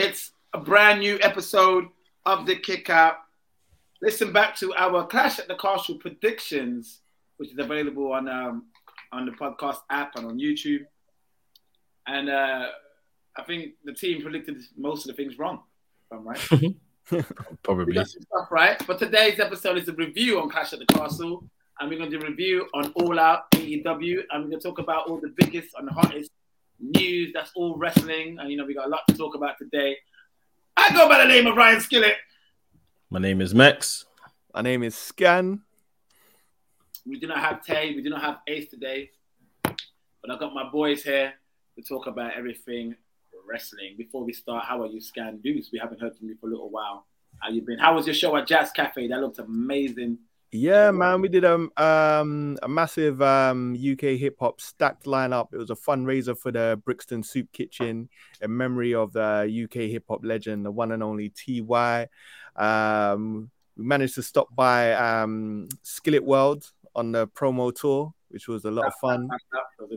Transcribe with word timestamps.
It's 0.00 0.32
a 0.54 0.58
brand 0.58 1.00
new 1.00 1.18
episode 1.20 1.88
of 2.24 2.46
the 2.46 2.56
Kick 2.56 2.88
Out. 2.88 3.16
Listen 4.00 4.32
back 4.32 4.56
to 4.56 4.72
our 4.74 5.06
Clash 5.06 5.38
at 5.38 5.46
the 5.46 5.56
Castle 5.56 5.96
predictions, 5.96 7.00
which 7.36 7.50
is 7.52 7.58
available 7.58 8.10
on 8.10 8.26
um, 8.26 8.64
on 9.12 9.26
the 9.26 9.32
podcast 9.32 9.80
app 9.90 10.16
and 10.16 10.24
on 10.24 10.38
YouTube. 10.38 10.86
And 12.06 12.30
uh, 12.30 12.68
I 13.36 13.42
think 13.42 13.72
the 13.84 13.92
team 13.92 14.22
predicted 14.22 14.56
most 14.74 15.06
of 15.06 15.14
the 15.14 15.22
things 15.22 15.38
wrong. 15.38 15.64
I'm 16.10 16.26
right. 16.26 16.48
Probably. 17.62 18.02
Stuff 18.02 18.50
right. 18.50 18.82
But 18.86 19.00
today's 19.00 19.38
episode 19.38 19.76
is 19.76 19.86
a 19.88 19.92
review 19.92 20.40
on 20.40 20.48
Clash 20.48 20.72
at 20.72 20.78
the 20.78 20.86
Castle, 20.86 21.44
and 21.78 21.90
we're 21.90 21.98
going 21.98 22.10
to 22.10 22.18
do 22.18 22.24
a 22.24 22.30
review 22.30 22.66
on 22.72 22.90
All 22.94 23.20
Out 23.20 23.50
AEW, 23.50 24.20
and 24.30 24.44
we're 24.44 24.48
going 24.48 24.60
to 24.60 24.66
talk 24.66 24.78
about 24.78 25.10
all 25.10 25.20
the 25.20 25.34
biggest 25.36 25.74
and 25.76 25.90
hottest 25.90 26.30
news 26.80 27.32
that's 27.32 27.52
all 27.54 27.76
wrestling. 27.76 28.38
And 28.38 28.50
you 28.50 28.56
know, 28.56 28.64
we 28.64 28.74
got 28.74 28.86
a 28.86 28.90
lot 28.90 29.02
to 29.08 29.16
talk 29.16 29.34
about 29.34 29.56
today. 29.58 29.96
I 30.76 30.92
go 30.94 31.08
by 31.08 31.18
the 31.18 31.28
name 31.28 31.46
of 31.46 31.56
Ryan 31.56 31.80
Skillit. 31.80 32.14
My 33.10 33.18
name 33.18 33.40
is 33.40 33.54
Max. 33.54 34.06
My 34.54 34.62
name 34.62 34.82
is 34.82 34.94
Scan. 34.94 35.60
We 37.06 37.18
do 37.18 37.26
not 37.26 37.38
have 37.38 37.64
Tay, 37.64 37.94
we 37.94 38.02
do 38.02 38.10
not 38.10 38.22
have 38.22 38.38
Ace 38.46 38.68
today, 38.68 39.10
but 39.62 40.30
I 40.30 40.38
got 40.38 40.54
my 40.54 40.68
boys 40.70 41.02
here 41.02 41.32
to 41.76 41.82
talk 41.82 42.06
about 42.06 42.36
everything 42.36 42.94
wrestling. 43.48 43.94
Before 43.96 44.22
we 44.22 44.32
start, 44.32 44.64
how 44.64 44.82
are 44.82 44.86
you, 44.86 45.00
Skandouz? 45.00 45.72
We 45.72 45.78
haven't 45.78 46.00
heard 46.00 46.16
from 46.16 46.28
you 46.28 46.36
for 46.40 46.46
a 46.46 46.50
little 46.50 46.70
while. 46.70 47.06
How 47.40 47.50
you 47.50 47.62
been? 47.62 47.78
How 47.78 47.94
was 47.94 48.06
your 48.06 48.14
show 48.14 48.36
at 48.36 48.46
Jazz 48.46 48.70
Cafe? 48.70 49.08
That 49.08 49.20
looked 49.20 49.38
amazing. 49.38 50.18
Yeah, 50.52 50.90
man, 50.90 51.20
we 51.20 51.28
did 51.28 51.44
um, 51.44 51.70
um 51.76 52.58
a 52.62 52.68
massive 52.68 53.22
um 53.22 53.74
UK 53.74 54.18
hip 54.18 54.36
hop 54.40 54.60
stacked 54.60 55.04
lineup. 55.04 55.48
It 55.52 55.58
was 55.58 55.70
a 55.70 55.76
fundraiser 55.76 56.36
for 56.36 56.50
the 56.50 56.80
Brixton 56.84 57.22
Soup 57.22 57.50
Kitchen 57.52 58.08
in 58.40 58.56
memory 58.56 58.92
of 58.92 59.12
the 59.12 59.46
UK 59.64 59.88
hip 59.90 60.04
hop 60.08 60.24
legend, 60.24 60.66
the 60.66 60.72
one 60.72 60.90
and 60.90 61.04
only 61.04 61.30
TY. 61.30 62.08
Um, 62.56 63.50
we 63.76 63.84
managed 63.84 64.16
to 64.16 64.22
stop 64.24 64.48
by 64.54 64.92
um 64.94 65.68
Skillit 65.84 66.24
World 66.24 66.68
on 66.96 67.12
the 67.12 67.28
promo 67.28 67.72
tour, 67.72 68.12
which 68.30 68.48
was 68.48 68.64
a 68.64 68.70
lot 68.70 68.86
of 68.86 68.94
fun. 69.00 69.28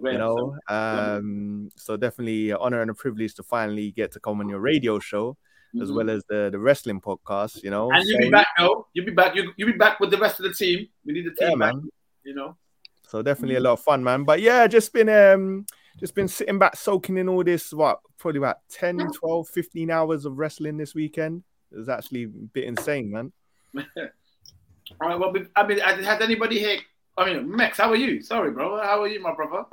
You 0.02 0.18
know, 0.18 0.58
um, 0.70 1.70
so 1.76 1.98
definitely 1.98 2.50
an 2.50 2.58
honor 2.60 2.82
and 2.82 2.90
a 2.90 2.94
privilege 2.94 3.36
to 3.36 3.44
finally 3.44 3.92
get 3.92 4.12
to 4.14 4.20
come 4.20 4.40
on 4.40 4.50
your 4.50 4.60
radio 4.60 4.98
show 4.98 5.38
as 5.82 5.88
Mm-hmm. 5.90 5.96
well 5.98 6.10
as 6.10 6.24
the 6.30 6.50
the 6.52 6.60
wrestling 6.60 7.02
podcast. 7.02 7.64
You 7.64 7.70
know, 7.72 7.92
And 7.92 8.04
you'll 8.08 8.20
So- 8.20 8.26
be 8.26 8.30
back, 8.30 8.48
though. 8.58 8.88
You'll 8.94 9.06
be 9.06 9.12
back. 9.12 9.36
You, 9.36 9.52
you'll 9.58 9.72
be 9.72 9.78
back 9.78 10.00
with 10.00 10.12
the 10.12 10.18
rest 10.18 10.40
of 10.40 10.44
the 10.46 10.54
team. 10.54 10.88
We 11.06 11.14
need 11.14 11.26
the 11.26 11.32
team 11.32 11.52
Yeah, 11.60 11.66
back. 11.68 11.76
man. 11.76 11.90
You 12.24 12.36
know. 12.36 12.58
So 13.08 13.22
definitely 13.22 13.56
a 13.58 13.60
lot 13.60 13.74
of 13.74 13.82
fun, 13.82 14.04
man. 14.04 14.24
But 14.24 14.42
yeah, 14.42 14.66
just 14.68 14.92
been 14.94 15.10
um 15.10 15.66
just 16.00 16.16
been 16.16 16.28
sitting 16.28 16.58
back 16.58 16.76
soaking 16.76 17.18
in 17.18 17.30
all 17.30 17.44
this 17.44 17.72
what 17.74 18.00
probably 18.18 18.40
about 18.40 18.58
10, 18.70 19.12
12, 19.12 19.48
15 19.50 19.92
hours 19.92 20.26
of 20.26 20.38
wrestling 20.38 20.78
this 20.78 20.96
weekend. 20.96 21.44
It 21.72 21.78
was 21.78 21.90
actually 21.90 22.24
a 22.24 22.28
bit 22.28 22.64
insane, 22.66 23.12
man. 23.12 23.32
All 25.02 25.10
right. 25.10 25.20
Well, 25.20 25.34
I 25.56 25.66
mean, 25.68 25.80
has 25.80 26.22
anybody 26.22 26.60
here? 26.60 26.80
I 27.18 27.26
mean, 27.34 27.56
max 27.56 27.78
how 27.78 27.90
are 27.90 27.96
you? 27.96 28.22
Sorry, 28.22 28.52
bro. 28.52 28.82
How 28.82 29.02
are 29.02 29.08
you, 29.08 29.22
my 29.22 29.34
brother? 29.36 29.66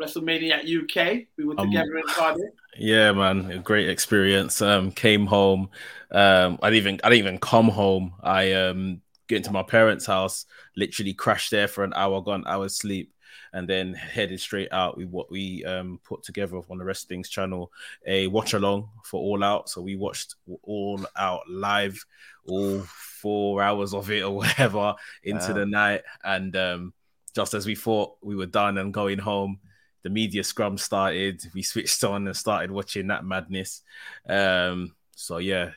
WrestleMania 0.00 0.64
UK. 0.64 1.26
We 1.36 1.44
were 1.44 1.54
Um, 1.58 1.70
together 1.70 1.96
in 1.98 2.04
Cardiff. 2.08 2.50
Yeah, 2.76 3.12
man, 3.12 3.50
a 3.50 3.58
great 3.58 3.88
experience. 3.88 4.62
Um, 4.62 4.92
came 4.92 5.26
home. 5.26 5.70
Um, 6.10 6.58
I 6.62 6.70
didn't 6.70 6.76
even 6.86 7.00
I 7.04 7.10
didn't 7.10 7.26
even 7.26 7.38
come 7.38 7.68
home. 7.68 8.14
I 8.22 8.52
um 8.52 9.02
get 9.28 9.36
into 9.38 9.52
my 9.52 9.62
parents' 9.62 10.06
house, 10.06 10.46
literally 10.76 11.12
crashed 11.14 11.50
there 11.50 11.68
for 11.68 11.84
an 11.84 11.92
hour, 11.94 12.20
got 12.22 12.34
an 12.34 12.44
hour's 12.46 12.76
sleep, 12.76 13.12
and 13.52 13.68
then 13.68 13.94
headed 13.94 14.40
straight 14.40 14.72
out 14.72 14.96
with 14.96 15.08
what 15.08 15.30
we 15.30 15.64
um 15.64 15.98
put 16.04 16.22
together 16.22 16.60
on 16.70 16.78
the 16.78 16.84
Wrestling's 16.84 17.28
channel, 17.28 17.72
a 18.06 18.28
watch 18.28 18.52
along 18.54 18.88
for 19.04 19.20
All 19.20 19.42
Out. 19.42 19.68
So 19.68 19.82
we 19.82 19.96
watched 19.96 20.36
All 20.62 21.04
Out 21.16 21.48
live, 21.48 22.04
all 22.46 22.80
four 22.86 23.62
hours 23.62 23.94
of 23.94 24.10
it 24.10 24.22
or 24.22 24.36
whatever 24.36 24.94
into 25.24 25.48
Wow. 25.48 25.54
the 25.54 25.66
night, 25.66 26.02
and 26.22 26.54
um 26.56 26.92
just 27.34 27.54
as 27.54 27.66
we 27.66 27.74
thought 27.74 28.16
we 28.22 28.36
were 28.36 28.46
done 28.46 28.78
and 28.78 28.92
going 28.92 29.18
home, 29.18 29.58
the 30.02 30.10
media 30.10 30.44
scrum 30.44 30.78
started. 30.78 31.42
We 31.54 31.62
switched 31.62 32.02
on 32.04 32.26
and 32.26 32.36
started 32.36 32.70
watching 32.70 33.08
that 33.08 33.24
madness. 33.24 33.82
Um, 34.28 34.94
so 35.14 35.38
yeah, 35.38 35.70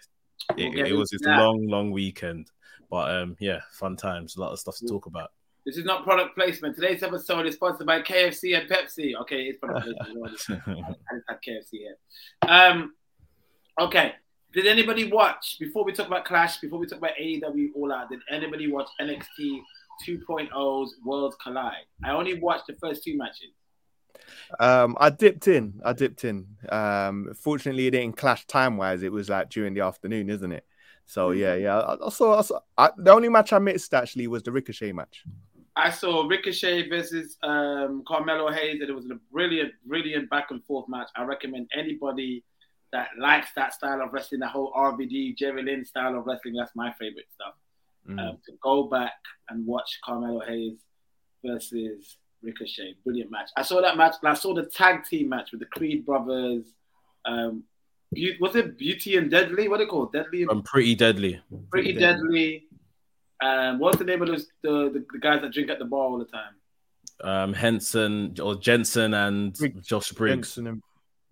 We'll 0.57 0.85
it, 0.85 0.93
was 0.93 1.11
a 1.25 1.29
long, 1.29 1.67
long 1.67 1.91
weekend. 1.91 2.47
But 2.89 3.15
um, 3.15 3.37
yeah, 3.39 3.61
fun 3.71 3.95
times, 3.95 4.35
a 4.35 4.41
lot 4.41 4.51
of 4.51 4.59
stuff 4.59 4.77
to 4.77 4.87
talk 4.87 5.05
about. 5.05 5.31
This 5.65 5.77
is 5.77 5.85
not 5.85 6.03
product 6.03 6.35
placement. 6.35 6.75
Today's 6.75 7.03
episode 7.03 7.45
is 7.45 7.55
sponsored 7.55 7.87
by 7.87 8.01
KFC 8.01 8.59
and 8.59 8.69
Pepsi. 8.69 9.15
Okay, 9.21 9.43
it's 9.43 9.59
product 9.59 9.85
placement. 9.85 10.25
I 10.25 10.29
just 10.29 10.47
had 10.49 11.37
KFC 11.47 11.71
here. 11.71 11.97
Um, 12.47 12.93
okay. 13.79 14.13
Did 14.53 14.67
anybody 14.67 15.09
watch 15.09 15.57
before 15.59 15.85
we 15.85 15.93
talk 15.93 16.07
about 16.07 16.25
Clash? 16.25 16.57
Before 16.57 16.77
we 16.77 16.85
talk 16.85 16.97
about 16.97 17.11
AEW 17.21 17.69
All 17.75 17.93
Out, 17.93 18.09
did 18.09 18.19
anybody 18.29 18.69
watch 18.69 18.89
NXT 18.99 19.61
2.0's 20.05 20.95
Worlds 21.05 21.37
Collide? 21.41 21.85
I 22.03 22.11
only 22.11 22.37
watched 22.37 22.67
the 22.67 22.75
first 22.81 23.03
two 23.03 23.17
matches. 23.17 23.53
Um, 24.59 24.97
I 24.99 25.09
dipped 25.09 25.47
in. 25.47 25.81
I 25.83 25.93
dipped 25.93 26.23
in. 26.25 26.47
Um, 26.69 27.33
fortunately, 27.35 27.87
it 27.87 27.91
didn't 27.91 28.17
clash 28.17 28.45
time 28.45 28.77
wise. 28.77 29.03
It 29.03 29.11
was 29.11 29.29
like 29.29 29.49
during 29.49 29.73
the 29.73 29.81
afternoon, 29.81 30.29
isn't 30.29 30.51
it? 30.51 30.65
So 31.05 31.31
yeah, 31.31 31.55
yeah. 31.55 31.79
I, 31.79 32.05
I 32.05 32.09
saw. 32.09 32.39
I 32.39 32.41
saw 32.41 32.59
I, 32.77 32.89
the 32.97 33.11
only 33.11 33.29
match 33.29 33.53
I 33.53 33.59
missed 33.59 33.93
actually 33.93 34.27
was 34.27 34.43
the 34.43 34.51
Ricochet 34.51 34.91
match. 34.91 35.23
I 35.75 35.89
saw 35.89 36.27
Ricochet 36.27 36.89
versus 36.89 37.37
um, 37.43 38.03
Carmelo 38.07 38.51
Hayes, 38.51 38.81
and 38.81 38.89
it 38.89 38.93
was 38.93 39.09
a 39.09 39.19
brilliant, 39.31 39.73
brilliant 39.85 40.29
back 40.29 40.51
and 40.51 40.63
forth 40.65 40.87
match. 40.89 41.09
I 41.15 41.23
recommend 41.23 41.69
anybody 41.73 42.43
that 42.91 43.09
likes 43.17 43.49
that 43.55 43.73
style 43.73 44.01
of 44.01 44.11
wrestling, 44.11 44.41
the 44.41 44.47
whole 44.47 44.73
RVD, 44.73 45.37
Jerry 45.37 45.63
Lynn 45.63 45.85
style 45.85 46.17
of 46.17 46.25
wrestling. 46.25 46.55
That's 46.55 46.75
my 46.75 46.93
favorite 46.99 47.27
stuff. 47.33 47.53
Mm. 48.09 48.19
Um, 48.19 48.37
to 48.45 48.53
go 48.61 48.83
back 48.83 49.13
and 49.49 49.65
watch 49.65 49.99
Carmelo 50.03 50.41
Hayes 50.41 50.79
versus 51.45 52.17
Ricochet, 52.43 52.95
brilliant 53.03 53.31
match. 53.31 53.49
I 53.55 53.61
saw 53.61 53.81
that 53.81 53.97
match, 53.97 54.15
and 54.21 54.29
I 54.31 54.33
saw 54.33 54.53
the 54.53 54.65
tag 54.65 55.03
team 55.05 55.29
match 55.29 55.51
with 55.51 55.59
the 55.59 55.67
Creed 55.67 56.05
brothers. 56.05 56.65
Um, 57.25 57.63
Beau- 58.13 58.37
was 58.39 58.55
it 58.55 58.77
Beauty 58.77 59.17
and 59.17 59.29
Deadly? 59.31 59.67
What 59.67 59.79
are 59.79 59.85
they 59.85 59.89
called? 59.89 60.11
Deadly 60.13 60.41
and 60.41 60.51
I'm 60.51 60.63
pretty 60.63 60.95
deadly. 60.95 61.39
Pretty 61.69 61.93
Deadly. 61.93 62.65
Um, 63.41 63.79
what's 63.79 63.97
the 63.97 64.03
name 64.03 64.21
of 64.21 64.27
those, 64.27 64.47
the, 64.63 64.89
the 64.93 65.05
the 65.13 65.19
guys 65.19 65.41
that 65.41 65.51
drink 65.53 65.69
at 65.69 65.79
the 65.79 65.85
bar 65.85 66.01
all 66.01 66.19
the 66.19 66.25
time? 66.25 66.53
Um, 67.23 67.53
Henson 67.53 68.35
or 68.41 68.55
Jensen 68.55 69.13
and 69.13 69.53
Briggs. 69.53 69.85
Josh 69.87 70.11
Briggs. 70.11 70.35
Jensen 70.55 70.67
and, 70.67 70.81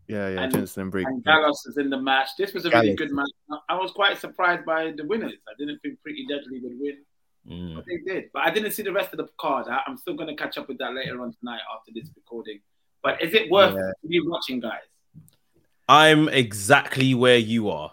yeah, 0.07 0.29
yeah, 0.29 0.41
And- 0.41 0.53
Jensen 0.53 0.83
and 0.83 0.91
Briggs. 0.91 1.07
And 1.07 1.23
Gallus 1.23 1.65
is 1.67 1.77
in 1.77 1.89
the 1.89 1.97
match. 2.01 2.29
This 2.37 2.53
was 2.53 2.65
a 2.65 2.69
really 2.69 2.95
good 2.95 3.11
match. 3.11 3.29
I 3.67 3.75
was 3.75 3.91
quite 3.91 4.19
surprised 4.19 4.65
by 4.65 4.91
the 4.95 5.05
winners. 5.05 5.33
I 5.47 5.53
didn't 5.59 5.79
think 5.79 6.01
Pretty 6.01 6.25
Deadly 6.27 6.59
would 6.63 6.79
win, 6.79 6.97
Mm. 7.49 7.75
but 7.75 7.85
they 7.85 7.97
did. 7.97 8.25
But 8.33 8.43
I 8.43 8.51
didn't 8.51 8.71
see 8.71 8.83
the 8.83 8.91
rest 8.93 9.11
of 9.13 9.17
the 9.17 9.27
card. 9.39 9.67
I, 9.67 9.81
I'm 9.87 9.97
still 9.97 10.13
going 10.15 10.27
to 10.29 10.35
catch 10.35 10.57
up 10.57 10.67
with 10.67 10.77
that 10.79 10.93
later 10.93 11.21
on 11.21 11.33
tonight 11.33 11.61
after 11.75 11.91
this 11.93 12.09
recording. 12.15 12.59
But 13.01 13.21
is 13.23 13.33
it 13.33 13.49
worth 13.49 13.75
Yeah. 13.75 13.91
me 14.03 14.19
watching, 14.23 14.59
guys? 14.59 14.81
I'm 15.87 16.29
exactly 16.29 17.15
where 17.15 17.37
you 17.37 17.69
are. 17.69 17.91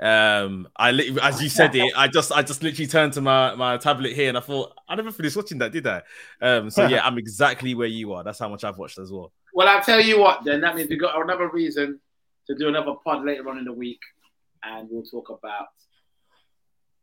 Um, 0.00 0.68
I 0.76 0.92
li- 0.92 1.16
as 1.22 1.42
you 1.42 1.48
said 1.48 1.74
it, 1.74 1.92
I 1.96 2.06
just 2.08 2.30
I 2.32 2.42
just 2.42 2.62
literally 2.62 2.86
turned 2.86 3.12
to 3.14 3.20
my 3.20 3.54
my 3.56 3.76
tablet 3.78 4.12
here 4.12 4.28
and 4.28 4.38
I 4.38 4.40
thought 4.40 4.72
I 4.88 4.94
never 4.94 5.10
finished 5.10 5.36
watching 5.36 5.58
that, 5.58 5.72
did 5.72 5.86
I? 5.86 6.02
Um, 6.40 6.70
so 6.70 6.86
yeah, 6.86 7.04
I'm 7.04 7.18
exactly 7.18 7.74
where 7.74 7.88
you 7.88 8.12
are. 8.12 8.22
That's 8.22 8.38
how 8.38 8.48
much 8.48 8.62
I've 8.64 8.78
watched 8.78 8.98
as 8.98 9.10
well. 9.12 9.32
Well, 9.54 9.66
I'll 9.68 9.82
tell 9.82 10.00
you 10.00 10.20
what. 10.20 10.44
Then 10.44 10.60
that 10.60 10.76
means 10.76 10.88
we 10.88 10.96
got 10.96 11.20
another 11.20 11.48
reason 11.48 11.98
to 12.46 12.54
do 12.54 12.68
another 12.68 12.94
pod 13.04 13.24
later 13.24 13.48
on 13.48 13.58
in 13.58 13.64
the 13.64 13.72
week, 13.72 14.00
and 14.62 14.88
we'll 14.90 15.02
talk 15.02 15.30
about 15.30 15.66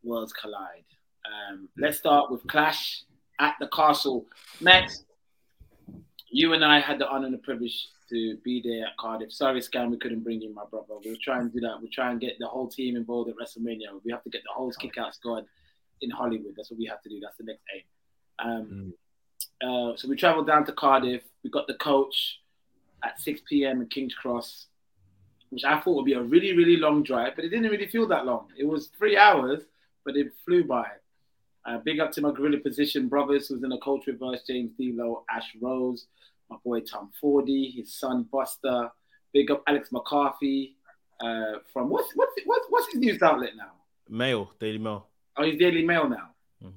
Worlds 0.03 0.31
Collide. 0.33 0.85
Um, 1.25 1.69
let's 1.77 1.97
start 1.97 2.31
with 2.31 2.45
Clash 2.47 3.03
at 3.39 3.55
the 3.59 3.67
Castle. 3.67 4.25
Mekz, 4.61 5.03
you 6.29 6.53
and 6.53 6.63
I 6.63 6.79
had 6.79 6.99
the 6.99 7.07
honor 7.07 7.25
and 7.25 7.33
the 7.33 7.39
privilege 7.39 7.87
to 8.09 8.37
be 8.43 8.61
there 8.61 8.87
at 8.87 8.97
Cardiff. 8.97 9.31
Sorry, 9.31 9.61
Scan, 9.61 9.89
we 9.89 9.97
couldn't 9.97 10.21
bring 10.21 10.41
you, 10.41 10.53
my 10.53 10.63
brother. 10.69 10.95
We'll 11.03 11.15
try 11.21 11.39
and 11.39 11.51
do 11.51 11.59
that. 11.61 11.77
We'll 11.79 11.89
try 11.91 12.11
and 12.11 12.19
get 12.19 12.37
the 12.39 12.47
whole 12.47 12.67
team 12.67 12.95
involved 12.95 13.29
at 13.29 13.35
WrestleMania. 13.35 13.87
We 14.03 14.11
have 14.11 14.23
to 14.23 14.29
get 14.29 14.43
the 14.43 14.53
whole 14.53 14.71
kick 14.71 14.97
out 14.97 15.15
squad 15.15 15.45
in 16.01 16.11
Hollywood. 16.11 16.53
That's 16.55 16.69
what 16.69 16.79
we 16.79 16.85
have 16.85 17.01
to 17.03 17.09
do. 17.09 17.19
That's 17.19 17.37
the 17.37 17.45
next 17.45 17.63
aim. 17.73 17.83
Um, 18.39 18.93
uh, 19.61 19.95
so 19.95 20.07
we 20.07 20.15
traveled 20.15 20.47
down 20.47 20.65
to 20.65 20.73
Cardiff. 20.73 21.23
We 21.43 21.49
got 21.49 21.67
the 21.67 21.75
coach 21.75 22.39
at 23.03 23.19
6 23.19 23.41
p.m. 23.47 23.81
in 23.81 23.87
King's 23.87 24.13
Cross, 24.13 24.67
which 25.49 25.63
I 25.63 25.79
thought 25.79 25.95
would 25.95 26.05
be 26.05 26.13
a 26.13 26.21
really, 26.21 26.53
really 26.53 26.77
long 26.77 27.03
drive, 27.03 27.33
but 27.35 27.45
it 27.45 27.49
didn't 27.49 27.71
really 27.71 27.87
feel 27.87 28.07
that 28.07 28.25
long. 28.25 28.47
It 28.57 28.67
was 28.67 28.87
three 28.87 29.17
hours, 29.17 29.61
but 30.03 30.15
it 30.15 30.33
flew 30.45 30.63
by. 30.63 30.87
Uh, 31.65 31.79
big 31.79 31.99
up 31.99 32.11
to 32.11 32.21
my 32.21 32.31
Gorilla 32.31 32.57
Position 32.59 33.07
brothers 33.07 33.47
who's 33.47 33.63
in 33.63 33.69
the 33.69 33.79
Culture 33.79 34.11
us, 34.21 34.43
James 34.47 34.71
D'Lo, 34.77 35.23
Ash 35.29 35.49
Rose, 35.61 36.05
my 36.49 36.57
boy 36.63 36.81
Tom 36.81 37.11
Fordy, 37.19 37.71
his 37.71 37.93
son 37.93 38.27
Buster. 38.31 38.91
Big 39.33 39.49
up 39.51 39.63
Alex 39.67 39.91
McCarthy 39.91 40.75
uh, 41.19 41.59
from 41.73 41.89
what's 41.89 42.11
what's 42.15 42.33
what's 42.45 42.65
what's 42.69 42.91
his 42.91 43.01
news 43.01 43.21
outlet 43.21 43.51
now? 43.57 43.71
Mail, 44.07 44.51
Daily 44.59 44.77
Mail. 44.77 45.07
Oh, 45.37 45.43
he's 45.43 45.57
Daily 45.57 45.83
Mail 45.83 46.07
now. 46.07 46.29
Mhm. 46.63 46.73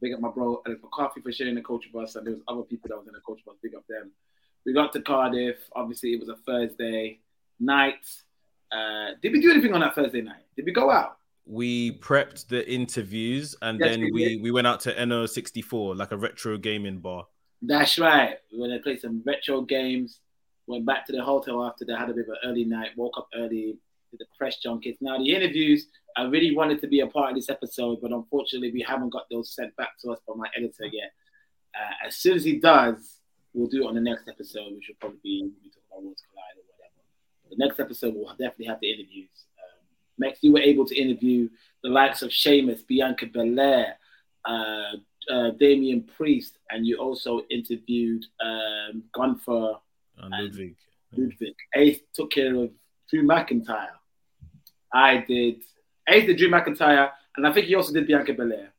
Big 0.00 0.12
up 0.14 0.20
my 0.20 0.30
bro 0.30 0.62
Alex 0.66 0.80
McCarthy 0.82 1.20
for 1.20 1.32
sharing 1.32 1.56
the 1.56 1.62
Culture 1.62 1.90
bus, 1.92 2.14
and 2.16 2.26
there 2.26 2.34
was 2.34 2.42
other 2.46 2.62
people 2.62 2.88
that 2.88 2.96
was 2.98 3.06
in 3.08 3.12
the 3.14 3.20
Culture 3.20 3.42
bus. 3.44 3.56
Big 3.62 3.74
up 3.74 3.86
them. 3.88 4.12
We 4.64 4.72
got 4.72 4.92
to 4.92 5.02
Cardiff. 5.02 5.58
Obviously, 5.74 6.12
it 6.12 6.20
was 6.20 6.28
a 6.28 6.36
Thursday 6.36 7.18
night. 7.58 8.06
Uh, 8.70 9.12
did 9.20 9.32
we 9.32 9.40
do 9.40 9.50
anything 9.50 9.72
on 9.74 9.80
that 9.80 9.94
Thursday 9.94 10.20
night? 10.20 10.44
Did 10.54 10.66
we 10.66 10.72
go 10.72 10.90
out? 10.90 11.16
We 11.46 11.98
prepped 11.98 12.48
the 12.48 12.68
interviews 12.70 13.56
and 13.62 13.80
Yes, 13.80 13.90
then 13.90 14.10
we 14.12 14.38
we, 14.42 14.50
went 14.50 14.66
out 14.66 14.80
to 14.80 14.94
NQ64, 14.94 15.96
like 15.96 16.12
a 16.12 16.16
retro 16.16 16.56
gaming 16.58 17.00
bar. 17.00 17.26
That's 17.62 17.98
right. 17.98 18.36
We 18.52 18.60
went 18.60 18.72
to 18.72 18.80
play 18.80 18.98
some 18.98 19.22
retro 19.26 19.62
games. 19.62 20.20
Went 20.66 20.86
back 20.86 21.06
to 21.06 21.12
the 21.12 21.22
hotel 21.22 21.64
after 21.64 21.84
they 21.84 21.92
Had 21.92 22.10
a 22.10 22.14
bit 22.14 22.26
of 22.28 22.30
an 22.30 22.50
early 22.50 22.64
night. 22.64 22.90
Woke 22.96 23.18
up 23.18 23.28
early. 23.34 23.76
Did 24.10 24.20
the 24.20 24.26
press 24.38 24.58
junkets. 24.58 24.98
Now 25.00 25.18
the 25.18 25.34
interviews. 25.34 25.86
I 26.16 26.24
really 26.24 26.54
wanted 26.54 26.80
to 26.80 26.88
be 26.88 27.00
a 27.00 27.06
part 27.06 27.30
of 27.30 27.36
this 27.36 27.48
episode, 27.48 27.98
but 28.02 28.12
unfortunately 28.12 28.72
we 28.72 28.82
haven't 28.86 29.10
got 29.10 29.24
those 29.30 29.54
sent 29.54 29.74
back 29.76 29.98
to 30.02 30.10
us 30.10 30.18
by 30.26 30.34
my 30.36 30.48
editor 30.56 30.86
yet. 30.86 31.12
Uh, 31.74 32.06
as 32.08 32.16
soon 32.16 32.36
as 32.36 32.44
he 32.44 32.58
does, 32.58 33.18
we'll 33.54 33.68
do 33.68 33.84
it 33.84 33.86
on 33.86 33.94
the 33.94 34.00
next 34.00 34.28
episode, 34.28 34.72
which 34.74 34.88
will 34.88 34.96
probably 35.00 35.20
be 35.22 35.50
we 35.62 35.70
talk 35.70 35.82
about 35.90 36.02
Worlds 36.02 36.22
Collide 36.28 36.58
or 36.58 36.66
whatever. 36.66 37.00
The 37.50 37.56
next 37.56 37.80
episode 37.80 38.14
we'll 38.14 38.28
definitely 38.30 38.66
have 38.66 38.80
the 38.80 38.92
interviews. 38.92 39.46
Max, 40.20 40.38
you 40.42 40.52
were 40.52 40.60
able 40.60 40.84
to 40.86 40.94
interview 40.94 41.48
the 41.82 41.88
likes 41.88 42.20
of 42.22 42.30
Sheamus, 42.32 42.82
Bianca 42.82 43.26
Belair, 43.26 43.96
uh, 44.44 44.92
uh, 45.30 45.50
Damian 45.58 46.02
Priest, 46.02 46.58
and 46.70 46.86
you 46.86 46.98
also 46.98 47.42
interviewed 47.50 48.24
um, 48.40 49.02
Gunther 49.14 49.74
And 50.18 50.34
And- 50.34 50.44
Ludwig. 50.44 50.76
Ludwig. 51.16 51.54
Ace 51.74 52.00
took 52.14 52.30
care 52.30 52.54
of 52.54 52.70
Drew 53.08 53.22
McIntyre. 53.26 53.94
I 54.92 55.24
did. 55.26 55.62
Ace 56.08 56.26
did 56.26 56.36
Drew 56.38 56.50
McIntyre, 56.50 57.10
and 57.36 57.46
I 57.46 57.52
think 57.52 57.66
he 57.66 57.74
also 57.74 57.92
did 57.92 58.06
Bianca 58.06 58.32
Belair. 58.34 58.72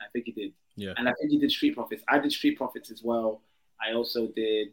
I 0.00 0.04
think 0.12 0.26
he 0.26 0.32
did. 0.32 0.52
Yeah. 0.76 0.94
And 0.96 1.08
I 1.08 1.12
think 1.18 1.30
he 1.32 1.38
did 1.38 1.50
Street 1.50 1.74
Profits. 1.74 2.02
I 2.08 2.18
did 2.18 2.32
Street 2.32 2.56
Profits 2.56 2.90
as 2.90 3.02
well. 3.02 3.42
I 3.86 3.92
also 3.94 4.28
did 4.28 4.68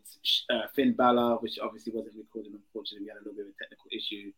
uh, 0.49 0.67
Finn 0.75 0.93
Balor, 0.93 1.37
which 1.37 1.59
obviously 1.59 1.91
wasn't 1.93 2.15
recorded. 2.17 2.53
Unfortunately, 2.53 3.05
we 3.05 3.09
had 3.09 3.17
a 3.17 3.23
little 3.23 3.33
bit 3.33 3.47
of 3.47 3.53
a 3.55 3.57
technical 3.63 3.89
issue. 3.91 4.31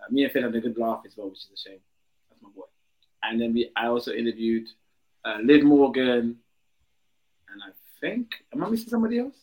Uh, 0.00 0.06
me 0.10 0.24
and 0.24 0.32
Finn 0.32 0.42
had 0.42 0.54
a 0.54 0.60
good 0.60 0.76
laugh 0.78 1.02
as 1.06 1.16
well, 1.16 1.28
which 1.30 1.38
is 1.38 1.48
a 1.54 1.68
shame. 1.70 1.78
That's 2.30 2.42
my 2.42 2.48
boy. 2.54 2.62
And 3.22 3.40
then 3.40 3.54
we, 3.54 3.70
I 3.76 3.86
also 3.86 4.12
interviewed 4.12 4.66
uh, 5.24 5.38
Liv 5.42 5.62
Morgan, 5.64 6.36
and 7.50 7.62
I 7.62 7.70
think 8.00 8.34
am 8.52 8.62
I 8.64 8.68
missing 8.68 8.88
somebody 8.88 9.18
else? 9.18 9.36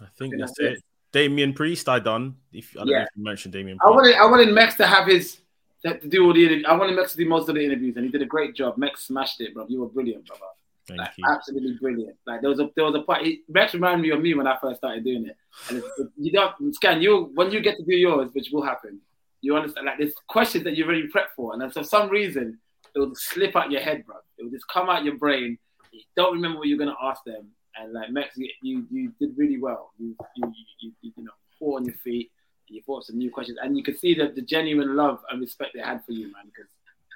I 0.00 0.06
think 0.18 0.32
think 0.32 0.40
that's 0.40 0.52
that's 0.58 0.78
it. 0.78 0.84
Damian 1.12 1.52
Priest, 1.54 1.88
I 1.88 2.00
done. 2.00 2.34
If 2.52 2.72
I 2.76 2.80
don't 2.80 2.88
know 2.88 3.00
if 3.02 3.08
you 3.16 3.24
mentioned 3.24 3.52
Damian 3.54 3.78
Priest. 3.78 3.88
I 3.88 3.94
wanted 3.96 4.14
I 4.16 4.26
wanted 4.26 4.48
Mekz 4.48 4.76
to 4.78 4.86
have 4.86 5.06
his 5.06 5.38
to 5.86 5.98
to 5.98 6.08
do 6.08 6.24
all 6.26 6.34
the 6.34 6.44
interviews. 6.44 6.66
I 6.68 6.74
wanted 6.76 6.98
Mekz 6.98 7.12
to 7.12 7.16
do 7.16 7.28
most 7.28 7.48
of 7.48 7.54
the 7.54 7.64
interviews, 7.64 7.96
and 7.96 8.04
he 8.04 8.10
did 8.10 8.20
a 8.22 8.26
great 8.26 8.54
job. 8.54 8.76
Mekz 8.76 8.98
smashed 8.98 9.40
it, 9.40 9.54
bro. 9.54 9.66
You 9.68 9.80
were 9.80 9.86
brilliant, 9.88 10.26
brother. 10.26 10.42
Thank 10.86 10.98
Like, 11.00 11.10
you. 11.16 11.24
absolutely 11.26 11.78
brilliant. 11.80 12.16
Like 12.26 12.40
there 12.42 12.50
was 12.50 12.60
a 12.60 12.68
there 12.76 12.84
was 12.84 12.94
a 12.96 13.02
part. 13.02 13.22
He, 13.22 13.42
Mekz 13.50 13.72
reminded 13.72 14.02
me 14.02 14.10
of 14.10 14.20
me 14.20 14.34
when 14.34 14.46
I 14.46 14.58
first 14.60 14.78
started 14.78 15.02
doing 15.04 15.24
it. 15.26 15.36
And 15.68 15.78
it's, 15.78 15.86
it- 15.98 16.08
you 16.18 16.32
don't 16.32 16.74
scan 16.74 17.00
you 17.00 17.30
when 17.34 17.50
you 17.52 17.60
get 17.60 17.76
to 17.78 17.84
do 17.84 17.94
yours, 17.94 18.28
which 18.34 18.48
will 18.52 18.62
happen. 18.62 19.00
You 19.44 19.56
understand? 19.56 19.86
Like 19.86 19.98
there's 19.98 20.14
questions 20.28 20.64
that 20.64 20.76
you're 20.76 20.86
already 20.86 21.08
prepped 21.08 21.34
for, 21.36 21.52
and 21.52 21.60
then 21.60 21.70
for 21.70 21.84
some 21.84 22.08
reason 22.08 22.58
it 22.94 22.98
will 22.98 23.14
slip 23.14 23.56
out 23.56 23.70
your 23.70 23.80
head, 23.80 24.04
bro. 24.06 24.16
It 24.38 24.44
will 24.44 24.50
just 24.50 24.68
come 24.68 24.88
out 24.88 25.04
your 25.04 25.16
brain. 25.16 25.58
You 25.92 26.00
don't 26.16 26.34
remember 26.34 26.58
what 26.58 26.68
you're 26.68 26.78
gonna 26.78 26.96
ask 27.02 27.22
them, 27.24 27.48
and 27.76 27.92
like 27.92 28.10
Max, 28.10 28.36
you 28.36 28.50
you, 28.62 28.86
you 28.90 29.12
did 29.20 29.36
really 29.36 29.58
well. 29.58 29.90
You 29.98 30.16
you, 30.36 30.52
you 30.80 30.92
you 31.02 31.12
you 31.16 31.24
know 31.24 31.32
fought 31.58 31.80
on 31.80 31.84
your 31.84 31.94
feet. 31.96 32.30
You 32.68 32.82
thought 32.82 32.98
of 32.98 33.04
some 33.04 33.18
new 33.18 33.30
questions, 33.30 33.58
and 33.62 33.76
you 33.76 33.84
could 33.84 33.98
see 33.98 34.14
the, 34.14 34.32
the 34.34 34.40
genuine 34.42 34.96
love 34.96 35.20
and 35.30 35.40
respect 35.40 35.72
they 35.74 35.80
had 35.80 36.02
for 36.04 36.12
you, 36.12 36.32
man, 36.32 36.46
because 36.46 36.70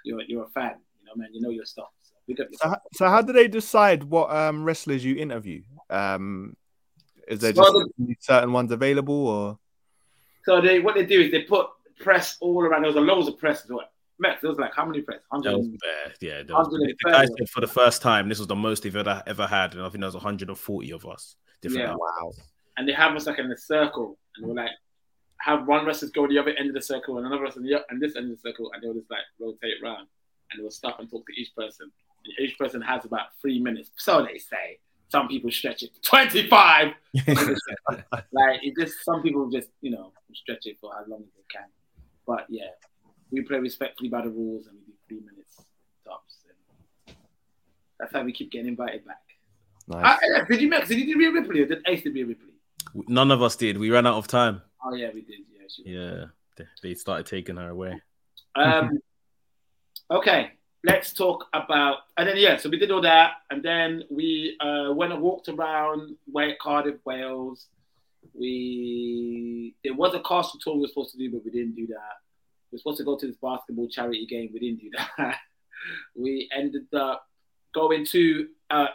you're 0.04 0.22
you're 0.22 0.44
a 0.44 0.48
fan. 0.48 0.75
You 1.00 1.06
know, 1.06 1.12
man, 1.16 1.28
you 1.32 1.40
know 1.40 1.50
your 1.50 1.64
stuff. 1.64 1.88
So 2.28 2.44
So, 2.52 2.75
so 2.92 3.08
how 3.08 3.22
do 3.22 3.32
they 3.32 3.48
decide 3.48 4.04
what 4.04 4.30
um, 4.30 4.64
wrestlers 4.64 5.04
you 5.04 5.16
interview? 5.16 5.62
Um, 5.88 6.56
is 7.26 7.40
there 7.40 7.54
So 7.54 7.84
just 8.06 8.26
certain 8.26 8.52
ones 8.52 8.70
available, 8.72 9.26
or 9.26 9.58
So 10.44 10.60
they 10.60 10.80
what 10.80 10.94
they 10.94 11.06
do 11.06 11.20
is 11.20 11.30
they 11.30 11.42
put 11.42 11.69
press 12.00 12.36
all 12.40 12.62
around. 12.62 12.82
There 12.82 12.90
was 12.90 12.96
a 12.96 13.00
loads 13.00 13.28
of 13.28 13.38
press 13.38 13.64
as 13.64 13.70
well. 13.70 13.88
Max, 14.18 14.42
there 14.42 14.50
was 14.50 14.58
like 14.58 14.74
how 14.74 14.84
many 14.84 15.00
press? 15.00 15.20
That 15.30 15.56
was 15.56 15.66
Hundred. 15.66 16.16
Yeah, 16.20 16.42
that 16.42 16.48
was, 16.48 16.66
Hundred 16.68 16.96
the 17.04 17.10
guy 17.10 17.24
said 17.24 17.48
for 17.48 17.60
the 17.60 17.68
first 17.68 18.02
time 18.02 18.28
this 18.28 18.38
was 18.38 18.48
the 18.48 18.56
most 18.56 18.82
they've 18.82 18.96
ever 18.96 19.22
ever 19.26 19.46
had, 19.46 19.74
and 19.74 19.82
I 19.82 19.88
think 19.88 20.00
there 20.00 20.08
was 20.08 20.14
140 20.14 20.92
of 20.92 21.06
us. 21.06 21.36
Different. 21.60 21.88
Yeah. 21.88 21.94
wow, 21.94 22.32
And 22.76 22.88
they 22.88 22.92
have 22.92 23.14
us 23.14 23.26
like 23.26 23.38
in 23.38 23.50
a 23.50 23.56
circle, 23.56 24.18
and 24.36 24.44
they 24.44 24.48
were 24.48 24.54
like 24.54 24.70
have 25.40 25.66
one 25.66 25.86
wrestler 25.86 26.08
go 26.12 26.26
to 26.26 26.32
the 26.32 26.40
other 26.40 26.50
end 26.50 26.68
of 26.68 26.74
the 26.74 26.82
circle 26.82 27.18
and 27.18 27.26
another 27.26 27.42
wrestler 27.42 27.62
on 27.62 27.68
the 27.68 27.84
and 27.90 28.02
this 28.02 28.16
end 28.16 28.30
of 28.30 28.42
the 28.42 28.48
circle, 28.48 28.70
and 28.72 28.82
they'll 28.82 28.94
just 28.94 29.10
like 29.10 29.20
rotate 29.40 29.74
around, 29.82 30.06
and 30.50 30.62
they'll 30.62 30.70
stop 30.70 30.98
and 30.98 31.10
talk 31.10 31.24
to 31.26 31.40
each 31.40 31.54
person. 31.54 31.90
And 32.24 32.48
each 32.48 32.58
person 32.58 32.80
has 32.82 33.04
about 33.04 33.28
three 33.40 33.60
minutes, 33.60 33.90
so 33.96 34.24
they 34.24 34.38
say. 34.38 34.78
Some 35.10 35.26
people 35.26 35.50
stretch 35.50 35.82
it 35.82 35.90
25. 36.02 36.88
like 37.14 38.60
it 38.62 38.74
just 38.78 39.02
some 39.06 39.22
people 39.22 39.48
just 39.48 39.68
you 39.80 39.90
know 39.90 40.12
stretch 40.34 40.66
it 40.66 40.76
for 40.82 40.90
as 41.00 41.08
long 41.08 41.20
as 41.20 41.28
they 41.34 41.44
can. 41.50 41.64
But 42.28 42.44
yeah, 42.50 42.69
we 43.30 43.40
play 43.40 43.58
respectfully 43.58 44.10
by 44.10 44.20
the 44.20 44.28
rules 44.28 44.66
and 44.66 44.76
we 44.76 44.84
do 44.84 44.92
three 45.08 45.20
minutes 45.26 45.62
tops. 46.04 46.36
And 47.06 47.16
that's 47.98 48.12
how 48.12 48.22
we 48.22 48.32
keep 48.32 48.52
getting 48.52 48.69
invited 48.69 49.06
back. 49.06 49.22
nice. 49.88 50.19
Uh, 50.22 50.44
did 50.44 50.60
you 50.60 50.69
make? 50.69 50.86
Did 50.86 50.98
you 50.98 51.19
do 51.19 51.32
Ripley 51.32 51.62
or 51.62 51.66
did 51.66 51.82
Ace 51.86 52.04
do 52.04 52.12
Ripley? 52.12 52.36
None 53.08 53.30
of 53.30 53.42
us 53.42 53.56
did. 53.56 53.78
We 53.78 53.90
ran 53.90 54.06
out 54.06 54.16
of 54.16 54.26
time. 54.28 54.60
Oh 54.84 54.94
yeah, 54.94 55.08
we 55.12 55.22
did. 55.22 55.40
Yeah. 55.50 55.66
She 55.75 55.82
Yeah, 55.86 56.25
they, 56.56 56.64
they 56.82 56.94
started 56.94 57.25
taking 57.25 57.56
her 57.56 57.70
away. 57.70 57.98
Um, 58.54 58.98
okay, 60.10 60.52
let's 60.84 61.14
talk 61.14 61.46
about 61.54 61.98
and 62.19 62.28
then 62.28 62.36
yeah, 62.36 62.58
so 62.58 62.69
we 62.69 62.78
did 62.78 62.90
all 62.90 63.00
that, 63.00 63.32
and 63.50 63.62
then 63.62 64.04
we 64.10 64.54
uh, 64.60 64.92
went 64.92 65.14
and 65.14 65.22
walked 65.22 65.48
around 65.48 66.14
Cardiff, 66.60 66.96
Wales. 67.06 67.69
We 68.34 69.75
there 69.84 69.94
was 69.94 70.14
a 70.14 70.20
castle 70.20 70.60
tour 70.60 70.75
we 70.75 70.82
were 70.82 70.88
supposed 70.88 71.12
to 71.12 71.19
do, 71.19 71.30
but 71.30 71.44
we 71.44 71.50
didn't 71.50 71.75
do 71.75 71.86
that. 71.88 72.16
We 72.70 72.76
were 72.76 72.78
supposed 72.78 72.98
to 72.98 73.04
go 73.04 73.16
to 73.16 73.26
this 73.26 73.36
basketball 73.40 73.88
charity 73.88 74.26
game, 74.26 74.50
we 74.52 74.60
didn't 74.60 74.80
do 74.80 74.90
that. 74.96 75.38
we 76.16 76.48
ended 76.54 76.92
up 76.94 77.26
going 77.75 78.04
to 78.06 78.48
uh, 78.70 78.86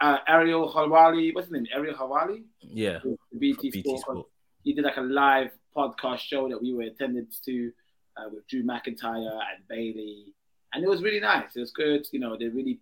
uh, 0.00 0.18
Ariel 0.28 0.72
Helwani. 0.72 1.34
What's 1.34 1.48
his 1.48 1.52
name? 1.52 1.66
Ariel 1.74 1.94
Helwani. 1.94 2.44
Yeah, 2.60 2.98
BT, 3.38 3.70
BT 3.70 3.80
Sport. 3.82 4.00
Sport. 4.00 4.26
He 4.62 4.74
did 4.74 4.84
like 4.84 4.96
a 4.96 5.02
live 5.02 5.50
podcast 5.76 6.18
show 6.18 6.48
that 6.48 6.60
we 6.60 6.74
were 6.74 6.82
attended 6.82 7.28
to 7.46 7.72
uh, 8.16 8.28
with 8.32 8.46
Drew 8.48 8.62
McIntyre 8.62 9.30
and 9.30 9.66
Bayley, 9.68 10.34
and 10.72 10.84
it 10.84 10.88
was 10.88 11.02
really 11.02 11.20
nice. 11.20 11.56
It 11.56 11.60
was 11.60 11.72
good. 11.72 12.06
You 12.12 12.20
know, 12.20 12.36
they 12.36 12.48
really 12.48 12.80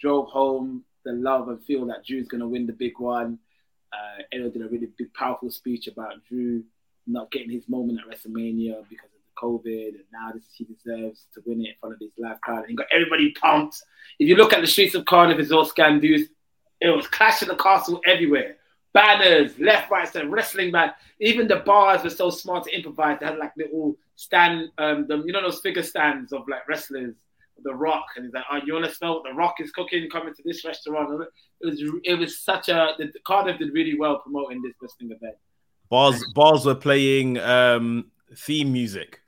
drove 0.00 0.28
home 0.28 0.84
the 1.04 1.12
love 1.12 1.48
and 1.48 1.64
feel 1.64 1.86
that 1.86 2.04
Drew's 2.04 2.28
gonna 2.28 2.48
win 2.48 2.66
the 2.66 2.72
big 2.72 2.98
one. 2.98 3.38
Uh, 3.96 4.22
Ariel 4.32 4.50
did 4.50 4.62
a 4.62 4.68
really 4.68 4.88
big, 4.98 5.12
powerful 5.14 5.50
speech 5.50 5.86
about 5.86 6.24
Drew 6.28 6.62
not 7.06 7.30
getting 7.30 7.50
his 7.50 7.68
moment 7.68 8.00
at 8.00 8.06
WrestleMania 8.06 8.84
because 8.88 9.06
of 9.06 9.20
the 9.22 9.40
COVID, 9.40 9.88
and 9.88 10.04
now 10.12 10.32
this 10.32 10.42
he 10.52 10.64
deserves 10.64 11.26
to 11.34 11.42
win 11.46 11.60
it 11.64 11.68
in 11.68 11.74
front 11.80 11.94
of 11.94 11.98
this 12.00 12.10
live 12.18 12.40
crowd. 12.40 12.60
And 12.60 12.70
he 12.70 12.74
got 12.74 12.88
everybody 12.92 13.32
pumped. 13.32 13.82
If 14.18 14.28
you 14.28 14.36
look 14.36 14.52
at 14.52 14.60
the 14.60 14.66
streets 14.66 14.94
of 14.94 15.04
Cardiff, 15.04 15.38
it's 15.38 15.52
all 15.52 15.64
scandus. 15.64 16.28
It 16.80 16.88
was 16.88 17.06
Clash 17.06 17.42
of 17.42 17.48
the 17.48 17.56
Castle 17.56 18.00
everywhere. 18.06 18.56
Banners, 18.92 19.58
left, 19.58 19.90
right, 19.90 20.08
center, 20.08 20.28
wrestling 20.28 20.72
band. 20.72 20.92
Even 21.20 21.48
the 21.48 21.56
bars 21.56 22.02
were 22.02 22.10
so 22.10 22.30
smart 22.30 22.64
to 22.64 22.74
improvise. 22.74 23.18
They 23.20 23.26
had 23.26 23.38
like 23.38 23.52
little 23.56 23.96
stand, 24.16 24.70
um, 24.78 25.06
you 25.08 25.32
know 25.32 25.42
those 25.42 25.60
figure 25.60 25.82
stands 25.82 26.32
of 26.32 26.48
like 26.48 26.66
wrestlers, 26.66 27.14
The 27.62 27.74
Rock, 27.74 28.06
and 28.16 28.24
he's 28.24 28.34
like, 28.34 28.44
"Oh, 28.50 28.58
you 28.64 28.74
want 28.74 28.84
to 28.86 28.94
smell 28.94 29.14
what 29.14 29.24
The 29.24 29.34
Rock 29.34 29.56
is 29.60 29.70
cooking? 29.70 30.08
Coming 30.10 30.34
to 30.34 30.42
this 30.44 30.64
restaurant." 30.64 31.26
It 31.60 31.66
was, 31.66 31.82
it 32.04 32.14
was 32.14 32.40
such 32.40 32.68
a. 32.68 32.94
The, 32.98 33.12
Cardiff 33.24 33.58
did 33.58 33.72
really 33.72 33.98
well 33.98 34.18
promoting 34.18 34.62
this 34.62 34.74
wrestling 34.80 35.10
event. 35.10 35.36
Bars 35.88 36.22
bars 36.34 36.66
were 36.66 36.74
playing 36.74 37.38
um 37.38 38.10
theme 38.36 38.72
music. 38.72 39.20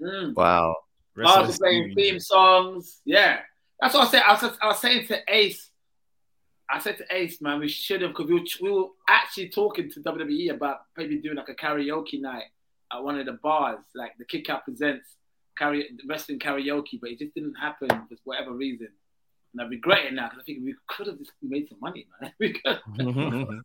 Mm. 0.00 0.34
wow. 0.34 0.76
Bars 1.16 1.26
were 1.26 1.42
Wrestlers' 1.42 1.58
playing 1.58 1.84
theme 1.88 1.94
theme 1.94 2.20
songs. 2.20 3.00
Yeah, 3.04 3.40
that's 3.80 3.94
what 3.94 4.08
I 4.08 4.10
said. 4.10 4.22
I 4.26 4.32
was, 4.32 4.58
I 4.60 4.66
was 4.66 4.80
saying 4.80 5.06
to 5.08 5.20
Ace. 5.28 5.70
I 6.70 6.78
said 6.78 6.96
to 6.96 7.04
Ace, 7.10 7.40
man, 7.40 7.60
we 7.60 7.68
should 7.68 8.00
have 8.00 8.12
because 8.12 8.26
we 8.26 8.34
were, 8.34 8.46
we 8.62 8.70
were 8.70 8.88
actually 9.08 9.50
talking 9.50 9.90
to 9.92 10.00
WWE 10.00 10.54
about 10.54 10.78
maybe 10.96 11.18
doing 11.18 11.36
like 11.36 11.50
a 11.50 11.54
karaoke 11.54 12.20
night 12.20 12.44
at 12.92 13.04
one 13.04 13.18
of 13.18 13.26
the 13.26 13.38
bars, 13.42 13.80
like 13.94 14.12
the 14.18 14.24
Kick 14.24 14.48
Out 14.48 14.64
presents 14.64 15.16
karaoke, 15.60 15.84
wrestling 16.08 16.38
karaoke, 16.38 17.00
but 17.00 17.10
it 17.10 17.18
just 17.18 17.34
didn't 17.34 17.54
happen 17.54 17.88
for 17.88 18.16
whatever 18.24 18.52
reason. 18.52 18.88
And 19.52 19.62
I 19.62 19.66
regret 19.66 20.06
it 20.06 20.14
now 20.14 20.28
because 20.28 20.40
I 20.40 20.44
think 20.44 20.58
we 20.64 20.74
could 20.88 21.06
have 21.06 21.18
just 21.18 21.32
made 21.42 21.68
some 21.68 21.78
money, 21.80 22.06
man. 22.20 22.32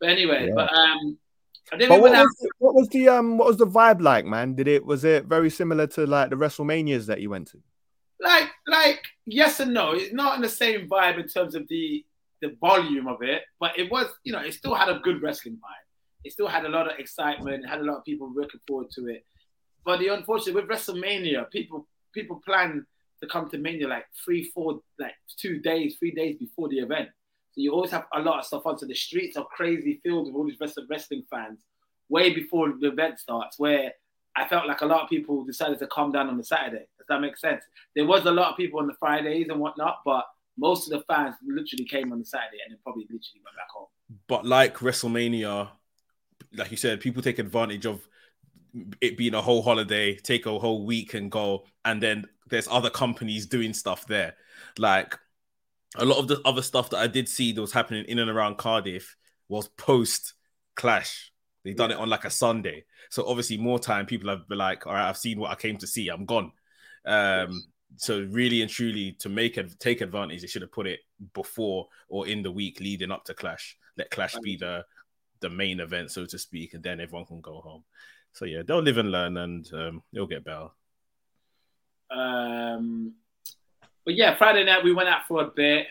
But 0.00 0.08
anyway, 0.08 0.46
Yeah. 0.48 0.54
but 0.54 0.72
um, 0.72 1.18
But 1.78 2.00
what 2.00 2.14
out. 2.14 2.22
was, 2.24 2.36
the, 2.40 2.50
what 2.58 2.74
was 2.74 2.88
the 2.88 3.08
um 3.08 3.36
what 3.36 3.48
was 3.48 3.56
the 3.58 3.66
vibe 3.66 4.00
like, 4.00 4.24
man? 4.24 4.54
Did 4.54 4.68
it 4.68 4.84
was 4.84 5.04
it 5.04 5.24
very 5.26 5.50
similar 5.50 5.86
to 5.88 6.06
like 6.06 6.30
the 6.30 6.36
WrestleManias 6.36 7.06
that 7.06 7.20
you 7.20 7.30
went 7.30 7.48
to? 7.48 7.58
like 8.22 8.50
like 8.66 9.02
yes 9.24 9.60
and 9.60 9.72
no 9.72 9.92
it's 9.92 10.12
not 10.12 10.36
in 10.36 10.42
the 10.42 10.48
same 10.48 10.86
vibe 10.90 11.18
in 11.18 11.26
terms 11.26 11.54
of 11.54 11.66
the 11.68 12.04
the 12.42 12.54
volume 12.60 13.08
of 13.08 13.22
it 13.22 13.44
but 13.58 13.78
it 13.78 13.90
was 13.90 14.08
you 14.24 14.32
know 14.32 14.40
it 14.40 14.52
still 14.52 14.74
had 14.74 14.90
a 14.90 14.98
good 14.98 15.22
wrestling 15.22 15.54
vibe 15.54 15.86
it 16.24 16.30
still 16.30 16.46
had 16.46 16.66
a 16.66 16.68
lot 16.68 16.86
of 16.86 16.98
excitement 16.98 17.64
it 17.64 17.66
had 17.66 17.80
a 17.80 17.82
lot 17.82 17.96
of 17.96 18.04
people 18.04 18.30
looking 18.34 18.60
forward 18.68 18.90
to 18.90 19.06
it 19.08 19.24
but 19.84 19.98
the 19.98 20.08
unfortunate 20.08 20.54
with 20.54 20.68
wrestlemania 20.68 21.50
people 21.50 21.86
people 22.12 22.40
plan 22.44 22.86
to 23.20 23.26
come 23.26 23.48
to 23.48 23.58
mania 23.58 23.88
like 23.88 24.06
three 24.24 24.44
four 24.44 24.80
like 24.98 25.14
two 25.36 25.58
days 25.60 25.96
three 25.98 26.12
days 26.12 26.36
before 26.38 26.68
the 26.68 26.78
event 26.78 27.08
so 27.52 27.60
you 27.60 27.72
always 27.72 27.90
have 27.90 28.06
a 28.14 28.20
lot 28.20 28.38
of 28.38 28.44
stuff 28.44 28.66
on 28.66 28.78
so 28.78 28.86
the 28.86 28.94
streets 28.94 29.36
are 29.36 29.46
crazy 29.46 30.00
filled 30.04 30.26
with 30.26 30.34
all 30.34 30.44
these 30.44 30.58
wrestling 30.88 31.24
fans 31.30 31.58
way 32.10 32.34
before 32.34 32.74
the 32.78 32.88
event 32.88 33.18
starts, 33.18 33.58
where 33.58 33.92
I 34.36 34.46
felt 34.48 34.66
like 34.66 34.82
a 34.82 34.86
lot 34.86 35.02
of 35.02 35.08
people 35.08 35.44
decided 35.44 35.78
to 35.78 35.86
calm 35.86 36.12
down 36.12 36.28
on 36.28 36.36
the 36.36 36.44
Saturday. 36.44 36.86
Does 36.98 37.06
that 37.08 37.20
make 37.20 37.38
sense? 37.38 37.64
There 37.96 38.04
was 38.04 38.26
a 38.26 38.30
lot 38.30 38.50
of 38.50 38.56
people 38.56 38.80
on 38.80 38.86
the 38.86 38.94
Fridays 38.94 39.48
and 39.48 39.58
whatnot, 39.60 40.00
but 40.04 40.26
most 40.58 40.90
of 40.90 40.98
the 40.98 41.04
fans 41.06 41.36
literally 41.46 41.86
came 41.86 42.12
on 42.12 42.18
the 42.18 42.24
Saturday 42.24 42.58
and 42.64 42.72
then 42.72 42.78
probably 42.82 43.04
literally 43.04 43.40
went 43.44 43.56
back 43.56 43.70
home. 43.72 43.86
But 44.26 44.44
like 44.44 44.78
WrestleMania, 44.78 45.68
like 46.54 46.70
you 46.70 46.76
said, 46.76 47.00
people 47.00 47.22
take 47.22 47.38
advantage 47.38 47.86
of 47.86 48.06
it 49.00 49.16
being 49.16 49.34
a 49.34 49.42
whole 49.42 49.62
holiday, 49.62 50.16
take 50.16 50.46
a 50.46 50.58
whole 50.58 50.84
week 50.84 51.14
and 51.14 51.30
go, 51.30 51.64
and 51.84 52.02
then 52.02 52.26
there's 52.48 52.68
other 52.68 52.90
companies 52.90 53.46
doing 53.46 53.72
stuff 53.72 54.06
there. 54.06 54.34
Like 54.78 55.18
a 55.96 56.04
lot 56.04 56.18
of 56.18 56.28
the 56.28 56.40
other 56.44 56.62
stuff 56.62 56.90
that 56.90 56.98
I 56.98 57.06
did 57.06 57.28
see 57.28 57.52
that 57.52 57.60
was 57.60 57.72
happening 57.72 58.04
in 58.06 58.18
and 58.18 58.30
around 58.30 58.58
Cardiff 58.58 59.16
was 59.48 59.68
post 59.68 60.34
Clash. 60.76 61.32
They 61.64 61.74
done 61.74 61.90
it 61.90 61.98
on 61.98 62.08
like 62.08 62.24
a 62.24 62.30
Sunday, 62.30 62.84
so 63.10 63.26
obviously 63.26 63.58
more 63.58 63.78
time. 63.78 64.06
People 64.06 64.30
have 64.30 64.48
been 64.48 64.58
like, 64.58 64.86
"All 64.86 64.94
right, 64.94 65.08
I've 65.08 65.18
seen 65.18 65.38
what 65.38 65.50
I 65.50 65.56
came 65.56 65.76
to 65.78 65.86
see. 65.86 66.08
I'm 66.08 66.24
gone." 66.24 66.52
Um, 67.04 67.64
so 67.96 68.26
really 68.30 68.62
and 68.62 68.70
truly, 68.70 69.12
to 69.20 69.28
make 69.28 69.58
it 69.58 69.78
take 69.78 70.00
advantage, 70.00 70.40
they 70.40 70.46
should 70.46 70.62
have 70.62 70.72
put 70.72 70.86
it 70.86 71.00
before 71.34 71.88
or 72.08 72.26
in 72.26 72.42
the 72.42 72.50
week 72.50 72.80
leading 72.80 73.10
up 73.10 73.24
to 73.24 73.34
Clash. 73.34 73.76
Let 73.96 74.10
Clash 74.10 74.38
be 74.38 74.56
the 74.56 74.84
the 75.40 75.50
main 75.50 75.80
event, 75.80 76.10
so 76.10 76.24
to 76.26 76.38
speak, 76.38 76.74
and 76.74 76.82
then 76.82 77.00
everyone 77.00 77.26
can 77.26 77.40
go 77.40 77.60
home. 77.60 77.84
So 78.32 78.44
yeah, 78.44 78.62
they'll 78.66 78.82
live 78.82 78.98
and 78.98 79.10
learn, 79.10 79.36
and 79.36 79.68
um, 79.72 80.02
it'll 80.12 80.26
get 80.26 80.44
better. 80.44 80.68
Um, 82.10 83.14
but 84.04 84.14
yeah, 84.14 84.36
Friday 84.36 84.64
night 84.64 84.84
we 84.84 84.92
went 84.92 85.08
out 85.08 85.26
for 85.28 85.42
a 85.42 85.46
bit. 85.46 85.86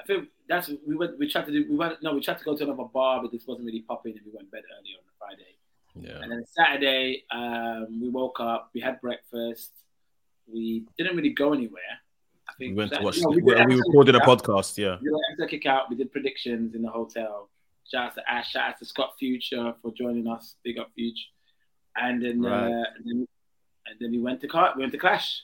I 0.00 0.04
think 0.04 0.28
that's 0.48 0.70
we 0.86 0.96
went. 0.96 1.18
We 1.18 1.28
tried 1.28 1.46
to 1.46 1.52
do. 1.52 1.66
We 1.68 1.76
went. 1.76 2.02
No, 2.02 2.14
we 2.14 2.20
tried 2.20 2.38
to 2.38 2.44
go 2.44 2.56
to 2.56 2.64
another 2.64 2.84
bar, 2.84 3.22
but 3.22 3.32
this 3.32 3.46
wasn't 3.46 3.66
really 3.66 3.82
popping, 3.82 4.16
and 4.16 4.26
we 4.26 4.32
went 4.34 4.50
bed 4.50 4.62
early 4.78 4.90
on 4.96 5.04
the 5.04 5.12
Friday. 5.18 5.58
Yeah. 6.00 6.22
And 6.22 6.30
then 6.30 6.44
Saturday, 6.46 7.24
um, 7.30 8.00
we 8.00 8.08
woke 8.08 8.40
up. 8.40 8.70
We 8.74 8.80
had 8.80 9.00
breakfast. 9.00 9.72
We 10.46 10.84
didn't 10.96 11.16
really 11.16 11.30
go 11.30 11.52
anywhere. 11.52 11.82
I 12.48 12.52
think 12.58 12.70
We 12.70 12.76
went 12.76 12.92
to 12.94 13.02
watch. 13.02 13.18
no, 13.20 13.30
we, 13.30 13.42
we 13.42 13.74
recorded 13.74 14.14
a 14.14 14.20
podcast. 14.20 14.78
Yeah. 14.78 14.96
We 15.02 15.10
did 15.38 15.50
kick 15.50 15.66
out. 15.66 15.90
We 15.90 15.96
did 15.96 16.10
predictions 16.12 16.74
in 16.74 16.82
the 16.82 16.90
hotel. 16.90 17.50
Shout 17.90 18.06
out 18.06 18.14
to 18.16 18.30
Ash. 18.30 18.50
Shout 18.50 18.70
out 18.70 18.78
to 18.78 18.84
Scott 18.84 19.14
Future 19.18 19.74
for 19.82 19.92
joining 19.92 20.26
us. 20.26 20.56
Big 20.62 20.78
up 20.78 20.90
Future. 20.94 21.16
And 21.96 22.22
then, 22.22 22.42
Right. 22.42 22.64
uh, 22.66 22.84
and 22.96 23.04
then, 23.04 23.28
and 23.86 23.96
then 24.00 24.10
we 24.12 24.18
went 24.18 24.40
to 24.42 24.48
car. 24.48 24.72
We 24.76 24.82
went 24.82 24.92
to 24.92 24.98
Clash. 24.98 25.42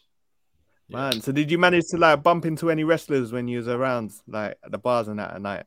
Man, 0.91 1.21
so 1.23 1.33
did 1.33 1.51
you 1.51 1.57
manage 1.57 1.87
to 1.89 1.97
like 1.97 2.23
bump 2.23 2.45
into 2.45 2.71
any 2.71 2.85
wrestlers 2.85 3.33
when 3.33 3.49
you 3.49 3.57
was 3.57 3.69
around, 3.69 4.13
like 4.29 4.59
at 4.63 4.71
the 4.71 4.79
bars 4.79 5.09
and 5.09 5.19
that 5.19 5.35
at 5.35 5.41
night? 5.41 5.65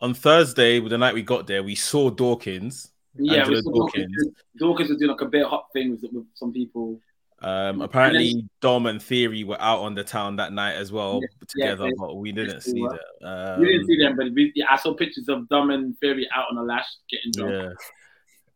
On 0.00 0.12
Thursday, 0.12 0.80
the 0.80 0.98
night 0.98 1.14
we 1.14 1.22
got 1.22 1.46
there, 1.46 1.62
we 1.62 1.76
saw 1.76 2.10
Dawkins. 2.10 2.90
Yeah, 3.14 3.40
Angelo 3.40 3.56
we 3.58 3.62
saw 3.62 3.70
Dawkins. 3.72 4.16
Dawkins. 4.16 4.34
Dawkins 4.58 4.88
was 4.90 4.98
doing 4.98 5.10
like 5.12 5.20
a 5.20 5.26
bit 5.26 5.44
of 5.44 5.50
hot 5.50 5.66
things 5.72 6.00
with 6.02 6.26
some 6.34 6.52
people. 6.52 7.00
Um, 7.42 7.80
apparently, 7.80 8.46
Dom 8.60 8.86
and 8.86 9.02
Theory 9.02 9.44
were 9.44 9.60
out 9.60 9.80
on 9.80 9.94
the 9.94 10.04
town 10.04 10.36
that 10.36 10.52
night 10.52 10.74
as 10.74 10.92
well 10.92 11.20
Yeah, 11.22 11.28
together, 11.48 11.86
yeah, 11.86 11.92
but 11.98 12.16
we 12.16 12.32
didn't 12.32 12.60
see 12.60 12.82
were. 12.82 12.98
that. 13.20 13.54
Um, 13.54 13.60
we 13.60 13.66
didn't 13.66 13.86
see 13.86 13.96
them, 13.96 14.16
but 14.16 14.26
we, 14.34 14.52
yeah, 14.54 14.66
I 14.70 14.76
saw 14.76 14.92
pictures 14.94 15.28
of 15.28 15.48
Dom 15.48 15.70
and 15.70 15.98
Theory 16.00 16.28
out 16.34 16.46
on 16.50 16.56
the 16.56 16.62
lash 16.62 16.86
getting 17.10 17.32
drunk. 17.32 17.78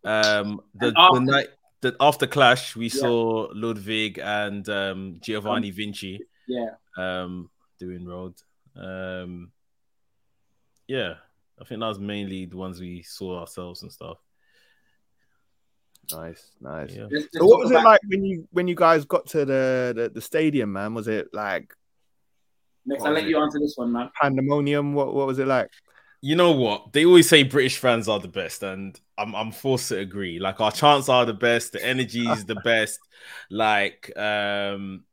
Yeah. 0.05 0.39
Um, 0.39 0.61
the, 0.75 0.93
after- 0.97 1.19
the 1.21 1.25
night 1.25 1.49
the, 1.81 1.97
after 2.01 2.27
Clash, 2.27 2.77
we 2.77 2.89
saw 2.91 3.49
Ludwig 3.55 4.19
and 4.19 4.69
um, 4.69 5.19
Giovanni 5.23 5.71
Vinci 5.71 6.21
Yeah. 6.47 6.71
um, 6.99 7.49
doing 7.79 8.05
road. 8.07 8.35
Um, 8.77 9.51
yeah, 10.89 11.15
I 11.61 11.65
think 11.65 11.81
that 11.81 11.87
was 11.89 11.99
mainly 11.99 12.45
the 12.47 12.57
ones 12.57 12.81
we 12.81 13.03
saw 13.03 13.41
ourselves 13.41 13.83
and 13.83 13.91
stuff. 13.93 14.19
Nice, 16.13 16.51
nice. 16.61 16.95
Yeah. 16.95 17.03
Let's- 17.03 17.13
let's 17.13 17.39
So 17.39 17.47
what 17.47 17.61
was 17.61 17.71
it 17.71 17.83
like 17.83 18.01
when 18.09 18.25
you 18.25 18.49
when 18.53 18.69
you 18.69 18.75
guys 18.75 19.05
got 19.05 19.27
to 19.29 19.45
the 19.45 19.93
the, 19.97 20.11
the 20.15 20.21
stadium, 20.21 20.73
man? 20.73 20.95
Was 20.95 21.09
it 21.09 21.29
like 21.33 21.75
Mekz, 22.89 23.05
I'll 23.05 23.13
let 23.13 23.25
you 23.25 23.39
answer 23.39 23.59
this 23.59 23.75
one, 23.77 23.93
man. 23.93 24.11
pandemonium? 24.21 24.93
What 24.93 25.15
what 25.15 25.27
was 25.27 25.39
it 25.39 25.47
like? 25.47 25.71
You 26.21 26.37
know 26.37 26.53
what? 26.53 26.93
They 26.93 27.05
always 27.05 27.29
say 27.29 27.43
British 27.43 27.77
fans 27.79 28.09
are 28.09 28.19
the 28.19 28.29
best, 28.29 28.63
and 28.63 28.99
I'm 29.19 29.35
I'm 29.35 29.53
forced 29.53 29.89
to 29.91 29.99
agree. 29.99 30.39
Like 30.39 30.61
our 30.61 30.73
chants 30.73 31.09
are 31.09 31.25
the 31.27 31.35
best, 31.35 31.73
the 31.73 31.85
energy 31.85 32.27
is 32.27 32.45
the 32.45 32.55
best. 32.65 32.99
Like, 33.51 34.11
um, 34.17 35.05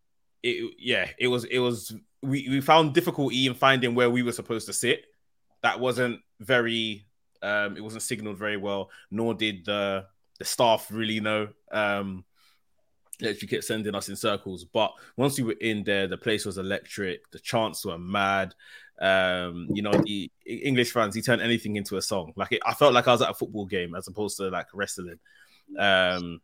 it 0.44 0.74
yeah, 0.80 1.10
it 1.18 1.28
was 1.28 1.44
it 1.46 1.60
was 1.60 1.94
we 2.22 2.48
we 2.50 2.62
found 2.62 2.94
difficulty 2.94 3.46
in 3.48 3.54
finding 3.54 3.96
where 3.96 4.10
we 4.10 4.24
were 4.24 4.32
supposed 4.32 4.68
to 4.68 4.74
sit. 4.74 5.06
That 5.64 5.80
wasn't 5.80 6.22
very 6.40 7.06
um, 7.42 7.76
it 7.76 7.82
wasn't 7.82 8.04
signaled 8.04 8.38
very 8.38 8.58
well, 8.58 8.90
nor 9.10 9.34
did 9.34 9.66
the 9.66 10.06
the 10.42 10.46
staff 10.46 10.88
really 10.90 11.20
know. 11.20 11.50
Um, 11.72 12.26
literally 13.22 13.48
kept 13.48 13.64
sending 13.64 13.94
us 13.94 14.10
in 14.10 14.16
circles. 14.16 14.66
But 14.66 14.92
once 15.16 15.38
we 15.38 15.44
were 15.44 15.56
in 15.62 15.84
there, 15.84 16.08
the 16.08 16.18
place 16.18 16.48
was 16.48 16.58
electric. 16.58 17.30
The 17.30 17.38
chants 17.38 17.86
were 17.86 18.00
mad. 18.00 18.56
Um, 19.00 19.68
you 19.72 19.84
know, 19.84 19.92
the 19.92 20.32
English 20.48 20.94
fans, 20.94 21.14
he 21.14 21.22
turned 21.22 21.44
anything 21.44 21.76
into 21.76 21.98
a 21.98 22.02
song. 22.02 22.34
Like 22.36 22.54
it, 22.54 22.62
I 22.66 22.74
felt 22.74 22.96
like 22.96 23.08
I 23.08 23.12
was 23.12 23.22
at 23.22 23.30
a 23.30 23.36
football 23.36 23.68
game 23.68 23.94
as 23.94 24.08
opposed 24.08 24.38
to 24.38 24.50
like 24.50 24.66
wrestling. 24.74 25.20
Um, 25.78 26.42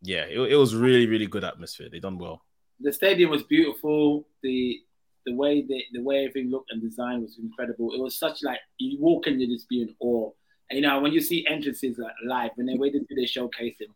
yeah, 0.00 0.24
it, 0.24 0.38
it 0.38 0.56
was 0.56 0.74
really, 0.74 1.06
really 1.06 1.26
good 1.26 1.44
atmosphere. 1.44 1.88
They 1.92 2.00
done 2.00 2.16
well. 2.16 2.42
The 2.80 2.92
stadium 2.94 3.30
was 3.30 3.42
beautiful. 3.42 4.26
The 4.42 4.80
the 5.26 5.34
way 5.34 5.60
the, 5.60 5.82
the 5.92 6.02
way 6.02 6.24
everything 6.24 6.50
looked 6.50 6.70
and 6.72 6.80
designed 6.80 7.20
was 7.20 7.38
incredible. 7.38 7.92
It 7.92 8.00
was 8.00 8.18
such 8.18 8.42
like 8.42 8.60
you 8.78 8.98
walk 8.98 9.26
in, 9.26 9.38
you 9.38 9.46
just 9.46 9.68
be 9.68 9.82
in 9.82 9.94
awe. 10.00 10.30
You 10.70 10.82
know, 10.82 11.00
when 11.00 11.12
you 11.12 11.20
see 11.20 11.46
entrances 11.46 11.98
live, 12.24 12.50
when 12.56 12.66
they 12.66 12.74
waited 12.76 13.08
to 13.08 13.14
do 13.14 13.20
their 13.20 13.26
showcasing, 13.26 13.88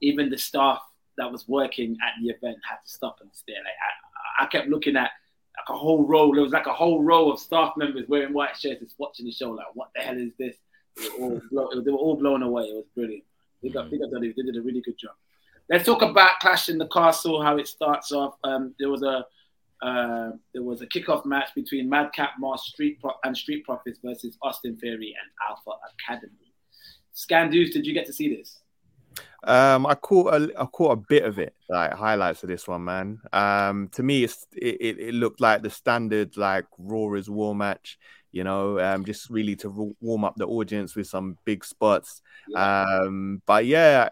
even 0.00 0.30
the 0.30 0.38
staff 0.38 0.80
that 1.18 1.30
was 1.30 1.48
working 1.48 1.96
at 2.02 2.14
the 2.22 2.30
event 2.30 2.58
had 2.68 2.76
to 2.76 2.90
stop 2.90 3.18
and 3.20 3.30
stare. 3.32 3.56
Like 3.56 3.74
I, 4.40 4.44
I 4.44 4.46
kept 4.46 4.68
looking 4.68 4.96
at 4.96 5.10
like 5.56 5.76
a 5.76 5.78
whole 5.78 6.06
row. 6.06 6.32
There 6.32 6.42
was 6.42 6.52
like 6.52 6.66
a 6.66 6.72
whole 6.72 7.02
row 7.02 7.30
of 7.32 7.40
staff 7.40 7.74
members 7.76 8.08
wearing 8.08 8.32
white 8.32 8.56
shirts, 8.56 8.80
just 8.80 8.98
watching 8.98 9.26
the 9.26 9.32
show. 9.32 9.50
Like, 9.50 9.66
what 9.74 9.88
the 9.94 10.02
hell 10.02 10.16
is 10.16 10.32
this? 10.38 10.56
They 10.96 11.08
were 11.08 11.24
all, 11.24 11.42
blow, 11.50 11.82
they 11.82 11.90
were 11.90 11.98
all 11.98 12.16
blown 12.16 12.42
away. 12.42 12.64
It 12.64 12.74
was 12.74 12.86
brilliant. 12.94 13.24
They 13.62 13.68
did 13.70 14.56
a 14.56 14.62
really 14.62 14.80
good 14.80 14.98
job. 14.98 15.12
Let's 15.68 15.84
talk 15.84 16.02
about 16.02 16.40
Clash 16.40 16.68
in 16.68 16.78
the 16.78 16.88
Castle. 16.88 17.42
How 17.42 17.58
it 17.58 17.68
starts 17.68 18.12
off. 18.12 18.36
Um, 18.42 18.74
there 18.78 18.88
was 18.88 19.02
a 19.02 19.26
uh, 19.82 20.30
there 20.52 20.62
was 20.62 20.82
a 20.82 20.86
kickoff 20.86 21.24
match 21.24 21.48
between 21.54 21.88
Madcap 21.88 22.32
Moss 22.38 22.68
Street 22.68 23.00
Pro- 23.00 23.14
and 23.24 23.36
Street 23.36 23.64
Profits 23.64 23.98
versus 24.04 24.36
Austin 24.42 24.76
Theory 24.76 25.14
and 25.20 25.30
Alpha 25.48 25.78
Academy. 25.94 26.54
Skandouz, 27.14 27.72
did 27.72 27.86
you 27.86 27.94
get 27.94 28.06
to 28.06 28.12
see 28.12 28.34
this? 28.34 28.58
Um, 29.42 29.86
I 29.86 29.94
caught 29.94 30.34
a, 30.34 30.52
I 30.58 30.66
caught 30.66 30.92
a 30.92 31.02
bit 31.08 31.24
of 31.24 31.38
it, 31.38 31.54
like 31.68 31.92
highlights 31.92 32.42
of 32.42 32.48
this 32.48 32.68
one, 32.68 32.84
man. 32.84 33.20
Um, 33.32 33.88
to 33.92 34.02
me, 34.02 34.24
it's 34.24 34.46
it, 34.54 34.76
it, 34.80 34.98
it 34.98 35.14
looked 35.14 35.40
like 35.40 35.62
the 35.62 35.70
standard 35.70 36.36
like 36.36 36.66
Raw 36.78 37.14
is 37.14 37.28
War 37.30 37.54
match, 37.54 37.98
you 38.32 38.44
know, 38.44 38.78
um, 38.78 39.04
just 39.04 39.30
really 39.30 39.56
to 39.56 39.94
warm 40.00 40.24
up 40.24 40.36
the 40.36 40.46
audience 40.46 40.94
with 40.94 41.06
some 41.06 41.38
big 41.44 41.64
spots. 41.64 42.22
Um, 42.54 43.42
but 43.46 43.64
yeah, 43.64 44.10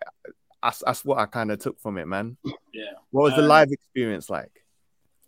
that's, 0.62 0.82
that's 0.84 1.04
what 1.04 1.18
I 1.18 1.26
kind 1.26 1.52
of 1.52 1.58
took 1.60 1.78
from 1.78 1.98
it, 1.98 2.06
man. 2.06 2.36
Yeah. 2.72 2.92
What 3.10 3.24
was 3.24 3.34
the 3.34 3.42
Um, 3.42 3.48
live 3.48 3.70
experience 3.70 4.28
like? 4.30 4.64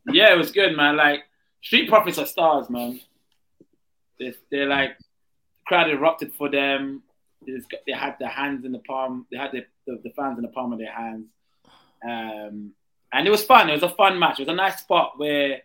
Yeah, 0.07 0.33
it 0.33 0.39
was 0.39 0.53
good, 0.53 0.77
man. 0.77 0.97
Like 0.97 1.25
Street 1.63 1.89
Profits 1.89 2.19
are 2.19 2.27
stars, 2.27 2.71
man. 2.71 3.01
They're, 4.19 4.35
they're 4.51 4.67
like 4.67 4.97
crowd 5.67 5.91
erupted 5.91 6.33
for 6.35 6.51
them. 6.51 7.03
They, 7.47 7.53
just 7.53 7.69
they 7.87 7.93
had 7.93 8.17
their 8.19 8.29
hands 8.29 8.65
in 8.65 8.73
the 8.73 8.81
palm. 8.81 9.27
They 9.31 9.39
had 9.39 9.53
the, 9.53 9.65
the, 9.87 10.01
the 10.05 10.11
fans 10.11 10.39
in 10.39 10.43
the 10.43 10.49
palm 10.49 10.73
of 10.73 10.79
their 10.79 10.93
hands. 10.93 11.27
Um, 12.05 12.73
and 13.13 13.27
it 13.27 13.31
was 13.31 13.45
fun. 13.45 13.69
It 13.69 13.75
was 13.75 13.83
a 13.83 13.89
fun 13.89 14.19
match. 14.19 14.39
It 14.39 14.47
was 14.47 14.53
a 14.53 14.57
nice 14.57 14.79
spot 14.79 15.13
where 15.17 15.63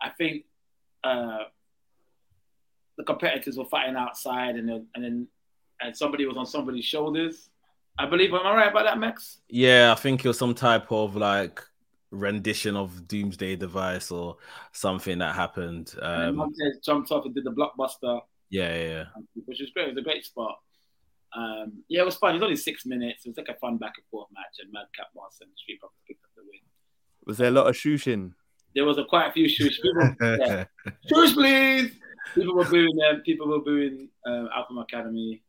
I 0.00 0.10
think 0.10 0.44
uh, 1.02 1.44
the 2.96 3.04
competitors 3.04 3.56
were 3.56 3.64
fighting 3.64 3.96
outside, 3.96 4.56
and 4.56 4.70
and 4.70 5.04
then 5.04 5.28
and 5.80 5.96
somebody 5.96 6.26
was 6.26 6.36
on 6.36 6.46
somebody's 6.46 6.84
shoulders. 6.84 7.48
I 7.98 8.06
believe. 8.06 8.32
Am 8.32 8.46
I 8.46 8.54
right 8.54 8.70
about 8.70 8.84
that, 8.84 8.98
Max? 8.98 9.38
Yeah, 9.48 9.92
I 9.92 9.94
think 10.00 10.24
it 10.24 10.28
was 10.28 10.38
some 10.38 10.54
type 10.54 10.90
of 10.90 11.16
like 11.16 11.60
rendition 12.14 12.76
of 12.76 13.06
Doomsday 13.08 13.56
Device 13.56 14.10
or 14.10 14.36
something 14.72 15.18
that 15.18 15.34
happened. 15.34 15.94
and 16.00 16.22
then 16.22 16.28
Um, 16.30 16.36
Montez 16.36 16.78
jumped 16.84 17.10
off 17.10 17.24
and 17.24 17.34
did 17.34 17.44
the 17.44 17.50
blockbuster. 17.50 18.20
yeah, 18.50 18.74
yeah, 18.76 18.86
yeah. 18.88 19.04
which 19.46 19.60
was 19.60 19.70
great. 19.70 19.88
It 19.88 19.94
was 19.94 19.98
a 19.98 20.04
great 20.04 20.24
spot. 20.24 20.58
Um, 21.36 21.82
yeah, 21.88 22.02
it 22.02 22.04
was 22.04 22.16
fun. 22.16 22.30
It 22.30 22.34
was 22.34 22.42
only 22.44 22.56
six 22.56 22.86
minutes. 22.86 23.26
It 23.26 23.30
was 23.30 23.36
like 23.38 23.48
a 23.48 23.58
fun 23.58 23.76
back 23.76 23.94
and 23.96 24.06
forth 24.10 24.28
match, 24.32 24.54
and 24.62 24.70
Madcap 24.72 25.08
Moss 25.16 25.38
and 25.40 25.50
Street 25.56 25.80
Profits 25.80 26.00
picked 26.06 26.22
up 26.24 26.30
the 26.36 26.42
win. 26.42 26.60
Was 27.26 27.38
there 27.38 27.48
a 27.48 27.50
lot 27.50 27.66
of 27.66 27.76
shooting? 27.76 28.34
There 28.74 28.84
was 28.84 28.98
a 28.98 29.04
quite 29.04 29.28
a 29.28 29.32
few 29.32 29.48
shoots. 29.48 29.80
People, 29.80 30.14
yeah. 30.20 30.64
Shoots, 31.08 31.32
please. 31.32 31.92
People 32.34 32.54
were 32.54 32.64
booing 32.64 32.96
them. 32.96 33.22
People 33.24 33.48
were 33.48 33.60
booing 33.60 34.08
um, 34.26 34.48
Alpha 34.54 34.74
Academy, 34.74 35.42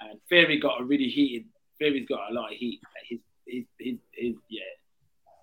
and 0.00 0.20
Theory 0.28 0.58
got 0.60 0.80
a 0.80 0.84
really 0.84 1.08
heated. 1.08 1.46
Theory's 1.78 2.08
got 2.08 2.30
a 2.30 2.34
lot 2.34 2.52
of 2.52 2.56
heat. 2.58 2.80
His, 3.08 3.18
his, 3.46 3.64
his, 3.78 3.96
his, 4.12 4.34
yeah. 4.48 4.62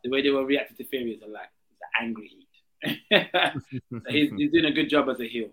The 0.03 0.09
way 0.09 0.21
they 0.21 0.29
were 0.29 0.45
reacting 0.45 0.77
to 0.77 0.83
Theory 0.85 1.13
is 1.13 1.21
a 1.21 1.27
like 1.27 1.49
it's 1.71 1.81
an 1.81 2.05
angry 2.05 2.27
heat. 2.27 2.47
he's, 4.09 4.31
he's 4.35 4.51
doing 4.51 4.65
a 4.65 4.71
good 4.71 4.89
job 4.89 5.07
as 5.09 5.19
a 5.19 5.27
heel. 5.27 5.49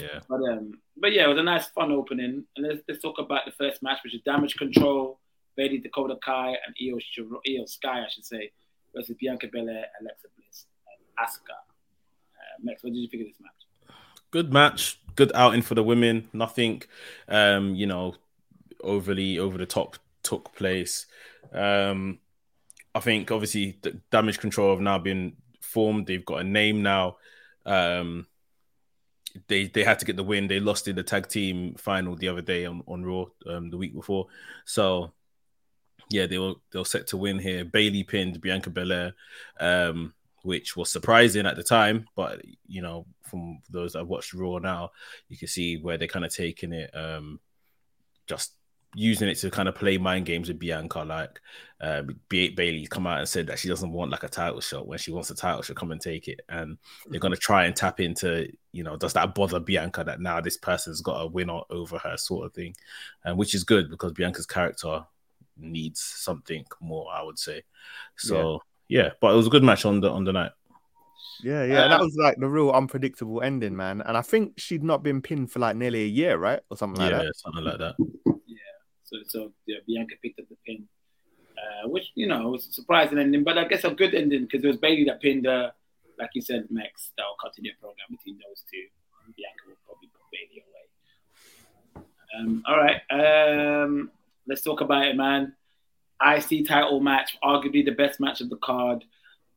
yeah. 0.00 0.20
But 0.28 0.40
um, 0.42 0.74
but 0.96 1.12
yeah, 1.12 1.24
it 1.24 1.28
was 1.28 1.38
a 1.38 1.42
nice, 1.42 1.66
fun 1.68 1.92
opening. 1.92 2.44
And 2.56 2.66
let's, 2.66 2.82
let's 2.88 3.02
talk 3.02 3.18
about 3.18 3.46
the 3.46 3.52
first 3.52 3.82
match, 3.82 3.98
which 4.04 4.14
is 4.14 4.20
Damage 4.24 4.56
Control, 4.56 5.18
Bayley 5.56 5.78
Dakota 5.78 6.16
Kai, 6.24 6.48
and 6.48 6.76
Iyo, 6.80 6.98
Iyo 7.48 7.68
Sky, 7.68 8.00
I 8.00 8.08
should 8.10 8.24
say, 8.24 8.50
versus 8.94 9.16
Bianca 9.18 9.48
Belair, 9.50 9.86
Alexa 10.00 10.28
Bliss, 10.36 10.66
and 10.86 11.26
Asuka. 11.26 11.52
Uh, 11.52 12.58
Max, 12.62 12.82
what 12.84 12.92
did 12.92 12.98
you 12.98 13.08
think 13.08 13.22
of 13.22 13.28
this 13.28 13.40
match? 13.40 13.96
Good 14.30 14.52
match, 14.52 14.98
good 15.16 15.32
outing 15.34 15.62
for 15.62 15.74
the 15.74 15.82
women. 15.82 16.28
Nothing, 16.32 16.82
um, 17.28 17.74
you 17.74 17.86
know, 17.86 18.16
overly 18.82 19.38
over 19.38 19.58
the 19.58 19.66
top 19.66 19.96
took 20.22 20.54
place. 20.54 21.06
Um, 21.52 22.18
I 22.94 23.00
think 23.00 23.30
obviously 23.30 23.78
the 23.82 24.00
damage 24.10 24.38
control 24.38 24.70
have 24.70 24.80
now 24.80 24.98
been 24.98 25.36
formed. 25.60 26.06
They've 26.06 26.24
got 26.24 26.40
a 26.40 26.44
name 26.44 26.82
now. 26.82 27.16
Um, 27.66 28.26
they 29.48 29.66
they 29.66 29.82
had 29.82 29.98
to 29.98 30.04
get 30.04 30.16
the 30.16 30.22
win. 30.22 30.46
They 30.46 30.60
lost 30.60 30.86
in 30.86 30.96
the 30.96 31.02
tag 31.02 31.28
team 31.28 31.74
final 31.74 32.14
the 32.14 32.28
other 32.28 32.42
day 32.42 32.66
on 32.66 32.82
on 32.86 33.04
Raw 33.04 33.26
um, 33.46 33.70
the 33.70 33.76
week 33.76 33.94
before. 33.94 34.26
So 34.64 35.12
yeah, 36.08 36.26
they 36.26 36.38
were 36.38 36.54
they 36.70 36.78
were 36.78 36.84
set 36.84 37.08
to 37.08 37.16
win 37.16 37.38
here. 37.38 37.64
Bayley 37.64 38.04
pinned 38.04 38.40
Bianca 38.40 38.70
Belair, 38.70 39.14
um, 39.58 40.14
which 40.42 40.76
was 40.76 40.90
surprising 40.90 41.46
at 41.46 41.56
the 41.56 41.62
time, 41.62 42.06
but 42.14 42.42
you 42.66 42.82
know 42.82 43.06
from 43.22 43.60
those 43.70 43.94
that 43.94 44.06
watched 44.06 44.34
Raw 44.34 44.58
now, 44.58 44.92
you 45.28 45.36
can 45.36 45.48
see 45.48 45.78
where 45.78 45.98
they're 45.98 46.06
kind 46.06 46.24
of 46.24 46.32
taking 46.32 46.72
it. 46.72 46.90
Um, 46.94 47.40
just 48.26 48.52
using 48.94 49.28
it 49.28 49.36
to 49.36 49.50
kind 49.50 49.68
of 49.68 49.74
play 49.74 49.98
mind 49.98 50.26
games 50.26 50.48
with 50.48 50.58
Bianca. 50.58 51.00
Like 51.00 51.40
uh, 51.80 52.02
Bayley 52.28 52.86
come 52.86 53.06
out 53.06 53.18
and 53.18 53.28
said 53.28 53.46
that 53.48 53.58
she 53.58 53.68
doesn't 53.68 53.92
want 53.92 54.10
like 54.10 54.22
a 54.22 54.28
title 54.28 54.60
shot. 54.60 54.86
When 54.86 54.98
she 54.98 55.12
wants 55.12 55.30
a 55.30 55.34
title, 55.34 55.62
she'll 55.62 55.76
come 55.76 55.90
and 55.90 56.00
take 56.00 56.28
it. 56.28 56.40
And 56.48 56.78
they're 57.08 57.20
gonna 57.20 57.36
try 57.36 57.64
and 57.64 57.74
tap 57.74 58.00
into, 58.00 58.48
you 58.72 58.84
know, 58.84 58.96
does 58.96 59.12
that 59.14 59.34
bother 59.34 59.60
Bianca 59.60 60.04
that 60.04 60.20
now 60.20 60.40
this 60.40 60.56
person's 60.56 61.00
got 61.00 61.20
a 61.20 61.26
win 61.26 61.50
over 61.70 61.98
her 61.98 62.16
sort 62.16 62.46
of 62.46 62.54
thing, 62.54 62.74
and 63.24 63.36
which 63.36 63.54
is 63.54 63.64
good 63.64 63.90
because 63.90 64.12
Bianca's 64.12 64.46
character 64.46 65.04
needs 65.56 66.00
something 66.00 66.64
more, 66.80 67.08
I 67.12 67.22
would 67.22 67.38
say. 67.38 67.62
So 68.16 68.60
yeah, 68.88 69.02
yeah 69.02 69.10
but 69.20 69.32
it 69.32 69.36
was 69.36 69.46
a 69.46 69.50
good 69.50 69.64
match 69.64 69.84
on 69.84 70.00
the 70.00 70.10
on 70.10 70.24
the 70.24 70.32
night. 70.32 70.52
Yeah, 71.42 71.64
yeah, 71.64 71.84
uh, 71.84 71.88
that 71.88 72.00
was 72.00 72.16
like 72.16 72.36
the 72.38 72.48
real 72.48 72.70
unpredictable 72.70 73.42
ending, 73.42 73.76
man. 73.76 74.00
And 74.02 74.16
I 74.16 74.22
think 74.22 74.54
she'd 74.58 74.84
not 74.84 75.02
been 75.02 75.20
pinned 75.20 75.50
for 75.50 75.58
like 75.58 75.76
nearly 75.76 76.04
a 76.04 76.06
year, 76.06 76.38
right, 76.38 76.60
or 76.70 76.76
something 76.76 77.02
like 77.02 77.10
yeah, 77.10 77.24
that. 77.24 77.36
something 77.36 77.64
like 77.64 77.78
that. 77.78 77.96
So, 79.14 79.18
so 79.26 79.52
yeah, 79.66 79.78
Bianca 79.86 80.14
picked 80.22 80.40
up 80.40 80.48
the 80.48 80.56
pin, 80.66 80.88
uh, 81.56 81.88
which 81.88 82.10
you 82.14 82.26
know 82.26 82.48
was 82.48 82.66
a 82.66 82.72
surprising 82.72 83.18
ending, 83.18 83.44
but 83.44 83.58
I 83.58 83.64
guess 83.64 83.84
a 83.84 83.90
good 83.90 84.14
ending 84.14 84.42
because 84.42 84.64
it 84.64 84.68
was 84.68 84.76
Bayley 84.76 85.04
that 85.04 85.20
pinned 85.20 85.46
her. 85.46 85.72
Like 86.18 86.30
you 86.34 86.42
said, 86.42 86.66
Max, 86.70 87.10
that 87.16 87.24
will 87.24 87.36
continue 87.42 87.72
a 87.76 87.80
program 87.80 88.06
between 88.10 88.38
those 88.38 88.62
two. 88.70 88.86
Bianca 89.36 89.62
will 89.66 89.76
probably 89.86 90.08
put 90.08 90.22
Bayley 90.32 90.62
away. 90.62 92.06
Um, 92.38 92.62
all 92.66 92.76
right, 92.76 93.00
um, 93.10 94.10
let's 94.46 94.62
talk 94.62 94.80
about 94.80 95.06
it, 95.06 95.16
man. 95.16 95.54
IC 96.24 96.66
title 96.66 97.00
match, 97.00 97.36
arguably 97.42 97.84
the 97.84 97.92
best 97.92 98.20
match 98.20 98.40
of 98.40 98.50
the 98.50 98.56
card. 98.56 99.04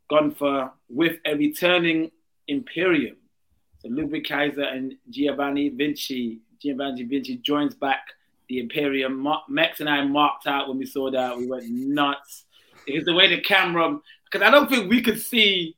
Gunther 0.10 0.72
with 0.90 1.18
a 1.26 1.36
returning 1.36 2.12
Imperium. 2.48 3.18
So 3.80 3.90
Ludwig 3.90 4.28
Kaiser 4.28 4.64
and 4.64 4.96
Giovanni 5.10 5.70
Vinci. 5.70 6.40
Giovanni 6.62 7.04
Vinci 7.04 7.38
joins 7.38 7.76
back 7.76 8.08
the 8.50 8.60
Imperium. 8.60 9.27
Max 9.50 9.80
and 9.80 9.89
I 9.89 10.04
marked 10.04 10.48
out 10.48 10.68
when 10.68 10.77
we 10.77 10.86
saw 10.86 11.12
that. 11.12 11.38
We 11.38 11.48
went 11.48 11.70
nuts. 11.70 12.46
It's 12.86 13.06
the 13.06 13.13
way 13.13 13.27
the 13.27 13.42
camera, 13.42 14.00
because 14.25 14.48
I 14.48 14.51
don't 14.51 14.70
think 14.70 14.89
we 14.89 15.01
could 15.01 15.20
see 15.20 15.75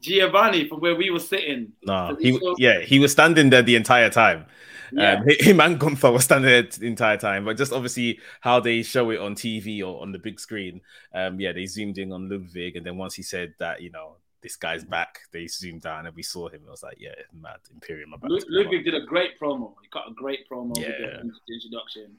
Giovanni 0.00 0.68
from 0.68 0.80
where 0.80 0.94
we 0.94 1.10
were 1.10 1.20
sitting. 1.20 1.72
No, 1.84 2.16
he 2.18 2.38
yeah, 2.58 2.80
he 2.80 2.98
was 2.98 3.12
standing 3.12 3.50
there 3.50 3.62
the 3.62 3.76
entire 3.76 4.10
time. 4.10 4.46
Yeah. 4.92 5.14
Um, 5.14 5.24
him 5.28 5.60
and 5.60 5.78
Gunther 5.78 6.10
were 6.10 6.20
standing 6.20 6.50
there 6.50 6.62
the 6.62 6.86
entire 6.86 7.16
time, 7.16 7.44
but 7.44 7.56
just 7.56 7.72
obviously 7.72 8.18
how 8.40 8.60
they 8.60 8.82
show 8.82 9.10
it 9.10 9.20
on 9.20 9.34
TV 9.34 9.80
or 9.82 10.02
on 10.02 10.12
the 10.12 10.18
big 10.18 10.40
screen. 10.40 10.80
Um, 11.14 11.38
yeah, 11.38 11.52
they 11.52 11.66
zoomed 11.66 11.98
in 11.98 12.12
on 12.12 12.28
Ludwig, 12.28 12.76
and 12.76 12.84
then 12.84 12.96
once 12.96 13.14
he 13.14 13.22
said 13.22 13.54
that, 13.58 13.82
you 13.82 13.90
know, 13.90 14.16
this 14.42 14.56
guy's 14.56 14.84
back. 14.84 15.20
They 15.32 15.46
zoomed 15.46 15.82
down 15.82 16.06
and 16.06 16.16
we 16.16 16.22
saw 16.22 16.48
him. 16.48 16.62
I 16.66 16.70
was 16.70 16.82
like, 16.82 16.98
yeah, 16.98 17.14
mad 17.32 17.58
Imperium. 17.72 18.14
Ludwig 18.22 18.84
did 18.84 18.94
a 18.94 19.04
great 19.04 19.38
promo. 19.38 19.74
He 19.82 19.88
got 19.88 20.10
a 20.10 20.14
great 20.14 20.48
promo 20.48 20.76
yeah. 20.78 21.22
with 21.22 21.34
the 21.46 21.54
introduction. 21.54 22.16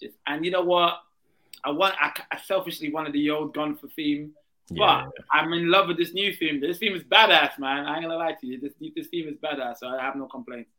Just, 0.00 0.14
and 0.26 0.44
you 0.44 0.50
know 0.50 0.62
what? 0.62 1.00
I 1.64 1.70
want. 1.70 1.94
I, 2.00 2.12
I 2.30 2.38
selfishly 2.38 2.92
wanted 2.92 3.12
the 3.12 3.30
old 3.30 3.54
Gunther 3.54 3.88
theme, 3.94 4.32
but 4.70 4.76
yeah. 4.76 5.06
I'm 5.32 5.52
in 5.52 5.70
love 5.70 5.88
with 5.88 5.96
this 5.96 6.12
new 6.12 6.32
theme. 6.34 6.60
This 6.60 6.78
theme 6.78 6.94
is 6.94 7.04
badass, 7.04 7.58
man. 7.58 7.86
I 7.86 7.96
ain't 7.96 8.04
gonna 8.04 8.16
lie 8.16 8.36
to 8.40 8.46
you. 8.46 8.60
This 8.60 8.72
this 8.94 9.06
theme 9.06 9.28
is 9.28 9.36
badass, 9.36 9.78
so 9.78 9.88
I 9.88 10.02
have 10.02 10.16
no 10.16 10.26
complaints. 10.26 10.70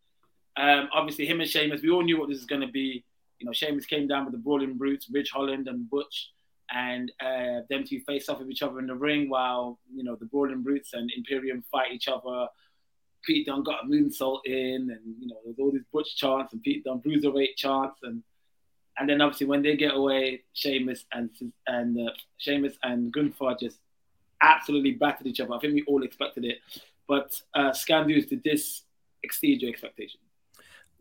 Um, 0.57 0.89
obviously, 0.93 1.25
him 1.25 1.41
and 1.41 1.49
Sheamus, 1.49 1.81
we 1.81 1.89
all 1.89 2.03
knew 2.03 2.19
what 2.19 2.29
this 2.29 2.37
is 2.37 2.45
gonna 2.45 2.67
be. 2.67 3.03
You 3.39 3.45
know, 3.45 3.53
Sheamus 3.53 3.85
came 3.85 4.07
down 4.07 4.25
with 4.25 4.33
the 4.33 4.37
Brawling 4.37 4.77
Brutes, 4.77 5.09
Ridge 5.09 5.31
Holland 5.31 5.67
and 5.67 5.89
Butch 5.89 6.31
and 6.73 7.11
uh, 7.21 7.61
them 7.69 7.83
two 7.87 7.99
face 8.01 8.29
off 8.29 8.39
with 8.39 8.49
each 8.49 8.61
other 8.61 8.79
in 8.79 8.87
the 8.87 8.95
ring 8.95 9.29
while 9.29 9.79
you 9.93 10.03
know 10.03 10.15
the 10.15 10.25
Brawling 10.25 10.63
Brutes 10.63 10.93
and 10.93 11.11
Imperium 11.15 11.63
fight 11.71 11.91
each 11.91 12.07
other. 12.07 12.47
Pete 13.23 13.47
Dunne 13.47 13.63
got 13.63 13.83
a 13.83 13.87
moonsault 13.87 14.41
in, 14.45 14.91
and 14.91 15.15
you 15.19 15.27
know 15.27 15.37
there's 15.43 15.57
all 15.59 15.71
these 15.71 15.81
Butch 15.91 16.15
chants 16.15 16.53
and 16.53 16.61
Pete 16.61 16.83
Dunne 16.83 17.01
bruiserweight 17.01 17.55
chants, 17.55 17.99
and 18.03 18.23
and 18.97 19.09
then 19.09 19.21
obviously 19.21 19.47
when 19.47 19.61
they 19.61 19.75
get 19.75 19.95
away, 19.95 20.43
Sheamus 20.53 21.05
and 21.11 21.29
and 21.67 21.99
uh, 21.99 22.11
Sheamus 22.37 22.77
and 22.83 23.11
Gunther 23.11 23.55
just 23.59 23.77
absolutely 24.41 24.91
battered 24.91 25.27
each 25.27 25.39
other. 25.39 25.53
I 25.53 25.59
think 25.59 25.73
we 25.73 25.83
all 25.87 26.03
expected 26.03 26.45
it, 26.45 26.59
but 27.07 27.39
uh, 27.53 27.71
Skandouz, 27.71 28.29
did 28.29 28.43
this 28.43 28.83
exceed 29.23 29.61
your 29.61 29.71
expectations? 29.71 30.21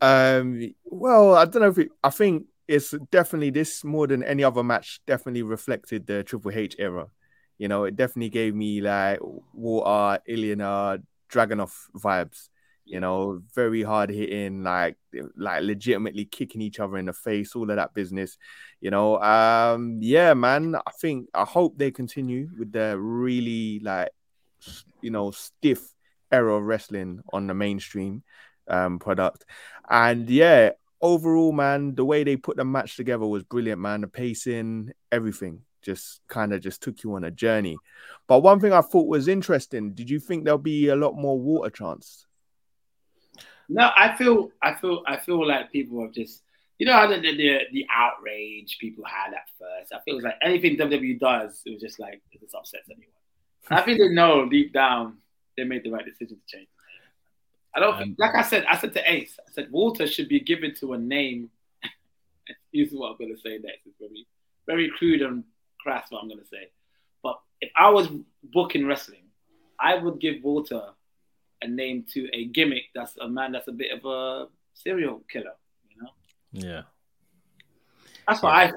Um, 0.00 0.74
well, 0.84 1.34
I 1.34 1.44
don't 1.44 1.62
know 1.62 1.68
if 1.68 1.78
it, 1.78 1.90
I 2.02 2.10
think 2.10 2.46
it's 2.66 2.92
definitely 3.10 3.50
this 3.50 3.84
more 3.84 4.06
than 4.06 4.22
any 4.22 4.44
other 4.44 4.62
match 4.62 5.00
definitely 5.06 5.42
reflected 5.42 6.06
the 6.06 6.22
Triple 6.22 6.50
H 6.52 6.76
era. 6.78 7.06
You 7.58 7.68
know, 7.68 7.84
it 7.84 7.96
definitely 7.96 8.30
gave 8.30 8.54
me 8.54 8.80
like 8.80 9.20
Walter, 9.52 10.22
Ilja, 10.28 11.02
Dragunov 11.30 11.72
vibes. 11.96 12.48
You 12.86 13.00
know, 13.00 13.40
very 13.54 13.82
hard 13.82 14.10
hitting, 14.10 14.62
like 14.62 14.96
like 15.36 15.62
legitimately 15.62 16.26
kicking 16.26 16.60
each 16.60 16.80
other 16.80 16.98
in 16.98 17.06
the 17.06 17.14
face, 17.14 17.54
all 17.56 17.70
of 17.70 17.76
that 17.76 17.94
business. 17.94 18.36
You 18.80 18.90
know, 18.90 19.18
um, 19.22 19.98
yeah, 20.02 20.34
man. 20.34 20.74
I 20.74 20.90
think 21.00 21.28
I 21.32 21.44
hope 21.44 21.78
they 21.78 21.90
continue 21.90 22.50
with 22.58 22.72
the 22.72 22.98
really 22.98 23.80
like 23.80 24.10
you 25.00 25.10
know 25.10 25.30
stiff 25.30 25.80
era 26.30 26.56
of 26.56 26.62
wrestling 26.64 27.20
on 27.32 27.46
the 27.46 27.54
mainstream 27.54 28.22
um 28.68 28.98
product. 28.98 29.44
And 29.88 30.28
yeah, 30.28 30.70
overall, 31.00 31.52
man, 31.52 31.94
the 31.94 32.04
way 32.04 32.24
they 32.24 32.36
put 32.36 32.56
the 32.56 32.64
match 32.64 32.96
together 32.96 33.26
was 33.26 33.44
brilliant, 33.44 33.80
man. 33.80 34.02
The 34.02 34.08
pacing, 34.08 34.92
everything 35.12 35.62
just 35.84 36.20
kind 36.28 36.52
of 36.52 36.60
just 36.60 36.82
took 36.82 37.04
you 37.04 37.14
on 37.14 37.24
a 37.24 37.30
journey. 37.30 37.76
But 38.26 38.40
one 38.40 38.58
thing 38.58 38.72
I 38.72 38.80
thought 38.80 39.06
was 39.06 39.28
interesting, 39.28 39.92
did 39.92 40.10
you 40.10 40.18
think 40.18 40.44
there'll 40.44 40.58
be 40.58 40.88
a 40.88 40.96
lot 40.96 41.14
more 41.14 41.38
Walter 41.38 41.70
chance? 41.70 42.26
No, 43.68 43.90
I 43.96 44.16
feel 44.16 44.50
I 44.62 44.74
feel 44.74 45.02
I 45.06 45.16
feel 45.18 45.46
like 45.46 45.72
people 45.72 46.02
have 46.02 46.12
just 46.12 46.42
you 46.78 46.86
know 46.86 47.08
the, 47.08 47.20
the 47.20 47.58
the 47.72 47.86
outrage 47.90 48.78
people 48.80 49.04
had 49.04 49.32
at 49.32 49.46
first. 49.58 49.92
I 49.92 50.00
feel 50.04 50.22
like 50.22 50.36
anything 50.42 50.76
WWE 50.76 51.18
does, 51.18 51.62
it 51.64 51.72
was 51.72 51.80
just 51.80 51.98
like 51.98 52.20
it 52.32 52.40
just 52.40 52.54
upsets 52.54 52.88
anyone. 52.90 53.08
I 53.70 53.80
think 53.80 53.98
they 53.98 54.08
know 54.08 54.48
deep 54.48 54.72
down 54.72 55.18
they 55.56 55.64
made 55.64 55.84
the 55.84 55.90
right 55.90 56.04
decision 56.04 56.36
to 56.36 56.56
change. 56.56 56.68
I 57.74 57.80
don't 57.80 58.00
um, 58.00 58.16
like 58.18 58.34
I 58.34 58.42
said. 58.42 58.64
I 58.68 58.78
said 58.78 58.94
to 58.94 59.10
Ace. 59.10 59.38
I 59.46 59.52
said 59.52 59.68
Walter 59.70 60.06
should 60.06 60.28
be 60.28 60.40
given 60.40 60.74
to 60.76 60.92
a 60.92 60.98
name. 60.98 61.50
Here's 62.72 62.92
what 62.92 63.10
I'm 63.10 63.16
gonna 63.18 63.38
say 63.38 63.58
next. 63.58 63.86
It's 63.86 63.96
very, 63.98 64.26
very 64.66 64.90
crude 64.96 65.22
and 65.22 65.44
crass. 65.80 66.10
What 66.10 66.22
I'm 66.22 66.28
gonna 66.28 66.46
say. 66.46 66.70
But 67.22 67.40
if 67.60 67.70
I 67.76 67.90
was 67.90 68.08
booking 68.44 68.86
wrestling, 68.86 69.24
I 69.78 69.96
would 69.96 70.20
give 70.20 70.42
Walter 70.42 70.82
a 71.62 71.66
name 71.66 72.04
to 72.12 72.28
a 72.32 72.46
gimmick 72.46 72.84
that's 72.94 73.16
a 73.16 73.28
man 73.28 73.52
that's 73.52 73.68
a 73.68 73.72
bit 73.72 73.90
of 73.92 74.04
a 74.04 74.48
serial 74.74 75.22
killer. 75.30 75.54
You 75.88 76.02
know. 76.02 76.10
Yeah. 76.52 76.82
That's 78.28 78.42
what 78.42 78.50
yeah. 78.50 78.56
I 78.58 78.72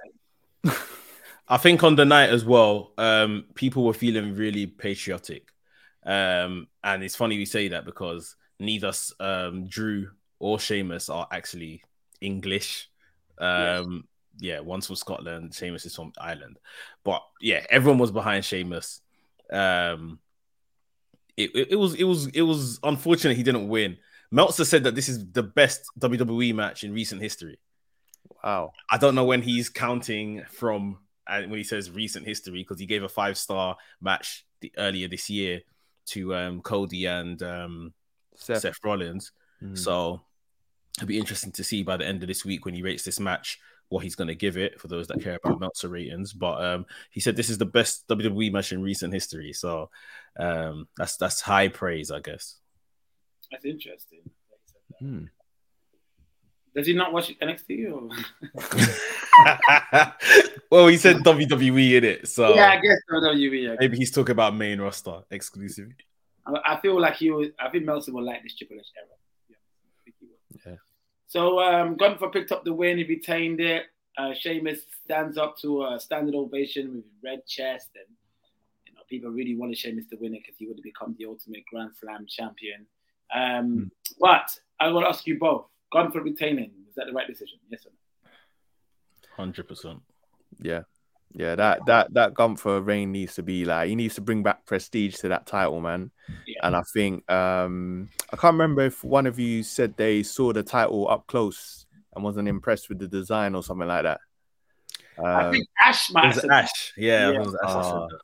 think. 0.69 0.79
I 1.49 1.57
think 1.57 1.83
on 1.83 1.95
the 1.95 2.03
night 2.03 2.29
as 2.29 2.43
well, 2.43 2.91
um, 2.97 3.45
people 3.53 3.85
were 3.85 3.93
feeling 3.93 4.35
really 4.35 4.65
patriotic. 4.67 5.47
Um, 6.05 6.67
and 6.83 7.03
it's 7.03 7.15
funny 7.15 7.37
we 7.37 7.45
say 7.45 7.69
that 7.69 7.85
because 7.85 8.35
neither 8.59 8.91
um, 9.19 9.67
Drew 9.67 10.09
or 10.39 10.59
Sheamus 10.59 11.09
are 11.09 11.27
actually 11.31 11.83
English. 12.21 12.89
Um, 13.37 13.93
yes. 13.93 14.03
Yeah, 14.39 14.59
one's 14.59 14.85
from 14.85 14.95
Scotland, 14.95 15.55
Sheamus 15.55 15.85
is 15.85 15.95
from 15.95 16.13
Ireland. 16.19 16.59
But 17.03 17.23
yeah, 17.41 17.65
everyone 17.69 17.97
was 17.99 18.11
behind 18.11 18.45
Sheamus. 18.45 19.01
Um, 19.51 20.19
it, 21.35 21.51
it, 21.55 21.67
it 21.71 21.75
was 21.75 21.95
it 21.95 22.03
was 22.03 22.27
it 22.27 22.41
was 22.41 22.79
unfortunate 22.83 23.37
he 23.37 23.43
didn't 23.43 23.67
win. 23.67 23.97
Meltzer 24.29 24.65
said 24.65 24.83
that 24.83 24.95
this 24.95 25.09
is 25.09 25.31
the 25.31 25.43
best 25.43 25.85
WWE 25.99 26.53
match 26.53 26.83
in 26.83 26.93
recent 26.93 27.21
history. 27.21 27.57
Wow. 28.43 28.73
I 28.89 28.97
don't 28.97 29.15
know 29.15 29.23
when 29.23 29.41
he's 29.41 29.69
counting 29.69 30.43
from 30.51 30.99
and 31.27 31.45
uh, 31.45 31.49
when 31.49 31.57
he 31.57 31.63
says 31.63 31.91
recent 31.91 32.25
history 32.25 32.59
because 32.59 32.79
he 32.79 32.85
gave 32.85 33.03
a 33.03 33.09
five 33.09 33.37
star 33.37 33.77
match 34.01 34.45
the, 34.61 34.71
earlier 34.77 35.07
this 35.07 35.29
year 35.29 35.61
to 36.07 36.35
um, 36.35 36.61
Cody 36.61 37.05
and 37.05 37.41
um, 37.43 37.93
Seth, 38.37 38.61
Seth 38.61 38.79
Rollins. 38.83 39.31
Mm. 39.61 39.77
So 39.77 40.21
it'll 40.97 41.07
be 41.07 41.19
interesting 41.19 41.51
to 41.53 41.63
see 41.63 41.83
by 41.83 41.97
the 41.97 42.05
end 42.05 42.23
of 42.23 42.27
this 42.27 42.45
week 42.45 42.65
when 42.65 42.73
he 42.73 42.81
rates 42.81 43.03
this 43.03 43.19
match 43.19 43.59
what 43.89 44.03
he's 44.03 44.15
going 44.15 44.27
to 44.27 44.35
give 44.35 44.57
it 44.57 44.79
for 44.79 44.87
those 44.87 45.07
that 45.07 45.21
care 45.21 45.39
about 45.41 45.59
Meltzer 45.59 45.87
ratings. 45.87 46.33
But 46.33 46.63
um, 46.63 46.85
he 47.09 47.19
said 47.19 47.35
this 47.35 47.49
is 47.49 47.57
the 47.57 47.65
best 47.65 48.07
WWE 48.07 48.51
match 48.51 48.71
in 48.71 48.81
recent 48.81 49.13
history, 49.13 49.53
so 49.53 49.89
um, 50.37 50.87
that's 50.97 51.17
that's 51.17 51.41
high 51.41 51.69
praise, 51.69 52.11
I 52.11 52.19
guess. 52.19 52.57
That's 53.51 53.65
interesting. 53.65 54.29
Hmm. 54.99 55.25
Does 56.75 56.85
he 56.85 56.93
not 56.93 57.11
watch 57.11 57.33
NXT? 57.39 57.91
Or? 57.91 58.09
well, 60.69 60.87
he 60.87 60.97
said 60.97 61.17
WWE 61.17 61.93
in 61.93 62.03
it, 62.03 62.27
so 62.27 62.53
yeah, 62.53 62.69
I 62.69 62.75
guess 62.75 62.97
WWE. 63.11 63.69
I 63.69 63.71
guess. 63.71 63.77
maybe 63.79 63.97
he's 63.97 64.11
talking 64.11 64.33
about 64.33 64.55
main 64.55 64.79
roster 64.79 65.21
exclusively. 65.31 65.95
I, 66.65 66.79
feel 66.79 66.99
like 66.99 67.15
he 67.15 67.31
was. 67.31 67.47
I 67.59 67.69
think 67.69 67.85
Meltzer 67.85 68.13
will 68.13 68.23
like 68.23 68.43
this 68.43 68.55
Triple 68.55 68.77
H 68.77 68.85
era. 68.97 69.07
Yeah, 69.49 69.55
I 69.57 70.03
think 70.03 70.15
he 70.19 70.25
will. 70.25 70.71
Yeah. 70.71 70.77
So 71.27 71.59
um, 71.59 71.97
Gunther 71.97 72.29
picked 72.29 72.51
up 72.51 72.63
the 72.63 72.73
win. 72.73 72.97
He 72.97 73.03
retained 73.03 73.59
it. 73.59 73.83
Uh, 74.17 74.33
Sheamus 74.33 74.79
stands 75.03 75.37
up 75.37 75.57
to 75.59 75.83
a 75.83 75.99
standard 75.99 76.35
ovation 76.35 76.95
with 76.95 77.03
red 77.23 77.45
chest, 77.45 77.89
and 77.95 78.15
you 78.85 78.93
know 78.93 79.01
people 79.09 79.29
really 79.29 79.55
wanted 79.55 79.77
Sheamus 79.77 80.07
to 80.07 80.15
win 80.15 80.33
it 80.33 80.41
because 80.45 80.57
he 80.57 80.67
would 80.67 80.77
have 80.77 80.83
become 80.83 81.15
the 81.19 81.25
ultimate 81.25 81.63
Grand 81.71 81.91
Slam 81.99 82.25
champion. 82.27 82.85
Um, 83.33 83.91
But 84.19 84.57
I 84.79 84.87
will 84.87 85.05
ask 85.05 85.27
you 85.27 85.37
both: 85.37 85.65
Gunther 85.91 86.21
retaining 86.21 86.71
was 86.85 86.95
that 86.95 87.05
the 87.05 87.13
right 87.13 87.27
decision? 87.27 87.59
Yes 87.69 87.85
or 87.85 87.91
no? 87.91 88.29
Hundred 89.35 89.67
percent. 89.67 90.01
Yeah. 90.59 90.83
Yeah, 91.39 91.53
that 91.55 91.85
that 91.85 92.11
that 92.15 92.33
Gunther 92.33 92.81
reign 92.81 93.11
needs 93.11 93.35
to 93.35 93.43
be 93.43 93.63
like 93.63 93.89
he 93.89 93.95
needs 93.95 94.15
to 94.15 94.21
bring 94.21 94.41
back 94.41 94.65
prestige 94.65 95.17
to 95.17 95.27
that 95.29 95.45
title, 95.45 95.79
man. 95.79 96.09
Yeah. 96.47 96.61
And 96.63 96.75
I 96.75 96.81
think 96.81 97.29
um 97.31 98.09
I 98.33 98.37
can't 98.37 98.53
remember 98.55 98.81
if 98.81 99.03
one 99.03 99.27
of 99.27 99.37
you 99.37 99.61
said 99.61 99.95
they 99.97 100.23
saw 100.23 100.51
the 100.51 100.63
title 100.63 101.07
up 101.07 101.27
close 101.27 101.85
and 102.15 102.23
wasn't 102.23 102.47
impressed 102.47 102.89
with 102.89 102.97
the 102.97 103.07
design 103.07 103.53
or 103.53 103.61
something 103.61 103.87
like 103.87 104.01
that. 104.03 104.19
I 105.23 105.43
Um, 105.43 105.51
think 105.53 105.67
Ash 105.79 106.11
might 106.11 106.23
It 106.25 106.27
have 106.33 106.41
said 106.41 106.49
Ash. 106.49 106.93
Yeah, 106.97 107.29
Yeah. 107.29 107.35
it 107.35 107.39
was 107.45 107.55
Ash 107.63 107.73
that 107.73 107.83
said 107.83 107.93
Ah. 107.93 108.07
that. 108.07 108.21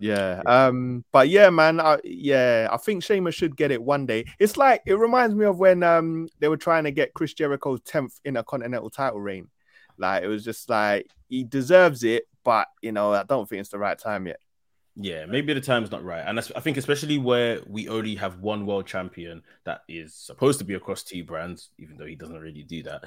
Yeah. 0.00 0.42
Um. 0.46 1.04
But 1.10 1.28
yeah, 1.28 1.50
man. 1.50 1.80
I, 1.80 1.98
yeah, 2.04 2.68
I 2.70 2.76
think 2.76 3.02
Sheamus 3.02 3.34
should 3.34 3.56
get 3.56 3.72
it 3.72 3.82
one 3.82 4.06
day. 4.06 4.24
It's 4.38 4.56
like 4.56 4.82
it 4.86 4.94
reminds 4.94 5.34
me 5.34 5.46
of 5.46 5.58
when 5.58 5.82
um 5.82 6.28
they 6.38 6.46
were 6.46 6.56
trying 6.56 6.84
to 6.84 6.92
get 6.92 7.14
Chris 7.14 7.34
Jericho's 7.34 7.80
tenth 7.80 8.20
Intercontinental 8.24 8.90
title 8.90 9.20
reign. 9.20 9.48
Like 9.98 10.22
it 10.22 10.28
was 10.28 10.44
just 10.44 10.68
like 10.68 11.08
he 11.28 11.44
deserves 11.44 12.04
it, 12.04 12.24
but 12.44 12.68
you 12.82 12.92
know 12.92 13.12
I 13.12 13.24
don't 13.24 13.48
think 13.48 13.60
it's 13.60 13.70
the 13.70 13.78
right 13.78 13.98
time 13.98 14.26
yet. 14.26 14.40
Yeah, 15.00 15.26
maybe 15.26 15.52
the 15.52 15.60
time's 15.60 15.92
not 15.92 16.04
right, 16.04 16.24
and 16.26 16.40
I 16.40 16.60
think 16.60 16.76
especially 16.76 17.18
where 17.18 17.60
we 17.68 17.88
only 17.88 18.16
have 18.16 18.40
one 18.40 18.66
world 18.66 18.86
champion 18.86 19.42
that 19.64 19.82
is 19.88 20.12
supposed 20.12 20.58
to 20.58 20.64
be 20.64 20.74
across 20.74 21.04
two 21.04 21.22
brands, 21.22 21.70
even 21.78 21.96
though 21.96 22.06
he 22.06 22.16
doesn't 22.16 22.40
really 22.40 22.64
do 22.64 22.82
that. 22.82 23.04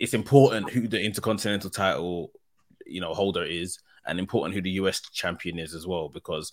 It's 0.00 0.14
important 0.14 0.70
who 0.70 0.88
the 0.88 1.00
intercontinental 1.00 1.70
title, 1.70 2.32
you 2.84 3.00
know, 3.00 3.14
holder 3.14 3.44
is, 3.44 3.78
and 4.06 4.18
important 4.18 4.56
who 4.56 4.62
the 4.62 4.72
US 4.72 5.00
champion 5.12 5.60
is 5.60 5.72
as 5.72 5.86
well, 5.86 6.08
because 6.08 6.52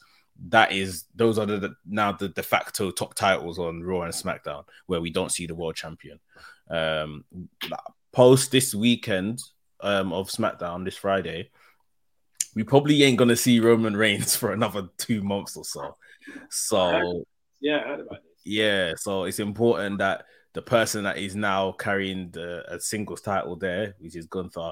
that 0.49 0.71
is 0.71 1.05
those 1.15 1.39
are 1.39 1.47
the 1.47 1.73
now 1.87 2.11
the 2.11 2.29
de 2.29 2.43
facto 2.43 2.91
top 2.91 3.15
titles 3.15 3.57
on 3.57 3.81
Raw 3.81 4.01
and 4.01 4.13
SmackDown, 4.13 4.65
where 4.85 5.01
we 5.01 5.09
don't 5.09 5.31
see 5.31 5.47
the 5.47 5.55
world 5.55 5.75
champion. 5.75 6.19
Um, 6.69 7.23
post 8.11 8.51
this 8.51 8.75
weekend 8.75 9.41
um, 9.81 10.13
of 10.13 10.29
SmackDown 10.29 10.83
this 10.85 10.97
Friday, 10.97 11.49
we 12.55 12.63
probably 12.63 13.03
ain't 13.03 13.17
gonna 13.17 13.35
see 13.35 13.59
Roman 13.59 13.95
Reigns 13.95 14.35
for 14.41 14.51
another 14.53 14.89
two 14.97 15.21
months 15.21 15.55
or 15.57 15.65
so. 15.65 15.95
So 16.49 17.25
Yeah, 17.59 17.77
I 17.77 17.87
heard 17.87 17.99
about 18.01 18.23
this. 18.23 18.41
yeah, 18.45 18.93
so 18.97 19.23
it's 19.25 19.39
important 19.39 19.99
that 19.99 20.25
the 20.53 20.61
person 20.61 21.03
that 21.03 21.17
is 21.17 21.35
now 21.35 21.71
carrying 21.73 22.31
the 22.31 22.63
a 22.73 22.79
singles 22.79 23.21
title 23.21 23.55
there, 23.55 23.95
which 23.99 24.15
is 24.15 24.25
Gunther, 24.25 24.71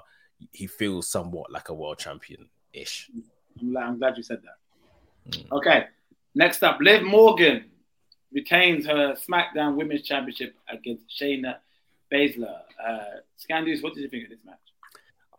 he 0.51 0.67
feels 0.67 1.09
somewhat 1.09 1.51
like 1.51 1.69
a 1.69 1.73
world 1.73 1.99
champion 1.99 2.49
ish. 2.73 3.09
I'm, 3.61 3.71
glad- 3.71 3.83
I'm 3.83 3.97
glad 3.99 4.17
you 4.17 4.23
said 4.23 4.41
that. 4.43 5.37
Mm. 5.37 5.51
Okay, 5.57 5.85
next 6.33 6.63
up, 6.63 6.79
Liv 6.81 7.03
Morgan 7.03 7.65
retains 8.33 8.85
her 8.85 9.15
SmackDown 9.15 9.75
Women's 9.75 10.01
Championship 10.01 10.55
against 10.69 11.05
Shayna 11.21 11.57
Baszler. 12.11 12.61
Uh, 12.85 12.99
Skandouz, 13.39 13.81
what 13.81 13.93
did 13.93 14.01
you 14.01 14.09
think 14.09 14.25
of 14.25 14.29
this 14.31 14.39
match? 14.45 14.57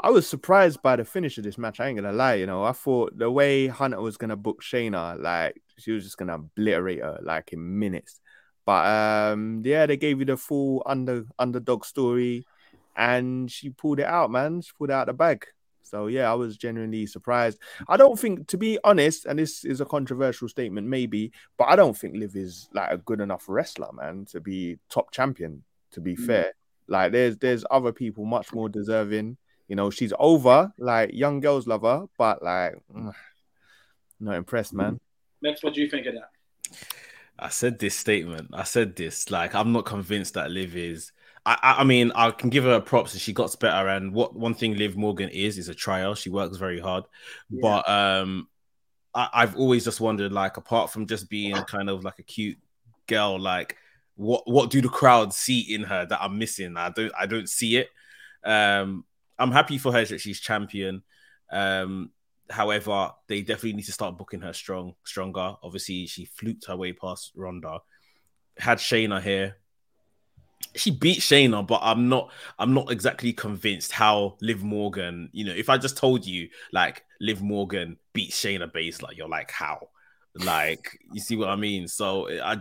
I 0.00 0.11
was 0.11 0.26
surprised 0.28 0.82
by 0.82 0.96
the 0.96 1.04
finish 1.04 1.38
of 1.38 1.44
this 1.44 1.59
match. 1.59 1.80
I 1.80 1.88
ain't 1.88 1.96
gonna 1.98 2.12
lie, 2.12 2.35
you 2.35 2.46
know. 2.46 2.64
I 2.64 2.72
thought 2.72 3.16
the 3.16 3.30
way 3.30 3.66
Hunter 3.66 4.00
was 4.00 4.16
gonna 4.16 4.37
book 4.37 4.62
Shayna, 4.62 5.20
like 5.20 5.61
she 5.78 5.92
was 5.92 6.04
just 6.04 6.18
gonna 6.18 6.35
obliterate 6.35 7.00
her 7.00 7.18
like 7.22 7.52
in 7.52 7.78
minutes. 7.78 8.20
But 8.64 8.87
um, 8.87 9.62
yeah, 9.64 9.87
they 9.87 9.96
gave 9.96 10.18
you 10.18 10.24
the 10.24 10.37
full 10.37 10.82
under 10.87 11.24
underdog 11.38 11.85
story, 11.85 12.46
and 12.96 13.50
she 13.50 13.70
pulled 13.70 14.00
it 14.00 14.06
out, 14.06 14.30
man. 14.30 14.61
She 14.61 14.72
pulled 14.76 14.90
it 14.90 14.94
out 14.94 15.06
the 15.06 15.12
bag. 15.14 15.46
So 15.82 16.09
yeah, 16.09 16.30
I 16.30 16.35
was 16.35 16.56
genuinely 16.56 17.06
surprised. 17.06 17.59
I 17.88 17.96
don't 17.96 18.18
think, 18.18 18.48
to 18.48 18.59
be 18.59 18.76
honest, 18.82 19.24
and 19.24 19.38
this 19.38 19.64
is 19.64 19.80
a 19.80 19.85
controversial 19.85 20.48
statement, 20.48 20.88
maybe, 20.88 21.30
but 21.56 21.68
I 21.68 21.76
don't 21.76 21.96
think 21.96 22.16
Liv 22.16 22.35
is 22.35 22.68
like 22.74 22.90
a 22.90 22.98
good 22.98 23.20
enough 23.20 23.44
wrestler, 23.48 23.92
man, 23.92 24.24
to 24.32 24.40
be 24.40 24.78
top 24.90 25.11
champion. 25.12 25.62
To 25.92 26.00
be 26.00 26.16
Mm. 26.16 26.26
fair, 26.26 26.52
like 26.88 27.12
there's 27.12 27.38
there's 27.38 27.64
other 27.70 27.92
people 27.92 28.24
much 28.26 28.52
more 28.52 28.68
deserving. 28.68 29.38
You 29.68 29.76
know, 29.76 29.90
she's 29.90 30.12
over, 30.18 30.72
like 30.79 31.11
young 31.12 31.40
girls 31.40 31.66
love 31.66 31.83
her, 31.83 32.07
but 32.16 32.42
like, 32.42 32.76
mm, 32.94 33.12
not 34.20 34.37
impressed, 34.37 34.72
man. 34.72 35.00
Mekz, 35.44 35.62
what 35.62 35.74
do 35.74 35.81
you 35.81 35.88
think 35.90 36.07
of 36.07 36.14
that? 36.14 36.31
I 37.38 37.48
said 37.50 37.79
this 37.79 37.94
statement. 37.94 38.50
I 38.52 38.62
said 38.64 38.96
this. 38.96 39.31
Like, 39.31 39.55
I'm 39.55 39.72
not 39.72 39.85
convinced 39.85 40.35
that 40.35 40.50
Liv 40.50 40.76
is. 40.76 41.12
I, 41.44 41.59
I, 41.62 41.81
I 41.81 41.85
mean, 41.85 42.11
I 42.14 42.31
can 42.31 42.48
give 42.48 42.64
her 42.64 42.81
props 42.81 43.12
and 43.12 43.20
she 43.20 43.33
got 43.33 43.59
better. 43.61 43.88
And 43.88 44.12
what 44.14 44.35
one 44.35 44.55
thing 44.55 44.76
Liv 44.76 44.96
Morgan 44.96 45.29
is 45.29 45.59
is 45.59 45.68
a 45.68 45.74
trial. 45.74 46.14
She 46.14 46.31
works 46.31 46.57
very 46.57 46.81
hard, 46.81 47.05
Yeah. 47.50 47.61
but 47.62 47.88
um, 47.88 48.48
I, 49.14 49.29
I've 49.33 49.57
always 49.57 49.85
just 49.85 50.00
wondered, 50.00 50.33
like, 50.33 50.57
apart 50.57 50.90
from 50.90 51.07
just 51.07 51.29
being 51.29 51.57
kind 51.64 51.90
of 51.90 52.05
like 52.05 52.18
a 52.18 52.22
cute 52.22 52.59
girl, 53.07 53.38
like, 53.38 53.76
what 54.14 54.48
what 54.50 54.70
do 54.70 54.81
the 54.81 54.88
crowd 54.88 55.35
see 55.35 55.61
in 55.74 55.83
her 55.83 56.07
that 56.07 56.22
I'm 56.22 56.38
missing? 56.38 56.76
I 56.79 56.88
don't 56.88 57.12
I 57.18 57.26
don't 57.26 57.48
see 57.48 57.76
it. 57.76 57.90
Um, 58.42 59.05
I'm 59.38 59.53
happy 59.53 59.79
for 59.79 59.92
her 59.92 60.05
that 60.05 60.20
she's 60.20 60.40
champion. 60.40 61.03
Um, 61.51 62.11
however, 62.51 63.12
they 63.29 63.42
definitely 63.42 63.75
need 63.75 63.85
to 63.87 63.92
start 63.92 64.18
booking 64.18 64.40
her 64.40 64.53
strong, 64.53 64.94
stronger. 65.05 65.57
Obviously, 65.62 66.07
she 66.07 66.25
fluked 66.25 66.66
her 66.66 66.77
way 66.77 66.92
past 66.92 67.33
Ronda. 67.35 67.81
Had 68.59 68.79
Shayna 68.79 69.20
here. 69.20 69.57
She 70.75 70.90
beat 70.90 71.20
Shayna, 71.20 71.66
but 71.66 71.81
I'm 71.83 72.09
not 72.09 72.31
I'm 72.59 72.75
not 72.75 72.90
exactly 72.90 73.33
convinced 73.33 73.92
how 73.92 74.37
Liv 74.40 74.62
Morgan, 74.62 75.31
you 75.33 75.44
know, 75.44 75.53
if 75.55 75.68
I 75.68 75.79
just 75.79 75.96
told 75.96 76.27
you 76.27 76.49
like 76.72 77.05
Liv 77.20 77.42
Morgan 77.42 77.96
beat 78.12 78.31
Shayna 78.31 78.70
Baszler, 78.70 79.16
you're 79.16 79.29
like, 79.29 79.51
how? 79.51 79.88
Like, 80.44 80.99
you 81.12 81.20
see 81.20 81.37
what 81.37 81.49
I 81.49 81.57
mean? 81.57 81.88
So 81.88 82.29
I, 82.40 82.57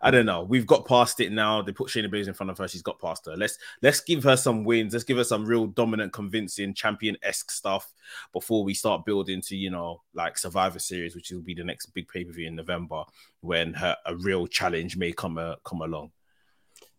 I 0.00 0.10
don't 0.10 0.26
know. 0.26 0.42
We've 0.42 0.66
got 0.66 0.86
past 0.86 1.20
it 1.20 1.30
now. 1.30 1.62
They 1.62 1.72
put 1.72 1.88
Shayna 1.88 2.12
Baszler 2.12 2.28
in 2.28 2.34
front 2.34 2.50
of 2.50 2.58
her. 2.58 2.66
She's 2.66 2.82
got 2.82 2.98
past 2.98 3.26
her. 3.26 3.36
Let's 3.36 3.58
let's 3.80 4.00
give 4.00 4.24
her 4.24 4.36
some 4.36 4.64
wins. 4.64 4.92
Let's 4.92 5.04
give 5.04 5.18
her 5.18 5.24
some 5.24 5.44
real 5.44 5.66
dominant, 5.66 6.12
convincing, 6.12 6.74
champion 6.74 7.16
esque 7.22 7.50
stuff 7.50 7.92
before 8.32 8.64
we 8.64 8.74
start 8.74 9.04
building 9.04 9.40
to 9.42 9.56
you 9.56 9.70
know 9.70 10.02
like 10.14 10.36
Survivor 10.38 10.78
Series, 10.78 11.14
which 11.14 11.30
will 11.30 11.40
be 11.40 11.54
the 11.54 11.64
next 11.64 11.86
big 11.86 12.08
pay 12.08 12.24
per 12.24 12.32
view 12.32 12.48
in 12.48 12.56
November 12.56 13.04
when 13.40 13.74
her 13.74 13.96
a 14.06 14.16
real 14.16 14.46
challenge 14.46 14.96
may 14.96 15.12
come 15.12 15.38
uh, 15.38 15.56
come 15.64 15.82
along. 15.82 16.10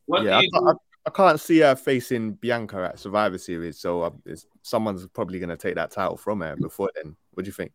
What 0.06 0.24
yeah, 0.24 0.38
I 0.38 0.42
can't. 0.42 0.68
I, 0.68 0.74
I 1.06 1.10
can't 1.10 1.40
see 1.40 1.60
her 1.60 1.76
facing 1.76 2.34
Bianca 2.34 2.92
at 2.94 3.00
Survivor 3.00 3.38
Series, 3.38 3.78
so 3.78 4.04
uh, 4.04 4.12
someone's 4.62 5.06
probably 5.08 5.40
gonna 5.40 5.58
take 5.58 5.76
that 5.76 5.92
title 5.92 6.18
from 6.18 6.40
her 6.42 6.56
before 6.56 6.92
then. 6.96 7.16
What 7.34 7.44
do 7.44 7.50
you 7.50 7.54
think? 7.54 7.74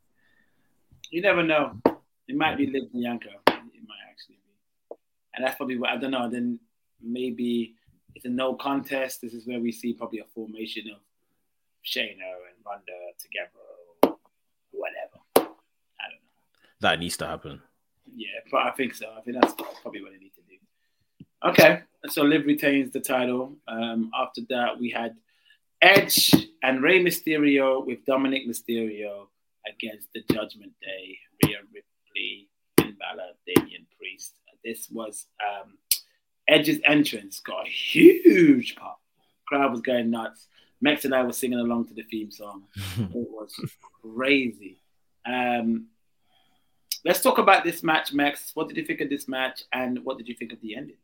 You 1.11 1.21
never 1.23 1.43
know. 1.43 1.81
It 2.29 2.37
might 2.37 2.57
be 2.57 2.67
Liv 2.67 2.93
Bianca. 2.93 3.31
It 3.47 3.83
might 3.87 4.05
actually 4.11 4.37
be. 4.37 4.97
And 5.35 5.45
that's 5.45 5.57
probably 5.57 5.79
what 5.79 5.91
I 5.91 5.97
don't 5.97 6.11
know. 6.11 6.29
Then 6.29 6.61
maybe 7.03 7.75
it's 8.15 8.25
a 8.25 8.29
no 8.29 8.55
contest. 8.55 9.23
This 9.23 9.33
is 9.33 9.47
where 9.47 9.61
we 9.61 9.73
see 9.73 9.95
probably 9.95 10.21
a 10.21 10.25
formation 10.35 10.85
of 10.91 11.01
Shayna 11.85 12.31
and 12.49 12.57
Ronda 12.67 12.93
together 13.19 13.51
or 14.03 14.17
whatever. 14.73 15.23
I 15.37 16.05
don't 16.11 16.21
know. 16.21 16.79
That 16.81 17.01
needs 17.01 17.17
to 17.19 17.27
happen. 17.27 17.63
Yeah, 18.15 18.41
but 18.51 18.63
I 18.63 18.71
think 18.73 18.95
so. 18.95 19.07
I 19.17 19.21
think 19.23 19.41
that's 19.41 19.55
probably 19.83 20.03
what 20.03 20.13
they 20.13 20.19
need 20.19 20.35
to 20.35 20.43
do. 20.43 20.57
Okay, 21.45 21.83
so 22.09 22.23
Liv 22.23 22.47
retains 22.47 22.93
the 22.93 23.01
title. 23.01 23.57
Um, 23.69 24.11
after 24.19 24.41
that, 24.49 24.79
we 24.79 24.91
had 24.91 25.17
Edge 25.81 26.35
and 26.63 26.83
Rey 26.83 27.03
Mysterio 27.03 27.87
with 27.87 28.05
Dominic 28.05 28.49
Mysterio 28.49 29.29
against 29.73 30.09
the 30.15 30.23
Judgment 30.33 30.73
Day, 30.83 31.19
Rhea 31.45 31.59
Ripley, 31.73 31.83
Finn 32.79 32.97
Balor, 32.99 33.33
Damian 33.47 33.87
Priest. 33.99 34.35
This 34.65 34.89
was 34.91 35.27
um, 35.41 35.75
Edge's 36.49 36.81
entrance 36.85 37.41
got 37.41 37.67
a 37.67 37.71
huge 37.71 38.77
pop. 38.77 39.01
Crowd 39.47 39.71
was 39.71 39.81
going 39.81 40.11
nuts. 40.11 40.47
Max 40.81 41.05
and 41.05 41.15
I 41.15 41.23
were 41.23 41.33
singing 41.33 41.59
along 41.59 41.89
to 41.89 41.95
the 41.95 42.05
theme 42.05 42.31
song. 42.31 42.65
It 42.99 43.11
was 43.13 43.55
crazy. 44.03 44.79
Um, 45.27 45.87
let's 47.05 47.23
talk 47.23 47.39
about 47.39 47.65
this 47.65 47.83
match, 47.83 48.13
Max. 48.13 48.53
What 48.55 48.69
did 48.69 48.77
you 48.77 48.85
think 48.85 49.01
of 49.01 49.11
this 49.11 49.29
match, 49.29 49.63
and 49.73 50.05
what 50.05 50.19
did 50.19 50.29
you 50.29 50.35
think 50.35 50.53
of 50.53 50.61
the 50.61 50.77
ending? 50.77 50.97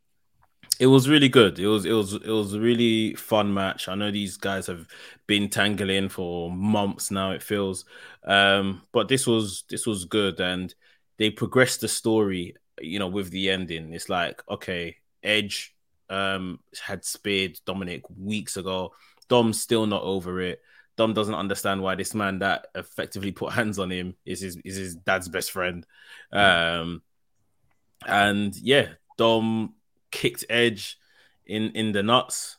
It 0.79 0.87
was 0.87 1.07
really 1.07 1.29
good. 1.29 1.59
It 1.59 1.67
was 1.67 1.85
it 1.85 1.93
was 1.93 2.13
it 2.13 2.27
was 2.27 2.53
a 2.53 2.59
really 2.59 3.13
fun 3.15 3.53
match. 3.53 3.87
I 3.87 3.95
know 3.95 4.11
these 4.11 4.35
guys 4.37 4.67
have 4.67 4.87
been 5.27 5.49
tangling 5.49 6.09
for 6.09 6.51
months 6.51 7.11
now. 7.11 7.31
It 7.31 7.43
feels, 7.43 7.85
um, 8.25 8.81
but 8.91 9.07
this 9.07 9.25
was 9.27 9.63
this 9.69 9.85
was 9.85 10.05
good, 10.05 10.39
and 10.39 10.73
they 11.17 11.29
progressed 11.29 11.81
the 11.81 11.87
story. 11.87 12.55
You 12.81 12.99
know, 12.99 13.07
with 13.07 13.29
the 13.29 13.49
ending, 13.49 13.93
it's 13.93 14.09
like 14.09 14.41
okay, 14.49 14.97
Edge 15.23 15.73
um 16.09 16.59
had 16.79 17.03
speared 17.03 17.59
Dominic 17.65 18.03
weeks 18.09 18.57
ago. 18.57 18.93
Dom's 19.27 19.61
still 19.61 19.85
not 19.85 20.03
over 20.03 20.41
it. 20.41 20.61
Dom 20.97 21.13
doesn't 21.13 21.35
understand 21.35 21.81
why 21.81 21.95
this 21.95 22.13
man 22.13 22.39
that 22.39 22.67
effectively 22.73 23.31
put 23.31 23.51
hands 23.53 23.79
on 23.79 23.89
him 23.89 24.15
is 24.25 24.41
his 24.41 24.57
is 24.63 24.77
his 24.77 24.95
dad's 24.95 25.27
best 25.27 25.51
friend. 25.51 25.85
Um, 26.31 27.01
and 28.05 28.55
yeah, 28.55 28.89
Dom 29.17 29.73
kicked 30.11 30.45
Edge 30.49 30.97
in 31.45 31.71
in 31.71 31.91
the 31.91 32.03
nuts. 32.03 32.57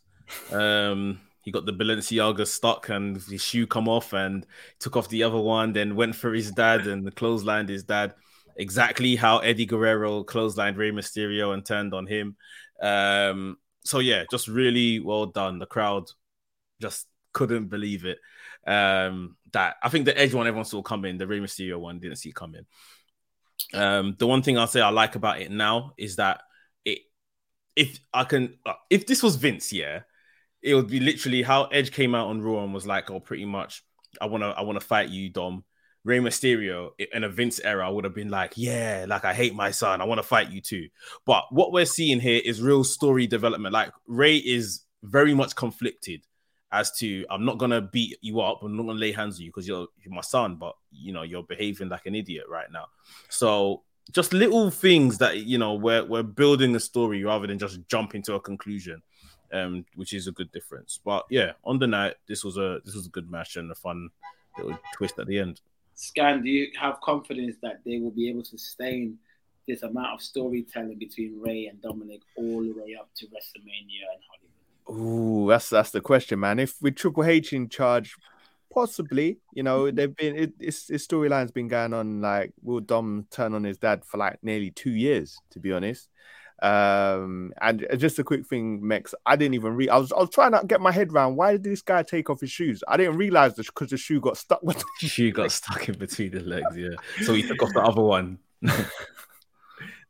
Um, 0.53 1.21
he 1.41 1.53
got 1.53 1.65
the 1.65 1.73
Balenciaga 1.73 2.47
stuck 2.47 2.89
and 2.89 3.17
his 3.23 3.43
shoe 3.43 3.67
come 3.67 3.89
off 3.89 4.13
and 4.13 4.45
took 4.81 4.97
off 4.97 5.09
the 5.09 5.23
other 5.23 5.39
one, 5.39 5.73
then 5.73 5.97
went 5.97 6.17
for 6.17 6.35
his 6.35 6.51
dad 6.51 6.87
and 6.87 7.07
the 7.07 7.13
clotheslined 7.13 7.69
his 7.69 7.85
dad. 7.85 8.15
Exactly 8.59 9.17
how 9.17 9.39
Eddie 9.39 9.67
Guerrero 9.67 10.25
clotheslined 10.25 10.77
Rey 10.77 10.91
Mysterio 10.91 11.53
and 11.53 11.65
turned 11.65 11.93
on 11.93 12.07
him. 12.07 12.37
Um, 12.81 13.59
so 13.85 13.99
yeah, 13.99 14.25
just 14.31 14.49
really 14.49 14.99
well 15.01 15.27
done. 15.27 15.59
The 15.59 15.67
crowd 15.67 16.05
just 16.81 17.07
couldn't 17.33 17.69
believe 17.69 18.05
it. 18.07 18.19
Um, 18.67 19.37
that 19.53 19.77
I 19.83 19.89
think 19.91 20.07
the 20.07 20.19
Edge 20.19 20.35
one 20.35 20.47
everyone 20.47 20.65
saw 20.65 20.83
coming, 20.83 21.19
the 21.19 21.27
Rey 21.27 21.41
Mysterio 21.41 21.79
one 21.79 21.99
didn't 22.01 22.17
see 22.19 22.33
coming. 22.33 22.67
Um, 23.75 24.17
the 24.19 24.27
one 24.27 24.43
thing 24.43 24.59
I'll 24.59 24.67
say 24.67 24.81
I 24.81 24.91
like 24.91 25.15
about 25.17 25.41
it 25.41 25.51
now 25.51 25.93
is 25.97 26.17
that 26.17 26.43
it, 26.85 27.01
if 27.77 28.01
I 28.15 28.25
can, 28.25 28.59
uh, 28.67 28.75
if 28.91 29.07
this 29.07 29.23
was 29.23 29.37
Vince, 29.37 29.73
yeah, 29.73 30.01
it 30.63 30.75
would 30.75 30.89
be 30.89 31.01
literally 31.01 31.43
how 31.43 31.67
Edge 31.67 31.93
came 31.93 32.15
out 32.15 32.29
on 32.29 32.43
Raw 32.43 32.65
and 32.65 32.75
was 32.75 32.87
like, 32.87 33.11
"Oh, 33.11 33.21
pretty 33.21 33.47
much, 33.47 33.85
I 34.21 34.27
wanna, 34.27 34.51
I 34.51 34.63
wanna 34.63 34.81
fight 34.81 35.11
you, 35.11 35.31
Dom." 35.31 35.65
Rey 36.07 36.21
Mysterio 36.21 36.91
in 37.13 37.25
a 37.25 37.29
Vince 37.29 37.59
era 37.65 37.93
would 37.93 38.05
have 38.05 38.15
been 38.15 38.29
like, 38.29 38.53
"Yeah, 38.55 39.07
like 39.09 39.25
I 39.25 39.35
hate 39.35 39.57
my 39.57 39.73
son, 39.73 40.01
I 40.01 40.05
want 40.05 40.21
to 40.21 40.23
fight 40.23 40.51
you 40.53 40.61
too." 40.61 40.89
But 41.25 41.47
what 41.51 41.73
we're 41.73 41.85
seeing 41.85 42.21
here 42.21 42.41
is 42.45 42.63
real 42.63 42.85
story 42.85 43.27
development. 43.27 43.73
Like 43.73 43.91
Rey 44.07 44.37
is 44.37 44.83
very 45.03 45.35
much 45.35 45.57
conflicted 45.57 46.23
as 46.71 46.93
to 46.99 47.27
I'm 47.29 47.45
not 47.45 47.59
gonna 47.59 47.81
beat 47.81 48.19
you 48.21 48.41
up, 48.41 48.61
I'm 48.63 48.77
not 48.77 48.85
gonna 48.87 49.01
lay 49.01 49.11
hands 49.11 49.39
on 49.39 49.47
you 49.47 49.51
because 49.51 49.67
you're 49.67 49.89
you're 50.01 50.15
my 50.15 50.21
son, 50.21 50.55
but 50.55 50.77
you 50.93 51.13
know 51.13 51.23
you're 51.23 51.43
behaving 51.43 51.89
like 51.89 52.07
an 52.07 52.15
idiot 52.15 52.45
right 52.49 52.71
now. 52.71 52.87
So 53.29 53.83
just 54.13 54.33
little 54.33 54.71
things 54.71 55.19
that 55.19 55.39
you 55.39 55.59
know 55.59 55.75
we're 55.75 56.05
we're 56.05 56.23
building 56.23 56.77
a 56.77 56.81
story 56.81 57.25
rather 57.25 57.49
than 57.49 57.59
just 57.59 57.81
jumping 57.89 58.23
to 58.23 58.35
a 58.35 58.41
conclusion, 58.41 59.03
um, 59.53 59.85
which 59.97 60.13
is 60.13 60.29
a 60.29 60.33
good 60.33 60.53
difference. 60.53 61.01
But 61.05 61.25
yeah, 61.31 61.55
on 61.65 61.81
the 61.81 61.89
night, 61.89 62.15
this 62.29 62.45
was 62.45 62.59
a 62.59 62.79
this 62.85 62.95
was 62.95 63.07
a 63.07 63.11
good 63.11 63.29
match 63.29 63.57
and 63.57 63.69
a 63.73 63.75
fun 63.75 64.11
little 64.57 64.79
twist 64.95 65.19
at 65.19 65.27
the 65.27 65.41
end. 65.41 65.61
Scan, 65.97 66.43
do 66.43 66.51
you 66.51 66.69
have 66.79 67.01
confidence 67.01 67.57
that 67.63 67.81
they 67.85 67.99
will 67.99 68.11
be 68.13 68.29
able 68.29 68.43
to 68.43 68.59
sustain 68.59 69.19
this 69.67 69.83
amount 69.83 70.15
of 70.15 70.23
storytelling 70.23 70.99
between 70.99 71.41
Rey 71.41 71.67
and 71.67 71.81
Dominic 71.83 72.21
all 72.37 72.63
the 72.63 72.73
way 72.73 72.95
up 72.99 73.11
to 73.17 73.27
WrestleMania 73.27 74.05
and 74.15 74.23
Hollywood? 74.29 74.53
Ooh, 74.89 75.49
that's 75.49 75.69
that's 75.71 75.91
the 75.91 76.01
question, 76.01 76.39
man. 76.41 76.59
If 76.59 76.75
with 76.81 76.97
Triple 76.97 77.25
H 77.25 77.53
in 77.53 77.69
charge, 77.69 78.15
possibly. 78.73 79.39
You 79.53 79.63
know, 79.65 79.85
Mm-hmm. 79.85 79.97
they've 79.97 80.15
been 80.17 80.37
it, 80.37 80.53
it's 80.61 80.89
his 80.89 81.07
storyline's 81.07 81.51
been 81.51 81.69
going 81.69 81.93
on 81.93 82.21
like 82.21 82.53
will 82.63 82.81
Dom 82.81 83.27
turn 83.31 83.55
on 83.55 83.65
his 83.65 83.79
dad 83.79 84.05
for 84.05 84.19
like 84.19 84.39
nearly 84.43 84.71
two 84.71 84.93
years, 84.93 85.39
to 85.51 85.61
be 85.61 85.73
honest. 85.73 86.09
Um, 86.63 87.53
and 87.61 87.87
just 87.99 88.19
a 88.19 88.25
quick 88.25 88.47
thing, 88.47 88.81
Mekz. 88.81 89.13
I 89.27 89.37
didn't 89.37 89.55
even 89.55 89.75
read. 89.75 89.91
I 89.91 89.99
was 89.99 90.13
I 90.13 90.19
was 90.19 90.31
trying 90.31 90.53
to 90.53 90.63
get 90.67 90.81
my 90.81 90.93
head 90.93 91.13
around 91.13 91.37
why 91.37 91.53
did 91.53 91.65
this 91.65 91.83
guy 91.83 92.03
take 92.03 92.31
off 92.31 92.41
his 92.41 92.51
shoes? 92.51 92.83
I 92.89 92.97
didn't 92.97 93.17
realize 93.17 93.55
this 93.57 93.67
because 93.67 93.91
the 93.91 93.99
shoe 93.99 94.21
got 94.21 94.39
stuck 94.39 94.63
with. 94.63 94.83
Shoe 94.99 95.33
got 95.33 95.53
stuck 95.53 95.89
in 95.89 95.99
between 95.99 96.31
the 96.31 96.41
legs, 96.41 96.77
yeah. 96.77 96.97
So 97.23 97.35
he 97.35 97.43
took 97.43 97.63
off 97.63 97.73
the 97.75 97.83
other 97.83 98.03
one. 98.03 98.39
that 98.63 98.89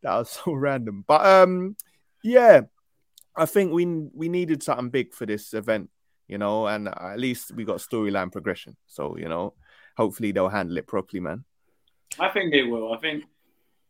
was 0.04 0.30
so 0.30 0.52
random. 0.52 1.04
But 1.06 1.26
um, 1.26 1.76
yeah, 2.22 2.62
I 3.35 3.46
think 3.46 3.72
we 3.72 3.85
we 4.14 4.28
needed 4.28 4.62
something 4.62 4.90
big 4.90 5.14
for 5.14 5.26
this 5.26 5.52
event, 5.52 5.90
you 6.28 6.38
know, 6.38 6.68
and 6.68 6.88
at 6.88 7.18
least 7.18 7.52
we 7.54 7.64
got 7.64 7.78
storyline 7.78 8.30
progression. 8.30 8.76
So 8.87 9.16
you 9.16 9.28
know, 9.28 9.54
hopefully 9.96 10.30
they'll 10.30 10.48
handle 10.48 10.78
it 10.78 10.87
properly, 10.87 11.20
man. 11.20 11.44
I 12.20 12.28
think 12.28 12.52
they 12.52 12.62
will. 12.62 12.92
I 12.92 12.98
think. 12.98 13.24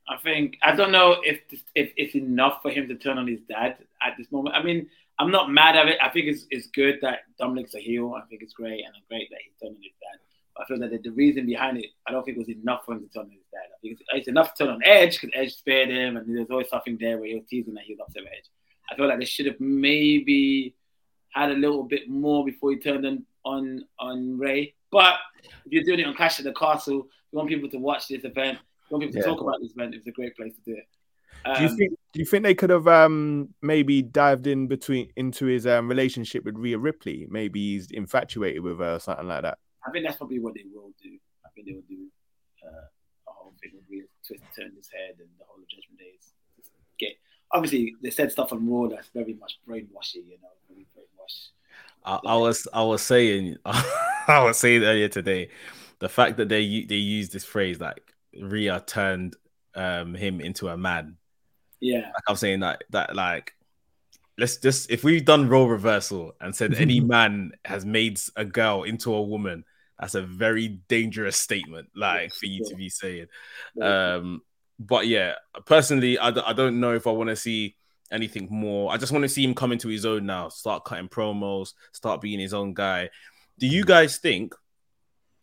I 0.08 0.16
think. 0.18 0.58
I 0.62 0.74
don't 0.74 0.92
know 0.92 1.16
if 1.22 1.40
if 1.74 1.92
it's 1.96 2.14
enough 2.14 2.62
for 2.62 2.70
him 2.70 2.88
to 2.88 2.94
turn 2.94 3.18
on 3.18 3.26
his 3.26 3.40
dad 3.48 3.76
at 4.02 4.14
this 4.16 4.30
moment. 4.30 4.54
I 4.54 4.62
mean, 4.62 4.88
I'm 5.18 5.30
not 5.30 5.50
mad 5.50 5.76
at 5.76 5.88
it. 5.88 5.98
I 6.02 6.08
think 6.10 6.26
it's 6.26 6.46
it's 6.50 6.68
good 6.68 6.98
that 7.02 7.20
Dominic's 7.38 7.74
a 7.74 7.80
heel. 7.80 8.14
I 8.16 8.26
think 8.28 8.42
it's 8.42 8.52
great 8.52 8.84
and 8.84 8.94
great 9.08 9.28
that 9.30 9.40
he's 9.44 9.54
turning 9.60 9.82
his 9.82 9.92
dad. 10.00 10.20
But 10.54 10.62
I 10.62 10.66
feel 10.66 10.78
that 10.80 10.90
the, 10.90 11.10
the 11.10 11.14
reason 11.14 11.46
behind 11.46 11.78
it, 11.78 11.86
I 12.06 12.12
don't 12.12 12.24
think 12.24 12.36
it 12.36 12.46
was 12.46 12.48
enough 12.48 12.84
for 12.84 12.92
him 12.92 13.00
to 13.00 13.08
turn 13.08 13.24
on 13.24 13.30
his 13.30 13.44
dad. 13.52 13.66
I 13.74 13.78
think 13.80 13.92
it's, 13.94 14.02
it's 14.12 14.28
enough 14.28 14.54
to 14.54 14.64
turn 14.64 14.74
on 14.74 14.82
Edge 14.84 15.20
because 15.20 15.34
Edge 15.34 15.54
spared 15.54 15.90
him, 15.90 16.16
and 16.16 16.36
there's 16.36 16.50
always 16.50 16.68
something 16.68 16.96
there 16.98 17.18
where 17.18 17.28
he 17.28 17.34
was 17.34 17.44
teasing 17.48 17.74
that 17.74 17.84
he 17.84 17.94
was 17.94 18.00
upset 18.06 18.22
Edge. 18.24 18.48
I 18.90 18.94
feel 18.94 19.08
like 19.08 19.18
they 19.18 19.24
should 19.24 19.46
have 19.46 19.60
maybe 19.60 20.74
had 21.30 21.50
a 21.50 21.54
little 21.54 21.82
bit 21.82 22.08
more 22.08 22.44
before 22.44 22.70
he 22.70 22.78
turned 22.78 23.04
on 23.04 23.24
on, 23.44 23.84
on 23.98 24.38
Rey. 24.38 24.74
But 24.90 25.14
if 25.64 25.72
you're 25.72 25.84
doing 25.84 26.00
it 26.00 26.06
on 26.06 26.14
Clash 26.14 26.38
of 26.38 26.44
the 26.44 26.52
Castle, 26.52 27.06
you 27.30 27.36
want 27.38 27.48
people 27.48 27.70
to 27.70 27.78
watch 27.78 28.08
this 28.08 28.24
event, 28.24 28.58
want 28.90 29.02
people 29.04 29.12
to 29.12 29.18
Yeah. 29.18 29.24
talk 29.34 29.40
about 29.40 29.60
this 29.60 29.72
event, 29.72 29.94
it's 29.94 30.06
a 30.06 30.12
great 30.12 30.36
place 30.36 30.54
to 30.54 30.60
do 30.62 30.76
it. 30.76 30.86
do 31.56 31.62
you 31.62 31.68
Um, 31.68 31.76
think 31.76 31.90
do 32.12 32.20
you 32.20 32.26
think 32.26 32.42
they 32.44 32.54
could 32.54 32.70
have 32.70 32.88
um 32.88 33.54
maybe 33.62 34.02
dived 34.02 34.46
in 34.46 34.66
between 34.66 35.10
into 35.16 35.46
his 35.46 35.66
um 35.66 35.88
relationship 35.88 36.44
with 36.44 36.56
Rhea 36.56 36.78
Ripley? 36.78 37.26
Maybe 37.30 37.60
he's 37.74 37.90
infatuated 37.90 38.62
with 38.62 38.78
her 38.78 38.94
or 38.94 38.98
something 39.00 39.26
like 39.28 39.42
that. 39.42 39.58
I 39.86 39.90
think 39.90 40.04
that's 40.06 40.16
probably 40.16 40.40
what 40.40 40.54
they 40.54 40.64
will 40.72 40.90
do. 41.02 41.18
I 41.44 41.48
think 41.54 41.66
they 41.68 41.74
will 41.74 41.82
do 41.88 42.06
uh, 42.66 42.86
a 43.28 43.32
whole 43.32 43.54
thing 43.62 43.72
with 43.74 43.84
Rhea 43.88 44.02
twist, 44.26 44.42
turn 44.56 44.72
his 44.76 44.88
head, 44.90 45.14
and 45.18 45.28
the 45.38 45.44
whole 45.46 45.62
of 45.62 45.68
Judgment 45.68 45.98
Day 46.00 46.12
is 46.18 46.32
is 46.58 46.70
get. 46.98 47.12
Obviously, 47.52 47.94
they 48.02 48.10
said 48.10 48.32
stuff 48.32 48.52
on 48.52 48.68
Raw 48.68 48.88
that's 48.88 49.08
very 49.14 49.34
much 49.34 49.60
brainwashy, 49.68 50.16
you 50.26 50.38
know, 50.42 50.48
very 50.68 50.86
brainwash. 50.96 51.48
I, 52.04 52.18
I 52.26 52.36
was 52.36 52.66
I 52.72 52.82
was 52.82 53.02
saying 53.02 53.56
I 53.64 54.42
was 54.42 54.58
saying 54.58 54.82
earlier 54.82 55.08
today, 55.08 55.50
the 56.00 56.08
fact 56.08 56.38
that 56.38 56.48
they 56.48 56.60
u- 56.60 56.86
they 56.86 56.96
use 56.96 57.28
this 57.28 57.44
phrase 57.44 57.78
like 57.80 58.05
Rhea 58.40 58.82
turned 58.86 59.36
um 59.74 60.14
him 60.14 60.40
into 60.40 60.68
a 60.68 60.76
man. 60.76 61.16
Yeah, 61.80 62.00
Like 62.00 62.24
I'm 62.28 62.36
saying 62.36 62.60
that 62.60 62.84
that 62.90 63.14
like 63.14 63.54
let's 64.38 64.56
just 64.56 64.90
if 64.90 65.04
we've 65.04 65.24
done 65.24 65.48
role 65.48 65.68
reversal 65.68 66.34
and 66.40 66.54
said 66.54 66.74
any 66.74 67.00
man 67.14 67.52
has 67.64 67.84
made 67.84 68.20
a 68.36 68.44
girl 68.44 68.82
into 68.82 69.14
a 69.14 69.22
woman, 69.22 69.64
that's 69.98 70.14
a 70.14 70.22
very 70.22 70.68
dangerous 70.88 71.36
statement, 71.36 71.88
like 71.94 72.32
for 72.34 72.46
you 72.46 72.64
to 72.64 72.74
be 72.76 72.88
saying. 72.88 73.26
Um, 73.80 74.42
but 74.78 75.06
yeah, 75.06 75.34
personally, 75.64 76.18
I, 76.18 76.30
d- 76.30 76.42
I 76.44 76.52
don't 76.52 76.80
know 76.80 76.94
if 76.94 77.06
I 77.06 77.10
want 77.12 77.30
to 77.30 77.36
see 77.36 77.76
anything 78.10 78.48
more. 78.50 78.92
I 78.92 78.98
just 78.98 79.10
want 79.12 79.22
to 79.22 79.28
see 79.28 79.42
him 79.42 79.54
come 79.54 79.72
into 79.72 79.88
his 79.88 80.04
own 80.04 80.26
now, 80.26 80.50
start 80.50 80.84
cutting 80.84 81.08
promos, 81.08 81.72
start 81.92 82.20
being 82.20 82.38
his 82.38 82.52
own 82.52 82.74
guy. 82.74 83.08
Do 83.58 83.66
you 83.66 83.84
guys 83.84 84.18
think 84.18 84.54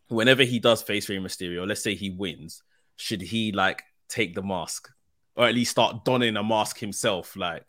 whenever 0.08 0.44
he 0.44 0.60
does 0.60 0.84
face 0.84 1.10
Rey 1.10 1.18
Mysterio, 1.18 1.68
let's 1.68 1.82
say 1.82 1.96
he 1.96 2.12
wins, 2.12 2.62
should 2.96 3.22
he 3.22 3.52
like 3.52 3.84
take 4.10 4.36
the 4.36 4.44
mask 4.44 4.90
or 5.36 5.48
at 5.48 5.56
least 5.56 5.72
start 5.72 6.06
donning 6.06 6.38
a 6.38 6.44
mask 6.44 6.80
himself? 6.80 7.36
Like, 7.36 7.66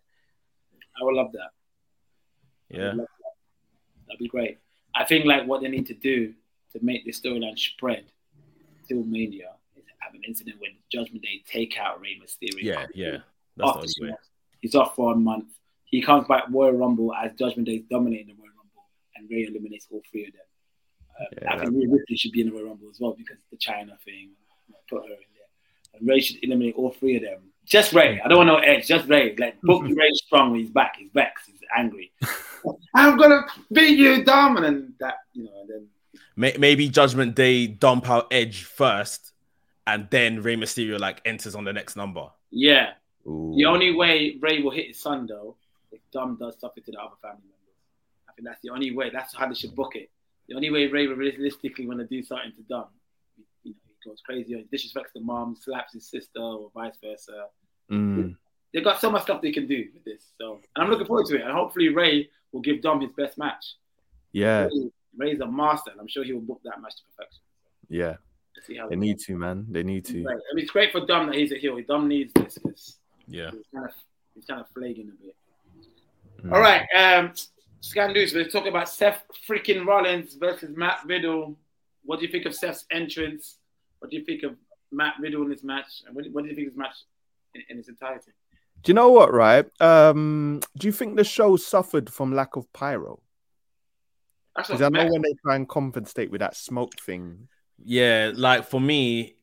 I 1.01 1.05
would 1.05 1.15
love 1.15 1.33
that. 1.33 1.51
Yeah, 2.69 2.89
love 2.89 2.97
that. 2.97 3.07
That'd 4.07 4.19
be 4.19 4.29
great. 4.29 4.59
I 4.95 5.05
think 5.05 5.25
like 5.25 5.47
what 5.47 5.61
they 5.63 5.69
need 5.69 5.87
to 5.87 5.95
do 5.95 6.35
to 6.73 6.79
make 6.83 7.05
this 7.05 7.21
storyline 7.21 7.59
spread 7.59 8.05
till 8.89 9.03
Mania 9.05 9.51
is 9.77 9.85
have 10.01 10.15
an 10.15 10.23
incident 10.27 10.57
when 10.61 10.73
Judgment 10.91 11.23
Day 11.23 11.43
take 11.51 11.77
out 11.79 12.01
Rey 12.01 12.19
Mysterio. 12.23 12.63
yeah, 12.63 12.87
yeah. 12.95 13.19
That's 13.57 13.95
the 13.99 14.07
way. 14.07 14.15
He's 14.61 14.75
off 14.75 14.95
for 14.97 15.13
a 15.13 15.17
month. 15.17 15.47
He 15.85 16.03
comes 16.03 16.27
back 16.27 16.45
Royal 16.51 16.73
Rumble 16.73 17.15
as 17.15 17.33
Judgment 17.39 17.67
Day 17.67 17.77
is 17.77 17.83
dominating 17.91 18.29
the 18.29 18.35
Royal 18.35 18.53
Rumble, 18.57 18.85
and 19.17 19.31
Rey 19.31 19.47
eliminates 19.49 19.87
all 19.91 20.03
three 20.11 20.27
of 20.27 20.33
them. 20.33 20.43
Um, 21.21 21.27
Yeah, 21.43 21.55
I 21.55 21.59
think 21.59 21.77
Rhea 21.77 21.89
Ripley 21.89 22.17
should 22.17 22.33
be 22.33 22.41
in 22.41 22.49
the 22.49 22.53
Royal 22.55 22.67
Rumble 22.69 22.89
as 22.91 22.99
well 23.01 23.15
because 23.17 23.37
the 23.51 23.57
Chyna 23.57 23.99
thing. 24.05 24.31
You 24.69 24.75
know, 24.75 24.79
Put 24.89 25.09
her 25.09 25.15
in 25.15 25.21
there. 25.35 25.99
And 26.01 26.09
Rey 26.09 26.21
should 26.21 26.43
eliminate 26.43 26.75
all 26.77 26.91
three 26.91 27.17
of 27.17 27.23
them. 27.23 27.41
Just 27.65 27.93
Rey. 27.93 28.21
I 28.23 28.29
don't 28.29 28.39
want 28.39 28.49
no 28.49 28.57
edge. 28.59 28.87
Just 28.87 29.09
Rey. 29.09 29.35
Like 29.37 29.61
book 29.63 29.83
Rey 29.89 30.11
strong 30.15 30.51
when 30.51 30.61
he's 30.61 30.71
back. 30.71 30.97
He's 30.99 31.11
vexed. 31.15 31.47
He's 31.47 31.61
angry. 31.77 32.13
I'm 32.95 33.17
gonna 33.17 33.43
beat 33.73 33.99
you, 33.99 34.25
Dom, 34.25 34.57
and 34.57 34.65
then 34.65 34.95
that, 35.01 35.15
you 35.33 35.45
know, 35.45 35.51
and 35.63 35.71
then 35.71 35.89
Maybe 36.37 36.89
Judgment 36.89 37.35
Day 37.37 37.67
dump 37.69 38.11
out 38.11 38.27
Edge 38.33 38.65
first, 38.65 39.33
and 39.87 40.09
then 40.11 40.43
Rey 40.43 40.57
Mysterio 40.57 40.99
like 40.99 41.21
enters 41.25 41.55
on 41.55 41.65
the 41.65 41.73
next 41.73 41.97
number. 41.97 42.29
yeah. 42.51 42.93
Ooh. 43.27 43.55
The 43.57 43.65
only 43.65 43.95
way 43.95 44.37
Rey 44.43 44.61
will 44.61 44.71
hit 44.73 44.89
his 44.89 45.01
son 45.01 45.27
though, 45.27 45.57
if 45.93 46.01
Dom 46.13 46.37
does 46.37 46.61
something 46.61 46.83
to 46.85 46.91
the 46.91 46.99
other 46.99 47.15
family 47.23 47.39
members. 47.41 47.77
I 48.29 48.33
think 48.33 48.47
that's 48.47 48.61
the 48.63 48.69
only 48.71 48.95
way. 48.95 49.09
That's 49.11 49.35
how 49.35 49.49
they 49.49 49.55
should 49.55 49.75
book 49.75 49.97
it. 49.97 50.11
The 50.49 50.55
only 50.57 50.71
way 50.71 50.89
Rey 50.89 51.07
will 51.07 51.17
realistically 51.17 51.87
want 51.87 52.01
to 52.01 52.07
do 52.07 52.23
something 52.23 52.53
to 52.57 52.63
Dom, 52.69 52.69
you 52.75 52.81
know, 52.81 52.85
he 52.85 53.04
goes 54.05 54.21
crazy 54.25 54.55
or 54.55 54.59
he 54.59 54.65
disrespects 54.65 55.13
the 55.15 55.21
mom, 55.21 55.57
slaps 55.61 55.93
his 55.95 56.07
sister, 56.09 56.41
or 56.41 56.71
vice 56.75 56.97
versa. 57.03 57.47
Mm. 57.91 58.37
they 58.73 58.81
got 58.81 59.01
so 59.01 59.11
much 59.11 59.23
stuff 59.23 59.43
they 59.43 59.53
can 59.53 59.67
do 59.67 59.87
with 59.93 60.05
this. 60.05 60.33
So, 60.41 60.61
and 60.75 60.85
I'm 60.85 60.91
looking 60.91 61.07
forward 61.07 61.27
to 61.27 61.37
it. 61.37 61.43
And 61.43 61.53
hopefully, 61.53 61.89
Rey 61.91 62.29
will 62.53 62.61
give 62.63 62.81
Dom 62.83 63.01
his 63.01 63.11
best 63.13 63.37
match. 63.39 63.65
Yeah, 64.33 64.65
Rey, 64.65 64.91
Rey's 65.17 65.41
a 65.41 65.47
master, 65.47 65.91
and 65.91 66.01
I'm 66.01 66.09
sure 66.09 66.25
he 66.25 66.33
will 66.33 66.41
book 66.41 66.61
that 66.65 66.81
match 66.81 66.95
to 66.97 67.03
perfection. 67.17 67.43
yeah. 67.89 68.17
See 68.67 68.79
They 68.89 68.97
need 68.97 69.17
goes. 69.17 69.27
to, 69.27 69.37
man. 69.37 69.67
They 69.69 69.83
need 69.83 70.05
to. 70.07 70.25
Right. 70.25 70.37
I 70.37 70.55
mean, 70.55 70.63
it's 70.63 70.71
great 70.71 70.93
for 70.93 71.05
Dom 71.05 71.27
that 71.27 71.35
he's 71.35 71.53
a 71.53 71.57
heel. 71.59 71.77
Dom 71.87 72.09
needs 72.09 72.33
this 72.35 72.57
because 72.57 72.99
Yeah. 73.27 73.51
he's 73.51 73.65
kind 73.75 73.85
of 73.87 73.91
he's 74.35 74.45
kind 74.47 74.61
of 74.61 74.69
flagging 74.71 75.11
a 75.13 75.23
bit. 75.23 75.37
Mm. 76.45 76.53
All 76.53 76.61
right, 76.61 76.87
um, 76.97 77.33
Scan 77.81 78.13
Loose. 78.15 78.33
Let's 78.33 78.53
talk 78.53 78.67
about 78.67 78.89
Seth 78.89 79.23
freaking 79.49 79.85
Rollins 79.87 80.35
versus 80.37 80.75
Matt 80.77 81.01
Riddle. 81.05 81.59
What 82.05 82.21
do 82.21 82.27
you 82.27 82.33
think 82.33 82.47
of 82.47 82.55
Seth's 82.55 82.85
entrance? 82.91 83.59
What 84.05 84.11
do 84.11 84.19
you 84.19 84.25
think 84.27 84.43
of 84.43 84.55
Matt 84.93 85.15
Riddle 85.19 85.45
in 85.45 85.49
this 85.49 85.65
match? 85.65 86.03
And 86.07 86.15
what, 86.15 86.27
what 86.31 86.45
do 86.45 86.51
you 86.51 86.55
think 86.55 86.69
of 86.69 86.75
this 86.75 86.79
match 86.79 86.95
in, 87.55 87.63
in 87.71 87.79
its 87.79 87.89
entirety? 87.89 88.33
Do 88.83 88.91
you 88.91 88.95
know 88.95 89.09
what? 89.09 89.33
Right? 89.33 89.65
Um, 89.81 90.61
do 90.77 90.87
you 90.87 90.93
think 90.93 91.17
the 91.17 91.25
show 91.25 91.57
suffered 91.57 92.13
from 92.13 92.35
lack 92.35 92.57
of 92.57 92.71
pyro? 92.75 93.23
Because 94.55 94.83
I 94.83 94.91
know 94.91 95.07
when 95.07 95.23
they 95.23 95.33
try 95.43 95.57
and 95.57 95.67
compensate 95.67 96.31
with 96.31 96.41
that 96.41 96.55
smoke 96.55 96.93
thing. 97.01 97.49
Yeah, 97.83 98.33
like 98.35 98.67
for 98.67 98.79
me, 98.79 99.37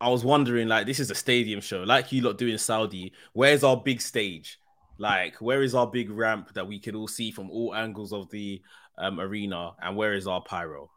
I 0.00 0.08
was 0.08 0.24
wondering, 0.24 0.66
like, 0.66 0.86
this 0.88 0.98
is 0.98 1.12
a 1.12 1.14
stadium 1.14 1.60
show, 1.60 1.84
like 1.84 2.10
you 2.10 2.22
lot 2.22 2.36
do 2.36 2.48
in 2.48 2.58
Saudi. 2.58 3.12
Where's 3.32 3.62
our 3.62 3.76
big 3.76 4.00
stage? 4.00 4.58
Like, 4.98 5.36
where 5.36 5.62
is 5.62 5.76
our 5.76 5.86
big 5.86 6.10
ramp 6.10 6.52
that 6.54 6.66
we 6.66 6.80
can 6.80 6.96
all 6.96 7.06
see 7.06 7.30
from 7.30 7.48
all 7.48 7.76
angles 7.76 8.12
of 8.12 8.28
the 8.30 8.60
um, 8.98 9.20
arena? 9.20 9.70
And 9.80 9.96
where 9.96 10.14
is 10.14 10.26
our 10.26 10.42
pyro? 10.42 10.90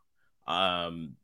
Um, 0.47 1.15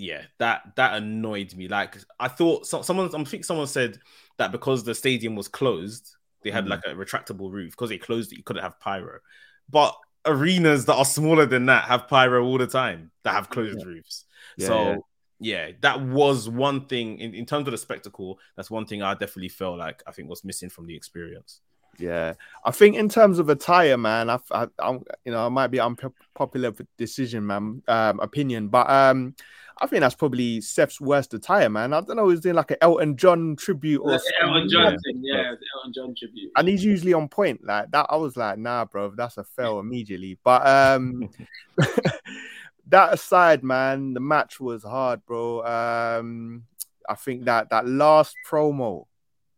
yeah, 0.00 0.22
that 0.38 0.62
that 0.76 0.94
annoyed 0.96 1.54
me. 1.54 1.68
Like, 1.68 1.98
I 2.18 2.28
thought 2.28 2.66
so, 2.66 2.82
someone, 2.82 3.14
I 3.14 3.24
think 3.24 3.44
someone 3.44 3.66
said 3.66 3.98
that 4.38 4.50
because 4.52 4.82
the 4.82 4.94
stadium 4.94 5.36
was 5.36 5.48
closed, 5.48 6.16
they 6.42 6.50
had 6.50 6.64
Mm. 6.64 6.70
like 6.70 6.80
a 6.86 6.94
retractable 6.94 7.52
roof. 7.52 7.72
Because 7.72 7.90
they 7.90 7.98
closed 7.98 8.32
it, 8.32 8.36
you 8.38 8.42
couldn't 8.42 8.62
have 8.62 8.80
pyro. 8.80 9.20
But 9.68 9.94
arenas 10.24 10.86
that 10.86 10.94
are 10.94 11.04
smaller 11.04 11.46
than 11.46 11.66
that 11.66 11.84
have 11.84 12.08
pyro 12.08 12.44
all 12.44 12.58
the 12.58 12.66
time 12.66 13.10
that 13.24 13.32
have 13.32 13.50
closed 13.50 13.84
roofs. 13.84 14.24
Yeah, 14.56 14.66
so 14.66 15.04
yeah. 15.38 15.66
yeah. 15.66 15.72
that 15.82 16.00
was 16.02 16.48
one 16.48 16.86
thing 16.86 17.18
in, 17.18 17.34
in 17.34 17.46
terms 17.46 17.66
of 17.68 17.72
the 17.72 17.78
spectacle. 17.78 18.38
That's 18.56 18.70
one 18.70 18.86
thing 18.86 19.02
I 19.02 19.12
definitely 19.12 19.50
felt 19.50 19.78
like 19.78 20.02
I 20.06 20.12
think 20.12 20.28
was 20.28 20.44
missing 20.44 20.70
from 20.70 20.86
the 20.86 20.96
experience. 20.96 21.60
Yeah, 21.98 22.34
I 22.64 22.70
think 22.70 22.96
in 22.96 23.08
terms 23.08 23.38
of 23.38 23.48
attire, 23.48 23.98
man, 23.98 24.30
I, 24.30 24.38
I, 24.50 24.68
I'm, 24.78 25.04
you 25.24 25.32
know, 25.32 25.44
I 25.44 25.48
might 25.48 25.68
be 25.68 25.80
unpopular 25.80 26.72
decision, 26.96 27.46
man, 27.46 27.82
um, 27.88 28.20
opinion, 28.20 28.68
but 28.68 28.88
um, 28.88 29.34
I 29.82 29.86
think 29.86 30.00
that's 30.00 30.14
probably 30.14 30.60
Seth's 30.60 31.00
worst 31.00 31.32
attire, 31.34 31.68
man. 31.70 31.92
I 31.92 32.00
don't 32.00 32.16
know, 32.16 32.28
he's 32.28 32.40
doing 32.40 32.54
like 32.54 32.70
an 32.70 32.76
Elton 32.82 33.16
John 33.16 33.56
tribute 33.56 34.00
or 34.00 34.12
Like 34.12 34.20
Elton. 34.42 34.68
John 34.70 34.96
thing, 35.04 35.22
yeah, 35.22 35.54
Elton 35.76 35.92
John 35.94 36.14
tribute. 36.16 36.52
and 36.56 36.68
he's 36.68 36.84
usually 36.84 37.12
on 37.14 37.28
point 37.28 37.64
like 37.64 37.90
that. 37.90 38.06
I 38.10 38.16
was 38.16 38.36
like, 38.36 38.58
nah, 38.58 38.84
bro, 38.84 39.12
that's 39.16 39.38
a 39.38 39.44
fail 39.44 39.78
immediately. 39.80 40.38
But 40.44 40.66
um, 40.66 41.30
that 42.88 43.14
aside, 43.14 43.62
man, 43.62 44.14
the 44.14 44.20
match 44.20 44.60
was 44.60 44.82
hard, 44.82 45.24
bro. 45.24 45.64
Um, 45.64 46.64
I 47.08 47.14
think 47.14 47.46
that 47.46 47.70
that 47.70 47.86
last 47.88 48.36
promo, 48.48 49.06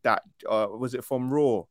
that 0.05 0.23
uh, 0.49 0.68
was 0.71 0.95
it 0.95 1.05
from 1.05 1.33
Raw, 1.33 1.64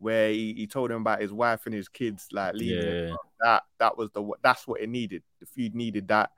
where 0.00 0.30
he, 0.30 0.54
he 0.54 0.66
told 0.66 0.90
him 0.90 1.02
about 1.02 1.20
his 1.20 1.32
wife 1.32 1.66
and 1.66 1.74
his 1.74 1.88
kids, 1.88 2.26
like 2.32 2.54
leaving. 2.54 3.08
Yeah, 3.08 3.14
That 3.40 3.62
that 3.78 3.96
was 3.96 4.10
the 4.10 4.28
that's 4.42 4.66
what 4.66 4.80
it 4.80 4.88
needed. 4.88 5.22
The 5.38 5.46
feud 5.46 5.74
needed 5.74 6.08
that, 6.08 6.30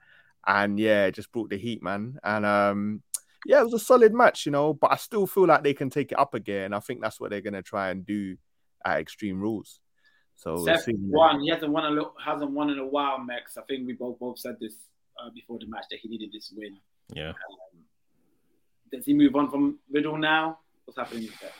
and 0.45 0.79
yeah, 0.79 1.05
it 1.05 1.15
just 1.15 1.31
brought 1.31 1.49
the 1.49 1.57
heat, 1.57 1.81
man. 1.81 2.19
And 2.23 2.45
um, 2.45 3.01
yeah, 3.45 3.61
it 3.61 3.63
was 3.63 3.73
a 3.73 3.79
solid 3.79 4.13
match, 4.13 4.45
you 4.45 4.51
know. 4.51 4.73
But 4.73 4.91
I 4.91 4.97
still 4.97 5.25
feel 5.25 5.47
like 5.47 5.63
they 5.63 5.73
can 5.73 5.89
take 5.89 6.11
it 6.11 6.19
up 6.19 6.33
again. 6.33 6.73
I 6.73 6.79
think 6.79 7.01
that's 7.01 7.19
what 7.19 7.31
they're 7.31 7.41
gonna 7.41 7.61
try 7.63 7.89
and 7.89 8.05
do 8.05 8.37
at 8.85 8.99
Extreme 8.99 9.39
Rules. 9.41 9.79
So 10.35 10.55
we'll 10.55 10.65
Seth 10.65 10.83
see. 10.83 10.93
won. 10.97 11.41
He 11.41 11.49
hasn't 11.49 11.71
won 11.71 11.85
a 11.85 11.89
lo- 11.89 12.13
hasn't 12.23 12.51
won 12.51 12.69
in 12.69 12.79
a 12.79 12.85
while, 12.85 13.19
Max. 13.19 13.57
I 13.57 13.61
think 13.63 13.87
we 13.87 13.93
both 13.93 14.19
both 14.19 14.39
said 14.39 14.57
this 14.59 14.75
uh, 15.23 15.29
before 15.33 15.57
the 15.59 15.67
match 15.67 15.85
that 15.89 15.99
he 16.01 16.09
needed 16.09 16.31
this 16.33 16.53
win. 16.55 16.77
yeah. 17.13 17.29
Um, 17.29 17.35
does 18.91 19.05
he 19.05 19.13
move 19.13 19.35
on 19.35 19.49
from 19.49 19.79
Riddle 19.91 20.17
now? 20.17 20.59
What's 20.85 20.99
happening 20.99 21.23
with 21.23 21.39
that? 21.41 21.53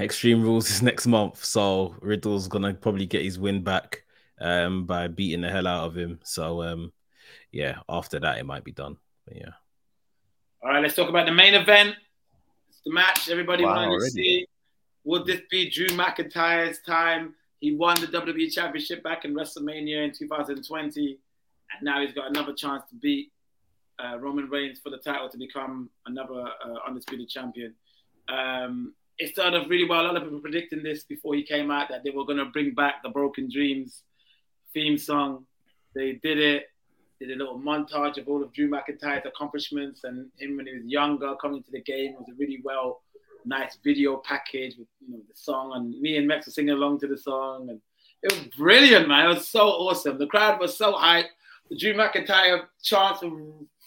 Extreme 0.00 0.42
Rules 0.42 0.70
is 0.70 0.82
next 0.90 1.06
month, 1.06 1.44
so 1.44 1.94
Riddle's 2.00 2.48
gonna 2.48 2.74
probably 2.74 3.06
get 3.06 3.22
his 3.22 3.38
win 3.38 3.62
back 3.62 4.04
um, 4.40 4.86
by 4.86 5.08
beating 5.08 5.42
the 5.42 5.50
hell 5.50 5.66
out 5.66 5.86
of 5.86 5.96
him. 5.96 6.20
So 6.24 6.62
um, 6.62 6.92
yeah, 7.52 7.78
after 7.88 8.18
that 8.20 8.38
it 8.38 8.46
might 8.46 8.64
be 8.64 8.72
done. 8.72 8.96
But 9.26 9.36
yeah, 9.36 9.52
All 10.62 10.70
right, 10.70 10.82
let's 10.82 10.94
talk 10.94 11.08
about 11.08 11.26
the 11.26 11.32
main 11.32 11.54
event. 11.54 11.94
It's 12.68 12.80
the 12.84 12.92
match 12.92 13.28
everybody 13.28 13.64
Wow, 13.64 13.74
wanted 13.74 14.00
to 14.00 14.10
see. 14.10 14.46
Would 15.04 15.26
this 15.26 15.40
be 15.50 15.70
Drew 15.70 15.88
McIntyre's 15.88 16.80
time? 16.80 17.34
He 17.60 17.74
won 17.74 18.00
the 18.00 18.06
WWE 18.06 18.50
Championship 18.52 19.02
back 19.02 19.24
in 19.24 19.34
WrestleMania 19.34 20.04
in 20.04 20.12
2020, 20.12 21.10
and 21.10 21.82
now 21.82 22.00
he's 22.00 22.14
got 22.14 22.30
another 22.30 22.54
chance 22.54 22.84
to 22.88 22.94
beat 22.96 23.32
uh, 24.02 24.18
Roman 24.18 24.48
Reigns 24.48 24.78
for 24.78 24.90
the 24.90 24.96
title 24.96 25.28
to 25.28 25.38
become 25.38 25.90
another 26.06 26.48
uh, 26.64 26.74
undisputed 26.86 27.28
champion. 27.28 27.74
Um, 28.28 28.94
it 29.20 29.32
started 29.34 29.60
off 29.60 29.68
really 29.68 29.86
well. 29.86 30.00
A 30.00 30.06
lot 30.06 30.16
of 30.16 30.24
people 30.24 30.40
predicting 30.40 30.82
this 30.82 31.04
before 31.04 31.34
he 31.34 31.42
came 31.42 31.70
out 31.70 31.90
that 31.90 32.02
they 32.02 32.10
were 32.10 32.24
going 32.24 32.38
to 32.38 32.46
bring 32.46 32.72
back 32.72 33.02
the 33.02 33.10
Broken 33.10 33.50
Dreams 33.52 34.02
theme 34.72 34.96
song. 34.96 35.44
They 35.94 36.18
did 36.22 36.38
it. 36.38 36.70
Did 37.20 37.32
a 37.32 37.36
little 37.36 37.58
montage 37.58 38.16
of 38.16 38.28
all 38.28 38.42
of 38.42 38.50
Drew 38.54 38.70
McIntyre's 38.70 39.26
accomplishments 39.26 40.04
and 40.04 40.30
him 40.38 40.56
when 40.56 40.66
he 40.66 40.72
was 40.72 40.86
younger 40.86 41.34
coming 41.36 41.62
to 41.62 41.70
the 41.70 41.82
game. 41.82 42.14
It 42.14 42.18
was 42.18 42.28
a 42.30 42.38
really 42.38 42.62
well, 42.64 43.02
nice 43.44 43.76
video 43.84 44.16
package 44.16 44.76
with 44.78 44.88
you 45.06 45.12
know 45.12 45.20
the 45.28 45.34
song 45.34 45.72
and 45.74 46.00
me 46.00 46.16
and 46.16 46.26
Max 46.26 46.46
were 46.46 46.52
singing 46.52 46.70
along 46.70 47.00
to 47.00 47.06
the 47.06 47.18
song 47.18 47.68
and 47.68 47.80
it 48.22 48.32
was 48.32 48.54
brilliant, 48.56 49.06
man. 49.06 49.26
It 49.26 49.34
was 49.34 49.48
so 49.48 49.68
awesome. 49.68 50.18
The 50.18 50.26
crowd 50.26 50.60
was 50.60 50.76
so 50.76 50.94
hyped. 50.94 51.28
The 51.68 51.78
Drew 51.78 51.94
McIntyre 51.94 52.64
chants 52.82 53.22
were 53.22 53.38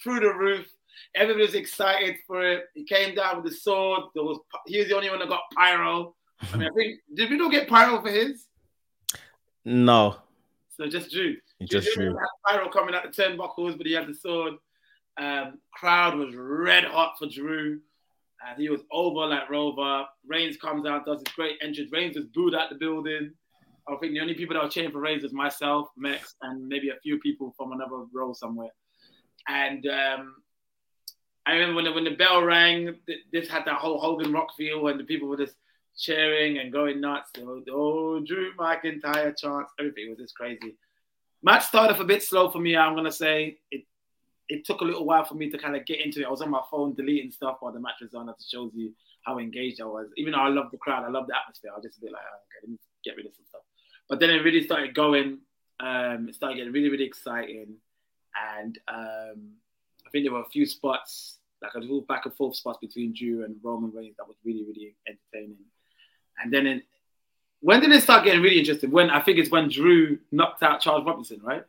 through 0.03 0.19
the 0.19 0.33
roof. 0.33 0.67
Everybody 1.15 1.45
was 1.45 1.55
excited 1.55 2.15
for 2.25 2.45
it. 2.47 2.65
He 2.73 2.83
came 2.85 3.13
down 3.15 3.41
with 3.41 3.51
the 3.51 3.57
sword. 3.57 4.03
There 4.15 4.23
was 4.23 4.39
he 4.65 4.79
was 4.79 4.87
the 4.87 4.95
only 4.95 5.09
one 5.09 5.19
that 5.19 5.29
got 5.29 5.41
pyro. 5.55 6.15
I 6.51 6.57
mean, 6.57 6.67
I 6.67 6.73
think 6.73 6.99
did 7.13 7.29
we 7.29 7.37
not 7.37 7.51
get 7.51 7.69
pyro 7.69 8.01
for 8.01 8.09
his? 8.09 8.45
no, 9.65 10.17
So 10.75 10.87
just 10.87 11.11
Drew. 11.11 11.37
just 11.63 11.93
Drew 11.93 12.09
Drew. 12.09 12.17
had 12.17 12.27
pyro 12.47 12.69
coming 12.69 12.95
out 12.95 13.03
the 13.03 13.09
turnbuckles, 13.23 13.77
but 13.77 13.85
he 13.85 13.93
had 13.93 14.07
the 14.07 14.13
sword. 14.13 14.55
Um, 15.17 15.59
crowd 15.73 16.15
was 16.17 16.35
red 16.35 16.83
hot 16.85 17.13
for 17.19 17.27
Drew. 17.27 17.79
And 18.45 18.59
he 18.61 18.67
was 18.67 18.81
over 18.91 19.25
like 19.27 19.49
Rover. 19.49 20.05
Reigns 20.27 20.57
comes 20.57 20.85
out, 20.85 21.05
does 21.05 21.19
his 21.25 21.33
great 21.33 21.57
entrance. 21.61 21.89
Reigns 21.93 22.17
was 22.17 22.25
booed 22.25 22.53
out 22.55 22.69
the 22.69 22.75
building. 22.75 23.31
I 23.87 23.95
think 23.97 24.13
the 24.13 24.19
only 24.19 24.33
people 24.33 24.55
that 24.55 24.63
were 24.63 24.69
cheering 24.69 24.91
for 24.91 24.99
Reigns 24.99 25.23
was 25.23 25.31
myself, 25.31 25.87
Mekz, 25.97 26.33
and 26.41 26.67
maybe 26.67 26.89
a 26.89 26.99
few 27.01 27.19
people 27.19 27.53
from 27.55 27.71
another 27.71 28.03
row 28.13 28.33
somewhere. 28.33 28.71
And 29.47 29.85
um, 29.87 30.35
I 31.45 31.53
remember 31.53 31.75
when 31.75 31.85
the, 31.85 31.91
when 31.91 32.03
the 32.05 32.11
bell 32.11 32.41
rang, 32.41 32.95
th- 33.05 33.19
this 33.31 33.49
had 33.49 33.65
that 33.65 33.75
whole 33.75 33.99
Hogan 33.99 34.31
Rock 34.31 34.55
feel, 34.55 34.87
and 34.87 34.99
the 34.99 35.03
people 35.03 35.27
were 35.27 35.37
just 35.37 35.55
cheering 35.97 36.57
and 36.57 36.71
going 36.71 37.01
nuts. 37.01 37.31
Oh, 37.39 38.19
Drew 38.25 38.53
McIntyre 38.55 39.37
chants, 39.37 39.73
everything 39.79 40.09
was 40.09 40.19
just 40.19 40.35
crazy. 40.35 40.75
Match 41.43 41.65
started 41.65 41.93
off 41.93 41.99
a 41.99 42.05
bit 42.05 42.23
slow 42.23 42.49
for 42.49 42.59
me. 42.59 42.77
I'm 42.77 42.95
gonna 42.95 43.11
say 43.11 43.57
it. 43.69 43.85
It 44.49 44.65
took 44.65 44.81
a 44.81 44.85
little 44.85 45.05
while 45.05 45.25
for 45.25 45.35
me 45.35 45.49
to 45.49 45.57
kind 45.57 45.75
of 45.75 45.85
get 45.85 46.01
into 46.01 46.21
it. 46.21 46.25
I 46.25 46.29
was 46.29 46.41
on 46.41 46.49
my 46.49 46.61
phone 46.69 46.93
deleting 46.93 47.31
stuff 47.31 47.57
while 47.59 47.73
the 47.73 47.79
match 47.79 48.01
was 48.01 48.13
on. 48.13 48.27
That 48.27 48.35
shows 48.45 48.71
you 48.73 48.93
how 49.23 49.39
engaged 49.39 49.81
I 49.81 49.85
was. 49.85 50.07
Even 50.17 50.33
though 50.33 50.39
I 50.39 50.49
love 50.49 50.69
the 50.71 50.77
crowd, 50.77 51.03
I 51.03 51.09
love 51.09 51.27
the 51.27 51.35
atmosphere. 51.35 51.71
I 51.71 51.75
was 51.75 51.85
just 51.85 51.97
a 51.97 52.01
bit 52.01 52.11
like, 52.11 52.21
oh, 52.21 52.35
okay, 52.35 52.59
let 52.63 52.69
me 52.71 52.77
get 53.03 53.15
rid 53.15 53.25
of 53.25 53.33
some 53.35 53.45
stuff. 53.47 53.61
But 54.09 54.19
then 54.19 54.29
it 54.29 54.43
really 54.43 54.63
started 54.63 54.93
going. 54.93 55.39
Um, 55.79 56.27
it 56.29 56.35
started 56.35 56.57
getting 56.57 56.73
really, 56.73 56.89
really 56.89 57.05
exciting, 57.05 57.75
and 58.55 58.77
um, 58.87 59.53
think 60.13 60.25
there 60.25 60.31
were 60.33 60.41
a 60.41 60.49
few 60.49 60.65
spots, 60.65 61.39
like 61.61 61.73
a 61.73 61.79
little 61.79 62.01
back 62.01 62.25
and 62.25 62.33
forth 62.35 62.55
spots 62.55 62.77
between 62.79 63.13
Drew 63.13 63.43
and 63.43 63.55
Roman 63.61 63.91
Reigns 63.91 64.15
that 64.17 64.27
was 64.27 64.37
really, 64.45 64.63
really 64.63 64.95
entertaining. 65.07 65.57
And 66.41 66.53
then 66.53 66.65
in, 66.67 66.83
when 67.59 67.81
did 67.81 67.91
it 67.91 68.01
start 68.03 68.23
getting 68.23 68.41
really 68.41 68.59
interesting? 68.59 68.91
When 68.91 69.09
I 69.09 69.19
think 69.21 69.37
it's 69.39 69.49
when 69.51 69.69
Drew 69.69 70.19
knocked 70.31 70.63
out 70.63 70.79
Charles 70.79 71.05
Robinson, 71.05 71.41
right? 71.43 71.63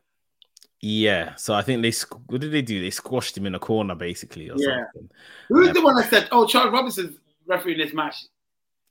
Yeah, 0.81 1.35
so 1.37 1.55
I 1.55 1.63
think 1.63 1.81
they 1.83 1.93
what 2.27 2.41
did 2.43 2.53
they 2.53 2.61
do? 2.61 2.81
They 2.83 2.91
squashed 2.91 3.37
him 3.37 3.47
in 3.47 3.55
a 3.55 3.59
corner 3.59 3.95
basically 3.95 4.51
or 4.51 4.57
Yeah. 4.59 4.85
something. 4.93 5.11
Who's 5.49 5.73
the 5.73 5.81
one 5.83 5.97
that 5.97 6.11
said, 6.11 6.29
"Oh, 6.31 6.47
Charles 6.47 6.73
Robinson's 6.73 7.17
refereeing 7.47 7.79
this 7.79 7.95
match. 7.95 8.17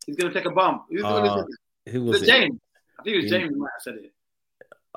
He's 0.08 0.16
gonna 0.16 0.34
take 0.34 0.46
a 0.46 0.52
bump." 0.52 0.86
Who's 0.90 1.02
the 1.04 1.08
one 1.08 1.28
Uh? 1.28 1.46
Who 1.92 2.06
Was 2.06 2.24
it? 2.24 2.26
James? 2.26 2.60
I 3.00 3.04
think 3.04 3.16
it 3.18 3.22
was 3.24 3.30
James 3.32 3.52
who 3.52 3.58
might 3.60 3.70
have 3.78 3.82
said 3.84 3.96
it. 3.96 4.14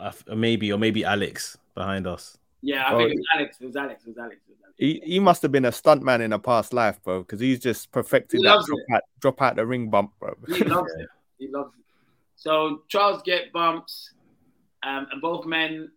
F- 0.00 0.24
maybe 0.28 0.72
or 0.72 0.78
maybe 0.78 1.04
Alex 1.04 1.58
behind 1.74 2.06
us. 2.06 2.38
Yeah, 2.66 2.82
I 2.84 2.94
Oh, 2.94 2.98
think 2.98 3.12
it 3.12 3.16
was 3.16 3.26
Alex. 3.34 3.56
It 3.60 3.66
was 3.66 3.76
Alex. 3.76 4.02
It 4.04 4.08
was 4.08 4.18
Alex. 4.18 4.36
It 4.46 4.50
was 4.50 4.58
Alex. 4.64 4.74
He, 4.78 5.00
he 5.04 5.20
must 5.20 5.40
have 5.42 5.52
been 5.52 5.64
a 5.64 5.70
stuntman 5.70 6.20
in 6.20 6.32
a 6.32 6.38
past 6.38 6.72
life, 6.72 7.02
bro, 7.02 7.20
because 7.20 7.40
he's 7.40 7.60
just 7.60 7.90
perfected 7.92 8.38
He 8.40 8.44
that 8.44 8.64
drop 8.66 8.80
out, 8.94 9.02
drop 9.20 9.42
out 9.42 9.56
the 9.56 9.64
ring 9.66 9.88
bump, 9.88 10.12
bro. 10.18 10.34
He 10.48 10.64
loves 10.64 10.92
it. 10.98 11.08
He 11.38 11.48
loves 11.48 11.72
it. 11.78 11.84
So 12.34 12.82
Charles 12.88 13.22
get 13.22 13.52
bumps, 13.52 14.12
um, 14.82 15.06
and 15.12 15.22
both 15.22 15.46
men 15.46 15.90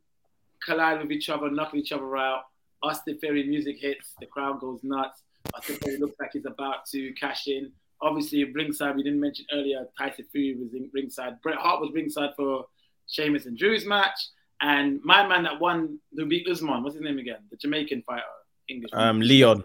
collide 0.65 1.01
with 1.01 1.11
each 1.11 1.29
other, 1.29 1.49
knock 1.49 1.73
each 1.73 1.91
other 1.91 2.15
out. 2.17 2.43
Austin 2.83 3.17
Theory 3.17 3.45
music 3.47 3.77
hits, 3.79 4.13
the 4.19 4.25
crowd 4.27 4.59
goes 4.61 4.79
nuts. 4.83 5.23
Austin 5.53 5.75
Theory 5.77 5.97
looks 5.97 6.15
like 6.19 6.29
he's 6.33 6.45
about 6.45 6.85
to 6.91 7.11
cash 7.13 7.47
in. 7.47 7.71
Obviously, 8.01 8.45
ringside, 8.45 8.95
we 8.95 9.03
didn't 9.03 9.19
mention 9.19 9.45
earlier, 9.51 9.85
Tyson 9.97 10.25
Fury 10.31 10.55
was 10.55 10.73
in 10.73 10.89
ringside. 10.93 11.41
Bret 11.41 11.57
Hart 11.57 11.81
was 11.81 11.89
ringside 11.93 12.29
for 12.37 12.65
Sheamus 13.07 13.45
and 13.45 13.57
Drew's 13.57 13.85
match. 13.85 14.19
And 14.61 14.99
my 15.03 15.25
man 15.25 15.43
that 15.43 15.59
won, 15.59 15.99
who 16.15 16.25
beat 16.25 16.47
Usman, 16.47 16.83
what's 16.83 16.95
his 16.95 17.03
name 17.03 17.17
again? 17.17 17.39
The 17.49 17.57
Jamaican 17.57 18.03
fighter, 18.03 18.23
English. 18.67 18.91
Um, 18.93 19.21
Leon. 19.21 19.63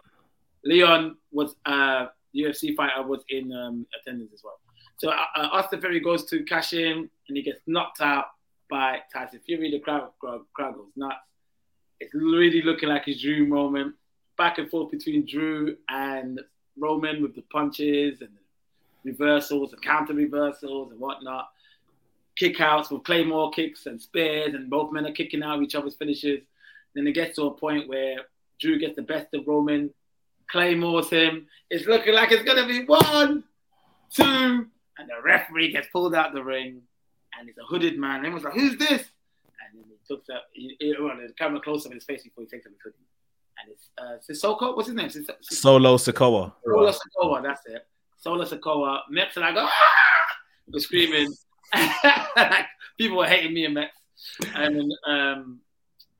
Leon 0.64 1.16
was 1.32 1.56
uh 1.66 2.06
UFC 2.34 2.74
fighter 2.74 3.02
was 3.02 3.24
in 3.28 3.52
um, 3.52 3.86
attendance 3.98 4.32
as 4.32 4.42
well. 4.42 4.58
So 4.98 5.10
uh, 5.10 5.24
uh, 5.36 5.48
Austin 5.52 5.80
Fury 5.80 6.00
goes 6.00 6.24
to 6.26 6.44
cash 6.44 6.72
in 6.72 7.08
and 7.28 7.36
he 7.36 7.42
gets 7.42 7.60
knocked 7.66 8.00
out 8.00 8.26
by 8.70 8.98
Tyson 9.12 9.40
Fury. 9.46 9.70
The 9.70 9.80
crowd, 9.80 10.10
crowd, 10.20 10.42
crowd 10.52 10.74
goes 10.74 10.90
nuts. 10.96 11.16
It's 12.00 12.14
really 12.14 12.62
looking 12.62 12.88
like 12.88 13.04
his 13.04 13.20
Drew 13.20 13.46
moment. 13.46 13.94
Back 14.36 14.58
and 14.58 14.68
forth 14.68 14.90
between 14.90 15.26
Drew 15.26 15.76
and 15.88 16.40
Roman 16.76 17.22
with 17.22 17.34
the 17.36 17.42
punches 17.52 18.20
and 18.20 18.30
the 18.34 19.10
reversals 19.12 19.72
and 19.72 19.82
counter 19.82 20.12
reversals 20.12 20.90
and 20.90 21.00
whatnot. 21.00 21.48
Kickouts 22.40 22.90
with 22.90 23.04
claymore 23.04 23.50
kicks 23.50 23.86
and 23.86 24.00
spears, 24.00 24.54
and 24.54 24.68
both 24.68 24.92
men 24.92 25.06
are 25.06 25.12
kicking 25.12 25.42
out 25.42 25.62
each 25.62 25.74
other's 25.74 25.94
finishes. 25.94 26.40
Then 26.94 27.06
it 27.06 27.12
gets 27.12 27.36
to 27.36 27.44
a 27.46 27.50
point 27.50 27.88
where 27.88 28.16
Drew 28.60 28.78
gets 28.78 28.96
the 28.96 29.02
best 29.02 29.32
of 29.34 29.46
Roman, 29.46 29.90
claymores 30.50 31.10
him. 31.10 31.46
It's 31.70 31.86
looking 31.86 32.14
like 32.14 32.32
it's 32.32 32.42
gonna 32.42 32.66
be 32.66 32.84
one, 32.84 33.44
two, 34.10 34.22
and 34.98 35.08
the 35.08 35.22
referee 35.24 35.72
gets 35.72 35.88
pulled 35.92 36.14
out 36.14 36.34
the 36.34 36.42
ring, 36.42 36.82
and 37.38 37.48
it's 37.48 37.58
a 37.58 37.64
hooded 37.64 37.98
man. 37.98 38.16
And 38.16 38.26
everyone's 38.26 38.44
like, 38.44 38.54
"Who's 38.54 38.76
this?" 38.78 39.04
And 39.64 39.80
then 39.80 39.84
he 39.88 39.96
took 40.06 40.24
that. 40.26 40.42
He, 40.52 40.76
he, 40.78 40.94
well, 41.00 41.16
the 41.16 41.32
camera 41.34 41.60
close 41.60 41.86
up 41.86 41.92
in 41.92 41.96
his 41.96 42.04
face 42.04 42.22
before 42.22 42.44
he 42.44 42.48
takes 42.48 42.66
off 42.66 42.72
his 42.72 42.80
hoodie. 42.82 42.96
And 43.60 43.70
it's 43.70 43.90
uh, 43.96 44.48
Sissoko. 44.48 44.76
What's 44.76 44.88
his 44.88 44.96
name? 44.96 45.08
Sis- 45.10 45.30
Solo 45.40 45.96
Sikoa. 45.96 46.52
Solo 46.64 46.92
Sokoa, 46.92 47.42
that's 47.42 47.64
it. 47.66 47.86
Solo 48.18 48.44
Sokoa. 48.44 49.02
Mets 49.10 49.36
and 49.36 49.44
I 49.44 49.52
go, 49.52 49.60
ah! 49.60 49.70
We're 50.66 50.80
screaming. 50.80 51.32
people 52.98 53.18
were 53.18 53.26
hating 53.26 53.54
me 53.54 53.64
and 53.64 53.74
Mets. 53.74 53.92
And 54.54 54.92
um, 55.06 55.60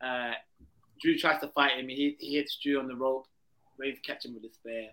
uh, 0.00 0.32
Drew 1.00 1.16
tries 1.18 1.40
to 1.40 1.48
fight 1.48 1.78
him. 1.78 1.88
He, 1.88 2.16
he 2.18 2.36
hits 2.36 2.58
Drew 2.62 2.78
on 2.78 2.88
the 2.88 2.96
rope. 2.96 3.26
Reigns 3.78 3.98
catch 4.04 4.24
him 4.24 4.34
with 4.34 4.44
a 4.44 4.54
spear. 4.54 4.88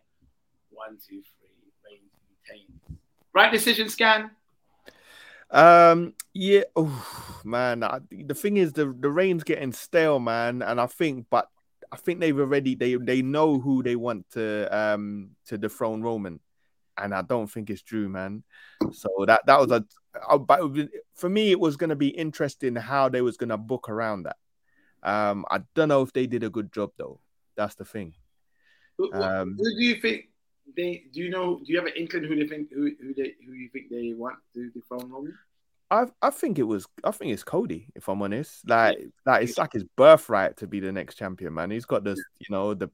One, 0.69 0.97
two, 0.97 1.21
three. 1.39 1.49
Reigns 1.85 2.11
retains. 2.49 2.99
Right 3.33 3.51
decision, 3.51 3.89
Scan. 3.89 4.31
Um, 5.51 6.13
yeah, 6.33 6.63
oh, 6.75 7.41
man. 7.43 7.83
I, 7.83 7.99
the 8.09 8.33
thing 8.33 8.57
is, 8.57 8.73
the 8.73 8.95
the 8.97 9.09
reign's 9.09 9.43
getting 9.43 9.73
stale, 9.73 10.19
man, 10.19 10.61
and 10.61 10.79
I 10.79 10.87
think, 10.87 11.27
but 11.29 11.49
I 11.91 11.97
think 11.97 12.19
they've 12.19 12.39
already 12.39 12.75
they 12.75 12.95
they 12.95 13.21
know 13.21 13.59
who 13.59 13.83
they 13.83 13.97
want 13.97 14.29
to 14.31 14.67
um 14.75 15.31
to 15.47 15.57
dethrone 15.57 16.01
Roman, 16.01 16.39
and 16.97 17.13
I 17.13 17.21
don't 17.21 17.47
think 17.47 17.69
it's 17.69 17.81
Drew, 17.81 18.09
man. 18.09 18.43
So 18.91 19.09
that 19.27 19.45
that 19.45 19.59
was 19.59 19.71
a, 19.71 19.85
I- 20.29 20.37
but 20.37 20.61
for 21.15 21.29
me, 21.29 21.51
it 21.51 21.59
was 21.59 21.77
going 21.77 21.89
to 21.91 21.95
be 21.95 22.09
interesting 22.09 22.75
how 22.75 23.09
they 23.09 23.21
was 23.21 23.37
going 23.37 23.49
to 23.49 23.57
book 23.57 23.89
around 23.89 24.23
that. 24.23 24.37
Um, 25.03 25.45
I 25.49 25.61
don't 25.73 25.89
know 25.89 26.01
if 26.01 26.13
they 26.13 26.27
did 26.27 26.43
a 26.43 26.49
good 26.49 26.71
job 26.71 26.91
though. 26.97 27.19
That's 27.55 27.75
the 27.75 27.85
thing. 27.85 28.13
Um, 29.13 29.55
who 29.57 29.63
do 29.63 29.83
you 29.83 29.95
think 29.99 30.29
they? 30.75 31.03
Do 31.11 31.21
you 31.21 31.29
know? 31.29 31.57
Do 31.57 31.71
you 31.71 31.77
have 31.77 31.87
an 31.87 31.93
inkling 31.95 32.23
who 32.25 32.35
they 32.35 32.47
think 32.47 32.71
who 32.71 32.91
who 33.01 33.13
they 33.13 33.33
who 33.45 33.53
you 33.53 33.69
think 33.69 33.89
they 33.89 34.13
want 34.13 34.37
to 34.53 34.69
dethrone 34.69 35.09
Roman? 35.09 35.37
I 35.89 36.05
I 36.21 36.29
think 36.29 36.59
it 36.59 36.63
was 36.63 36.87
I 37.03 37.11
think 37.11 37.33
it's 37.33 37.43
Cody, 37.43 37.87
if 37.95 38.07
I'm 38.07 38.21
honest. 38.21 38.67
Like 38.69 38.97
like 39.25 39.43
it's 39.43 39.57
like 39.57 39.73
his 39.73 39.83
birthright 39.97 40.57
to 40.57 40.67
be 40.67 40.79
the 40.79 40.91
next 40.91 41.15
champion, 41.15 41.53
man. 41.53 41.71
He's 41.71 41.85
got 41.85 42.03
this, 42.03 42.19
you 42.39 42.47
know, 42.49 42.73
the 42.73 42.89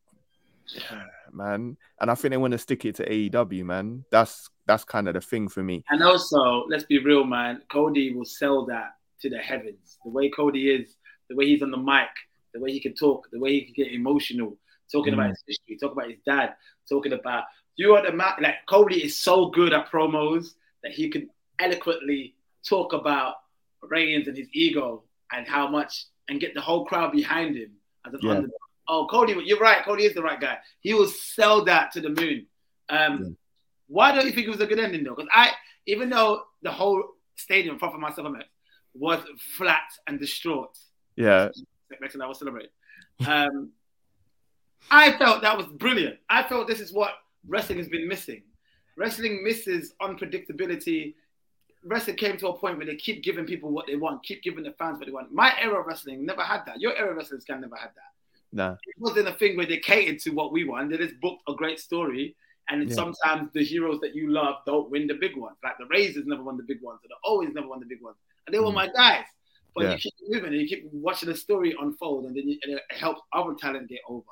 man. 1.31 1.77
And 1.99 2.11
I 2.11 2.15
think 2.15 2.31
they 2.31 2.37
want 2.37 2.51
to 2.51 2.57
stick 2.57 2.85
it 2.85 2.95
to 2.95 3.09
AEW, 3.09 3.63
man. 3.63 4.05
That's 4.11 4.49
that's 4.65 4.83
kind 4.83 5.07
of 5.07 5.13
the 5.13 5.21
thing 5.21 5.47
for 5.47 5.63
me. 5.63 5.83
And 5.89 6.03
also, 6.03 6.65
let's 6.69 6.83
be 6.83 6.99
real, 6.99 7.23
man. 7.23 7.61
Cody 7.69 8.13
will 8.13 8.25
sell 8.25 8.65
that 8.65 8.95
to 9.21 9.29
the 9.29 9.37
heavens. 9.37 9.97
The 10.03 10.11
way 10.11 10.29
Cody 10.29 10.69
is, 10.69 10.95
the 11.29 11.35
way 11.35 11.45
he's 11.45 11.63
on 11.63 11.71
the 11.71 11.77
mic, 11.77 12.09
the 12.53 12.59
way 12.59 12.71
he 12.71 12.79
can 12.79 12.93
talk, 12.93 13.27
the 13.31 13.39
way 13.39 13.53
he 13.53 13.61
can 13.61 13.73
get 13.73 13.93
emotional, 13.93 14.57
talking 14.91 15.13
about 15.13 15.27
mm. 15.27 15.29
his 15.29 15.43
history, 15.47 15.77
talking 15.77 15.97
about 15.97 16.09
his 16.09 16.19
dad, 16.25 16.55
talking 16.89 17.13
about 17.13 17.45
you 17.75 17.95
are 17.95 18.05
the 18.05 18.11
man. 18.11 18.33
Like 18.41 18.55
Cody 18.67 19.03
is 19.03 19.17
so 19.17 19.49
good 19.49 19.73
at 19.73 19.89
promos 19.89 20.55
that 20.83 20.91
he 20.91 21.09
can 21.09 21.29
eloquently 21.59 22.35
talk 22.67 22.93
about 22.93 23.35
Reigns 23.81 24.27
and 24.27 24.35
his 24.35 24.47
ego 24.53 25.03
and 25.31 25.47
how 25.47 25.67
much 25.67 26.05
and 26.29 26.39
get 26.39 26.53
the 26.53 26.61
whole 26.61 26.85
crowd 26.85 27.11
behind 27.11 27.55
him 27.55 27.71
as 28.05 28.13
an 28.13 28.19
Yeah. 28.21 28.31
underdog. 28.31 28.51
Oh, 28.87 29.05
Cody, 29.07 29.35
you're 29.45 29.59
right. 29.59 29.83
Cody 29.83 30.05
is 30.05 30.13
the 30.13 30.23
right 30.23 30.39
guy. 30.39 30.57
He 30.79 30.93
will 30.93 31.07
sell 31.07 31.65
that 31.65 31.91
to 31.93 32.01
the 32.01 32.09
moon. 32.09 32.45
Um, 32.89 33.19
Yeah. 33.23 33.29
Why 33.89 34.11
don't 34.13 34.25
you 34.25 34.31
think 34.33 34.47
it 34.47 34.49
was 34.49 34.59
a 34.59 34.65
good 34.67 34.79
ending 34.79 35.03
though? 35.05 35.15
Because 35.15 35.29
I, 35.33 35.51
even 35.85 36.09
though 36.09 36.43
the 36.61 36.71
whole 36.71 37.01
stadium, 37.35 37.75
apart 37.77 37.93
from 37.93 38.01
myself, 38.01 38.27
I 38.27 38.31
met, 38.31 38.45
was 38.93 39.21
flat 39.55 39.87
and 40.07 40.19
distraught, 40.19 40.77
Yeah. 41.15 41.49
next 42.01 42.13
time 42.13 42.21
I 42.21 42.27
was 42.27 42.39
celebrating. 42.39 42.71
Um, 43.25 43.71
I 44.91 45.17
felt 45.17 45.41
that 45.41 45.57
was 45.57 45.67
brilliant. 45.67 46.19
I 46.29 46.43
felt 46.43 46.67
this 46.67 46.79
is 46.81 46.91
what 46.93 47.11
wrestling 47.47 47.77
has 47.77 47.87
been 47.87 48.07
missing. 48.07 48.43
Wrestling 48.97 49.43
misses 49.43 49.93
unpredictability. 50.01 51.15
Wrestling 51.83 52.17
came 52.17 52.37
to 52.37 52.47
a 52.49 52.57
point 52.57 52.77
where 52.77 52.85
they 52.85 52.95
keep 52.95 53.23
giving 53.23 53.45
people 53.45 53.71
what 53.71 53.87
they 53.87 53.95
want, 53.95 54.23
keep 54.23 54.43
giving 54.43 54.63
the 54.63 54.71
fans 54.73 54.97
what 54.99 55.05
they 55.05 55.13
want. 55.13 55.31
My 55.31 55.53
era 55.61 55.79
of 55.79 55.85
wrestling 55.85 56.25
never 56.25 56.41
had 56.43 56.65
that. 56.65 56.81
Your 56.81 56.95
era 56.97 57.11
of 57.11 57.17
wrestling 57.17 57.41
can 57.47 57.61
never 57.61 57.75
had 57.75 57.89
that. 57.95 58.11
It 58.57 58.95
wasn't 58.97 59.27
a 59.27 59.33
thing 59.33 59.55
where 59.57 59.65
they 59.65 59.77
catered 59.77 60.19
to 60.21 60.31
what 60.31 60.51
we 60.51 60.63
want. 60.63 60.89
They 60.89 60.97
just 60.97 61.19
booked 61.21 61.43
a 61.47 61.53
great 61.53 61.79
story. 61.79 62.35
And 62.69 62.89
Yeah. 62.89 62.95
sometimes 62.95 63.51
the 63.53 63.63
heroes 63.63 63.99
that 64.01 64.13
you 64.13 64.29
love 64.29 64.55
don't 64.65 64.89
win 64.89 65.07
the 65.07 65.13
big 65.13 65.37
ones. 65.37 65.55
Like 65.63 65.77
the 65.77 65.85
Razors 65.85 66.25
never 66.25 66.43
won 66.43 66.57
the 66.57 66.63
big 66.63 66.81
ones, 66.81 66.99
or 67.03 67.07
the 67.07 67.15
Owens 67.23 67.53
never 67.55 67.67
won 67.67 67.79
the 67.79 67.85
big 67.85 68.01
ones. 68.01 68.17
And 68.45 68.53
they 68.53 68.59
were 68.59 68.71
Mm. 68.71 68.73
my 68.75 68.87
guys. 68.87 69.25
But 69.73 69.83
Yeah. 69.83 69.91
you 69.93 69.97
keep 69.99 70.13
moving 70.27 70.51
and 70.53 70.61
you 70.61 70.67
keep 70.67 70.83
watching 70.91 71.29
the 71.29 71.35
story 71.35 71.75
unfold, 71.79 72.25
and 72.25 72.35
then 72.35 72.47
you, 72.49 72.59
and 72.63 72.73
it 72.73 72.83
helps 72.89 73.21
other 73.31 73.53
talent 73.55 73.87
get 73.87 74.01
over. 74.09 74.25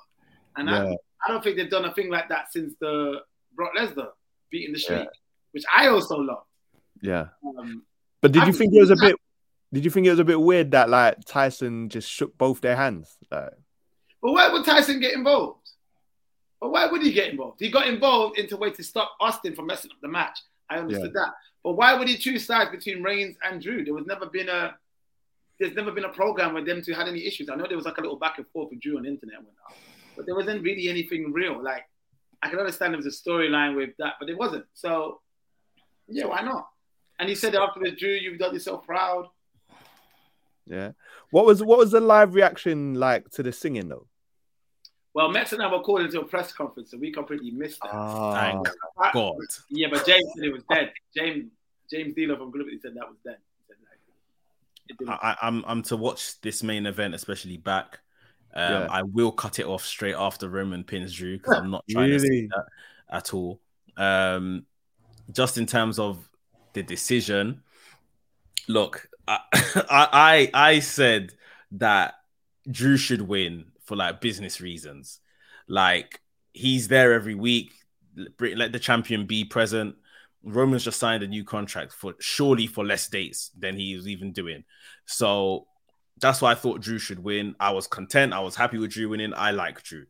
And 0.57 0.69
I, 0.69 0.89
Yeah. 0.89 0.95
I 1.25 1.31
don't 1.31 1.43
think 1.43 1.55
they've 1.55 1.69
done 1.69 1.85
a 1.85 1.93
thing 1.93 2.09
like 2.09 2.27
that 2.29 2.51
since 2.51 2.75
the 2.79 3.21
Brock 3.53 3.71
Lesnar 3.77 4.11
beating 4.49 4.73
the. 4.73 4.79
Streak, 4.79 5.07
which 5.51 5.63
I 5.73 5.87
also 5.87 6.17
love. 6.17 6.45
Yeah. 7.01 7.29
Um, 7.57 7.85
But 8.21 8.31
did 8.31 8.43
I 8.43 8.47
you 8.47 8.51
think 8.53 8.71
think 8.71 8.77
it 8.77 8.79
was 8.81 8.91
a 8.91 8.95
bit 8.95 9.15
did 9.71 9.83
you 9.85 9.91
think 9.91 10.07
it 10.07 10.09
was 10.11 10.19
a 10.19 10.25
bit 10.25 10.39
weird 10.39 10.71
that 10.71 10.89
like 10.89 11.17
Tyson 11.25 11.89
just 11.89 12.09
shook 12.09 12.37
both 12.37 12.61
their 12.61 12.75
hands? 12.75 13.17
Like, 13.29 13.53
but 14.25 14.31
why 14.31 14.51
would 14.51 14.65
Tyson 14.65 14.99
get 14.99 15.13
involved? 15.13 15.69
But 16.59 16.71
why 16.71 16.87
would 16.87 17.03
he 17.03 17.11
get 17.13 17.29
involved? 17.29 17.59
He 17.59 17.69
got 17.69 17.85
involved 17.87 18.39
into 18.39 18.55
a 18.55 18.57
way 18.57 18.71
to 18.71 18.83
stop 18.83 19.11
Austin 19.19 19.53
from 19.53 19.67
messing 19.67 19.91
up 19.91 19.97
the 20.01 20.07
match. 20.07 20.39
I 20.67 20.77
understood 20.77 21.13
that. 21.13 21.33
But 21.63 21.73
why 21.73 21.93
would 21.93 22.07
he 22.07 22.17
choose 22.17 22.43
sides 22.43 22.71
between 22.71 23.03
Reigns 23.03 23.35
and 23.43 23.61
Drew? 23.61 23.85
There 23.85 23.93
was 23.93 24.07
never 24.07 24.25
been 24.25 24.49
a 24.49 24.75
there's 25.59 25.75
never 25.75 25.91
been 25.91 26.05
a 26.05 26.09
program 26.09 26.55
where 26.55 26.65
them 26.65 26.81
two 26.81 26.93
had 26.93 27.07
any 27.07 27.23
issues. 27.23 27.49
I 27.49 27.55
know 27.55 27.67
there 27.67 27.77
was 27.77 27.85
like 27.85 27.99
a 27.99 28.01
little 28.01 28.17
back 28.17 28.39
and 28.39 28.47
forth 28.47 28.71
with 28.71 28.79
Drew 28.79 28.97
on 28.97 29.03
the 29.03 29.09
internet 29.09 29.37
and 29.37 29.45
whatnot, 29.45 29.77
but 30.15 30.25
there 30.25 30.33
wasn't 30.33 30.63
really 30.63 30.89
anything 30.89 31.31
real. 31.31 31.63
Like 31.63 31.83
I 32.41 32.49
can 32.49 32.57
understand 32.57 32.93
there 32.93 32.97
was 32.97 33.05
a 33.05 33.29
storyline 33.29 33.75
with 33.75 33.91
that, 33.99 34.13
but 34.19 34.27
it 34.27 34.39
wasn't. 34.39 34.65
So 34.73 35.21
yeah, 36.07 36.25
why 36.25 36.41
not? 36.41 36.67
And 37.19 37.29
he 37.29 37.35
said 37.35 37.53
afterwards, 37.53 37.99
Drew, 37.99 38.09
you've 38.09 38.39
done 38.39 38.55
yourself 38.55 38.87
proud. 38.87 39.27
yeah. 40.65 40.93
What 41.29 41.45
was 41.45 41.61
what 41.61 41.77
was 41.77 41.91
the 41.91 42.01
live 42.01 42.33
reaction 42.33 42.95
like 42.95 43.29
to 43.33 43.43
the 43.43 43.51
singing 43.51 43.87
though? 43.87 44.07
Well, 45.15 45.29
Max 45.31 45.53
and 45.53 45.63
I 45.63 45.71
were 45.71 45.79
called 45.79 46.01
into 46.01 46.19
a 46.19 46.25
press 46.25 46.51
conference, 46.51 46.91
so 46.91 46.97
we 46.97 47.09
completely 47.09 47.49
missed 47.49 47.79
that. 47.81 47.89
Ah, 47.93 48.33
Thank 48.33 48.67
I- 48.99 49.11
God. 49.13 49.37
Yeah, 49.69 49.87
but 49.89 50.05
James 50.05 50.25
said 50.35 50.43
it 50.43 50.51
was 50.53 50.63
dead. 50.69 50.91
James 51.15 51.45
James 51.89 52.13
Dealer 52.15 52.35
from 52.35 52.51
Gravity 52.51 52.77
said 52.81 52.95
that 52.95 53.07
was 53.07 53.17
dead. 53.23 53.37
Said, 53.67 53.77
like, 55.07 55.19
I, 55.23 55.31
I- 55.31 55.47
I'm 55.47 55.63
I'm 55.65 55.81
to 55.83 55.95
watch 55.95 56.41
this 56.41 56.63
main 56.63 56.85
event, 56.85 57.15
especially 57.15 57.55
back. 57.55 57.99
Um, 58.53 58.71
Yeah. 58.73 58.87
I 58.91 59.03
will 59.03 59.31
cut 59.31 59.57
it 59.59 59.65
off 59.65 59.85
straight 59.85 60.15
after 60.15 60.49
Roman 60.49 60.83
pins 60.83 61.13
Drew 61.13 61.37
because 61.37 61.59
I'm 61.59 61.71
not 61.71 61.85
trying 61.89 62.09
to 62.09 62.19
see 62.19 62.47
that 62.47 62.65
at 63.09 63.33
all. 63.33 63.61
Um, 63.95 64.65
just 65.31 65.57
in 65.57 65.65
terms 65.65 65.97
of 65.97 66.27
the 66.73 66.83
decision, 66.83 67.63
look, 68.67 69.07
I, 69.29 69.39
I 69.89 70.51
I 70.53 70.79
said 70.79 71.33
that 71.71 72.15
Drew 72.69 72.97
should 72.97 73.21
win 73.21 73.65
for 73.85 73.95
like 73.95 74.21
business 74.21 74.61
reasons. 74.61 75.19
Like 75.67 76.21
he's 76.53 76.87
there 76.87 77.13
every 77.13 77.35
week. 77.35 77.71
Let 78.39 78.71
the 78.71 78.79
champion 78.79 79.25
be 79.25 79.43
present. 79.43 79.95
Roman's 80.43 80.83
just 80.83 80.99
signed 80.99 81.23
a 81.23 81.27
new 81.27 81.43
contract 81.43 81.91
for 81.91 82.13
surely 82.19 82.67
for 82.67 82.85
less 82.85 83.07
dates 83.07 83.51
than 83.57 83.75
he 83.75 83.95
was 83.95 84.07
even 84.07 84.31
doing. 84.31 84.63
So 85.05 85.67
that's 86.21 86.41
why 86.41 86.51
I 86.51 86.55
thought 86.55 86.81
Drew 86.81 86.99
should 86.99 87.23
win. 87.23 87.55
I 87.59 87.71
was 87.71 87.87
content. 87.87 88.33
I 88.33 88.39
was 88.39 88.55
happy 88.55 88.77
with 88.77 88.91
Drew 88.91 89.09
winning. 89.09 89.33
I 89.35 89.51
like 89.51 89.83
Drew. 89.83 90.05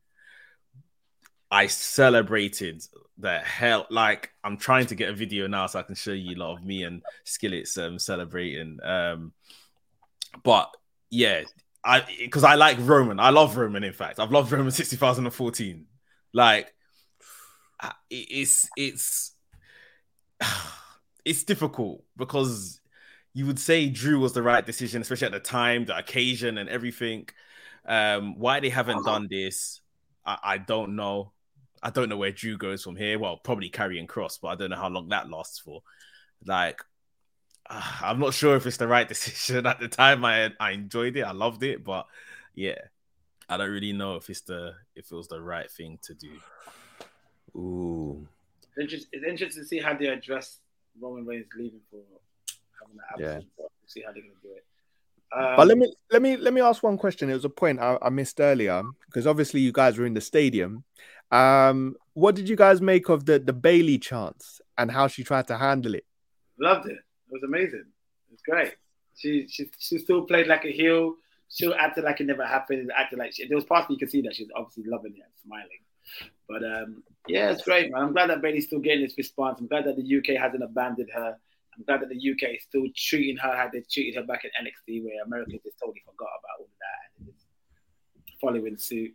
I 1.50 1.68
celebrated 1.68 2.84
the 3.18 3.40
hell. 3.40 3.88
Like 3.90 4.32
I'm 4.44 4.58
trying 4.58 4.88
to 4.88 4.96
get 4.96 5.10
a 5.10 5.14
video 5.14 5.48
now 5.48 5.68
so 5.68 5.80
I 5.80 5.84
can 5.84 5.96
show 5.96 6.12
you 6.12 6.36
a 6.36 6.40
lot 6.40 6.58
of 6.58 6.66
me 6.66 6.84
and 6.84 7.02
Skillit's 7.26 7.78
um, 7.78 7.98
celebrating. 7.98 8.80
Um, 8.84 9.32
but 10.44 10.70
yeah, 11.10 11.44
I 11.86 12.04
because 12.20 12.44
I 12.44 12.56
like 12.56 12.78
Roman. 12.82 13.20
I 13.20 13.30
love 13.30 13.56
Roman. 13.56 13.84
In 13.84 13.94
fact, 13.94 14.20
I've 14.20 14.32
loved 14.32 14.52
Roman 14.52 14.72
since 14.72 14.90
2014. 14.90 15.86
Like 16.34 16.74
it's 18.10 18.68
it's 18.76 19.36
it's 21.26 21.44
difficult 21.44 22.04
because 22.18 22.82
you 23.34 23.46
would 23.46 23.60
say 23.60 23.90
Drew 23.90 24.20
was 24.20 24.34
the 24.34 24.42
right 24.42 24.66
decision, 24.66 25.02
especially 25.02 25.28
at 25.28 25.34
the 25.34 25.40
time, 25.40 25.86
the 25.86 25.98
occasion, 25.98 26.58
and 26.58 26.70
everything. 26.70 27.28
Um, 27.86 28.40
why 28.40 28.62
they 28.62 28.70
haven't 28.70 29.00
uh-huh. 29.00 29.12
done 29.12 29.28
this, 29.30 29.82
I, 30.26 30.38
I 30.42 30.58
don't 30.58 30.96
know. 30.96 31.34
I 31.84 31.92
don't 31.92 32.10
know 32.10 32.18
where 32.18 32.32
Drew 32.32 32.58
goes 32.58 32.82
from 32.82 32.96
here. 32.96 33.20
Well, 33.20 33.38
probably 33.38 33.70
Karrion 33.70 34.08
Kross, 34.08 34.40
but 34.42 34.48
I 34.48 34.56
don't 34.56 34.72
know 34.72 34.78
how 34.78 34.90
long 34.90 35.10
that 35.10 35.30
lasts 35.30 35.60
for. 35.60 35.82
Like, 36.46 36.82
uh, 37.70 37.82
I'm 38.01 38.20
not 38.20 38.34
sure 38.34 38.55
if 38.55 38.66
it's 38.66 38.78
the 38.78 38.88
right 38.88 39.07
decision. 39.16 39.66
At 39.66 39.80
the 39.80 39.88
time, 39.88 40.26
I 40.26 40.51
I 40.59 40.72
enjoyed 40.72 41.18
it, 41.18 41.24
I 41.24 41.32
loved 41.32 41.63
it, 41.63 41.84
but 41.84 42.07
yeah, 42.53 42.80
I 43.49 43.57
don't 43.57 43.72
really 43.72 43.93
know 43.93 44.16
if 44.16 44.30
it's 44.30 44.41
the 44.41 44.76
if 44.95 45.11
it 45.11 45.16
was 45.16 45.28
the 45.28 45.41
right 45.41 45.70
thing 45.70 45.99
to 46.03 46.13
do. 46.13 46.32
Ooh, 47.55 48.28
it's 48.76 49.05
interesting 49.13 49.63
to 49.63 49.68
see 49.68 49.80
how 49.80 49.95
they 49.95 50.07
address 50.07 50.59
Roman 50.99 51.26
Reigns 51.26 51.47
leaving 51.57 51.82
for 51.89 52.01
having 52.80 52.97
that 52.97 53.05
absence. 53.13 53.51
Yeah. 53.57 53.66
see 53.88 54.01
how 54.05 54.11
they're 54.11 54.22
gonna 54.22 54.34
do 54.41 54.49
it. 54.55 54.66
Um, 55.36 55.55
but 55.57 55.68
let 55.68 55.78
me 55.78 55.93
let 56.11 56.22
me 56.22 56.38
let 56.38 56.53
me 56.53 56.61
ask 56.61 56.84
one 56.84 56.97
question. 56.97 57.30
It 57.30 57.34
was 57.34 57.45
a 57.45 57.49
point 57.49 57.80
I, 57.80 57.97
I 58.01 58.09
missed 58.09 58.39
earlier 58.39 58.84
because 59.07 59.28
obviously 59.28 59.61
you 59.61 59.72
guys 59.72 59.97
were 59.97 60.05
in 60.05 60.13
the 60.13 60.22
stadium. 60.22 60.84
Um, 61.32 61.95
what 62.13 62.36
did 62.36 62.47
you 62.47 62.55
guys 62.55 62.82
make 62.82 63.09
of 63.09 63.26
the 63.26 63.39
the 63.39 63.53
Bayley 63.53 63.97
chance 63.97 64.61
and 64.78 64.91
how 64.91 65.07
she 65.07 65.24
tried 65.24 65.47
to 65.47 65.57
handle 65.57 65.95
it? 65.95 66.05
Loved 66.59 66.89
it. 66.89 66.99
Was 67.36 67.44
amazing. 67.44 67.84
It 68.30 68.32
was 68.32 68.42
great. 68.48 68.76
She 69.18 69.46
she 69.50 69.70
she 69.78 69.98
still 69.98 70.22
played 70.22 70.48
like 70.48 70.64
a 70.64 70.72
heel. 70.72 71.16
She 71.50 71.72
acted 71.74 72.06
like 72.06 72.22
it 72.22 72.28
never 72.28 72.46
happened. 72.46 72.90
Acted 72.96 73.20
like 73.20 73.34
she, 73.34 73.46
there 73.46 73.58
was 73.58 73.66
parts 73.66 73.90
you 73.90 73.98
could 73.98 74.10
see 74.10 74.22
that 74.22 74.36
she 74.36 74.44
was 74.44 74.52
obviously 74.56 74.86
loving 74.90 75.12
it 75.18 75.22
and 75.22 75.34
smiling. 75.44 75.84
But 76.48 76.64
um, 76.64 77.04
yeah, 77.28 77.52
it's 77.52 77.64
great, 77.64 77.92
man. 77.92 78.04
I'm 78.04 78.14
glad 78.14 78.30
that 78.30 78.42
Bayley's 78.42 78.68
still 78.68 78.80
getting 78.80 79.04
this 79.04 79.18
response. 79.18 79.60
I'm 79.60 79.68
glad 79.68 79.84
that 79.84 79.98
the 79.98 80.18
UK 80.18 80.42
hasn't 80.42 80.64
abandoned 80.64 81.10
her. 81.14 81.36
I'm 81.76 81.84
glad 81.84 82.02
that 82.02 82.10
the 82.10 82.32
UK 82.32 82.56
is 82.56 82.64
still 82.64 82.86
treating 82.96 83.36
her 83.36 83.54
how 83.54 83.70
they 83.72 83.82
treated 83.82 84.16
her 84.16 84.24
back 84.24 84.46
in 84.46 84.52
NXT, 84.52 85.04
where 85.04 85.22
America 85.26 85.60
just 85.62 85.78
totally 85.78 86.04
forgot 86.06 86.30
about 86.40 86.60
all 86.60 86.66
of 86.66 86.80
that 86.80 87.20
and 87.20 87.30
is 87.30 87.44
following 88.40 88.78
suit. 88.78 89.14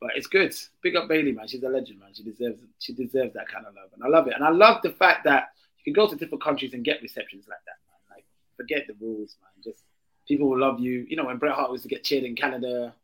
But 0.00 0.16
it's 0.16 0.26
good. 0.26 0.52
Big 0.82 0.96
up 0.96 1.08
Bayley, 1.08 1.30
man. 1.30 1.46
She's 1.46 1.62
a 1.62 1.68
legend, 1.68 2.00
man. 2.00 2.10
She 2.12 2.24
deserves 2.24 2.58
she 2.80 2.92
deserves 2.92 3.34
that 3.34 3.46
kind 3.46 3.66
of 3.66 3.74
love, 3.76 3.90
and 3.94 4.02
I 4.02 4.08
love 4.08 4.26
it. 4.26 4.34
And 4.34 4.42
I 4.42 4.50
love 4.50 4.82
the 4.82 4.90
fact 4.90 5.24
that 5.24 5.50
you 5.84 5.92
can 5.92 6.02
go 6.02 6.08
to 6.08 6.16
different 6.16 6.42
countries 6.42 6.74
and 6.74 6.84
get 6.84 7.02
receptions 7.02 7.46
like 7.48 7.58
that, 7.66 7.76
man. 7.86 8.16
Like 8.16 8.24
forget 8.56 8.86
the 8.86 8.94
rules, 9.00 9.36
man. 9.42 9.50
Just 9.64 9.84
people 10.26 10.48
will 10.48 10.58
love 10.58 10.80
you. 10.80 11.06
You 11.08 11.16
know, 11.16 11.24
when 11.24 11.38
Bret 11.38 11.54
Hart 11.54 11.70
was 11.70 11.82
to 11.82 11.88
get 11.88 12.04
cheered 12.04 12.24
in 12.24 12.36
Canada, 12.36 12.94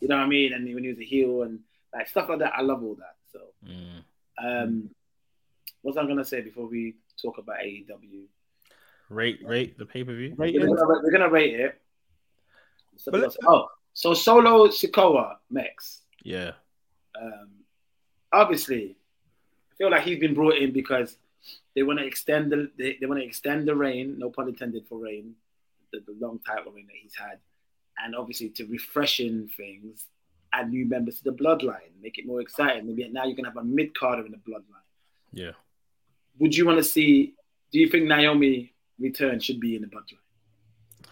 you 0.00 0.08
know 0.08 0.16
what 0.16 0.24
I 0.24 0.28
mean, 0.28 0.52
and 0.52 0.64
when 0.74 0.84
he 0.84 0.90
was 0.90 0.98
a 0.98 1.04
heel 1.04 1.42
and 1.42 1.60
like 1.92 2.08
stuff 2.08 2.28
like 2.28 2.40
that. 2.40 2.52
I 2.54 2.62
love 2.62 2.82
all 2.82 2.96
that. 2.96 3.16
So, 3.32 3.40
mm. 3.66 4.02
um, 4.42 4.90
what's 5.82 5.98
I 5.98 6.06
gonna 6.06 6.24
say 6.24 6.40
before 6.40 6.66
we 6.66 6.96
talk 7.20 7.38
about 7.38 7.58
AEW? 7.58 8.26
Rate 9.10 9.40
rate 9.44 9.78
the 9.78 9.86
pay 9.86 10.04
per 10.04 10.14
view. 10.14 10.34
We're, 10.36 10.52
we're, 10.52 11.10
gonna 11.10 11.30
rate 11.30 11.58
it. 11.58 11.80
oh, 13.46 13.68
so 13.94 14.14
Solo 14.14 14.68
Sikoa 14.68 15.36
Mekz. 15.52 16.00
Yeah. 16.22 16.52
Um, 17.20 17.48
obviously, 18.32 18.96
I 19.72 19.74
feel 19.76 19.90
like 19.90 20.02
he's 20.02 20.18
been 20.18 20.34
brought 20.34 20.56
in 20.56 20.72
because 20.72 21.16
they 21.78 21.84
want 21.84 22.00
to 22.00 22.04
extend 22.04 22.50
the 22.50 22.68
they, 22.76 22.96
they 23.00 23.06
want 23.06 23.20
to 23.20 23.24
extend 23.24 23.68
the 23.68 23.76
reign, 23.76 24.16
no 24.18 24.30
pun 24.30 24.48
intended 24.48 24.84
for 24.88 24.98
reign, 24.98 25.34
the, 25.92 26.00
the 26.00 26.16
long 26.18 26.40
title 26.44 26.72
reign 26.72 26.86
that 26.88 26.96
he's 27.00 27.14
had, 27.14 27.38
and 28.04 28.16
obviously 28.16 28.48
to 28.48 28.64
refreshing 28.66 29.48
things, 29.56 30.06
add 30.52 30.70
new 30.70 30.84
members 30.86 31.18
to 31.18 31.24
the 31.24 31.32
bloodline, 31.32 31.94
make 32.02 32.18
it 32.18 32.26
more 32.26 32.40
exciting. 32.40 32.88
Maybe 32.88 33.08
now 33.12 33.26
you 33.26 33.36
can 33.36 33.44
have 33.44 33.56
a 33.56 33.62
mid 33.62 33.96
carder 33.96 34.26
in 34.26 34.32
the 34.32 34.38
bloodline. 34.38 34.86
Yeah. 35.32 35.52
Would 36.40 36.56
you 36.56 36.66
want 36.66 36.78
to 36.78 36.84
see? 36.84 37.34
Do 37.70 37.78
you 37.78 37.88
think 37.88 38.06
Naomi 38.06 38.72
return 38.98 39.38
should 39.38 39.60
be 39.60 39.76
in 39.76 39.82
the 39.82 39.88
bloodline? 39.88 41.06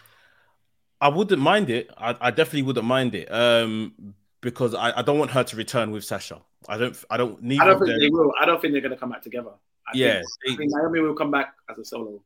I 0.99 1.07
wouldn't 1.07 1.41
mind 1.41 1.69
it. 1.69 1.89
I, 1.97 2.13
I 2.19 2.31
definitely 2.31 2.63
wouldn't 2.63 2.85
mind 2.85 3.15
it. 3.15 3.31
Um, 3.31 4.15
because 4.41 4.75
I, 4.75 4.99
I 4.99 5.01
don't 5.01 5.17
want 5.17 5.31
her 5.31 5.45
to 5.45 5.55
return 5.55 5.91
with 5.91 6.03
Sasha. 6.03 6.41
I 6.67 6.77
don't. 6.77 7.05
I 7.09 7.15
don't 7.15 7.41
need. 7.41 7.61
I 7.61 7.65
don't 7.65 7.79
think 7.79 7.91
them. 7.91 7.99
they 8.01 8.09
will. 8.09 8.33
I 8.41 8.45
don't 8.45 8.61
think 8.61 8.73
they're 8.73 8.81
going 8.81 8.93
to 8.93 8.97
come 8.97 9.11
back 9.11 9.21
together. 9.21 9.51
I 9.87 9.91
yeah, 9.95 10.21
think, 10.45 10.55
I 10.55 10.55
think 10.57 10.71
Naomi 10.73 10.99
will 11.01 11.15
come 11.15 11.31
back 11.31 11.53
as 11.69 11.77
a 11.77 11.85
solo. 11.85 12.21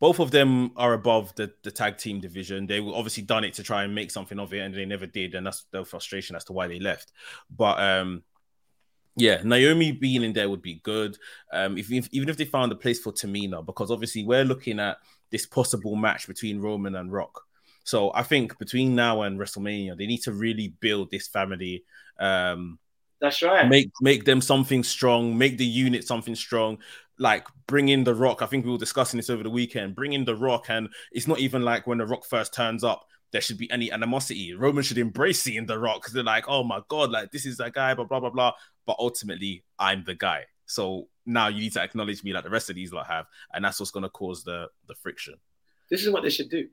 Both 0.00 0.20
of 0.20 0.30
them 0.30 0.70
are 0.76 0.92
above 0.92 1.34
the, 1.34 1.52
the 1.64 1.70
tag 1.70 1.98
team 1.98 2.20
division. 2.20 2.66
They 2.66 2.80
were 2.80 2.94
obviously 2.94 3.24
done 3.24 3.44
it 3.44 3.54
to 3.54 3.62
try 3.62 3.82
and 3.82 3.94
make 3.94 4.10
something 4.10 4.38
of 4.38 4.52
it, 4.54 4.60
and 4.60 4.74
they 4.74 4.84
never 4.84 5.06
did, 5.06 5.34
and 5.34 5.46
that's 5.46 5.64
the 5.72 5.84
frustration 5.84 6.36
as 6.36 6.44
to 6.44 6.52
why 6.52 6.68
they 6.68 6.78
left. 6.78 7.12
But 7.50 7.80
um, 7.80 8.22
yeah, 9.16 9.40
Naomi 9.42 9.90
being 9.90 10.22
in 10.22 10.32
there 10.32 10.48
would 10.48 10.62
be 10.62 10.80
good. 10.84 11.18
Um, 11.52 11.76
if, 11.76 11.90
if, 11.90 12.08
even 12.12 12.28
if 12.28 12.36
they 12.36 12.44
found 12.44 12.70
a 12.70 12.76
place 12.76 13.00
for 13.00 13.12
Tamina, 13.12 13.66
because 13.66 13.90
obviously 13.90 14.24
we're 14.24 14.44
looking 14.44 14.78
at 14.78 14.98
this 15.30 15.46
possible 15.46 15.96
match 15.96 16.28
between 16.28 16.60
Roman 16.60 16.94
and 16.94 17.12
Rock. 17.12 17.42
So 17.82 18.12
I 18.14 18.22
think 18.22 18.58
between 18.58 18.94
now 18.94 19.22
and 19.22 19.38
WrestleMania, 19.38 19.96
they 19.96 20.06
need 20.06 20.22
to 20.22 20.32
really 20.32 20.74
build 20.80 21.10
this 21.10 21.26
family. 21.26 21.84
Um, 22.20 22.78
That's 23.20 23.42
right. 23.42 23.68
Make 23.68 23.90
make 24.00 24.24
them 24.24 24.40
something 24.40 24.84
strong. 24.84 25.36
Make 25.36 25.58
the 25.58 25.66
unit 25.66 26.06
something 26.06 26.34
strong. 26.34 26.78
Like 27.18 27.48
bring 27.66 27.88
in 27.88 28.04
the 28.04 28.14
Rock. 28.14 28.42
I 28.42 28.46
think 28.46 28.64
we 28.64 28.70
were 28.70 28.78
discussing 28.78 29.18
this 29.18 29.30
over 29.30 29.42
the 29.42 29.50
weekend. 29.50 29.96
Bring 29.96 30.12
in 30.12 30.24
the 30.24 30.36
Rock, 30.36 30.66
and 30.68 30.88
it's 31.10 31.26
not 31.26 31.40
even 31.40 31.62
like 31.62 31.86
when 31.86 31.98
the 31.98 32.06
Rock 32.06 32.24
first 32.24 32.54
turns 32.54 32.84
up 32.84 33.06
there 33.30 33.40
should 33.40 33.58
be 33.58 33.70
any 33.70 33.92
animosity. 33.92 34.54
Roman 34.54 34.82
should 34.82 34.98
embrace 34.98 35.42
seeing 35.42 35.66
The 35.66 35.78
Rock 35.78 36.00
because 36.00 36.14
they're 36.14 36.22
like, 36.22 36.48
oh 36.48 36.64
my 36.64 36.80
God, 36.88 37.10
like 37.10 37.30
this 37.30 37.44
is 37.44 37.58
that 37.58 37.74
guy, 37.74 37.94
blah, 37.94 38.04
blah, 38.04 38.20
blah, 38.20 38.30
blah. 38.30 38.52
But 38.86 38.96
ultimately, 38.98 39.64
I'm 39.78 40.04
the 40.04 40.14
guy. 40.14 40.44
So 40.66 41.08
now 41.26 41.48
you 41.48 41.60
need 41.60 41.72
to 41.74 41.82
acknowledge 41.82 42.24
me 42.24 42.32
like 42.32 42.44
the 42.44 42.50
rest 42.50 42.70
of 42.70 42.76
these 42.76 42.92
lot 42.92 43.06
have. 43.06 43.26
And 43.52 43.64
that's 43.64 43.78
what's 43.80 43.90
going 43.90 44.04
to 44.04 44.08
cause 44.08 44.44
the, 44.44 44.68
the 44.86 44.94
friction. 44.94 45.34
This 45.90 46.04
is 46.04 46.10
what 46.10 46.22
they 46.22 46.30
should 46.30 46.50
do. 46.50 46.68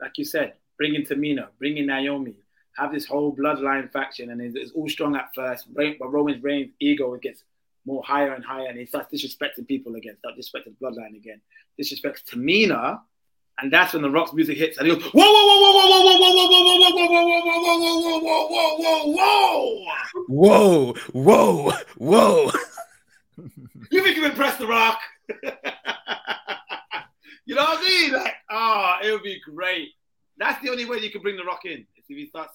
Like 0.00 0.18
you 0.18 0.24
said, 0.24 0.54
bring 0.76 0.94
in 0.94 1.02
Tamina, 1.02 1.48
bring 1.58 1.76
in 1.78 1.86
Naomi, 1.86 2.36
have 2.76 2.92
this 2.92 3.06
whole 3.06 3.34
bloodline 3.34 3.90
faction. 3.92 4.30
And 4.30 4.40
it's 4.56 4.72
all 4.72 4.88
strong 4.88 5.16
at 5.16 5.30
first. 5.34 5.72
But 5.74 5.98
Roman's 6.00 6.42
reign 6.42 6.72
ego 6.80 7.16
gets 7.16 7.44
more 7.84 8.02
higher 8.04 8.32
and 8.32 8.44
higher. 8.44 8.68
And 8.68 8.78
he 8.78 8.86
starts 8.86 9.12
disrespecting 9.12 9.66
people 9.66 9.96
again, 9.96 10.16
start 10.18 10.34
disrespecting 10.36 10.74
bloodline 10.82 11.16
again. 11.16 11.40
Disrespects 11.80 12.24
Tamina 12.24 13.00
and 13.58 13.72
that's 13.72 13.92
when 13.92 14.02
the 14.02 14.10
Rock's 14.10 14.32
music 14.32 14.58
hits, 14.58 14.78
and 14.78 14.88
he 14.88 14.94
goes, 14.94 15.04
whoa, 15.12 15.22
whoa, 15.22 15.30
whoa, 15.30 15.60
whoa, 15.60 15.88
whoa, 15.88 16.02
whoa, 16.02 16.18
whoa, 16.18 16.32
whoa, 16.32 16.32
whoa, 16.32 16.68
whoa, 16.72 17.02
whoa, 17.02 17.12
whoa, 17.12 17.30
whoa, 17.30 17.60
whoa, 17.62 18.18
whoa, 18.20 18.20
whoa, 18.20 18.48
whoa, 18.48 18.78
whoa, 18.78 19.12
whoa. 19.12 19.86
Whoa. 20.26 20.92
Whoa, 20.92 20.94
whoa, 21.12 21.52
whoa. 21.52 21.72
Whoa, 21.72 21.72
whoa, 21.98 22.46
whoa. 22.46 22.52
You 23.90 24.02
think 24.02 24.16
you 24.16 24.24
impressed 24.24 24.58
the 24.58 24.66
Rock? 24.66 25.00
you 27.44 27.54
know 27.54 27.62
what 27.62 27.78
I 27.78 27.82
mean? 27.82 28.12
Like, 28.12 28.34
oh, 28.50 28.96
it 29.04 29.12
would 29.12 29.22
be 29.22 29.40
great. 29.40 29.90
That's 30.38 30.62
the 30.62 30.70
only 30.70 30.86
way 30.86 30.98
you 30.98 31.10
can 31.10 31.20
bring 31.20 31.36
the 31.36 31.44
Rock 31.44 31.64
in. 31.64 31.86
If 31.96 32.04
he 32.06 32.26
starts 32.26 32.54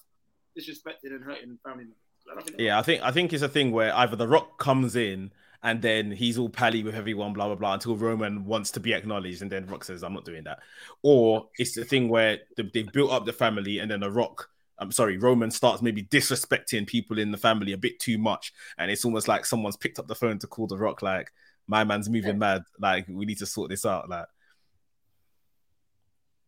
disrespecting 0.57 1.15
and 1.15 1.23
hurting 1.23 1.57
family 1.63 1.85
members. 2.27 2.55
Yeah, 2.57 2.79
I 2.79 2.81
think 2.81 3.03
I 3.03 3.11
think 3.11 3.33
it's 3.33 3.43
a 3.43 3.49
thing 3.49 3.71
where 3.71 3.95
either 3.95 4.15
the 4.15 4.27
Rock 4.27 4.57
comes 4.57 4.95
in 4.95 5.31
and 5.63 5.81
then 5.81 6.11
he's 6.11 6.37
all 6.37 6.49
pally 6.49 6.83
with 6.83 6.95
everyone, 6.95 7.33
blah 7.33 7.47
blah 7.47 7.55
blah, 7.55 7.73
until 7.73 7.95
Roman 7.95 8.45
wants 8.45 8.71
to 8.71 8.79
be 8.79 8.93
acknowledged, 8.93 9.41
and 9.41 9.51
then 9.51 9.65
Rock 9.67 9.83
says, 9.83 10.03
"I'm 10.03 10.13
not 10.13 10.25
doing 10.25 10.43
that." 10.43 10.59
Or 11.01 11.49
it's 11.57 11.73
the 11.73 11.85
thing 11.85 12.09
where 12.09 12.39
they've 12.55 12.91
built 12.91 13.11
up 13.11 13.25
the 13.25 13.33
family, 13.33 13.79
and 13.79 13.89
then 13.89 14.01
the 14.01 14.11
Rock, 14.11 14.49
I'm 14.77 14.91
sorry, 14.91 15.17
Roman 15.17 15.51
starts 15.51 15.81
maybe 15.81 16.03
disrespecting 16.03 16.85
people 16.85 17.17
in 17.17 17.31
the 17.31 17.37
family 17.37 17.73
a 17.73 17.77
bit 17.77 17.99
too 17.99 18.17
much, 18.17 18.53
and 18.77 18.91
it's 18.91 19.05
almost 19.05 19.27
like 19.27 19.45
someone's 19.45 19.77
picked 19.77 19.99
up 19.99 20.07
the 20.07 20.15
phone 20.15 20.39
to 20.39 20.47
call 20.47 20.67
the 20.67 20.77
Rock, 20.77 21.01
like, 21.01 21.31
"My 21.65 21.83
man's 21.83 22.09
moving 22.09 22.35
yeah. 22.35 22.59
mad, 22.59 22.63
like 22.79 23.07
we 23.07 23.25
need 23.25 23.39
to 23.39 23.45
sort 23.45 23.69
this 23.69 23.85
out." 23.85 24.09
Like, 24.09 24.27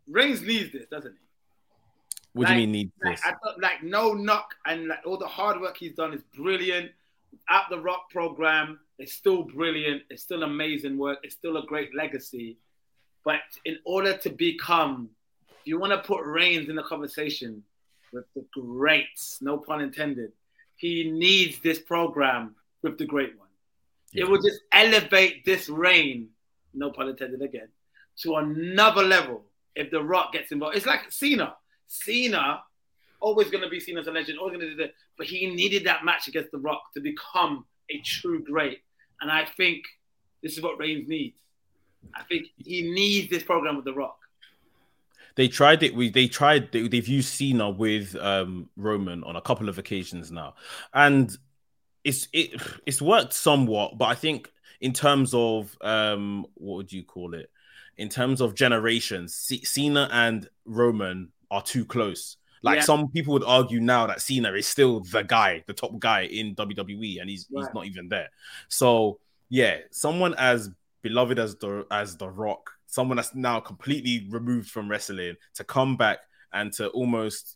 Reigns 0.08 0.42
needs 0.42 0.72
this, 0.72 0.88
doesn't 0.88 1.14
he? 1.14 1.29
What 2.34 2.44
like, 2.44 2.56
do 2.56 2.62
you 2.62 2.68
mean 2.68 2.72
need 2.72 2.92
like, 3.04 3.16
this? 3.16 3.22
Thought, 3.24 3.60
like 3.62 3.84
no 3.84 4.14
knock 4.14 4.56
and 4.66 4.88
like 4.88 5.00
all 5.06 5.18
the 5.18 5.28
hard 5.28 5.60
work 5.60 5.78
he's 5.78 5.94
done 5.94 6.14
is 6.14 6.22
brilliant. 6.36 6.92
At 7.50 7.66
the 7.70 7.80
Rock 7.80 8.10
program, 8.10 8.80
it's 8.98 9.14
still 9.14 9.44
brilliant. 9.44 10.04
It's 10.10 10.24
still 10.24 10.44
amazing 10.44 10.98
work. 10.98 11.20
It's 11.24 11.36
still 11.36 11.58
a 11.58 11.66
great 11.66 11.96
legacy. 11.96 12.58
But 13.24 13.42
in 13.66 13.78
order 13.86 14.18
to 14.18 14.30
become, 14.30 15.10
if 15.50 15.68
you 15.68 15.80
want 15.80 15.94
to 15.94 16.00
put 16.00 16.24
Reigns 16.24 16.70
in 16.70 16.76
the 16.76 16.84
conversation 16.84 17.64
with 18.14 18.26
the 18.36 18.46
greats, 18.52 19.40
no 19.42 19.58
pun 19.58 19.82
intended, 19.82 20.32
he 20.76 21.12
needs 21.12 21.60
this 21.60 21.80
program 21.80 22.56
with 22.82 22.98
the 22.98 23.06
great 23.06 23.38
one. 23.38 23.48
Yeah. 24.12 24.24
It 24.24 24.30
will 24.30 24.42
just 24.42 24.62
elevate 24.72 25.46
this 25.46 25.70
reign, 25.70 26.30
no 26.74 26.92
pun 26.92 27.10
intended 27.10 27.42
again, 27.42 27.68
to 28.22 28.36
another 28.36 29.04
level 29.04 29.44
if 29.76 29.92
The 29.92 30.04
Rock 30.04 30.34
gets 30.34 30.52
involved. 30.52 30.78
It's 30.78 30.86
like 30.86 31.12
Cena. 31.12 31.56
Cena, 31.90 32.62
always 33.20 33.50
going 33.50 33.64
to 33.64 33.70
be 33.70 33.80
seen 33.80 33.98
as 33.98 34.08
a 34.08 34.12
legend, 34.12 34.40
always 34.40 34.56
going 34.56 34.66
to 34.66 34.76
do 34.76 34.84
that. 34.84 34.94
But 35.18 35.28
he 35.28 35.48
needed 35.48 35.84
that 35.86 36.06
match 36.06 36.28
against 36.28 36.52
The 36.52 36.60
Rock 36.60 36.82
to 36.94 37.02
become 37.02 37.66
a 37.90 38.00
true 38.00 38.42
great. 38.44 38.80
And 39.20 39.30
I 39.30 39.46
think 39.58 39.84
this 40.42 40.56
is 40.56 40.64
what 40.64 40.80
Reigns 40.80 41.08
needs. 41.10 41.36
I 42.16 42.24
think 42.24 42.48
he 42.58 42.84
needs 42.84 43.30
this 43.30 43.44
program 43.44 43.76
with 43.76 43.86
The 43.86 43.94
Rock. 43.94 44.18
They 45.36 45.48
tried 45.48 45.84
it. 45.84 45.96
We 45.96 46.10
they 46.10 46.28
tried. 46.28 46.72
They, 46.72 46.84
have 46.84 47.08
used 47.08 47.30
Cena 47.30 47.70
with 47.70 48.16
um, 48.16 48.70
Roman 48.76 49.24
on 49.24 49.36
a 49.36 49.42
couple 49.42 49.70
of 49.70 49.78
occasions 49.78 50.32
now, 50.32 50.56
and 50.94 51.36
it's 52.04 52.28
it 52.34 52.62
it's 52.86 53.02
worked 53.02 53.34
somewhat. 53.34 53.98
But 53.98 54.06
I 54.06 54.16
think 54.16 54.52
in 54.82 54.92
terms 54.92 55.34
of 55.34 55.78
um, 55.82 56.46
what 56.56 56.78
would 56.78 56.94
you 56.94 57.04
call 57.04 57.36
it? 57.36 57.50
In 57.98 58.10
terms 58.10 58.42
of 58.42 58.56
generations, 58.56 59.36
C- 59.36 59.64
Cena 59.64 60.10
and 60.12 60.50
Roman 60.66 61.32
are 61.52 61.62
too 61.62 61.86
close. 61.86 62.38
Like 62.62 62.78
Yeah. 62.78 62.84
some 62.84 63.08
people 63.10 63.34
would 63.34 63.44
argue 63.46 63.80
now 63.80 64.06
that 64.08 64.22
Cena 64.22 64.52
is 64.54 64.68
still 64.68 65.00
the 65.00 65.24
guy, 65.24 65.64
the 65.68 65.74
top 65.74 65.98
guy 66.00 66.22
in 66.24 66.56
WWE, 66.56 67.22
and 67.22 67.30
he's 67.30 67.48
he's 67.54 67.68
not 67.74 67.86
even 67.86 68.10
there. 68.10 68.30
So 68.68 69.20
yeah, 69.50 69.78
someone 69.92 70.34
as 70.36 70.70
beloved 71.02 71.40
as 71.40 71.56
the 71.56 71.86
as 71.90 72.18
the 72.18 72.30
Rock, 72.30 72.70
someone 72.88 73.16
that's 73.18 73.34
now 73.34 73.60
completely 73.62 74.28
removed 74.30 74.70
from 74.70 74.90
wrestling, 74.90 75.36
to 75.56 75.64
come 75.64 75.96
back 75.96 76.20
and 76.52 76.74
to 76.74 76.90
almost 76.90 77.56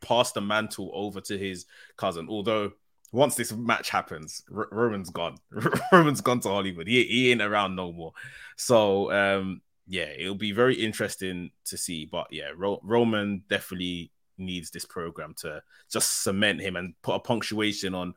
pass 0.00 0.32
the 0.32 0.40
mantle 0.40 0.90
over 0.92 1.20
to 1.20 1.38
his 1.38 1.66
cousin. 1.96 2.26
Although 2.28 2.72
once 3.12 3.34
this 3.36 3.52
match 3.52 3.90
happens, 3.90 4.42
R- 4.54 4.68
Roman's 4.72 5.10
gone. 5.10 5.36
Roman's 5.92 6.20
gone 6.20 6.40
to 6.40 6.48
Hollywood. 6.48 6.88
He, 6.88 7.04
he 7.04 7.30
ain't 7.30 7.40
around 7.42 7.76
no 7.76 7.92
more. 7.92 8.12
So 8.56 9.10
um, 9.12 9.60
yeah, 9.86 10.08
it'll 10.18 10.34
be 10.34 10.52
very 10.52 10.74
interesting 10.74 11.50
to 11.66 11.76
see. 11.76 12.06
But 12.06 12.28
yeah, 12.30 12.50
Ro- 12.56 12.80
Roman 12.82 13.44
definitely 13.48 14.10
needs 14.38 14.70
this 14.70 14.84
program 14.84 15.34
to 15.38 15.62
just 15.90 16.22
cement 16.22 16.60
him 16.60 16.76
and 16.76 16.94
put 17.02 17.14
a 17.14 17.20
punctuation 17.20 17.94
on 17.94 18.14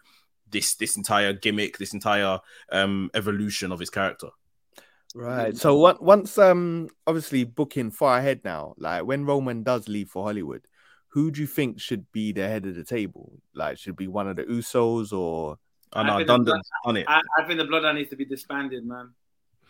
this 0.50 0.76
this 0.76 0.98
entire 0.98 1.34
gimmick, 1.34 1.78
this 1.78 1.94
entire 1.94 2.40
um 2.72 3.10
evolution 3.14 3.72
of 3.72 3.80
his 3.80 3.90
character. 3.90 4.30
Right. 5.16 5.56
So 5.56 5.78
what 5.78 6.02
once 6.02 6.38
um 6.38 6.90
obviously 7.08 7.44
booking 7.44 7.92
far 7.92 8.18
ahead 8.18 8.42
now, 8.44 8.74
like 8.78 9.06
when 9.06 9.26
Roman 9.26 9.64
does 9.64 9.88
leave 9.88 10.10
for 10.10 10.26
Hollywood, 10.26 10.68
who 11.10 11.32
do 11.32 11.42
you 11.42 11.48
think 11.48 11.80
should 11.80 12.12
be 12.12 12.32
the 12.32 12.48
head 12.48 12.66
of 12.66 12.76
the 12.76 12.84
table? 12.84 13.34
Like 13.54 13.78
should 13.78 13.96
be 13.96 14.08
one 14.08 14.28
of 14.28 14.36
the 14.36 14.44
Usos 14.44 15.14
or 15.14 15.58
I 15.94 16.02
I 16.02 16.04
know 16.08 16.18
think 16.18 16.28
Dundon's 16.28 16.70
on 16.86 16.98
it. 16.98 17.06
I, 17.08 17.22
I 17.38 17.44
think 17.46 17.60
the 17.60 17.66
bloodline 17.66 17.96
needs 17.96 18.10
to 18.12 18.16
be 18.16 18.26
disbanded, 18.26 18.86
man. 18.86 19.14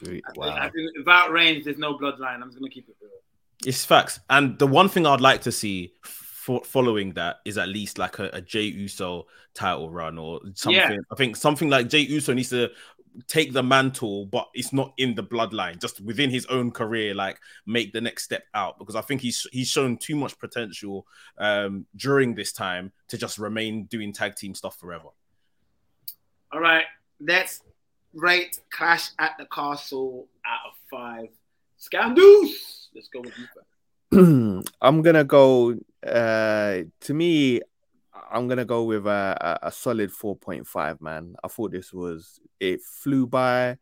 I 0.05 0.21
I 0.27 0.31
wow. 0.35 0.69
without 0.97 1.31
Reigns, 1.31 1.65
there's 1.65 1.77
no 1.77 1.97
bloodline. 1.97 2.41
I'm 2.41 2.49
just 2.49 2.59
gonna 2.59 2.69
keep 2.69 2.87
it 2.89 2.95
real. 3.01 3.11
It's 3.65 3.83
facts. 3.83 4.19
And 4.29 4.57
the 4.57 4.67
one 4.67 4.89
thing 4.89 5.05
I'd 5.05 5.21
like 5.21 5.41
to 5.41 5.51
see 5.51 5.93
for 6.03 6.63
following 6.63 7.13
that 7.13 7.37
is 7.45 7.57
at 7.57 7.67
least 7.67 7.97
like 7.97 8.19
a, 8.19 8.29
a 8.33 8.41
Jey 8.41 8.63
Uso 8.63 9.27
title 9.53 9.89
run 9.89 10.17
or 10.17 10.39
something. 10.55 10.79
Yeah. 10.79 10.97
I 11.11 11.15
think 11.15 11.35
something 11.35 11.69
like 11.69 11.89
Jey 11.89 11.99
Uso 11.99 12.33
needs 12.33 12.49
to 12.49 12.69
take 13.27 13.53
the 13.53 13.63
mantle, 13.63 14.25
but 14.25 14.47
it's 14.53 14.71
not 14.71 14.93
in 14.97 15.15
the 15.15 15.23
bloodline, 15.23 15.79
just 15.79 15.99
within 16.01 16.29
his 16.29 16.45
own 16.47 16.71
career, 16.71 17.13
like 17.13 17.39
make 17.65 17.91
the 17.93 18.01
next 18.01 18.23
step 18.23 18.43
out. 18.53 18.77
Because 18.79 18.95
I 18.95 19.01
think 19.01 19.21
he's 19.21 19.45
he's 19.51 19.67
shown 19.67 19.97
too 19.97 20.15
much 20.15 20.37
potential 20.39 21.05
um 21.37 21.85
during 21.95 22.35
this 22.35 22.51
time 22.51 22.91
to 23.09 23.17
just 23.17 23.37
remain 23.37 23.85
doing 23.85 24.13
tag 24.13 24.35
team 24.35 24.55
stuff 24.55 24.79
forever. 24.79 25.09
All 26.51 26.59
right, 26.59 26.85
let's 27.19 27.61
rate 28.13 28.59
Clash 28.71 29.11
at 29.19 29.37
the 29.37 29.45
Castle 29.45 30.27
out 30.45 30.59
of 30.67 30.73
five. 30.89 31.29
Skandouz. 31.79 32.87
Let's 32.93 33.07
go 33.07 33.21
with 33.21 33.33
you. 33.37 34.63
I'm 34.81 35.01
gonna 35.01 35.23
go. 35.23 35.75
Uh, 36.05 36.83
to 37.01 37.13
me, 37.13 37.61
I'm 38.31 38.47
gonna 38.47 38.65
go 38.65 38.83
with 38.83 39.05
a, 39.07 39.59
a, 39.61 39.71
solid 39.71 40.11
4.5. 40.11 41.01
Man, 41.01 41.35
I 41.43 41.47
thought 41.47 41.71
this 41.71 41.93
was 41.93 42.39
it 42.59 42.81
flew 42.81 43.27
by. 43.27 43.77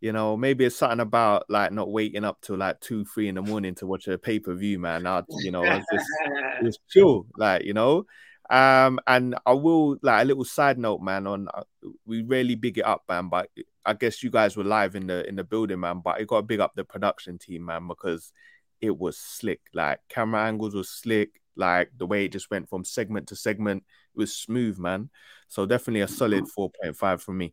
You 0.00 0.12
know, 0.12 0.36
maybe 0.36 0.64
it's 0.64 0.76
something 0.76 1.00
about 1.00 1.44
like 1.48 1.72
not 1.72 1.90
waking 1.90 2.24
up 2.24 2.40
till 2.40 2.56
like 2.56 2.80
two, 2.80 3.04
three 3.04 3.28
in 3.28 3.34
the 3.34 3.42
morning 3.42 3.74
to 3.76 3.86
watch 3.86 4.06
a 4.06 4.16
pay 4.16 4.38
per 4.38 4.54
view, 4.54 4.78
man. 4.78 5.06
I, 5.06 5.22
you 5.40 5.50
know, 5.50 5.64
it's 5.64 5.86
just 5.92 6.06
it's 6.62 6.78
chill, 6.88 7.26
like 7.36 7.64
you 7.64 7.74
know. 7.74 8.04
Um, 8.50 8.98
and 9.06 9.34
I 9.44 9.52
will 9.52 9.98
like 10.02 10.22
a 10.22 10.26
little 10.26 10.44
side 10.44 10.78
note, 10.78 11.02
man. 11.02 11.26
On 11.26 11.48
uh, 11.52 11.62
we 12.06 12.22
really 12.22 12.54
big 12.54 12.78
it 12.78 12.86
up, 12.86 13.04
man. 13.08 13.28
But 13.28 13.50
I 13.84 13.92
guess 13.94 14.22
you 14.22 14.30
guys 14.30 14.56
were 14.56 14.64
live 14.64 14.94
in 14.94 15.06
the 15.06 15.28
in 15.28 15.36
the 15.36 15.44
building, 15.44 15.80
man. 15.80 16.00
But 16.02 16.20
it 16.20 16.28
got 16.28 16.38
to 16.38 16.42
big 16.42 16.60
up 16.60 16.74
the 16.74 16.84
production 16.84 17.38
team, 17.38 17.66
man, 17.66 17.86
because 17.86 18.32
it 18.80 18.96
was 18.96 19.18
slick. 19.18 19.60
Like 19.74 20.00
camera 20.08 20.44
angles 20.44 20.74
was 20.74 20.88
slick. 20.88 21.40
Like 21.56 21.90
the 21.96 22.06
way 22.06 22.24
it 22.24 22.32
just 22.32 22.50
went 22.50 22.68
from 22.68 22.84
segment 22.84 23.26
to 23.28 23.36
segment, 23.36 23.84
it 24.14 24.18
was 24.18 24.34
smooth, 24.34 24.78
man. 24.78 25.10
So 25.48 25.66
definitely 25.66 26.02
a 26.02 26.08
solid 26.08 26.48
four 26.48 26.70
point 26.70 26.96
five 26.96 27.22
from 27.22 27.38
me. 27.38 27.52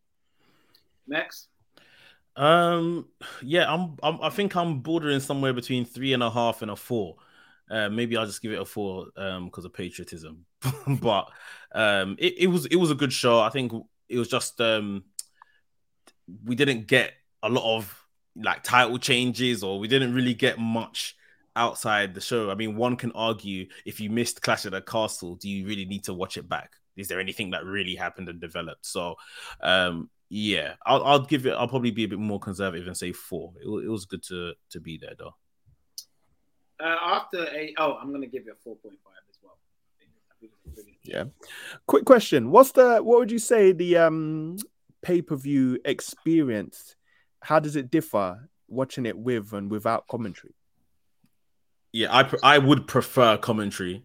Next. 1.06 1.48
Um, 2.36 3.08
yeah, 3.42 3.72
I'm, 3.72 3.96
I'm. 4.02 4.20
I 4.22 4.30
think 4.30 4.54
I'm 4.56 4.80
bordering 4.80 5.20
somewhere 5.20 5.52
between 5.52 5.84
three 5.84 6.12
and 6.12 6.22
a 6.22 6.30
half 6.30 6.62
and 6.62 6.70
a 6.70 6.76
four. 6.76 7.16
Uh, 7.70 7.88
maybe 7.88 8.16
I'll 8.16 8.26
just 8.26 8.42
give 8.42 8.52
it 8.52 8.60
a 8.60 8.64
four 8.64 9.06
um 9.16 9.46
because 9.46 9.64
of 9.64 9.72
patriotism. 9.72 10.46
but 11.00 11.28
um, 11.74 12.16
it, 12.18 12.34
it 12.38 12.46
was 12.46 12.66
it 12.66 12.76
was 12.76 12.90
a 12.90 12.94
good 12.94 13.12
show. 13.12 13.40
I 13.40 13.50
think 13.50 13.72
it 14.08 14.18
was 14.18 14.28
just 14.28 14.60
um, 14.60 15.04
we 16.44 16.54
didn't 16.54 16.86
get 16.86 17.12
a 17.42 17.48
lot 17.48 17.76
of 17.76 18.06
like 18.36 18.62
title 18.62 18.98
changes, 18.98 19.62
or 19.62 19.78
we 19.78 19.88
didn't 19.88 20.14
really 20.14 20.34
get 20.34 20.58
much 20.58 21.16
outside 21.56 22.14
the 22.14 22.20
show. 22.20 22.50
I 22.50 22.54
mean, 22.54 22.76
one 22.76 22.96
can 22.96 23.12
argue 23.12 23.66
if 23.84 24.00
you 24.00 24.10
missed 24.10 24.42
Clash 24.42 24.66
of 24.66 24.72
the 24.72 24.82
Castle, 24.82 25.36
do 25.36 25.48
you 25.48 25.66
really 25.66 25.86
need 25.86 26.04
to 26.04 26.14
watch 26.14 26.36
it 26.36 26.48
back? 26.48 26.72
Is 26.96 27.08
there 27.08 27.20
anything 27.20 27.50
that 27.50 27.64
really 27.64 27.94
happened 27.94 28.28
and 28.28 28.40
developed? 28.40 28.86
So, 28.86 29.16
um, 29.62 30.10
yeah, 30.28 30.74
I'll, 30.84 31.04
I'll 31.04 31.24
give 31.24 31.46
it. 31.46 31.52
I'll 31.52 31.68
probably 31.68 31.90
be 31.90 32.04
a 32.04 32.08
bit 32.08 32.18
more 32.18 32.40
conservative 32.40 32.86
and 32.86 32.96
say 32.96 33.12
four. 33.12 33.52
It, 33.60 33.68
it 33.84 33.88
was 33.88 34.04
good 34.06 34.22
to 34.24 34.54
to 34.70 34.80
be 34.80 34.98
there 34.98 35.14
though. 35.18 35.34
Uh, 36.78 36.96
after 37.02 37.44
a 37.46 37.74
oh, 37.78 37.94
I'm 37.94 38.12
gonna 38.12 38.26
give 38.26 38.44
you 38.44 38.52
a 38.52 38.56
four 38.56 38.76
point 38.76 38.98
five 39.04 39.12
as 39.30 39.36
well. 39.42 39.56
I 39.98 40.00
think- 40.00 40.12
I 40.30 40.34
think 40.40 40.52
it's 40.64 40.74
brilliant. 40.74 40.98
Yeah. 41.02 41.24
Quick 41.86 42.04
question: 42.04 42.50
What's 42.50 42.72
the 42.72 42.98
what 42.98 43.18
would 43.18 43.30
you 43.30 43.38
say 43.38 43.72
the 43.72 43.96
um 43.98 44.56
pay 45.02 45.22
per 45.22 45.36
view 45.36 45.78
experience? 45.84 46.96
How 47.40 47.60
does 47.60 47.76
it 47.76 47.90
differ 47.90 48.48
watching 48.68 49.06
it 49.06 49.16
with 49.16 49.52
and 49.52 49.70
without 49.70 50.06
commentary? 50.08 50.54
Yeah, 51.92 52.14
I 52.14 52.24
pr- 52.24 52.36
I 52.42 52.58
would 52.58 52.86
prefer 52.86 53.38
commentary, 53.38 54.04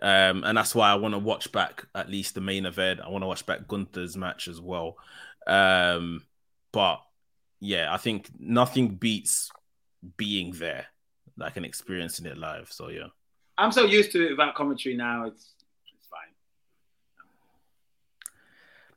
um, 0.00 0.42
and 0.42 0.56
that's 0.58 0.74
why 0.74 0.90
I 0.90 0.94
want 0.96 1.14
to 1.14 1.18
watch 1.18 1.52
back 1.52 1.84
at 1.94 2.08
least 2.10 2.34
the 2.34 2.40
main 2.40 2.66
event. 2.66 3.00
I 3.00 3.08
want 3.10 3.22
to 3.22 3.28
watch 3.28 3.46
back 3.46 3.68
Gunther's 3.68 4.16
match 4.16 4.48
as 4.48 4.60
well. 4.60 4.96
Um, 5.46 6.24
but 6.72 7.00
yeah, 7.60 7.92
I 7.94 7.98
think 7.98 8.28
nothing 8.40 8.96
beats 8.96 9.50
being 10.16 10.52
there, 10.52 10.86
like 11.42 11.56
and 11.56 11.66
experiencing 11.66 12.24
it 12.24 12.38
live. 12.38 12.72
So 12.72 12.88
yeah. 12.88 13.08
I'm 13.58 13.72
so 13.72 13.84
used 13.84 14.12
to 14.12 14.26
it 14.26 14.30
without 14.30 14.54
commentary 14.54 14.96
now. 14.96 15.26
It's 15.26 15.52
it's 15.94 16.08
fine. 16.08 16.32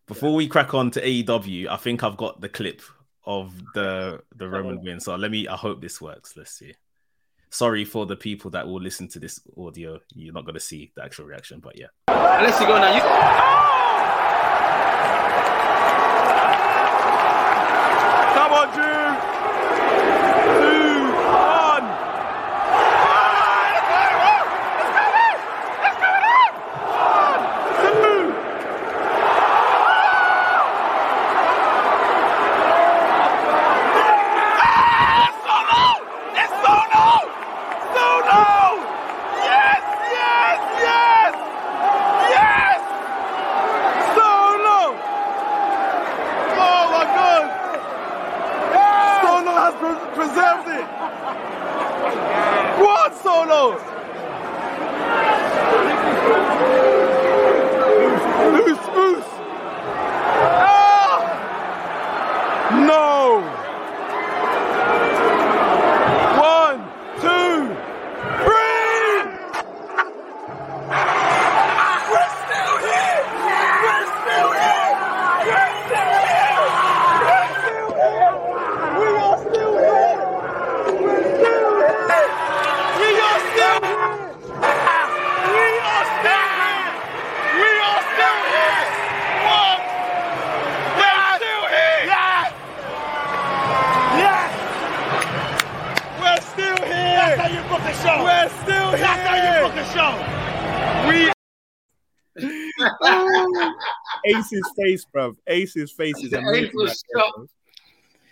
Before 0.07 0.33
we 0.33 0.47
crack 0.47 0.73
on 0.73 0.91
to 0.91 1.01
AEW, 1.01 1.67
I 1.67 1.75
think 1.75 2.03
I've 2.03 2.15
got 2.15 2.39
the 2.39 2.47
clip 2.47 2.81
of 3.25 3.53
the 3.73 4.21
the 4.35 4.47
Roman 4.47 4.81
win. 4.81 5.01
So 5.01 5.15
let 5.15 5.31
me. 5.31 5.47
I 5.47 5.55
hope 5.55 5.81
this 5.81 5.99
works. 5.99 6.37
Let's 6.37 6.51
see. 6.51 6.75
Sorry 7.49 7.85
for 7.85 8.05
the 8.05 8.15
people 8.15 8.51
that 8.51 8.67
will 8.67 8.81
listen 8.81 9.07
to 9.09 9.19
this 9.19 9.41
audio. 9.57 9.99
You're 10.13 10.33
not 10.33 10.45
going 10.45 10.55
to 10.55 10.59
see 10.59 10.91
the 10.95 11.03
actual 11.03 11.25
reaction, 11.25 11.59
but 11.59 11.77
yeah. 11.77 11.87
Unless 12.07 12.59
you 12.59 12.67
go 12.67 12.77
now, 12.77 12.95
you. 12.95 13.01
Come 13.01 13.09
face, 105.33 105.41
bro. 105.45 105.53
Ace's 105.55 105.91
face 105.91 106.23
is 106.23 106.33
amazing. 106.33 106.65
Ace 106.65 106.71
was 106.73 106.89
right 106.89 106.97
there, 107.13 107.21
shocked. 107.23 107.35
bro. 107.37 107.47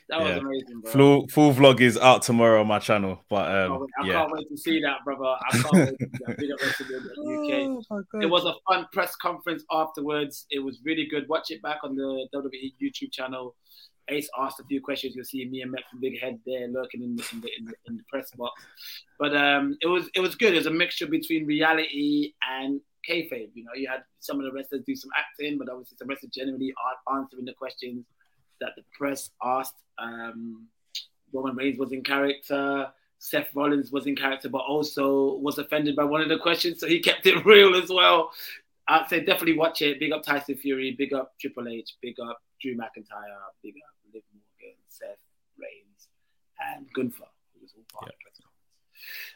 That 0.09 0.19
was 0.19 0.27
Yeah. 0.29 0.37
amazing, 0.37 0.81
bro. 0.81 0.91
Full 0.91 1.27
full 1.29 1.53
vlog 1.53 1.79
is 1.81 1.97
out 1.97 2.21
tomorrow 2.23 2.61
on 2.61 2.67
my 2.67 2.79
channel, 2.79 3.23
but 3.29 3.47
I 3.49 3.63
um, 3.63 3.69
can't 3.71 3.81
wait- 3.81 3.89
I 3.99 4.05
yeah, 4.07 4.13
can't 4.13 4.31
wait 4.33 4.49
to 4.49 4.57
see 4.57 4.81
that, 4.81 4.97
brother. 5.05 5.23
I 5.25 5.57
can't 5.57 5.73
wait 5.73 5.99
to 5.99 6.05
see 6.05 6.23
that. 6.27 6.37
Big 6.37 6.51
up 6.51 6.61
Wrestling 6.61 7.79
UK. 7.79 7.85
Oh. 7.89 8.19
It 8.21 8.25
was 8.29 8.45
a 8.45 8.53
fun 8.67 8.87
press 8.91 9.15
conference 9.15 9.63
afterwards. 9.71 10.45
It 10.51 10.59
was 10.59 10.79
really 10.83 11.05
good. 11.05 11.27
Watch 11.29 11.51
it 11.51 11.61
back 11.61 11.79
on 11.83 11.95
the 11.95 12.27
WWE 12.33 12.73
YouTube 12.81 13.11
channel. 13.11 13.55
Ace 14.09 14.29
asked 14.37 14.59
a 14.59 14.65
few 14.65 14.81
questions. 14.81 15.15
You'll 15.15 15.23
see 15.23 15.45
me 15.45 15.61
and 15.61 15.71
Met 15.71 15.83
from 15.89 16.01
Big 16.01 16.19
Head 16.19 16.37
there 16.45 16.67
lurking 16.67 17.03
in 17.03 17.15
the, 17.15 17.23
in 17.31 17.39
the, 17.39 17.49
in 17.57 17.65
the, 17.65 17.73
in 17.87 17.97
the 17.97 18.03
press 18.09 18.29
box. 18.31 18.61
But 19.17 19.35
um, 19.35 19.77
it 19.81 19.87
was 19.87 20.09
it 20.13 20.19
was 20.19 20.35
good. 20.35 20.53
It 20.53 20.57
was 20.57 20.65
a 20.65 20.71
mixture 20.71 21.07
between 21.07 21.45
reality 21.45 22.33
and 22.51 22.81
kayfabe. 23.07 23.51
You 23.53 23.63
know, 23.63 23.71
you 23.75 23.87
had 23.87 24.03
some 24.19 24.39
of 24.39 24.45
the 24.45 24.51
wrestlers 24.51 24.83
do 24.85 24.95
some 24.95 25.11
acting, 25.17 25.57
but 25.57 25.69
obviously 25.69 25.97
some 25.97 26.07
wrestlers 26.07 26.31
generally 26.31 26.73
aren't 26.83 27.23
answering 27.23 27.45
the 27.45 27.53
questions 27.53 28.05
that 28.61 28.71
the 28.75 28.83
press 28.97 29.29
asked. 29.43 29.75
Um, 29.97 30.67
Roman 31.33 31.55
Reigns 31.55 31.79
was 31.79 31.91
in 31.91 32.03
character. 32.03 32.91
Seth 33.19 33.49
Rollins 33.55 33.91
was 33.91 34.05
in 34.05 34.15
character, 34.15 34.49
but 34.49 34.59
also 34.67 35.35
was 35.35 35.57
offended 35.57 35.95
by 35.95 36.03
one 36.03 36.21
of 36.21 36.27
the 36.27 36.37
questions, 36.37 36.79
so 36.79 36.87
he 36.87 36.99
kept 36.99 37.25
it 37.25 37.45
real 37.45 37.75
as 37.75 37.89
well. 37.89 38.31
I'd 38.87 39.07
say 39.07 39.21
definitely 39.21 39.57
watch 39.57 39.81
it. 39.81 39.99
Big 39.99 40.11
up 40.11 40.23
Tyson 40.23 40.55
Fury, 40.55 40.93
big 40.97 41.13
up 41.13 41.33
Triple 41.39 41.69
H, 41.69 41.95
big 42.01 42.19
up 42.19 42.41
Drew 42.61 42.75
McIntyre, 42.75 43.39
big 43.63 43.75
up 43.77 44.13
Liv 44.13 44.23
Morgan, 44.33 44.77
Seth 44.89 45.17
Reigns, 45.57 46.09
and 46.75 46.85
Gunther. 46.93 47.23
was 47.61 47.73
all 47.77 47.85
part 47.93 48.11
of 48.11 48.17
the. 48.25 48.33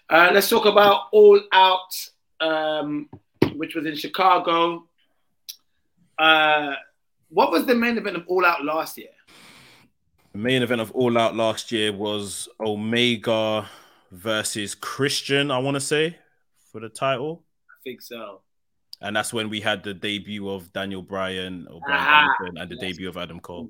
Uh, 0.09 0.31
let's 0.33 0.49
talk 0.49 0.65
about 0.65 1.07
All 1.11 1.39
Out, 1.51 2.09
um, 2.39 3.09
which 3.57 3.75
was 3.75 3.85
in 3.85 3.95
Chicago. 3.95 4.87
Uh, 6.17 6.73
what 7.29 7.51
was 7.51 7.65
the 7.65 7.75
main 7.75 7.97
event 7.97 8.15
of 8.17 8.23
All 8.27 8.45
Out 8.45 8.63
last 8.63 8.97
year? 8.97 9.09
the 10.33 10.37
main 10.37 10.61
event 10.61 10.81
of 10.81 10.91
All 10.91 11.17
Out 11.17 11.35
last 11.35 11.71
year 11.71 11.91
was 11.91 12.47
Omega 12.59 13.67
versus 14.11 14.75
Christian. 14.75 15.51
I 15.51 15.57
want 15.57 15.75
to 15.75 15.81
say 15.81 16.17
for 16.71 16.79
the 16.79 16.89
title. 16.89 17.43
I 17.69 17.77
think 17.83 18.01
so. 18.01 18.41
And 19.01 19.15
that's 19.15 19.31
when 19.33 19.49
we 19.49 19.61
had 19.61 19.83
the 19.83 19.93
debut 19.93 20.49
of 20.49 20.71
Daniel 20.73 21.01
Bryan 21.01 21.67
or 21.69 21.79
Bryan 21.81 22.01
Ah, 22.01 22.35
Danielson 22.39 22.57
and 22.61 22.71
the 22.71 22.75
yes. 22.75 22.81
debut 22.81 23.09
of 23.09 23.17
Adam 23.17 23.39
Cole. 23.39 23.69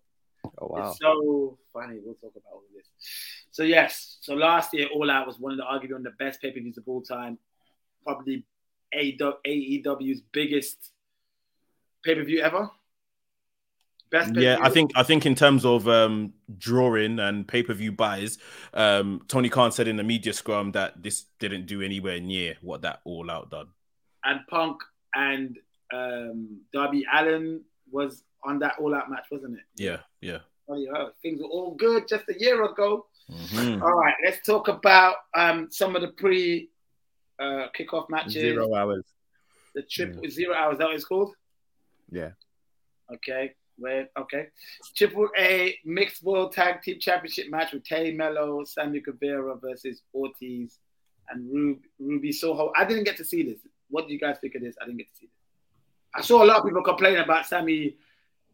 Oh, 0.60 0.68
wow. 0.68 0.90
It's 0.90 1.00
so 1.00 1.58
funny. 1.74 2.00
We'll 2.04 2.16
talk 2.16 2.32
about 2.36 2.54
all 2.54 2.60
of 2.60 2.74
this. 2.76 2.88
So 3.52 3.64
yes, 3.64 4.18
so 4.22 4.34
last 4.36 4.74
year 4.74 4.88
All 4.94 5.10
Out 5.10 5.28
was 5.28 5.38
one 5.40 5.52
of 5.54 5.58
the 5.58 5.64
arguably 5.64 5.94
one 5.94 6.06
of 6.08 6.14
the 6.18 6.24
best 6.24 6.42
pay 6.42 6.52
per 6.52 6.60
views 6.60 6.78
of 6.78 6.84
all 6.88 7.02
time, 7.02 7.38
probably 8.04 8.46
AEW's 8.96 10.22
biggest 10.32 10.92
pay 12.04 12.16
per 12.16 12.24
view 12.24 12.42
ever. 12.42 12.70
Best 14.10 14.34
Yeah. 14.36 14.58
I 14.62 14.70
think 14.70 14.92
I 14.96 15.04
think 15.04 15.26
in 15.26 15.36
terms 15.36 15.66
of 15.66 15.88
um, 15.88 16.34
drawing 16.58 17.20
and 17.20 17.46
pay 17.48 17.62
per 17.64 17.74
view 17.74 17.92
buys, 17.92 18.38
um, 18.74 19.22
Tony 19.28 19.50
Khan 19.50 19.72
said 19.72 19.88
in 19.88 19.98
the 19.98 20.04
media 20.04 20.32
scrum 20.34 20.72
that 20.72 21.04
this 21.04 21.26
didn't 21.40 21.66
do 21.66 21.82
anywhere 21.82 22.20
near 22.22 22.56
what 22.62 22.82
that 22.84 23.02
All 23.04 23.30
Out 23.30 23.50
done. 23.52 23.68
and 24.24 24.40
Punk 24.50 24.78
and 25.14 25.58
um, 25.94 26.62
Darby 26.74 27.06
Allin 27.14 27.62
was 27.92 28.24
on 28.44 28.60
that 28.60 28.76
All 28.80 28.96
Out 28.96 29.10
match, 29.10 29.26
wasn't 29.30 29.56
it? 29.58 29.64
Yeah, 29.76 29.98
yeah. 30.22 30.40
Hell, 30.70 31.12
Things 31.22 31.42
were 31.42 31.48
all 31.48 31.76
good 31.76 32.08
just 32.08 32.26
a 32.30 32.40
year 32.40 32.64
ago. 32.64 33.08
Mhm. 33.30 33.82
All 33.82 33.94
right, 33.98 34.16
let's 34.24 34.46
talk 34.46 34.68
about 34.70 35.16
um, 35.34 35.68
some 35.70 35.96
of 35.98 36.02
the 36.02 36.10
pre 36.10 36.70
uh, 37.40 37.68
kickoff 37.78 38.10
matches. 38.10 38.34
Zero 38.34 38.74
hours. 38.74 39.04
The 39.76 39.84
triple 39.84 40.24
zero 40.30 40.56
hours. 40.56 40.78
That 40.78 40.86
what 40.86 40.96
it's 40.96 41.06
called? 41.06 41.34
Yeah. 42.12 42.32
Okay. 43.14 43.54
Wait. 43.80 44.08
Okay. 44.18 44.48
Triple 44.96 45.30
A 45.38 45.78
mixed 45.86 46.24
world 46.24 46.52
tag 46.52 46.82
team 46.82 47.00
championship 47.00 47.50
match 47.50 47.74
with 47.74 47.84
Tay 47.84 48.12
Melo, 48.14 48.64
Sammy 48.64 49.00
Guevara 49.02 49.56
versus 49.58 50.02
Ortiz 50.14 50.80
and 51.30 51.48
Rub- 51.54 51.84
Ruby 52.00 52.32
Soho. 52.32 52.72
I 52.76 52.86
didn't 52.86 53.04
get 53.04 53.18
to 53.18 53.26
see 53.26 53.44
this. 53.44 53.60
What 53.90 54.08
do 54.08 54.14
you 54.14 54.20
guys 54.20 54.38
think 54.42 54.56
of 54.56 54.62
this? 54.62 54.76
I 54.82 54.86
didn't 54.86 54.98
get 54.98 55.10
to 55.10 55.16
see 55.16 55.28
this. 55.28 55.34
I 56.16 56.22
saw 56.22 56.44
a 56.44 56.46
lot 56.46 56.58
of 56.58 56.66
people 56.66 56.82
complaining 56.82 57.22
about 57.22 57.46
Sammy, 57.46 57.98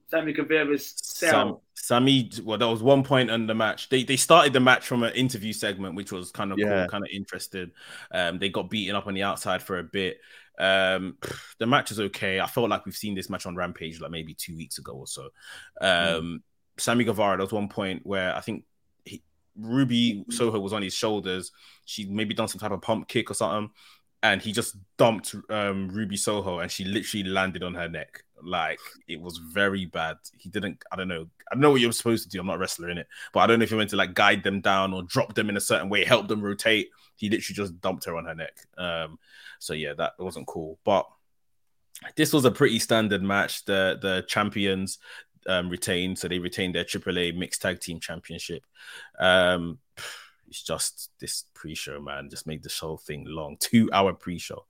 Sammy 0.09 0.33
Guevara's 0.33 0.93
Sam. 0.97 1.57
Sammy, 1.75 2.29
well, 2.43 2.57
there 2.57 2.67
was 2.67 2.83
one 2.83 3.03
point 3.03 3.29
in 3.29 3.47
the 3.47 3.55
match. 3.55 3.89
They 3.89 4.03
they 4.03 4.15
started 4.15 4.53
the 4.53 4.59
match 4.59 4.85
from 4.85 5.03
an 5.03 5.13
interview 5.13 5.53
segment, 5.53 5.95
which 5.95 6.11
was 6.11 6.31
kind 6.31 6.51
of 6.51 6.59
Yeah. 6.59 6.81
cool, 6.81 6.87
kind 6.87 7.03
of 7.03 7.09
interesting. 7.11 7.71
Um, 8.11 8.39
they 8.39 8.49
got 8.49 8.69
beaten 8.69 8.95
up 8.95 9.07
on 9.07 9.13
the 9.13 9.23
outside 9.23 9.61
for 9.61 9.79
a 9.79 9.83
bit. 9.83 10.19
Um, 10.57 11.17
the 11.59 11.65
match 11.65 11.91
is 11.91 11.99
okay. 11.99 12.39
I 12.39 12.47
felt 12.47 12.69
like 12.69 12.85
we've 12.85 12.95
seen 12.95 13.15
this 13.15 13.29
match 13.29 13.45
on 13.45 13.55
Rampage 13.55 13.99
like 13.99 14.11
maybe 14.11 14.33
two 14.33 14.55
weeks 14.55 14.77
ago 14.77 14.93
or 14.93 15.07
so. 15.07 15.29
Um, 15.81 16.43
Sammy 16.77 17.03
Guevara, 17.03 17.37
there 17.37 17.45
was 17.45 17.53
one 17.53 17.69
point 17.69 18.01
where 18.05 18.35
I 18.35 18.39
think 18.41 18.65
he, 19.05 19.21
Ruby 19.55 20.25
Soho 20.29 20.59
was 20.59 20.73
on 20.73 20.81
his 20.83 20.93
shoulders. 20.93 21.51
She 21.85 22.05
maybe 22.05 22.33
done 22.33 22.47
some 22.47 22.59
type 22.59 22.71
of 22.71 22.81
pump 22.81 23.07
kick 23.07 23.29
or 23.29 23.33
something, 23.33 23.71
and 24.21 24.41
he 24.41 24.51
just 24.53 24.77
dumped 24.97 25.35
um, 25.49 25.89
Ruby 25.89 26.17
Soho, 26.17 26.59
and 26.59 26.71
she 26.71 26.85
literally 26.85 27.25
landed 27.29 27.61
on 27.63 27.73
her 27.73 27.89
neck. 27.89 28.23
Like 28.43 28.79
it 29.07 29.19
was 29.19 29.37
very 29.37 29.85
bad. 29.85 30.17
He 30.37 30.49
didn't. 30.49 30.83
I 30.91 30.95
don't 30.95 31.07
know. 31.07 31.27
I 31.51 31.55
don't 31.55 31.61
know 31.61 31.71
what 31.71 31.81
you're 31.81 31.91
supposed 31.91 32.23
to 32.23 32.29
do. 32.29 32.39
I'm 32.39 32.47
not 32.47 32.55
a 32.55 32.59
wrestler 32.59 32.89
in 32.89 32.97
it, 32.97 33.07
but 33.33 33.41
I 33.41 33.47
don't 33.47 33.59
know 33.59 33.63
if 33.63 33.71
you're 33.71 33.77
meant 33.77 33.91
to 33.91 33.95
like 33.95 34.13
guide 34.13 34.43
them 34.43 34.61
down 34.61 34.93
or 34.93 35.03
drop 35.03 35.33
them 35.33 35.49
in 35.49 35.57
a 35.57 35.61
certain 35.61 35.89
way, 35.89 36.03
help 36.03 36.27
them 36.27 36.41
rotate. 36.41 36.89
He 37.15 37.29
literally 37.29 37.55
just 37.55 37.79
dumped 37.81 38.05
her 38.05 38.15
on 38.15 38.25
her 38.25 38.35
neck. 38.35 38.57
Um, 38.77 39.19
so 39.59 39.73
yeah, 39.73 39.93
that 39.93 40.13
wasn't 40.19 40.47
cool. 40.47 40.79
But 40.83 41.07
this 42.15 42.33
was 42.33 42.45
a 42.45 42.51
pretty 42.51 42.79
standard 42.79 43.23
match. 43.23 43.65
The 43.65 43.97
the 44.01 44.25
champions 44.27 44.99
um, 45.47 45.69
retained, 45.69 46.19
so 46.19 46.27
they 46.27 46.39
retained 46.39 46.75
their 46.75 46.83
AAA 46.83 47.35
mixed 47.35 47.61
tag 47.61 47.79
team 47.79 47.99
championship. 47.99 48.63
Um, 49.19 49.79
it's 50.47 50.63
just 50.63 51.11
this 51.19 51.45
pre-show, 51.53 51.99
man, 51.99 52.29
just 52.29 52.47
made 52.47 52.63
this 52.63 52.79
whole 52.79 52.97
thing 52.97 53.25
long, 53.27 53.57
two 53.59 53.89
hour 53.91 54.13
pre-show. 54.13 54.65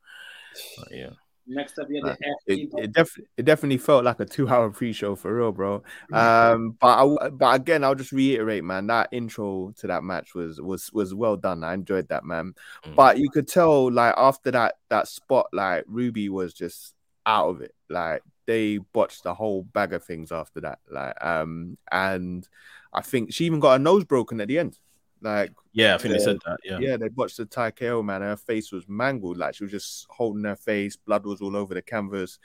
But, 0.77 0.91
yeah, 0.91 1.09
Next 1.45 1.77
up, 1.77 1.87
you 1.89 2.03
had 2.05 2.17
the 2.17 2.53
It, 2.53 2.71
FT. 2.71 2.83
it, 2.83 2.91
def- 2.93 3.19
it 3.37 3.43
definitely 3.43 3.77
felt 3.77 4.05
like 4.05 4.19
a 4.19 4.25
two-hour 4.25 4.69
pre-show 4.69 5.15
for 5.15 5.35
real, 5.35 5.51
bro. 5.51 5.83
Um, 6.11 6.77
but 6.79 6.87
I, 6.87 7.29
but 7.29 7.55
again, 7.55 7.83
I'll 7.83 7.95
just 7.95 8.11
reiterate, 8.13 8.63
man, 8.63 8.87
that 8.87 9.09
intro 9.11 9.73
to 9.77 9.87
that 9.87 10.03
match 10.03 10.35
was 10.35 10.61
was 10.61 10.91
was 10.93 11.13
well 11.13 11.35
done. 11.35 11.63
I 11.63 11.73
enjoyed 11.73 12.07
that, 12.09 12.23
man. 12.23 12.53
Mm. 12.85 12.95
But 12.95 13.17
you 13.17 13.29
could 13.29 13.47
tell, 13.47 13.91
like 13.91 14.13
after 14.17 14.51
that 14.51 14.75
that 14.89 15.07
spot, 15.07 15.47
like 15.51 15.83
Ruby 15.87 16.29
was 16.29 16.53
just 16.53 16.95
out 17.25 17.49
of 17.49 17.61
it. 17.61 17.75
Like 17.89 18.23
they 18.45 18.77
botched 18.77 19.23
the 19.23 19.33
whole 19.33 19.63
bag 19.63 19.93
of 19.93 20.03
things 20.03 20.31
after 20.31 20.61
that. 20.61 20.79
Like 20.89 21.21
um, 21.23 21.77
and 21.91 22.47
I 22.93 23.01
think 23.01 23.33
she 23.33 23.45
even 23.45 23.59
got 23.59 23.73
her 23.73 23.79
nose 23.79 24.05
broken 24.05 24.39
at 24.39 24.47
the 24.47 24.59
end. 24.59 24.77
Like 25.23 25.51
yeah, 25.71 25.95
I 25.95 25.97
think 25.97 26.13
they 26.13 26.19
said 26.19 26.39
that. 26.45 26.57
Yeah, 26.63 26.79
yeah, 26.79 26.97
they 26.97 27.09
watched 27.09 27.37
the 27.37 27.45
TayKO, 27.45 28.03
man. 28.03 28.21
Her 28.21 28.35
face 28.35 28.71
was 28.71 28.87
mangled. 28.87 29.37
Like 29.37 29.55
she 29.55 29.63
was 29.63 29.71
just 29.71 30.05
holding 30.09 30.43
her 30.43 30.55
face. 30.55 30.95
Blood 30.95 31.25
was 31.25 31.41
all 31.41 31.55
over 31.55 31.73
the 31.73 31.81
canvas. 31.81 32.39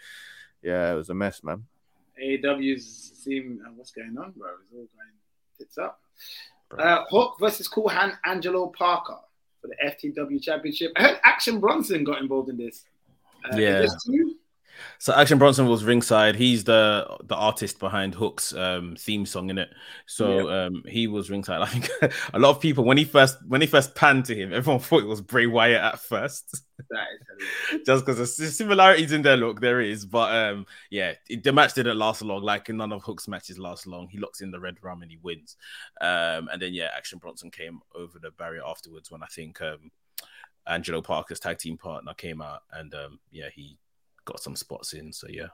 Yeah, 0.62 0.92
it 0.92 0.96
was 0.96 1.10
a 1.10 1.14
mess, 1.14 1.42
man. 1.42 1.64
AEW's 2.22 3.12
seem 3.14 3.60
uh, 3.66 3.70
what's 3.76 3.92
going 3.92 4.16
on, 4.18 4.32
bro? 4.36 4.48
It's 4.62 4.72
all 4.72 4.78
going 4.78 4.88
tits 5.58 5.78
up. 5.78 6.00
Uh, 6.76 7.04
Hook 7.10 7.36
versus 7.40 7.68
Cool 7.68 7.88
Hand 7.88 8.12
Angelo 8.24 8.66
Parker 8.68 9.18
for 9.60 9.68
the 9.68 9.76
FTW 9.84 10.42
Championship. 10.42 10.92
I 10.96 11.02
heard 11.02 11.20
Action 11.24 11.60
Bronson 11.60 12.04
got 12.04 12.20
involved 12.20 12.48
in 12.50 12.56
this. 12.56 12.84
Uh, 13.44 13.56
Yeah. 13.56 13.80
this 13.80 13.96
true? 14.04 14.34
So 14.98 15.14
Action 15.14 15.38
Bronson 15.38 15.66
was 15.66 15.84
ringside. 15.84 16.36
He's 16.36 16.64
the 16.64 17.18
the 17.24 17.34
artist 17.34 17.78
behind 17.78 18.14
Hook's 18.14 18.54
um, 18.54 18.96
theme 18.98 19.26
song 19.26 19.50
in 19.50 19.58
it. 19.58 19.70
So 20.06 20.50
um, 20.50 20.82
he 20.86 21.06
was 21.06 21.30
ringside. 21.30 21.60
I 21.62 21.66
think 21.66 21.90
a 22.32 22.38
lot 22.38 22.50
of 22.50 22.60
people 22.60 22.84
when 22.84 22.96
he 22.96 23.04
first 23.04 23.38
when 23.46 23.60
he 23.60 23.66
first 23.66 23.94
panned 23.94 24.24
to 24.26 24.34
him, 24.34 24.52
everyone 24.52 24.80
thought 24.82 25.02
it 25.02 25.06
was 25.06 25.20
Bray 25.20 25.46
Wyatt 25.46 25.82
at 25.82 26.00
first, 26.00 26.64
That 26.90 27.06
is 27.12 27.20
hilarious. 27.70 27.86
just 27.86 28.06
because 28.06 28.36
the 28.36 28.46
similarities 28.46 29.12
in 29.12 29.22
their 29.22 29.36
look. 29.36 29.60
There 29.60 29.80
is, 29.80 30.06
but 30.06 30.34
um, 30.34 30.66
yeah, 30.90 31.14
it, 31.28 31.42
the 31.42 31.52
match 31.52 31.74
didn't 31.74 31.98
last 31.98 32.22
long. 32.22 32.42
Like 32.42 32.68
none 32.68 32.92
of 32.92 33.02
Hook's 33.02 33.28
matches 33.28 33.58
last 33.58 33.86
long. 33.86 34.08
He 34.08 34.18
locks 34.18 34.40
in 34.40 34.50
the 34.50 34.58
Redrum 34.58 35.02
and 35.02 35.10
he 35.10 35.18
wins. 35.22 35.56
Um, 36.00 36.48
and 36.52 36.60
then 36.60 36.74
yeah, 36.74 36.88
Action 36.96 37.18
Bronson 37.18 37.50
came 37.50 37.80
over 37.94 38.18
the 38.18 38.30
barrier 38.32 38.62
afterwards 38.66 39.10
when 39.10 39.22
I 39.22 39.26
think 39.26 39.60
um, 39.60 39.90
Angelo 40.66 41.00
Parker's 41.00 41.40
tag 41.40 41.58
team 41.58 41.76
partner 41.76 42.14
came 42.14 42.40
out 42.40 42.62
and 42.72 42.94
um, 42.94 43.18
yeah, 43.30 43.48
he 43.52 43.78
got 44.28 44.40
some 44.40 44.54
spots 44.56 44.92
in. 44.92 45.12
So 45.12 45.26
yeah. 45.30 45.48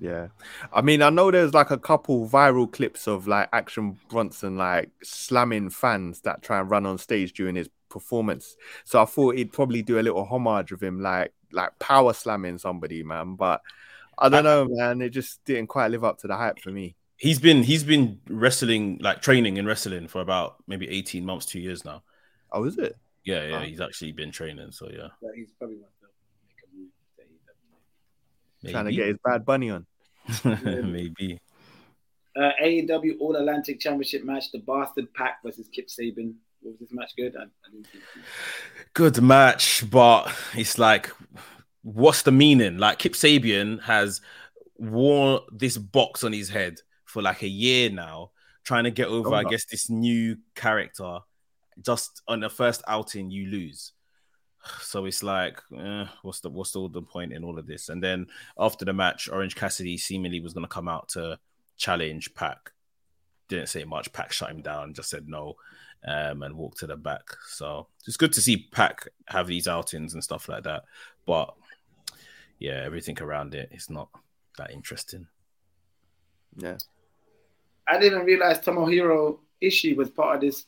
Yeah, 0.00 0.28
I 0.72 0.80
mean, 0.82 1.02
I 1.02 1.10
know 1.10 1.30
there's 1.30 1.54
like 1.54 1.70
a 1.72 1.78
couple 1.78 2.28
viral 2.28 2.70
clips 2.70 3.08
of 3.08 3.26
like 3.26 3.48
Action 3.52 3.98
Bronson 4.08 4.56
like 4.56 4.90
slamming 5.02 5.70
fans 5.70 6.20
that 6.20 6.42
try 6.42 6.60
and 6.60 6.70
run 6.70 6.86
on 6.86 6.98
stage 6.98 7.32
during 7.32 7.56
his 7.56 7.68
performance. 7.88 8.54
So 8.84 9.02
I 9.02 9.06
thought 9.06 9.36
he'd 9.36 9.52
probably 9.52 9.82
do 9.82 9.98
a 9.98 10.02
little 10.02 10.24
homage 10.24 10.70
of 10.72 10.80
him, 10.82 11.00
like 11.00 11.32
like 11.52 11.76
power 11.80 12.12
slamming 12.12 12.58
somebody, 12.58 13.02
man. 13.02 13.34
But 13.34 13.60
I 14.18 14.28
don't 14.28 14.44
know, 14.44 14.68
man. 14.70 15.00
It 15.02 15.10
just 15.10 15.42
didn't 15.44 15.66
quite 15.68 15.90
live 15.90 16.04
up 16.04 16.18
to 16.18 16.28
the 16.28 16.36
hype 16.36 16.60
for 16.60 16.70
me. 16.70 16.94
He's 17.16 17.40
been 17.40 17.64
he's 17.64 17.82
been 17.82 18.20
wrestling 18.28 18.98
like 19.00 19.20
training 19.22 19.56
in 19.56 19.66
wrestling 19.66 20.06
for 20.06 20.20
about 20.20 20.56
maybe 20.68 20.88
18 20.88 21.24
months, 21.24 21.46
two 21.46 21.60
years 21.60 21.84
now. 21.84 22.02
Oh, 22.52 22.64
is 22.64 22.78
it? 22.78 22.96
Yeah, 23.24 23.44
yeah, 23.48 23.56
Oh. 23.56 23.60
he's 23.62 23.80
actually 23.80 24.12
been 24.12 24.30
training. 24.30 24.70
So 24.70 24.88
yeah. 24.92 25.08
But 25.20 25.32
he's 25.34 25.50
probably 25.58 25.78
wants 25.78 25.96
to 28.60 28.66
make 28.66 28.74
a 28.74 28.84
move 28.84 28.84
to 28.84 28.84
AEW. 28.84 28.84
Trying 28.84 28.84
to 28.86 28.92
get 28.92 29.06
his 29.08 29.18
bad 29.24 29.44
bunny 29.44 29.70
on. 29.70 29.86
Maybe. 30.92 31.40
Uh, 32.36 32.50
AEW 32.62 33.16
All 33.20 33.36
Atlantic 33.36 33.80
Championship 33.80 34.24
match: 34.24 34.52
the 34.52 34.58
Bastard 34.58 35.12
Pac 35.14 35.42
versus 35.44 35.68
Kip 35.68 35.88
Sabian. 35.88 36.34
Was 36.62 36.76
this 36.78 36.92
match 36.92 37.12
good? 37.16 37.36
I, 37.36 37.42
I 37.42 37.70
didn't 37.70 37.86
think. 37.86 38.04
Good 38.92 39.22
match, 39.22 39.88
but 39.90 40.32
it's 40.54 40.76
like, 40.78 41.10
what's 41.82 42.22
the 42.22 42.32
meaning? 42.32 42.78
Like 42.78 42.98
Kip 42.98 43.12
Sabian 43.12 43.80
has 43.82 44.20
worn 44.76 45.40
this 45.52 45.78
box 45.78 46.24
on 46.24 46.32
his 46.32 46.48
head 46.48 46.78
for 47.04 47.22
like 47.22 47.42
a 47.42 47.48
year 47.48 47.90
now, 47.90 48.30
trying 48.64 48.84
to 48.84 48.90
get 48.90 49.08
over, 49.08 49.30
Oh, 49.30 49.34
I 49.34 49.44
guess, 49.44 49.64
this 49.66 49.88
new 49.88 50.36
character. 50.54 51.18
Just 51.80 52.22
on 52.26 52.40
the 52.40 52.50
first 52.50 52.82
outing, 52.88 53.30
you 53.30 53.46
lose. 53.50 53.92
So 54.80 55.04
it's 55.06 55.22
like, 55.22 55.62
eh, 55.78 56.06
what's 56.22 56.40
the 56.40 56.50
what's 56.50 56.76
all 56.76 56.88
the 56.88 57.02
point 57.02 57.32
in 57.32 57.44
all 57.44 57.58
of 57.58 57.66
this? 57.66 57.88
And 57.88 58.02
then 58.02 58.26
after 58.58 58.84
the 58.84 58.92
match, 58.92 59.28
Orange 59.28 59.54
Cassidy 59.54 59.96
seemingly 59.96 60.40
was 60.40 60.52
going 60.52 60.64
to 60.64 60.68
come 60.68 60.88
out 60.88 61.08
to 61.10 61.38
challenge 61.76 62.34
Pac. 62.34 62.72
Didn't 63.48 63.68
say 63.68 63.84
much. 63.84 64.12
Pac 64.12 64.32
shut 64.32 64.50
him 64.50 64.60
down, 64.60 64.94
just 64.94 65.10
said 65.10 65.28
no, 65.28 65.54
um, 66.06 66.42
and 66.42 66.56
walked 66.56 66.78
to 66.78 66.86
the 66.86 66.96
back. 66.96 67.22
So 67.46 67.86
it's 68.06 68.16
good 68.16 68.32
to 68.34 68.40
see 68.40 68.68
Pac 68.72 69.08
have 69.26 69.46
these 69.46 69.68
outings 69.68 70.14
and 70.14 70.22
stuff 70.22 70.48
like 70.48 70.64
that. 70.64 70.84
But 71.24 71.54
yeah, 72.58 72.82
everything 72.84 73.20
around 73.22 73.54
it 73.54 73.70
is 73.72 73.88
not 73.88 74.08
that 74.58 74.70
interesting. 74.72 75.26
Yeah. 76.56 76.78
I 77.86 77.98
didn't 77.98 78.26
realize 78.26 78.58
Tomohiro 78.58 79.38
Ishii 79.62 79.96
was 79.96 80.10
part 80.10 80.36
of 80.36 80.40
this. 80.42 80.66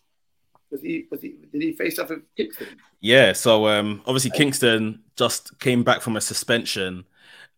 Was 0.70 0.80
he? 0.80 1.06
Was 1.10 1.20
he? 1.20 1.36
Did 1.52 1.62
he 1.62 1.72
face 1.72 1.98
off 1.98 2.10
with 2.10 2.22
Kingston? 2.36 2.68
Yeah, 3.00 3.32
so 3.32 3.66
um, 3.66 4.02
obviously 4.06 4.30
Kingston 4.30 5.02
just 5.16 5.58
came 5.58 5.82
back 5.82 6.00
from 6.00 6.16
a 6.16 6.20
suspension 6.20 7.04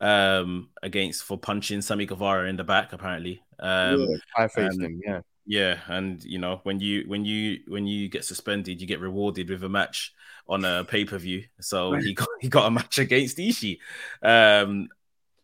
um, 0.01 0.71
against 0.83 1.25
for 1.25 1.37
punching 1.37 1.83
Sammy 1.83 2.07
Guevara 2.07 2.49
in 2.49 2.57
the 2.57 2.65
back. 2.65 2.93
Apparently, 2.93 3.43
um, 3.59 4.01
yeah, 4.01 4.17
I 4.37 4.49
faced 4.49 4.79
and- 4.79 4.83
him. 4.83 5.01
Yeah. 5.05 5.21
Yeah, 5.45 5.79
and 5.89 6.23
you 6.23 6.39
know 6.39 6.61
when 6.63 6.79
you 6.79 7.03
when 7.09 7.25
you 7.25 7.59
when 7.67 7.85
you 7.85 8.09
get 8.09 8.25
suspended, 8.25 8.81
you 8.81 8.87
get 8.87 9.01
rewarded 9.01 9.51
with 9.51 9.65
a 9.65 9.69
match 9.69 10.15
on 10.47 10.65
a 10.65 10.85
pay 10.85 11.05
per 11.05 11.19
view. 11.19 11.43
So 11.61 11.95
he 11.95 12.15
got 12.15 12.29
he 12.41 12.49
got 12.49 12.67
a 12.67 12.71
match 12.71 13.01
against 13.01 13.39
Ishii. 13.39 13.79
Um, 14.23 14.87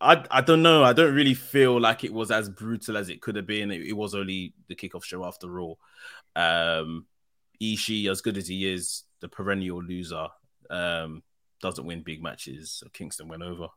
I 0.01 0.25
I 0.31 0.41
don't 0.41 0.63
know. 0.63 0.85
I 0.85 0.93
don't 0.93 1.17
really 1.17 1.35
feel 1.35 1.81
like 1.81 2.05
it 2.05 2.13
was 2.13 2.31
as 2.31 2.49
brutal 2.49 2.97
as 2.97 3.09
it 3.09 3.21
could 3.21 3.35
have 3.35 3.47
been. 3.49 3.73
It, 3.73 3.89
it 3.89 3.93
was 3.93 4.15
only 4.15 4.55
the 4.69 4.77
kickoff 4.77 5.03
show 5.03 5.25
after 5.25 5.49
Raw. 5.49 5.75
Um, 6.37 7.07
Ishii, 7.61 8.11
as 8.11 8.21
good 8.21 8.37
as 8.37 8.49
he 8.49 8.71
is, 8.71 9.05
the 9.21 9.29
perennial 9.29 9.83
loser, 9.83 10.29
um, 10.71 11.23
doesn't 11.61 11.85
win 11.85 12.03
big 12.03 12.23
matches. 12.23 12.71
So 12.73 12.89
Kingston 12.93 13.29
went 13.29 13.43
over. 13.43 13.69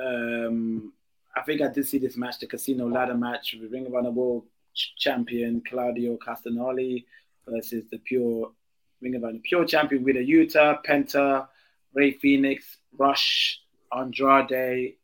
Um, 0.00 0.92
I 1.36 1.42
think 1.42 1.60
I 1.60 1.68
did 1.68 1.86
see 1.86 1.98
this 1.98 2.16
match, 2.16 2.38
the 2.38 2.46
Casino 2.46 2.88
Ladder 2.88 3.14
match, 3.14 3.56
with 3.60 3.72
Ring 3.72 3.86
of 3.86 3.94
Honor 3.94 4.10
World 4.10 4.44
Ch- 4.74 4.94
Champion 4.96 5.62
Claudio 5.68 6.16
Castagnoli 6.16 7.04
versus 7.48 7.84
the 7.90 7.98
Pure 7.98 8.52
Ring 9.00 9.14
of 9.16 9.24
Honor 9.24 9.38
Pure 9.42 9.66
Champion 9.66 10.04
Wheeler 10.04 10.22
Yuta, 10.22 10.78
Penta, 10.84 11.48
Rey 11.92 12.12
Fenix, 12.12 12.78
Rush, 12.96 13.60
Andrade, 13.92 14.94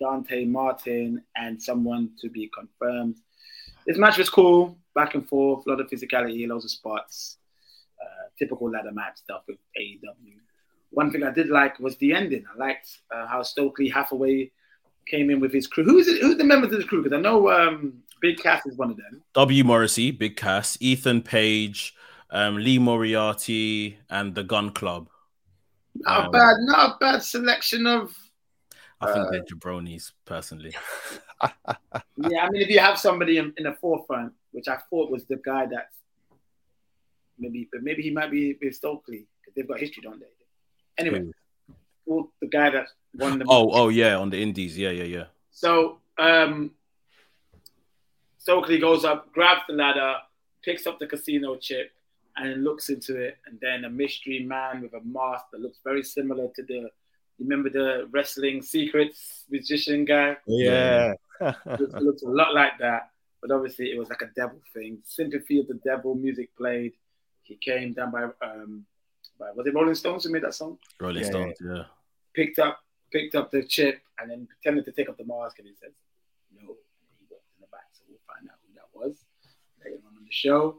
Dante 0.00 0.44
Martin, 0.44 1.22
and 1.36 1.62
someone 1.62 2.10
to 2.20 2.28
be 2.28 2.50
confirmed. 2.52 3.16
This 3.86 3.98
match 3.98 4.18
was 4.18 4.30
cool, 4.30 4.78
back 4.94 5.14
and 5.14 5.28
forth, 5.28 5.66
a 5.66 5.70
lot 5.70 5.80
of 5.80 5.88
physicality, 5.88 6.46
loads 6.48 6.64
of 6.64 6.70
spots, 6.70 7.38
uh, 8.00 8.28
typical 8.38 8.70
ladder 8.70 8.92
match 8.92 9.18
stuff 9.18 9.42
with 9.48 9.58
AEW. 9.80 10.36
One 10.90 11.10
thing 11.10 11.24
I 11.24 11.32
did 11.32 11.48
like 11.48 11.78
was 11.80 11.96
the 11.96 12.12
ending. 12.14 12.44
I 12.54 12.56
liked 12.58 12.88
uh, 13.14 13.26
how 13.26 13.42
Stokely 13.42 13.88
Hathaway 13.88 14.50
came 15.06 15.30
in 15.30 15.40
with 15.40 15.52
his 15.52 15.66
crew. 15.66 15.84
Who's 15.84 16.06
it, 16.08 16.20
who's 16.22 16.36
the 16.38 16.44
members 16.44 16.72
of 16.72 16.78
the 16.78 16.86
crew? 16.86 17.02
Because 17.02 17.16
I 17.16 17.20
know 17.20 17.50
um, 17.50 18.02
Big 18.20 18.38
Cass 18.38 18.64
is 18.66 18.76
one 18.76 18.90
of 18.90 18.96
them. 18.96 19.22
W. 19.34 19.64
Morrissey, 19.64 20.10
Big 20.12 20.36
Cass, 20.36 20.78
Ethan 20.80 21.22
Page, 21.22 21.94
um, 22.30 22.56
Lee 22.56 22.78
Moriarty, 22.78 23.98
and 24.08 24.34
the 24.34 24.44
Gunn 24.44 24.70
Club. 24.70 25.08
Not 25.96 26.20
a 26.20 26.24
Um, 26.26 26.30
bad, 26.30 26.56
not 26.60 26.90
a 26.90 26.96
bad 26.98 27.22
selection 27.22 27.86
of. 27.86 28.16
I 29.04 29.12
think 29.12 29.26
Uh, 29.26 29.30
they're 29.30 29.44
jabronis, 29.44 30.12
personally. 30.24 30.74
Yeah, 32.16 32.44
I 32.44 32.50
mean, 32.50 32.62
if 32.62 32.68
you 32.68 32.78
have 32.78 32.98
somebody 32.98 33.38
in, 33.38 33.52
in 33.56 33.64
the 33.64 33.72
forefront, 33.74 34.32
which 34.52 34.68
I 34.68 34.78
thought 34.88 35.10
was 35.10 35.24
the 35.24 35.36
guy 35.36 35.66
that's 35.66 35.96
maybe, 37.38 37.68
but 37.70 37.82
maybe 37.82 38.02
he 38.02 38.10
might 38.10 38.30
be 38.30 38.56
with 38.60 38.74
Stokely 38.74 39.26
because 39.40 39.54
they've 39.54 39.68
got 39.68 39.78
history, 39.78 40.02
don't 40.02 40.20
they? 40.20 40.26
Anyway, 40.96 41.30
well, 42.06 42.30
the 42.40 42.46
guy 42.46 42.70
that 42.70 42.86
won 43.14 43.38
the. 43.38 43.44
Oh, 43.48 43.70
oh 43.72 43.88
yeah, 43.88 44.16
on 44.16 44.30
the 44.30 44.40
Indies, 44.40 44.78
yeah, 44.78 44.90
yeah, 44.90 45.04
yeah. 45.04 45.24
So 45.50 45.98
um, 46.18 46.70
Stokely 48.38 48.78
goes 48.78 49.04
up, 49.04 49.32
grabs 49.32 49.62
the 49.68 49.74
ladder, 49.74 50.14
picks 50.62 50.86
up 50.86 50.98
the 50.98 51.06
casino 51.06 51.56
chip, 51.56 51.92
and 52.36 52.64
looks 52.64 52.88
into 52.88 53.16
it. 53.16 53.38
And 53.46 53.58
then 53.60 53.84
a 53.84 53.90
mystery 53.90 54.44
man 54.44 54.82
with 54.82 54.94
a 54.94 55.00
mask 55.04 55.46
that 55.52 55.60
looks 55.60 55.78
very 55.84 56.02
similar 56.02 56.48
to 56.54 56.62
the. 56.62 56.90
You 57.38 57.46
remember 57.46 57.68
the 57.70 58.06
wrestling 58.12 58.62
secrets 58.62 59.44
magician 59.50 60.04
guy? 60.04 60.36
Yeah. 60.46 61.14
It 61.40 61.92
looks 62.02 62.22
a 62.22 62.28
lot 62.28 62.54
like 62.54 62.78
that, 62.78 63.10
but 63.42 63.50
obviously 63.50 63.86
it 63.90 63.98
was 63.98 64.08
like 64.08 64.22
a 64.22 64.30
devil 64.36 64.60
thing. 64.72 64.98
Sympathy 65.04 65.58
of 65.60 65.66
the 65.66 65.80
Devil 65.84 66.14
music 66.14 66.56
played. 66.56 66.92
He 67.42 67.56
came 67.56 67.92
down 67.92 68.12
by 68.12 68.24
um, 68.46 68.86
by 69.38 69.50
was 69.50 69.66
it 69.66 69.74
Rolling 69.74 69.94
Stones 69.96 70.24
who 70.24 70.30
made 70.32 70.44
that 70.44 70.54
song? 70.54 70.78
Rolling 71.00 71.22
Yeah, 71.24 71.28
Stones, 71.30 71.56
yeah. 71.60 71.82
picked 72.34 72.58
up 72.60 72.78
picked 73.12 73.34
up 73.34 73.50
the 73.50 73.62
chip 73.64 74.00
and 74.18 74.30
then 74.30 74.46
pretended 74.46 74.84
to 74.86 74.92
take 74.92 75.08
off 75.10 75.16
the 75.16 75.24
mask 75.24 75.58
and 75.58 75.66
he 75.68 75.74
says 75.74 75.92
no. 76.54 76.60
And 76.60 76.68
he 77.18 77.26
walked 77.28 77.44
in 77.56 77.60
the 77.60 77.66
back, 77.72 77.86
so 77.92 78.02
we'll 78.08 78.18
find 78.28 78.48
out 78.48 78.56
who 78.66 78.74
that 78.76 78.88
was 78.94 79.16
later 79.84 79.98
on 80.06 80.16
in 80.18 80.24
the 80.24 80.30
show. 80.32 80.78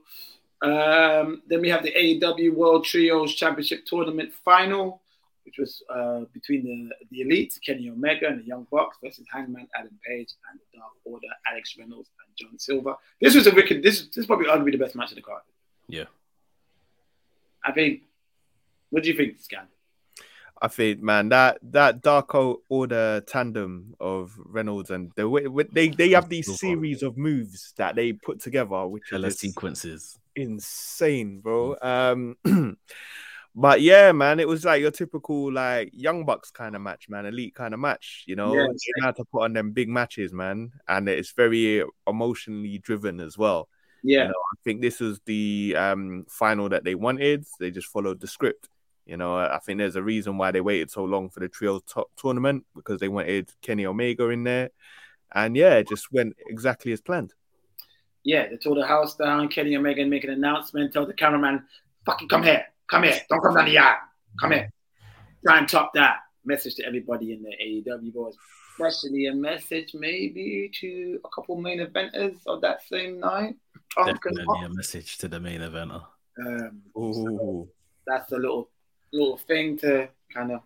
Um, 0.61 1.43
then 1.47 1.59
we 1.61 1.69
have 1.69 1.83
the 1.83 1.91
AEW 1.91 2.53
World 2.55 2.85
Trios 2.85 3.35
Championship 3.35 3.85
Tournament 3.85 4.31
final, 4.33 5.01
which 5.45 5.57
was 5.59 5.81
uh, 5.93 6.21
between 6.33 6.63
the 6.63 6.89
the 7.11 7.21
Elite, 7.21 7.57
Kenny 7.65 7.89
Omega 7.89 8.27
and 8.27 8.39
the 8.41 8.45
Young 8.45 8.65
Bucks 8.71 8.97
versus 9.03 9.25
Hangman 9.31 9.67
Adam 9.77 9.97
Page 10.05 10.29
and 10.51 10.59
the 10.59 10.77
Dark 10.79 10.91
Order, 11.05 11.27
Alex 11.51 11.75
Reynolds 11.79 12.09
and 12.19 12.35
John 12.49 12.57
Silver. 12.59 12.95
This 13.21 13.35
was 13.35 13.47
a 13.47 13.53
wicked. 13.53 13.83
This 13.83 14.07
this 14.07 14.17
is 14.17 14.25
probably 14.25 14.47
arguably 14.47 14.71
the 14.71 14.77
best 14.79 14.95
match 14.95 15.11
of 15.11 15.15
the 15.15 15.21
card. 15.21 15.41
Yeah. 15.87 16.05
I 17.63 17.71
think. 17.71 18.01
What 18.89 19.03
do 19.03 19.09
you 19.09 19.15
think, 19.17 19.41
Scan? 19.41 19.67
I 20.61 20.67
think, 20.69 21.01
man, 21.01 21.29
that 21.29 21.59
that 21.73 22.01
Dark 22.01 22.33
Order 22.69 23.21
tandem 23.27 23.93
of 23.99 24.33
Reynolds 24.37 24.89
and 24.89 25.11
the 25.15 25.27
way 25.27 25.47
way- 25.47 25.65
they 25.71 25.89
they 25.89 26.11
have 26.11 26.29
these 26.29 26.57
series 26.59 27.03
of 27.03 27.17
moves 27.17 27.73
that 27.77 27.95
they 27.95 28.13
put 28.13 28.39
together, 28.39 28.87
which 28.87 29.03
Killer 29.09 29.27
is 29.27 29.37
sequences. 29.39 30.17
insane, 30.35 31.39
bro. 31.41 31.75
Um, 31.81 32.37
but 33.55 33.81
yeah, 33.81 34.11
man, 34.11 34.39
it 34.41 34.47
was 34.47 34.65
like 34.65 34.81
your 34.81 34.91
typical 34.91 35.51
like 35.51 35.89
Young 35.93 36.25
Bucks 36.25 36.51
kind 36.51 36.75
of 36.75 36.81
match, 36.81 37.07
man, 37.07 37.25
elite 37.25 37.55
kind 37.55 37.73
of 37.73 37.79
match. 37.79 38.23
You 38.27 38.35
know, 38.35 38.53
Yeah, 38.53 38.67
how 39.01 39.11
to 39.11 39.23
put 39.25 39.43
on 39.43 39.53
them 39.53 39.71
big 39.71 39.87
matches, 39.87 40.33
man, 40.33 40.71
and 40.87 41.07
it's 41.07 41.31
very 41.31 41.83
emotionally 42.05 42.77
driven 42.79 43.21
as 43.21 43.37
well. 43.37 43.69
Yeah, 44.03 44.25
know, 44.25 44.33
I 44.33 44.55
think 44.63 44.81
this 44.81 44.99
was 44.99 45.19
the 45.25 45.75
um, 45.77 46.25
final 46.29 46.69
that 46.69 46.83
they 46.83 46.95
wanted. 46.95 47.45
They 47.59 47.71
just 47.71 47.87
followed 47.87 48.19
the 48.19 48.27
script. 48.27 48.69
You 49.05 49.17
know, 49.17 49.35
I 49.37 49.59
think 49.59 49.77
there's 49.79 49.95
a 49.95 50.03
reason 50.03 50.37
why 50.37 50.51
they 50.51 50.61
waited 50.61 50.91
so 50.91 51.03
long 51.05 51.29
for 51.29 51.39
the 51.39 51.47
trio 51.47 51.79
top 51.79 52.09
tournament 52.17 52.65
because 52.75 52.99
they 52.99 53.07
wanted 53.07 53.51
Kenny 53.61 53.85
Omega 53.85 54.29
in 54.29 54.43
there, 54.43 54.71
and 55.33 55.55
yeah, 55.55 55.75
it 55.75 55.87
just 55.87 56.11
went 56.11 56.35
exactly 56.49 56.91
as 56.91 57.01
planned. 57.01 57.33
yeah. 58.23 58.47
They 58.49 58.57
tore 58.57 58.75
the 58.75 58.85
house 58.85 59.15
down. 59.15 59.47
Kenny 59.47 59.75
Omega 59.77 60.05
make 60.05 60.23
an 60.23 60.31
announcement. 60.31 60.91
Tell 60.91 61.05
the 61.05 61.13
cameraman, 61.13 61.63
"Fucking 62.05 62.27
come 62.27 62.43
here, 62.43 62.65
come 62.89 63.03
here. 63.03 63.19
Don't 63.29 63.41
come 63.41 63.55
down 63.55 63.65
the 63.65 63.71
yard. 63.71 63.97
Come 64.39 64.51
here." 64.51 64.69
Try 65.45 65.59
and 65.59 65.69
top 65.69 65.91
that 65.93 66.17
message 66.45 66.75
to 66.75 66.85
everybody 66.85 67.33
in 67.33 67.43
the 67.43 67.51
AEW 67.63 68.13
boys, 68.13 68.35
especially 68.73 69.27
a 69.27 69.33
message 69.33 69.93
maybe 69.93 70.71
to 70.79 71.19
a 71.23 71.29
couple 71.29 71.55
main 71.55 71.79
eventers 71.79 72.37
of 72.47 72.61
that 72.61 72.81
same 72.87 73.19
night. 73.19 73.55
Punk 73.95 74.09
and 74.25 74.35
Definitely 74.35 74.65
a 74.65 74.69
message 74.69 75.17
to 75.19 75.27
the 75.27 75.39
main 75.39 75.61
eventer. 75.61 76.03
Um, 76.37 76.81
Ooh. 76.97 77.69
that's 78.05 78.31
a 78.31 78.37
little 78.37 78.69
little 79.13 79.37
thing 79.37 79.77
to 79.77 80.09
kind 80.33 80.51
of 80.51 80.61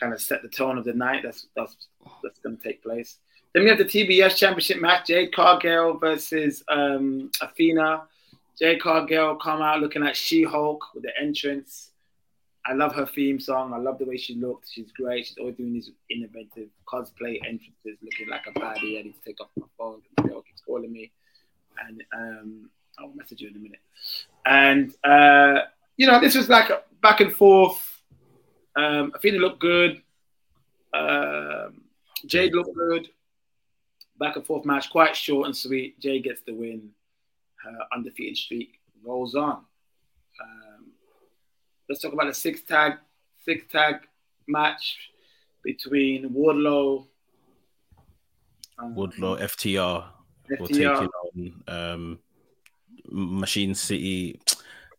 kind 0.00 0.12
of 0.12 0.20
set 0.20 0.42
the 0.42 0.48
tone 0.48 0.78
of 0.78 0.84
the 0.84 0.92
night. 0.92 1.22
That's 1.22 1.46
that's 1.54 1.76
that's 2.22 2.38
going 2.40 2.56
to 2.56 2.62
take 2.62 2.82
place. 2.82 3.18
Then 3.54 3.64
we 3.64 3.68
have 3.70 3.78
the 3.78 3.84
TBS 3.84 4.36
Championship 4.36 4.80
match: 4.80 5.06
Jade 5.06 5.34
Cargill 5.34 5.98
versus 5.98 6.62
um, 6.68 7.30
Athena. 7.40 8.02
Jade 8.58 8.80
Cargill 8.80 9.36
come 9.36 9.62
out 9.62 9.80
looking 9.80 10.02
like 10.02 10.14
She-Hulk 10.14 10.94
with 10.94 11.04
the 11.04 11.12
entrance. 11.20 11.92
I 12.66 12.72
love 12.74 12.94
her 12.94 13.06
theme 13.06 13.38
song. 13.40 13.72
I 13.72 13.78
love 13.78 13.98
the 13.98 14.04
way 14.04 14.16
she 14.16 14.34
looked. 14.34 14.68
She's 14.70 14.90
great. 14.92 15.26
She's 15.26 15.38
always 15.38 15.54
doing 15.54 15.72
these 15.72 15.90
innovative 16.10 16.68
cosplay 16.86 17.38
entrances, 17.46 17.96
looking 18.02 18.28
like 18.28 18.46
a 18.46 18.50
baddie. 18.58 18.98
I 18.98 19.02
need 19.02 19.14
to 19.14 19.24
take 19.24 19.40
off 19.40 19.48
my 19.56 19.66
phone. 19.78 20.02
The 20.16 20.24
girl 20.24 20.42
keeps 20.42 20.60
calling 20.60 20.92
me, 20.92 21.10
and 21.86 22.02
um, 22.12 22.70
I'll 22.98 23.12
message 23.14 23.40
you 23.40 23.48
in 23.48 23.56
a 23.56 23.58
minute. 23.58 23.80
And 24.44 24.92
uh, 25.04 25.68
you 25.96 26.06
know, 26.06 26.20
this 26.20 26.34
was 26.34 26.48
like 26.48 26.70
back 27.00 27.20
and 27.20 27.32
forth. 27.32 28.02
Um, 28.76 29.12
Athena 29.14 29.38
looked 29.38 29.60
good. 29.60 30.02
Um, 30.92 31.82
Jade 32.26 32.54
looked 32.54 32.74
good. 32.74 33.08
Back 34.18 34.36
and 34.36 34.44
forth 34.44 34.66
match, 34.66 34.90
quite 34.90 35.16
short 35.16 35.46
and 35.46 35.56
sweet. 35.56 35.98
Jade 36.00 36.24
gets 36.24 36.42
the 36.42 36.52
win. 36.52 36.90
Her 37.64 37.78
undefeated 37.92 38.36
streak 38.36 38.80
rolls 39.04 39.34
on. 39.34 39.64
Um, 40.40 40.92
let's 41.88 42.00
talk 42.00 42.12
about 42.12 42.26
the 42.26 42.34
six 42.34 42.62
tag 42.62 42.94
six 43.44 43.64
tag 43.70 43.96
match 44.46 44.96
between 45.64 46.30
Wardlow. 46.30 47.06
um, 48.78 48.94
Woodlaw, 48.94 49.36
FTR, 49.40 50.04
will 50.60 50.68
FTR. 50.68 51.00
take 51.00 51.08
it 51.08 51.10
on 51.68 51.92
um, 51.92 52.18
Machine 53.10 53.74
City, 53.74 54.40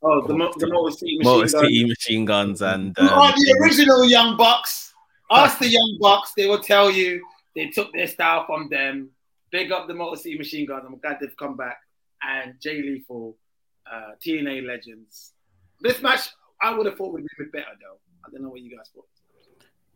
Oh, 0.02 0.26
the, 0.28 0.34
Mo- 0.34 0.52
the 0.58 0.68
Motor 0.68 0.92
City 0.92 1.18
Machine 1.18 1.32
Motor 1.34 1.52
Gun. 1.52 1.62
City 1.64 1.86
Machine 1.86 2.26
Guns, 2.26 2.62
and 2.62 2.96
Who 2.98 3.08
are 3.08 3.30
um, 3.30 3.36
the 3.38 3.58
original 3.62 4.06
Young 4.06 4.36
Bucks? 4.38 4.94
Ask 5.32 5.60
the 5.60 5.68
Young 5.70 5.98
Bucks. 6.02 6.34
They 6.36 6.48
will 6.48 6.60
tell 6.62 6.90
you 6.92 7.22
they 7.56 7.68
took 7.68 7.94
their 7.94 8.08
style 8.08 8.46
from 8.46 8.68
them. 8.70 9.10
Big 9.52 9.72
up 9.72 9.88
the 9.88 9.94
Motor 9.94 10.18
City 10.22 10.38
Machine 10.38 10.66
Guns. 10.66 10.84
I'm 10.86 10.98
glad 11.00 11.18
they've 11.22 11.36
come 11.38 11.56
back. 11.58 11.78
And 12.22 12.56
Jay 12.62 12.82
Lethal, 12.82 13.38
uh, 13.92 14.12
TNA 14.26 14.66
Legends. 14.66 15.34
This 15.82 16.02
match, 16.02 16.30
I 16.62 16.76
would 16.76 16.86
have 16.86 16.98
thought 16.98 17.14
would 17.14 17.24
be 17.24 17.30
a 17.40 17.44
bit 17.44 17.52
better, 17.52 17.76
though. 17.80 18.00
I 18.26 18.32
don't 18.32 18.44
know 18.44 18.50
what 18.50 18.62
you 18.62 18.76
guys 18.76 18.90
thought. 18.94 19.08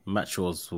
match 0.05 0.38
was 0.38 0.69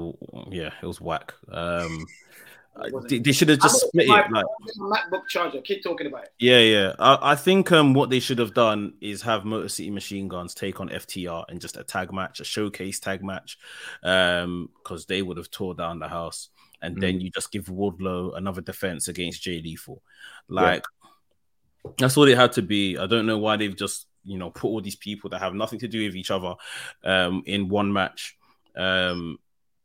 yeah, 0.51 0.71
it 0.81 0.85
was 0.85 0.99
whack. 0.99 1.33
Um, 1.51 2.05
they, 3.07 3.19
they 3.19 3.31
should 3.31 3.49
have 3.49 3.59
just 3.59 3.87
split 3.87 4.07
gonna 4.07 4.19
it. 4.19 4.23
Like, 4.23 4.25
I'm 4.25 4.33
gonna 4.33 4.45
get 4.65 4.77
my 4.77 4.97
MacBook 4.97 5.27
charger. 5.29 5.61
Keep 5.61 5.83
talking 5.83 6.07
about 6.07 6.25
it. 6.25 6.31
yeah, 6.39 6.59
yeah. 6.59 6.93
I, 6.99 7.31
I 7.31 7.35
think 7.35 7.71
um 7.71 7.93
what 7.93 8.09
they 8.09 8.19
should 8.19 8.39
have 8.39 8.53
done 8.53 8.93
is 9.01 9.21
have 9.21 9.45
Motor 9.45 9.69
City 9.69 9.91
Machine 9.91 10.27
Guns 10.27 10.53
take 10.53 10.79
on 10.79 10.89
FTR 10.89 11.45
and 11.49 11.61
just 11.61 11.77
a 11.77 11.83
tag 11.83 12.11
match, 12.11 12.39
a 12.39 12.43
showcase 12.43 12.99
tag 12.99 13.23
match, 13.23 13.57
um, 14.03 14.69
because 14.83 15.05
they 15.05 15.21
would 15.21 15.37
have 15.37 15.51
tore 15.51 15.75
down 15.75 15.99
the 15.99 16.07
house. 16.07 16.49
And 16.81 17.01
then 17.01 17.19
you 17.19 17.31
just 17.31 17.51
give 17.51 17.65
Wardlow 17.65 18.37
another 18.37 18.61
defense 18.61 19.07
against 19.07 19.41
Jay 19.41 19.59
Lethal. 19.59 20.03
Like 20.47 20.83
that's 21.97 22.17
all 22.17 22.27
it 22.27 22.37
had 22.37 22.53
to 22.53 22.61
be. 22.61 22.97
I 22.97 23.07
don't 23.07 23.25
know 23.25 23.37
why 23.37 23.57
they've 23.57 23.75
just 23.75 24.07
you 24.23 24.37
know 24.37 24.49
put 24.49 24.67
all 24.67 24.81
these 24.81 24.95
people 24.95 25.29
that 25.29 25.39
have 25.39 25.53
nothing 25.53 25.79
to 25.79 25.87
do 25.87 26.05
with 26.05 26.15
each 26.15 26.31
other 26.31 26.55
um 27.03 27.43
in 27.45 27.69
one 27.69 27.93
match. 27.93 28.37
Um 28.75 29.37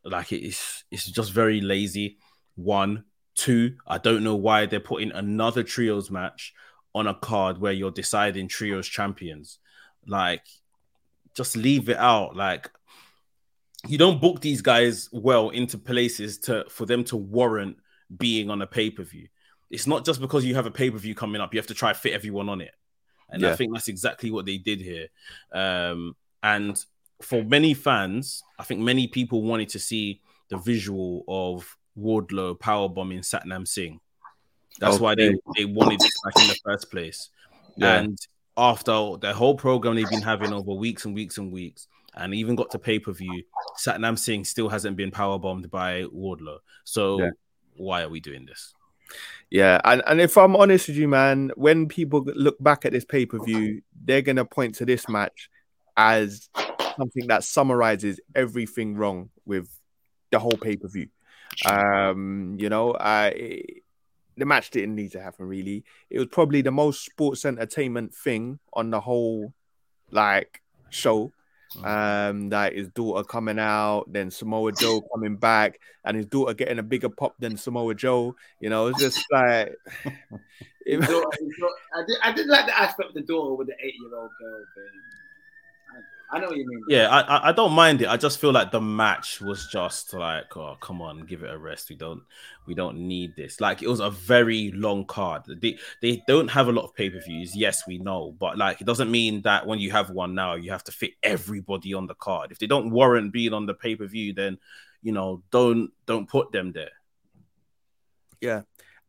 like 0.03 0.31
it's 0.31 0.83
it's 0.91 1.05
just 1.05 1.31
very 1.31 1.61
lazy. 1.61 2.17
One, 2.55 3.05
two, 3.35 3.75
I 3.87 3.97
don't 3.97 4.23
know 4.23 4.35
why 4.35 4.65
they're 4.65 4.79
putting 4.79 5.11
another 5.11 5.63
trios 5.63 6.09
match 6.11 6.53
on 6.93 7.07
a 7.07 7.13
card 7.13 7.59
where 7.59 7.71
you're 7.71 7.91
deciding 7.91 8.47
trios 8.47 8.87
champions. 8.87 9.59
Like 10.05 10.45
just 11.35 11.55
leave 11.55 11.89
it 11.89 11.97
out. 11.97 12.35
Like 12.35 12.69
you 13.87 13.97
don't 13.97 14.21
book 14.21 14.41
these 14.41 14.61
guys 14.61 15.09
well 15.11 15.49
into 15.49 15.77
places 15.77 16.39
to 16.39 16.65
for 16.69 16.85
them 16.85 17.03
to 17.05 17.17
warrant 17.17 17.77
being 18.15 18.49
on 18.49 18.61
a 18.61 18.67
pay-per-view. 18.67 19.27
It's 19.71 19.87
not 19.87 20.05
just 20.05 20.21
because 20.21 20.45
you 20.45 20.53
have 20.55 20.65
a 20.67 20.71
pay-per-view 20.71 21.15
coming 21.15 21.41
up, 21.41 21.53
you 21.53 21.59
have 21.59 21.67
to 21.67 21.73
try 21.73 21.93
fit 21.93 22.13
everyone 22.13 22.49
on 22.49 22.61
it. 22.61 22.73
And 23.29 23.45
I 23.45 23.55
think 23.55 23.73
that's 23.73 23.87
exactly 23.87 24.29
what 24.29 24.45
they 24.45 24.57
did 24.57 24.81
here. 24.81 25.07
Um, 25.53 26.15
and 26.43 26.83
for 27.21 27.43
many 27.43 27.73
fans, 27.73 28.43
I 28.59 28.63
think 28.63 28.81
many 28.81 29.07
people 29.07 29.41
wanted 29.43 29.69
to 29.69 29.79
see 29.79 30.21
the 30.49 30.57
visual 30.57 31.23
of 31.29 31.77
Wardlow 31.97 32.59
powerbombing 32.59 33.19
Satnam 33.19 33.65
Singh. 33.65 34.01
That's 34.79 34.99
why 34.99 35.15
they, 35.15 35.33
they 35.55 35.65
wanted 35.65 35.99
this 35.99 36.11
match 36.25 36.41
in 36.41 36.47
the 36.49 36.59
first 36.65 36.91
place. 36.91 37.29
Yeah. 37.77 37.99
And 37.99 38.17
after 38.57 38.91
the 39.21 39.33
whole 39.33 39.55
program 39.55 39.95
they've 39.95 40.09
been 40.09 40.21
having 40.21 40.51
over 40.51 40.73
weeks 40.73 41.05
and 41.05 41.15
weeks 41.15 41.37
and 41.37 41.51
weeks, 41.51 41.87
and 42.15 42.33
even 42.33 42.57
got 42.57 42.71
to 42.71 42.79
pay 42.79 42.99
per 42.99 43.13
view, 43.13 43.43
Satnam 43.79 44.19
Singh 44.19 44.43
still 44.43 44.67
hasn't 44.67 44.97
been 44.97 45.11
powerbombed 45.11 45.69
by 45.69 46.03
Wardlow. 46.03 46.57
So 46.83 47.21
Yeah. 47.21 47.29
why 47.77 48.01
are 48.01 48.09
we 48.09 48.19
doing 48.19 48.45
this? 48.45 48.73
Yeah, 49.49 49.81
and, 49.83 50.01
and 50.07 50.21
if 50.21 50.37
I'm 50.37 50.55
honest 50.55 50.87
with 50.87 50.97
you, 50.97 51.07
man, 51.07 51.51
when 51.55 51.87
people 51.87 52.23
look 52.35 52.61
back 52.63 52.85
at 52.85 52.93
this 52.93 53.03
pay 53.03 53.25
per 53.25 53.43
view, 53.43 53.81
they're 54.05 54.21
gonna 54.21 54.45
point 54.45 54.75
to 54.75 54.85
this 54.85 55.09
match 55.09 55.49
as 55.97 56.49
something 56.97 57.27
that 57.27 57.43
summarizes 57.43 58.19
everything 58.33 58.95
wrong 58.95 59.29
with 59.45 59.67
the 60.31 60.39
whole 60.39 60.57
pay 60.57 60.77
per 60.77 60.87
view. 60.87 61.07
Um, 61.65 62.55
you 62.59 62.69
know, 62.69 62.95
I 62.97 63.63
the 64.37 64.45
match 64.45 64.71
didn't 64.71 64.95
need 64.95 65.11
to 65.11 65.21
happen 65.21 65.45
really. 65.47 65.83
It 66.09 66.19
was 66.19 66.27
probably 66.29 66.61
the 66.61 66.71
most 66.71 67.05
sports 67.05 67.45
entertainment 67.45 68.13
thing 68.13 68.59
on 68.73 68.89
the 68.89 69.01
whole 69.01 69.53
like 70.09 70.61
show. 70.89 71.31
Um, 71.83 72.49
that 72.49 72.73
his 72.75 72.89
daughter 72.89 73.23
coming 73.23 73.59
out, 73.59 74.05
then 74.11 74.29
Samoa 74.29 74.71
Joe 74.73 75.01
coming 75.13 75.37
back, 75.37 75.79
and 76.03 76.17
his 76.17 76.25
daughter 76.25 76.53
getting 76.53 76.79
a 76.79 76.83
bigger 76.83 77.09
pop 77.09 77.35
than 77.39 77.55
Samoa 77.57 77.95
Joe. 77.95 78.35
You 78.59 78.69
know, 78.69 78.87
it's 78.87 78.99
just 78.99 79.23
like 79.31 79.73
daughter- 80.85 81.07
daughter- 81.07 81.29
I, 81.95 82.03
did, 82.07 82.17
I 82.23 82.31
did 82.33 82.47
like 82.47 82.65
the 82.65 82.77
aspect 82.77 83.09
of 83.09 83.15
the 83.15 83.21
daughter 83.21 83.55
with 83.55 83.67
the 83.67 83.75
eight 83.81 83.95
year 83.99 84.15
old 84.17 84.31
girl. 84.39 84.63
I, 86.31 86.37
I 86.37 86.39
know 86.39 86.47
what 86.47 86.57
you 86.57 86.67
mean. 86.67 86.83
Yeah, 86.87 87.07
I, 87.09 87.21
I 87.21 87.49
I 87.49 87.51
don't 87.51 87.73
mind 87.73 88.01
it. 88.01 88.07
I 88.07 88.17
just 88.17 88.39
feel 88.39 88.51
like 88.51 88.71
the 88.71 88.81
match 88.81 89.41
was 89.41 89.67
just 89.71 90.13
like, 90.13 90.55
oh 90.55 90.77
come 90.79 91.01
on, 91.01 91.25
give 91.25 91.43
it 91.43 91.51
a 91.51 91.57
rest. 91.57 91.89
We 91.89 91.95
don't 91.95 92.23
we 92.65 92.73
don't 92.73 92.97
need 92.97 93.35
this. 93.35 93.59
Like 93.59 93.81
it 93.81 93.87
was 93.87 93.99
a 93.99 94.09
very 94.09 94.71
long 94.71 95.05
card. 95.05 95.43
They 95.61 95.77
they 96.01 96.23
don't 96.27 96.49
have 96.49 96.67
a 96.67 96.71
lot 96.71 96.85
of 96.85 96.95
pay 96.95 97.09
per 97.09 97.19
views. 97.19 97.55
Yes, 97.55 97.83
we 97.87 97.97
know, 97.97 98.35
but 98.39 98.57
like 98.57 98.81
it 98.81 98.85
doesn't 98.85 99.11
mean 99.11 99.41
that 99.41 99.67
when 99.67 99.79
you 99.79 99.91
have 99.91 100.09
one 100.09 100.33
now, 100.33 100.55
you 100.55 100.71
have 100.71 100.83
to 100.85 100.91
fit 100.91 101.11
everybody 101.23 101.93
on 101.93 102.07
the 102.07 102.15
card. 102.15 102.51
If 102.51 102.59
they 102.59 102.67
don't 102.67 102.91
warrant 102.91 103.33
being 103.33 103.53
on 103.53 103.65
the 103.65 103.73
pay 103.73 103.95
per 103.95 104.05
view, 104.07 104.33
then 104.33 104.57
you 105.01 105.11
know 105.11 105.43
don't 105.51 105.91
don't 106.05 106.29
put 106.29 106.51
them 106.51 106.71
there. 106.71 106.91
Yeah. 108.39 108.61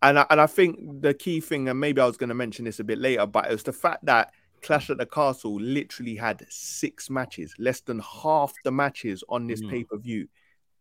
And 0.03 0.19
I, 0.19 0.27
and 0.31 0.41
I 0.41 0.47
think 0.47 1.01
the 1.01 1.15
key 1.15 1.41
thing, 1.41 1.69
and 1.69 1.79
maybe 1.79 2.01
I 2.01 2.07
was 2.07 2.17
going 2.17 2.29
to 2.29 2.35
mention 2.35 2.65
this 2.65 2.81
a 2.81 2.85
bit 2.85 2.99
later, 2.99 3.25
but 3.25 3.47
it 3.47 3.53
was 3.53 3.63
the 3.63 3.73
fact 3.73 4.05
that 4.07 4.33
Clash 4.63 4.91
at 4.91 4.99
the 4.99 5.07
Castle 5.07 5.61
literally 5.61 6.15
had 6.17 6.47
six 6.49 7.11
matches, 7.11 7.55
less 7.59 7.81
than 7.81 8.01
half 8.01 8.53
the 8.65 8.71
matches 8.73 9.25
on 9.29 9.47
this 9.47 9.61
Mm. 9.63 9.71
pay 9.71 9.85
per 9.85 9.99
view, 9.99 10.29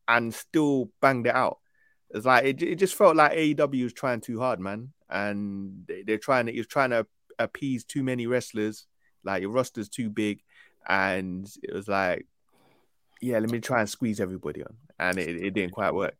and 0.07 0.34
still 0.34 0.91
banged 1.01 1.27
it 1.27 1.36
out. 1.36 1.59
It's 2.11 2.25
like 2.25 2.45
it, 2.45 2.61
it 2.61 2.75
just 2.75 2.95
felt 2.95 3.15
like 3.15 3.32
AEW 3.34 3.84
was 3.84 3.93
trying 3.93 4.21
too 4.21 4.39
hard, 4.39 4.59
man, 4.59 4.93
and 5.09 5.86
they, 5.88 6.03
they're 6.03 6.17
trying 6.17 6.45
to, 6.45 6.51
he 6.51 6.59
was 6.59 6.67
trying 6.67 6.89
to 6.91 7.07
appease 7.39 7.84
too 7.84 8.03
many 8.03 8.27
wrestlers. 8.27 8.86
Like 9.23 9.41
your 9.41 9.51
roster's 9.51 9.89
too 9.89 10.09
big, 10.09 10.41
and 10.88 11.49
it 11.63 11.73
was 11.73 11.88
like, 11.88 12.27
yeah, 13.21 13.39
let 13.39 13.49
me 13.49 13.59
try 13.59 13.79
and 13.79 13.89
squeeze 13.89 14.19
everybody 14.19 14.63
on, 14.63 14.75
and 14.99 15.17
it, 15.17 15.36
it 15.38 15.51
didn't 15.53 15.73
quite 15.73 15.93
work. 15.93 16.15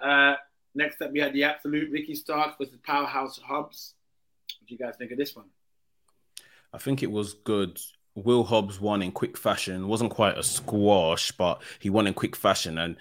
Uh, 0.00 0.36
next 0.74 1.00
up, 1.02 1.12
we 1.12 1.20
had 1.20 1.32
the 1.32 1.44
absolute 1.44 1.90
Ricky 1.90 2.14
Starks 2.14 2.56
versus 2.58 2.78
Powerhouse 2.82 3.38
Hobbs. 3.38 3.94
You 4.72 4.78
guys 4.78 4.96
think 4.96 5.12
of 5.12 5.18
this 5.18 5.36
one? 5.36 5.46
I 6.72 6.78
think 6.78 7.02
it 7.02 7.10
was 7.10 7.34
good. 7.34 7.78
Will 8.14 8.42
Hobbs 8.42 8.80
won 8.80 9.02
in 9.02 9.12
quick 9.12 9.36
fashion. 9.36 9.82
It 9.82 9.86
wasn't 9.86 10.10
quite 10.10 10.38
a 10.38 10.42
squash, 10.42 11.30
but 11.32 11.62
he 11.78 11.90
won 11.90 12.06
in 12.06 12.14
quick 12.14 12.34
fashion, 12.34 12.78
and 12.78 12.96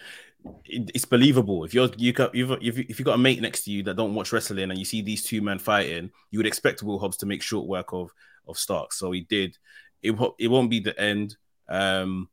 it, 0.65 0.91
it's 0.93 1.05
believable. 1.05 1.63
If 1.63 1.73
you're 1.73 1.89
you 1.97 2.13
got 2.13 2.35
you've, 2.35 2.51
if 2.51 2.77
you 2.77 2.85
you 2.89 3.05
got 3.05 3.15
a 3.15 3.17
mate 3.17 3.41
next 3.41 3.63
to 3.63 3.71
you 3.71 3.83
that 3.83 3.95
don't 3.95 4.15
watch 4.15 4.33
wrestling 4.33 4.69
and 4.69 4.77
you 4.77 4.85
see 4.85 5.01
these 5.01 5.23
two 5.23 5.41
men 5.41 5.59
fighting, 5.59 6.11
you 6.29 6.39
would 6.39 6.45
expect 6.45 6.83
Will 6.83 6.99
Hobbs 6.99 7.17
to 7.17 7.25
make 7.25 7.41
short 7.41 7.67
work 7.67 7.93
of 7.93 8.11
of 8.47 8.57
Stark. 8.57 8.93
So 8.93 9.11
he 9.11 9.21
did. 9.21 9.57
It 10.03 10.15
it 10.39 10.47
won't 10.49 10.69
be 10.69 10.79
the 10.81 10.99
end. 10.99 11.37
Um, 11.69 12.29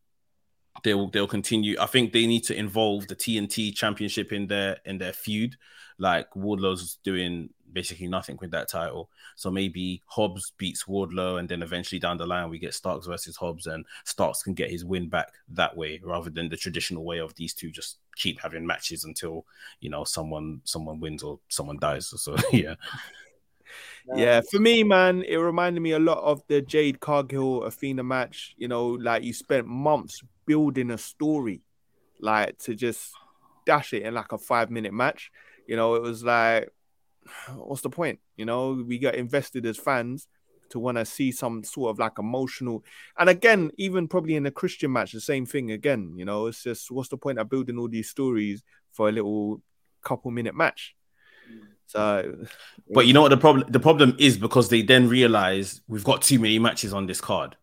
they'll 0.82 1.08
they'll 1.10 1.28
continue. 1.28 1.76
I 1.80 1.86
think 1.86 2.12
they 2.12 2.26
need 2.26 2.44
to 2.44 2.56
involve 2.56 3.06
the 3.06 3.16
TNT 3.16 3.74
Championship 3.74 4.32
in 4.32 4.46
their 4.46 4.78
in 4.84 4.98
their 4.98 5.12
feud. 5.12 5.56
Like 5.98 6.34
Wardlow's 6.36 6.98
doing 7.04 7.50
basically 7.72 8.08
nothing 8.08 8.38
with 8.40 8.50
that 8.52 8.68
title. 8.68 9.10
So 9.36 9.50
maybe 9.50 10.02
Hobbs 10.06 10.52
beats 10.56 10.84
Wardlow, 10.84 11.38
and 11.38 11.48
then 11.48 11.62
eventually 11.62 11.98
down 11.98 12.16
the 12.16 12.26
line 12.26 12.50
we 12.50 12.58
get 12.58 12.74
Starks 12.74 13.06
versus 13.06 13.36
Hobbs, 13.36 13.66
and 13.66 13.84
Starks 14.04 14.42
can 14.42 14.54
get 14.54 14.70
his 14.70 14.84
win 14.84 15.08
back 15.08 15.32
that 15.50 15.76
way, 15.76 16.00
rather 16.02 16.30
than 16.30 16.48
the 16.48 16.56
traditional 16.56 17.04
way 17.04 17.18
of 17.18 17.34
these 17.34 17.54
two 17.54 17.70
just 17.70 17.98
keep 18.16 18.40
having 18.40 18.66
matches 18.66 19.04
until 19.04 19.46
you 19.80 19.88
know 19.88 20.02
someone 20.02 20.60
someone 20.64 21.00
wins 21.00 21.22
or 21.22 21.38
someone 21.48 21.78
dies. 21.78 22.12
So 22.18 22.36
yeah, 22.52 22.74
Yeah, 24.14 24.40
for 24.50 24.58
me, 24.58 24.82
man, 24.82 25.22
it 25.22 25.36
reminded 25.36 25.80
me 25.80 25.92
a 25.92 25.98
lot 25.98 26.18
of 26.18 26.42
the 26.48 26.62
Jade 26.62 27.00
Cargill 27.00 27.64
Athena 27.64 28.02
match. 28.02 28.54
You 28.56 28.68
know, 28.68 28.88
like 28.88 29.22
you 29.22 29.32
spent 29.32 29.66
months 29.66 30.22
building 30.46 30.90
a 30.90 30.98
story, 30.98 31.60
like 32.20 32.58
to 32.60 32.74
just 32.74 33.12
dash 33.66 33.92
it 33.92 34.02
in 34.02 34.14
like 34.14 34.32
a 34.32 34.38
five 34.38 34.70
minute 34.70 34.94
match. 34.94 35.30
You 35.66 35.76
know, 35.76 35.94
it 35.94 36.02
was 36.02 36.24
like, 36.24 36.70
what's 37.54 37.82
the 37.82 37.90
point? 37.90 38.20
You 38.36 38.44
know, 38.44 38.84
we 38.86 38.98
got 38.98 39.14
invested 39.14 39.66
as 39.66 39.76
fans 39.76 40.26
to 40.70 40.78
want 40.78 40.98
to 40.98 41.04
see 41.04 41.32
some 41.32 41.64
sort 41.64 41.90
of 41.90 41.98
like 41.98 42.18
emotional. 42.18 42.84
And 43.18 43.28
again, 43.28 43.70
even 43.78 44.08
probably 44.08 44.36
in 44.36 44.46
a 44.46 44.50
Christian 44.50 44.92
match, 44.92 45.12
the 45.12 45.20
same 45.20 45.46
thing 45.46 45.70
again. 45.70 46.14
You 46.16 46.24
know, 46.24 46.46
it's 46.46 46.62
just 46.62 46.90
what's 46.90 47.08
the 47.08 47.16
point 47.16 47.38
of 47.38 47.48
building 47.48 47.78
all 47.78 47.88
these 47.88 48.10
stories 48.10 48.62
for 48.92 49.08
a 49.08 49.12
little 49.12 49.62
couple 50.02 50.30
minute 50.30 50.54
match? 50.54 50.94
So, 51.86 52.44
but 52.90 53.06
you 53.06 53.14
know 53.14 53.22
what 53.22 53.30
the 53.30 53.38
problem 53.38 53.70
the 53.70 53.80
problem 53.80 54.14
is 54.18 54.36
because 54.36 54.68
they 54.68 54.82
then 54.82 55.08
realize 55.08 55.80
we've 55.88 56.04
got 56.04 56.20
too 56.20 56.38
many 56.38 56.58
matches 56.58 56.92
on 56.92 57.06
this 57.06 57.20
card. 57.20 57.56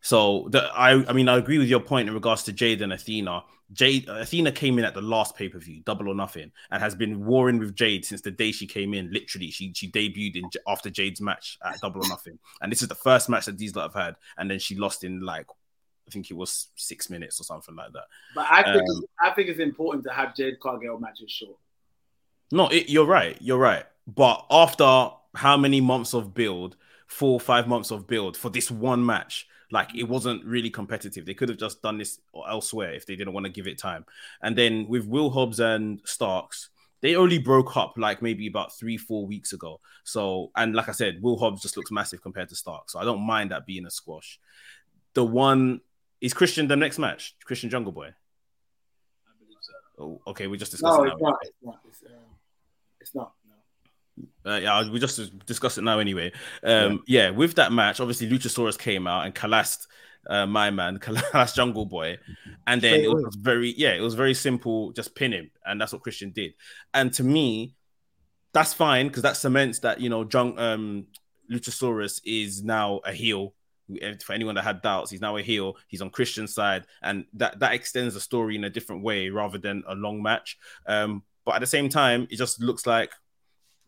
So 0.00 0.48
the 0.50 0.62
I 0.74 1.08
I 1.08 1.12
mean 1.12 1.28
I 1.28 1.36
agree 1.36 1.58
with 1.58 1.68
your 1.68 1.80
point 1.80 2.08
in 2.08 2.14
regards 2.14 2.42
to 2.44 2.52
Jade 2.52 2.82
and 2.82 2.92
Athena. 2.92 3.44
Jade 3.72 4.08
Athena 4.08 4.52
came 4.52 4.78
in 4.78 4.84
at 4.84 4.94
the 4.94 5.02
last 5.02 5.34
pay 5.36 5.48
per 5.48 5.58
view, 5.58 5.82
double 5.84 6.08
or 6.08 6.14
nothing, 6.14 6.52
and 6.70 6.82
has 6.82 6.94
been 6.94 7.24
warring 7.24 7.58
with 7.58 7.74
Jade 7.74 8.04
since 8.04 8.20
the 8.20 8.30
day 8.30 8.52
she 8.52 8.66
came 8.66 8.94
in. 8.94 9.10
Literally, 9.12 9.50
she 9.50 9.72
she 9.74 9.90
debuted 9.90 10.36
in 10.36 10.50
after 10.66 10.90
Jade's 10.90 11.20
match 11.20 11.58
at 11.64 11.80
double 11.80 12.04
or 12.04 12.08
nothing, 12.08 12.38
and 12.60 12.70
this 12.70 12.82
is 12.82 12.88
the 12.88 12.94
first 12.94 13.28
match 13.28 13.46
that 13.46 13.58
these 13.58 13.74
lot 13.74 13.92
have 13.92 14.02
had, 14.04 14.16
and 14.36 14.50
then 14.50 14.58
she 14.58 14.74
lost 14.76 15.04
in 15.04 15.20
like 15.20 15.46
I 16.06 16.10
think 16.10 16.30
it 16.30 16.34
was 16.34 16.68
six 16.76 17.08
minutes 17.08 17.40
or 17.40 17.44
something 17.44 17.74
like 17.74 17.92
that. 17.92 18.04
But 18.34 18.46
I 18.50 18.62
think 18.62 18.76
Um, 18.76 18.82
it's, 18.84 19.00
I 19.20 19.30
think 19.30 19.48
it's 19.48 19.60
important 19.60 20.04
to 20.04 20.12
have 20.12 20.34
Jade 20.34 20.60
Cargill 20.60 20.98
matches 20.98 21.30
short. 21.30 21.56
No, 22.50 22.68
it, 22.68 22.88
you're 22.88 23.06
right. 23.06 23.36
You're 23.40 23.58
right. 23.58 23.86
But 24.06 24.44
after 24.50 25.10
how 25.34 25.56
many 25.56 25.80
months 25.80 26.12
of 26.12 26.34
build, 26.34 26.76
four 27.06 27.34
or 27.34 27.40
five 27.40 27.66
months 27.66 27.90
of 27.90 28.06
build 28.06 28.36
for 28.36 28.50
this 28.50 28.70
one 28.70 29.06
match, 29.06 29.46
like 29.72 29.94
it 29.94 30.04
wasn't 30.04 30.44
really 30.44 30.70
competitive. 30.70 31.24
They 31.24 31.34
could 31.34 31.48
have 31.48 31.58
just 31.58 31.82
done 31.82 31.98
this 31.98 32.20
elsewhere 32.48 32.92
if 32.92 33.06
they 33.06 33.16
didn't 33.16 33.32
want 33.32 33.46
to 33.46 33.52
give 33.52 33.66
it 33.66 33.78
time. 33.78 34.04
And 34.42 34.56
then 34.56 34.86
with 34.86 35.06
Will 35.06 35.30
Hobbs 35.30 35.60
and 35.60 36.00
Starks, 36.04 36.68
they 37.00 37.16
only 37.16 37.38
broke 37.38 37.76
up 37.76 37.94
like 37.96 38.22
maybe 38.22 38.46
about 38.46 38.76
three, 38.76 38.96
four 38.96 39.26
weeks 39.26 39.52
ago. 39.52 39.80
So, 40.04 40.50
and 40.54 40.74
like 40.74 40.88
I 40.88 40.92
said, 40.92 41.22
Will 41.22 41.38
Hobbs 41.38 41.62
just 41.62 41.76
looks 41.76 41.90
massive 41.90 42.22
compared 42.22 42.50
to 42.50 42.54
Starks. 42.54 42.92
So 42.92 43.00
I 43.00 43.04
don't 43.04 43.22
mind 43.22 43.50
that 43.50 43.66
being 43.66 43.86
a 43.86 43.90
squash. 43.90 44.38
The 45.14 45.24
one 45.24 45.80
is 46.20 46.34
Christian 46.34 46.68
the 46.68 46.76
next 46.76 46.98
match, 46.98 47.34
Christian 47.44 47.70
Jungle 47.70 47.92
Boy. 47.92 48.06
I 48.06 49.32
believe 49.40 49.58
so. 49.60 49.72
Oh, 49.98 50.20
okay, 50.30 50.46
we 50.46 50.58
just 50.58 50.70
discussed 50.70 50.98
No, 50.98 51.04
it 51.04 51.12
it's 51.12 51.22
not. 51.22 51.38
It's 51.42 51.54
not. 51.62 51.80
It's, 51.88 52.02
um, 52.06 52.12
it's 53.00 53.14
not. 53.14 53.32
Uh, 54.44 54.60
yeah, 54.62 54.90
we 54.90 54.98
just 54.98 55.46
discussed 55.46 55.78
it 55.78 55.82
now 55.82 55.98
anyway. 55.98 56.32
Um, 56.62 57.02
yeah. 57.06 57.30
with 57.30 57.54
that 57.54 57.72
match, 57.72 58.00
obviously 58.00 58.28
Luchasaurus 58.28 58.78
came 58.78 59.06
out 59.06 59.24
and 59.24 59.34
collapsed 59.34 59.86
uh, 60.28 60.46
my 60.46 60.70
man, 60.70 60.98
collapsed 61.00 61.56
Jungle 61.56 61.86
Boy, 61.86 62.18
and 62.66 62.80
then 62.80 62.92
Straight 62.92 63.04
it 63.04 63.06
away. 63.08 63.22
was 63.22 63.36
very 63.36 63.74
yeah, 63.76 63.92
it 63.92 64.00
was 64.00 64.14
very 64.14 64.34
simple, 64.34 64.92
just 64.92 65.14
pin 65.14 65.32
him, 65.32 65.50
and 65.64 65.80
that's 65.80 65.92
what 65.92 66.02
Christian 66.02 66.30
did. 66.30 66.54
And 66.94 67.12
to 67.14 67.24
me, 67.24 67.74
that's 68.52 68.74
fine 68.74 69.08
because 69.08 69.22
that 69.22 69.36
cements 69.36 69.80
that 69.80 70.00
you 70.00 70.08
know, 70.08 70.28
Jung, 70.30 70.58
um, 70.58 71.06
Luchasaurus 71.50 72.20
is 72.24 72.62
now 72.62 73.00
a 73.04 73.12
heel. 73.12 73.54
For 74.24 74.32
anyone 74.32 74.54
that 74.54 74.62
had 74.62 74.80
doubts, 74.80 75.10
he's 75.10 75.20
now 75.20 75.36
a 75.36 75.42
heel. 75.42 75.76
He's 75.88 76.00
on 76.00 76.10
Christian's 76.10 76.54
side, 76.54 76.86
and 77.02 77.26
that 77.34 77.58
that 77.58 77.74
extends 77.74 78.14
the 78.14 78.20
story 78.20 78.56
in 78.56 78.64
a 78.64 78.70
different 78.70 79.02
way 79.02 79.28
rather 79.28 79.58
than 79.58 79.82
a 79.86 79.94
long 79.94 80.22
match. 80.22 80.56
Um, 80.86 81.24
but 81.44 81.56
at 81.56 81.60
the 81.60 81.66
same 81.66 81.88
time, 81.88 82.28
it 82.30 82.36
just 82.36 82.60
looks 82.62 82.86
like 82.86 83.10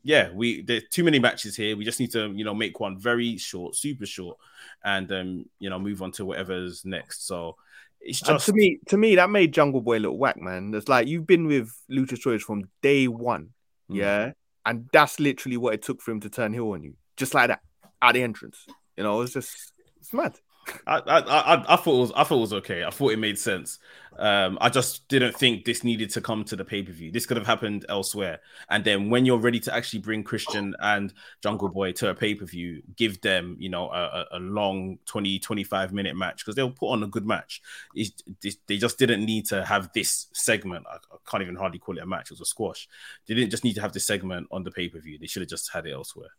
yeah, 0.05 0.30
we 0.32 0.62
there's 0.62 0.84
too 0.90 1.02
many 1.02 1.18
matches 1.18 1.57
here. 1.57 1.76
We 1.76 1.84
just 1.84 1.98
need 1.98 2.12
to, 2.12 2.30
you 2.32 2.44
know, 2.44 2.55
make 2.55 2.78
one 2.78 2.98
very 2.98 3.36
short, 3.38 3.74
super 3.74 4.07
short, 4.07 4.36
and 4.84 5.11
um, 5.11 5.46
you 5.59 5.70
know, 5.70 5.78
move 5.78 6.02
on 6.02 6.12
to 6.12 6.24
whatever's 6.24 6.84
next. 6.84 7.26
So 7.26 7.57
it's 8.00 8.20
And 8.22 8.36
just 8.36 8.46
to 8.46 8.52
me, 8.52 8.78
to 8.88 8.96
me, 8.98 9.16
that 9.16 9.30
made 9.30 9.52
Jungle 9.52 9.80
Boy 9.80 9.96
look 9.98 10.16
whack, 10.16 10.36
man. 10.40 10.72
It's 10.74 10.88
like 10.88 11.09
you've 11.09 11.26
been 11.26 11.46
with 11.46 11.72
Luchasaurus 11.90 12.42
from 12.42 12.68
day 12.82 13.09
one, 13.09 13.50
Mm. 13.90 13.96
yeah, 13.96 14.32
and 14.66 14.88
that's 14.92 15.18
literally 15.20 15.57
what 15.57 15.74
it 15.74 15.82
took 15.82 16.00
for 16.00 16.11
him 16.11 16.20
to 16.20 16.30
turn 16.30 16.52
heel 16.52 16.70
on 16.70 16.82
you, 16.82 16.94
just 17.16 17.34
like 17.34 17.48
that 17.48 17.61
at 18.00 18.12
the 18.12 18.22
entrance. 18.22 18.66
You 18.96 19.05
know, 19.05 19.22
it's 19.22 19.32
just 19.32 19.72
it's 19.98 20.12
mad. 20.12 20.38
I, 20.86 20.98
I, 20.98 21.18
I, 21.18 21.74
I 21.74 21.76
thought 21.76 21.96
it 21.96 22.00
was, 22.00 22.12
I 22.14 22.24
thought 22.24 22.38
it 22.38 22.40
was 22.40 22.52
okay. 22.54 22.84
I 22.84 22.90
thought 22.90 23.12
it 23.12 23.18
made 23.18 23.38
sense. 23.38 23.78
Um, 24.18 24.58
I 24.60 24.68
just 24.68 25.08
didn't 25.08 25.36
think 25.36 25.64
this 25.64 25.82
needed 25.82 26.10
to 26.10 26.20
come 26.20 26.44
to 26.44 26.56
the 26.56 26.64
pay 26.64 26.82
per 26.82 26.92
view. 26.92 27.10
This 27.10 27.26
could 27.26 27.36
have 27.36 27.46
happened 27.46 27.84
elsewhere. 27.88 28.40
And 28.68 28.84
then 28.84 29.10
when 29.10 29.26
you're 29.26 29.38
ready 29.38 29.58
to 29.60 29.74
actually 29.74 30.00
bring 30.00 30.22
Christian 30.22 30.74
and 30.80 31.12
Jungle 31.42 31.68
Boy 31.68 31.92
to 31.92 32.10
a 32.10 32.14
pay 32.14 32.34
per 32.34 32.44
view, 32.44 32.82
give 32.96 33.20
them, 33.22 33.56
you 33.58 33.68
know, 33.68 33.90
a, 33.90 34.26
a 34.32 34.38
long 34.38 34.98
20, 35.06 35.38
25 35.38 35.92
minute 35.92 36.16
match 36.16 36.44
because 36.44 36.54
they'll 36.54 36.70
put 36.70 36.90
on 36.90 37.02
a 37.02 37.08
good 37.08 37.26
match. 37.26 37.60
They 37.94 38.76
just 38.76 38.98
didn't 38.98 39.24
need 39.24 39.46
to 39.46 39.64
have 39.64 39.90
this 39.94 40.28
segment. 40.32 40.86
I, 40.88 40.96
I 40.96 41.16
can't 41.28 41.42
even 41.42 41.56
hardly 41.56 41.78
call 41.78 41.96
it 41.98 42.02
a 42.02 42.06
match. 42.06 42.30
It 42.30 42.34
was 42.34 42.40
a 42.40 42.46
squash. 42.46 42.88
They 43.26 43.34
didn't 43.34 43.50
just 43.50 43.64
need 43.64 43.74
to 43.74 43.80
have 43.80 43.92
this 43.92 44.06
segment 44.06 44.46
on 44.50 44.62
the 44.62 44.70
pay 44.70 44.88
per 44.88 45.00
view. 45.00 45.18
They 45.18 45.26
should 45.26 45.42
have 45.42 45.50
just 45.50 45.72
had 45.72 45.86
it 45.86 45.92
elsewhere. 45.92 46.30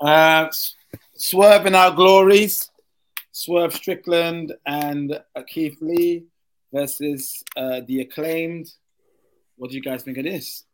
Uh, 0.00 0.48
Swerve 1.16 1.66
in 1.66 1.74
our 1.74 1.90
glories. 1.90 2.70
Swerve 3.32 3.74
Strickland 3.74 4.54
and 4.66 5.20
Keith 5.46 5.78
Lee 5.80 6.24
versus 6.72 7.42
uh, 7.56 7.80
the 7.86 8.00
acclaimed. 8.00 8.72
What 9.56 9.70
do 9.70 9.76
you 9.76 9.82
guys 9.82 10.02
think 10.02 10.18
of 10.18 10.24
this? 10.24 10.64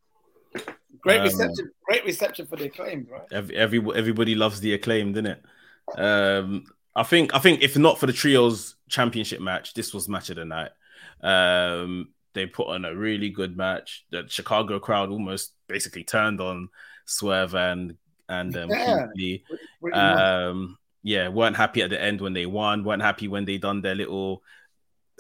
Great 1.00 1.18
Um, 1.20 1.24
reception. 1.24 1.70
Great 1.84 2.04
reception 2.04 2.46
for 2.46 2.56
the 2.56 2.66
acclaimed, 2.66 3.08
right? 3.10 3.26
Every, 3.32 3.56
every 3.56 3.80
everybody 3.94 4.34
loves 4.34 4.60
the 4.60 4.74
acclaimed, 4.74 5.14
didn't 5.14 5.32
it? 5.32 5.98
Um, 5.98 6.64
I 6.96 7.02
think 7.02 7.34
I 7.34 7.38
think 7.38 7.62
if 7.62 7.76
not 7.76 7.98
for 7.98 8.06
the 8.06 8.12
trios 8.12 8.76
championship 8.88 9.40
match, 9.40 9.74
this 9.74 9.92
was 9.92 10.08
match 10.08 10.30
of 10.30 10.36
the 10.36 10.44
night. 10.44 10.70
Um, 11.22 12.08
they 12.34 12.46
put 12.46 12.68
on 12.68 12.84
a 12.84 12.94
really 12.94 13.30
good 13.30 13.56
match. 13.56 14.04
The 14.10 14.24
Chicago 14.28 14.78
crowd 14.78 15.10
almost 15.10 15.52
basically 15.68 16.04
turned 16.04 16.40
on 16.40 16.68
Swerve 17.04 17.54
and 17.54 17.96
and 18.28 18.56
um, 18.56 18.70
Yeah. 18.70 19.06
Keith 19.06 19.16
Lee. 19.16 19.44
Pretty. 19.80 19.96
Um, 19.96 20.78
yeah, 21.02 21.28
weren't 21.28 21.56
happy 21.56 21.82
at 21.82 21.90
the 21.90 22.00
end 22.00 22.20
when 22.20 22.32
they 22.32 22.46
won. 22.46 22.84
weren't 22.84 23.02
happy 23.02 23.28
when 23.28 23.44
they 23.44 23.58
done 23.58 23.82
their 23.82 23.94
little 23.94 24.42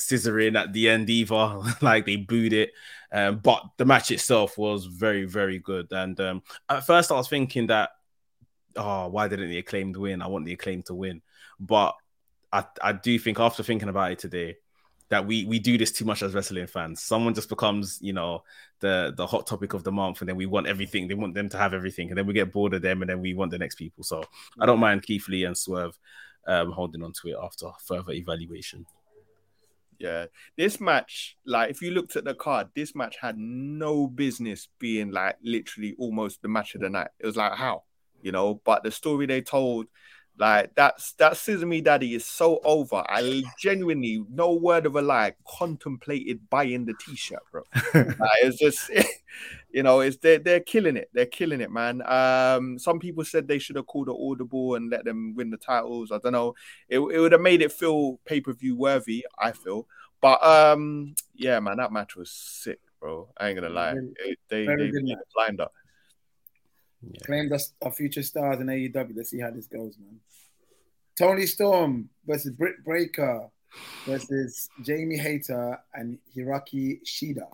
scissoring 0.00 0.56
at 0.58 0.72
the 0.72 0.88
end 0.88 1.10
either. 1.10 1.60
like 1.82 2.06
they 2.06 2.16
booed 2.16 2.52
it. 2.52 2.72
Um, 3.12 3.38
but 3.38 3.62
the 3.76 3.84
match 3.84 4.10
itself 4.10 4.58
was 4.58 4.86
very, 4.86 5.24
very 5.24 5.58
good. 5.58 5.88
And 5.92 6.18
um, 6.20 6.42
at 6.68 6.86
first, 6.86 7.12
I 7.12 7.14
was 7.14 7.28
thinking 7.28 7.68
that, 7.68 7.90
oh, 8.76 9.08
why 9.08 9.28
didn't 9.28 9.50
the 9.50 9.58
acclaimed 9.58 9.96
win? 9.96 10.22
I 10.22 10.26
want 10.26 10.46
the 10.46 10.52
acclaimed 10.54 10.86
to 10.86 10.94
win. 10.94 11.22
But 11.60 11.94
I, 12.52 12.64
I 12.82 12.92
do 12.92 13.18
think 13.18 13.38
after 13.38 13.62
thinking 13.62 13.88
about 13.88 14.12
it 14.12 14.18
today, 14.18 14.56
that 15.10 15.26
we 15.26 15.44
we 15.44 15.58
do 15.58 15.76
this 15.76 15.92
too 15.92 16.04
much 16.04 16.22
as 16.22 16.34
wrestling 16.34 16.66
fans. 16.66 17.02
Someone 17.02 17.34
just 17.34 17.48
becomes, 17.48 17.98
you 18.00 18.14
know, 18.14 18.42
the 18.84 19.14
the 19.16 19.26
hot 19.26 19.46
topic 19.46 19.72
of 19.72 19.82
the 19.82 19.90
month, 19.90 20.20
and 20.20 20.28
then 20.28 20.36
we 20.36 20.46
want 20.46 20.66
everything. 20.66 21.08
They 21.08 21.14
want 21.14 21.34
them 21.34 21.48
to 21.48 21.58
have 21.58 21.72
everything, 21.72 22.10
and 22.10 22.18
then 22.18 22.26
we 22.26 22.34
get 22.34 22.52
bored 22.52 22.74
of 22.74 22.82
them, 22.82 23.00
and 23.02 23.08
then 23.08 23.20
we 23.20 23.32
want 23.32 23.50
the 23.50 23.58
next 23.58 23.76
people. 23.76 24.04
So 24.04 24.22
I 24.60 24.66
don't 24.66 24.78
mind 24.78 25.02
Keith 25.02 25.26
Lee 25.28 25.44
and 25.44 25.56
Swerve 25.56 25.98
um, 26.46 26.70
holding 26.70 27.02
on 27.02 27.12
to 27.12 27.28
it 27.28 27.36
after 27.42 27.70
further 27.86 28.12
evaluation. 28.12 28.84
Yeah, 29.98 30.26
this 30.58 30.80
match, 30.80 31.38
like 31.46 31.70
if 31.70 31.80
you 31.80 31.92
looked 31.92 32.16
at 32.16 32.24
the 32.24 32.34
card, 32.34 32.68
this 32.74 32.94
match 32.94 33.16
had 33.20 33.38
no 33.38 34.06
business 34.06 34.68
being 34.78 35.10
like 35.10 35.36
literally 35.42 35.94
almost 35.98 36.42
the 36.42 36.48
match 36.48 36.74
of 36.74 36.82
the 36.82 36.90
night. 36.90 37.08
It 37.18 37.26
was 37.26 37.36
like 37.36 37.54
how, 37.54 37.84
you 38.20 38.32
know, 38.32 38.60
but 38.64 38.82
the 38.82 38.90
story 38.90 39.24
they 39.24 39.40
told, 39.40 39.86
like 40.36 40.74
that's 40.74 41.12
that 41.12 41.36
Scissor 41.36 41.66
Me 41.66 41.80
Daddy 41.80 42.14
is 42.14 42.24
so 42.24 42.60
over. 42.64 43.04
I 43.08 43.42
genuinely, 43.60 44.24
no 44.28 44.54
word 44.54 44.84
of 44.86 44.96
a 44.96 45.02
lie, 45.02 45.34
contemplated 45.46 46.48
buying 46.50 46.84
the 46.84 46.94
t-shirt, 46.94 47.38
bro. 47.52 47.62
like, 47.94 48.18
it's 48.42 48.58
just, 48.58 48.90
you 49.70 49.84
know, 49.84 50.00
it's 50.00 50.16
they're 50.16 50.40
they're 50.40 50.60
killing 50.60 50.96
it. 50.96 51.08
They're 51.12 51.26
killing 51.26 51.60
it, 51.60 51.70
man. 51.70 52.02
Um, 52.06 52.78
some 52.78 52.98
people 52.98 53.24
said 53.24 53.46
they 53.46 53.60
should 53.60 53.76
have 53.76 53.86
called 53.86 54.08
an 54.08 54.16
audible 54.18 54.74
and 54.74 54.90
let 54.90 55.04
them 55.04 55.34
win 55.36 55.50
the 55.50 55.56
titles. 55.56 56.10
I 56.10 56.18
don't 56.18 56.32
know. 56.32 56.54
It, 56.88 56.98
it 56.98 57.20
would 57.20 57.32
have 57.32 57.40
made 57.40 57.62
it 57.62 57.72
feel 57.72 58.18
pay 58.24 58.40
per 58.40 58.52
view 58.52 58.76
worthy. 58.76 59.24
I 59.38 59.52
feel, 59.52 59.86
but 60.20 60.44
um, 60.44 61.14
yeah, 61.34 61.60
man, 61.60 61.76
that 61.76 61.92
match 61.92 62.16
was 62.16 62.30
sick, 62.30 62.80
bro. 62.98 63.28
I 63.36 63.48
ain't 63.48 63.60
gonna 63.60 63.72
lie. 63.72 63.92
It- 63.92 64.38
they 64.48 64.66
very 64.66 64.86
they 64.86 64.90
good 64.90 65.16
made 67.04 67.12
match. 67.12 67.22
it 67.22 67.30
lined 67.30 67.52
up. 67.52 67.52
Claimed 67.52 67.52
us 67.52 67.72
our 67.82 67.92
future 67.92 68.22
stars 68.22 68.60
in 68.60 68.66
AEW. 68.66 69.16
Let's 69.16 69.30
see 69.30 69.40
how 69.40 69.50
this 69.50 69.66
goes, 69.66 69.96
man. 69.98 70.20
Toni 71.18 71.46
Storm 71.46 72.08
versus 72.26 72.52
Britt 72.52 72.84
Baker 72.84 73.48
versus 74.06 74.68
Jamie 74.82 75.16
Hayter 75.18 75.78
and 75.94 76.18
Hikaru 76.36 77.00
Shida. 77.04 77.48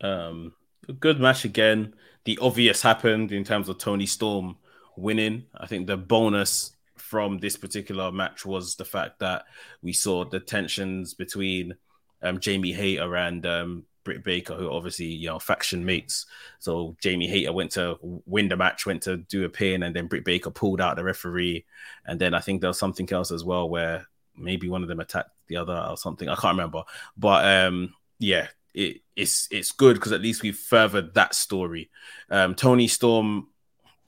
Um, 0.00 0.52
a 0.88 0.92
good 0.92 1.20
match 1.20 1.44
again. 1.44 1.94
The 2.24 2.38
obvious 2.40 2.82
happened 2.82 3.32
in 3.32 3.44
terms 3.44 3.68
of 3.68 3.78
Toni 3.78 4.06
Storm 4.06 4.56
winning. 4.96 5.44
I 5.56 5.66
think 5.66 5.86
the 5.86 5.96
bonus 5.96 6.76
from 6.96 7.38
this 7.38 7.56
particular 7.56 8.12
match 8.12 8.44
was 8.44 8.76
the 8.76 8.84
fact 8.84 9.18
that 9.20 9.44
we 9.82 9.92
saw 9.92 10.24
the 10.24 10.40
tensions 10.40 11.14
between 11.14 11.74
um, 12.22 12.40
Jamie 12.40 12.72
Hayter 12.72 13.16
and 13.16 13.44
um, 13.46 13.84
Britt 14.04 14.24
Baker, 14.24 14.54
who 14.54 14.70
obviously 14.70 15.06
you 15.06 15.28
know 15.28 15.38
faction 15.38 15.84
mates. 15.84 16.26
So 16.58 16.96
Jamie 17.00 17.28
Hayter 17.28 17.52
went 17.52 17.70
to 17.72 17.98
win 18.26 18.48
the 18.48 18.56
match, 18.56 18.86
went 18.86 19.02
to 19.02 19.18
do 19.18 19.44
a 19.44 19.48
pin, 19.48 19.82
and 19.82 19.94
then 19.94 20.06
Britt 20.06 20.24
Baker 20.24 20.50
pulled 20.50 20.80
out 20.80 20.96
the 20.96 21.04
referee. 21.04 21.64
And 22.06 22.20
then 22.20 22.34
I 22.34 22.40
think 22.40 22.60
there 22.60 22.68
was 22.68 22.78
something 22.78 23.10
else 23.12 23.30
as 23.30 23.44
well 23.44 23.68
where 23.68 24.06
maybe 24.36 24.68
one 24.68 24.82
of 24.82 24.88
them 24.88 25.00
attacked 25.00 25.30
the 25.48 25.56
other 25.56 25.86
or 25.88 25.96
something. 25.96 26.28
I 26.28 26.34
can't 26.34 26.56
remember, 26.56 26.84
but 27.16 27.44
um, 27.44 27.94
yeah, 28.18 28.48
it, 28.74 29.00
it's 29.16 29.48
it's 29.50 29.72
good 29.72 29.94
because 29.94 30.12
at 30.12 30.22
least 30.22 30.42
we've 30.42 30.56
furthered 30.56 31.14
that 31.14 31.34
story. 31.34 31.90
Um, 32.30 32.54
Toni 32.54 32.88
Storm, 32.88 33.48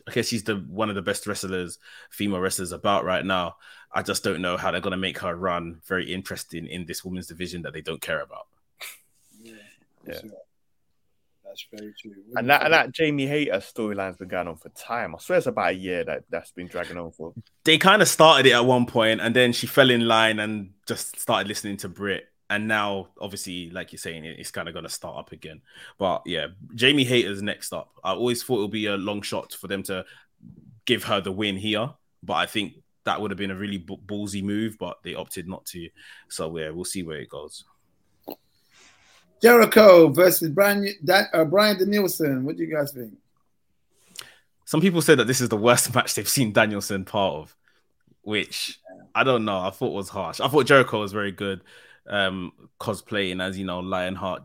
I 0.08 0.12
guess 0.12 0.28
she's 0.28 0.44
the 0.44 0.56
one 0.56 0.88
of 0.88 0.94
the 0.94 1.02
best 1.02 1.26
wrestlers, 1.26 1.78
female 2.10 2.40
wrestlers 2.40 2.72
about 2.72 3.04
right 3.04 3.24
now. 3.24 3.56
I 3.92 4.02
just 4.02 4.24
don't 4.24 4.42
know 4.42 4.56
how 4.56 4.70
they're 4.70 4.80
gonna 4.80 4.96
make 4.96 5.18
her 5.18 5.36
run 5.36 5.80
very 5.86 6.12
interesting 6.12 6.66
in 6.66 6.86
this 6.86 7.04
women's 7.04 7.26
division 7.26 7.62
that 7.62 7.72
they 7.72 7.80
don't 7.82 8.00
care 8.00 8.20
about. 8.20 8.46
Yeah, 10.06 10.20
Yeah. 10.24 10.30
That's 11.44 11.66
very 11.70 11.94
true. 12.00 12.12
And 12.34 12.50
that 12.50 12.64
and 12.64 12.72
that 12.72 12.92
Jamie 12.92 13.26
Hayter 13.26 13.52
storyline's 13.58 14.16
been 14.16 14.28
going 14.28 14.48
on 14.48 14.56
for 14.56 14.70
time. 14.70 15.14
I 15.14 15.18
swear 15.18 15.38
it's 15.38 15.46
about 15.46 15.70
a 15.70 15.74
year 15.74 16.02
that 16.02 16.24
that's 16.28 16.50
been 16.50 16.66
dragging 16.66 16.98
on 16.98 17.12
for. 17.12 17.32
They 17.64 17.78
kind 17.78 18.02
of 18.02 18.08
started 18.08 18.46
it 18.46 18.54
at 18.54 18.64
one 18.64 18.86
point, 18.86 19.20
and 19.20 19.36
then 19.36 19.52
she 19.52 19.68
fell 19.68 19.90
in 19.90 20.08
line 20.08 20.40
and 20.40 20.70
just 20.88 21.20
started 21.20 21.46
listening 21.46 21.76
to 21.78 21.88
Britt. 21.88 22.24
and 22.50 22.66
now 22.66 23.08
obviously, 23.20 23.70
like 23.70 23.92
you're 23.92 23.98
saying, 23.98 24.24
it's 24.24 24.50
kind 24.50 24.68
of 24.68 24.74
going 24.74 24.84
to 24.84 24.90
start 24.90 25.16
up 25.16 25.32
again. 25.32 25.60
But 25.98 26.22
yeah, 26.26 26.48
Jamie 26.74 27.04
Hayter's 27.04 27.42
next 27.42 27.72
up. 27.72 27.90
I 28.02 28.12
always 28.12 28.42
thought 28.42 28.58
it 28.58 28.62
would 28.62 28.70
be 28.70 28.86
a 28.86 28.96
long 28.96 29.22
shot 29.22 29.52
for 29.52 29.68
them 29.68 29.82
to 29.84 30.04
give 30.86 31.04
her 31.04 31.20
the 31.20 31.32
win 31.32 31.56
here, 31.56 31.90
but 32.22 32.34
I 32.34 32.46
think 32.46 32.74
that 33.04 33.20
would 33.20 33.30
have 33.30 33.38
been 33.38 33.50
a 33.50 33.56
really 33.56 33.78
ballsy 33.78 34.42
move, 34.42 34.76
but 34.78 34.98
they 35.02 35.14
opted 35.14 35.46
not 35.46 35.64
to. 35.66 35.88
So 36.28 36.56
yeah, 36.58 36.70
we'll 36.70 36.84
see 36.84 37.02
where 37.02 37.18
it 37.18 37.28
goes. 37.28 37.64
Jericho 39.44 40.08
versus 40.08 40.48
Brian 40.48 40.88
uh, 41.06 41.44
Bryan 41.44 41.78
Danielson. 41.78 42.44
What 42.44 42.56
do 42.56 42.64
you 42.64 42.74
guys 42.74 42.92
think? 42.92 43.12
Some 44.64 44.80
people 44.80 45.02
said 45.02 45.18
that 45.18 45.26
this 45.26 45.42
is 45.42 45.50
the 45.50 45.56
worst 45.56 45.94
match 45.94 46.14
they've 46.14 46.26
seen 46.26 46.54
Danielson 46.54 47.04
part 47.04 47.34
of, 47.34 47.56
which 48.22 48.80
I 49.14 49.22
don't 49.22 49.44
know. 49.44 49.58
I 49.58 49.68
thought 49.68 49.92
was 49.92 50.08
harsh. 50.08 50.40
I 50.40 50.48
thought 50.48 50.64
Jericho 50.64 51.00
was 51.00 51.12
very 51.12 51.30
good, 51.30 51.60
um, 52.06 52.52
cosplaying 52.80 53.42
as 53.42 53.58
you 53.58 53.66
know 53.66 53.80
Lionheart 53.80 54.44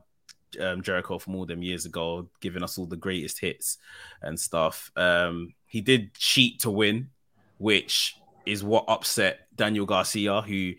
um, 0.59 0.81
Jericho 0.81 1.17
from 1.17 1.35
all 1.35 1.45
them 1.45 1.63
years 1.63 1.85
ago, 1.85 2.27
giving 2.41 2.61
us 2.61 2.77
all 2.77 2.85
the 2.85 2.97
greatest 2.97 3.39
hits 3.39 3.77
and 4.21 4.37
stuff. 4.37 4.91
Um, 4.97 5.53
he 5.65 5.79
did 5.79 6.13
cheat 6.13 6.59
to 6.61 6.71
win, 6.71 7.09
which 7.57 8.17
is 8.45 8.65
what 8.65 8.83
upset 8.89 9.47
Daniel 9.55 9.85
Garcia, 9.85 10.41
who 10.41 10.73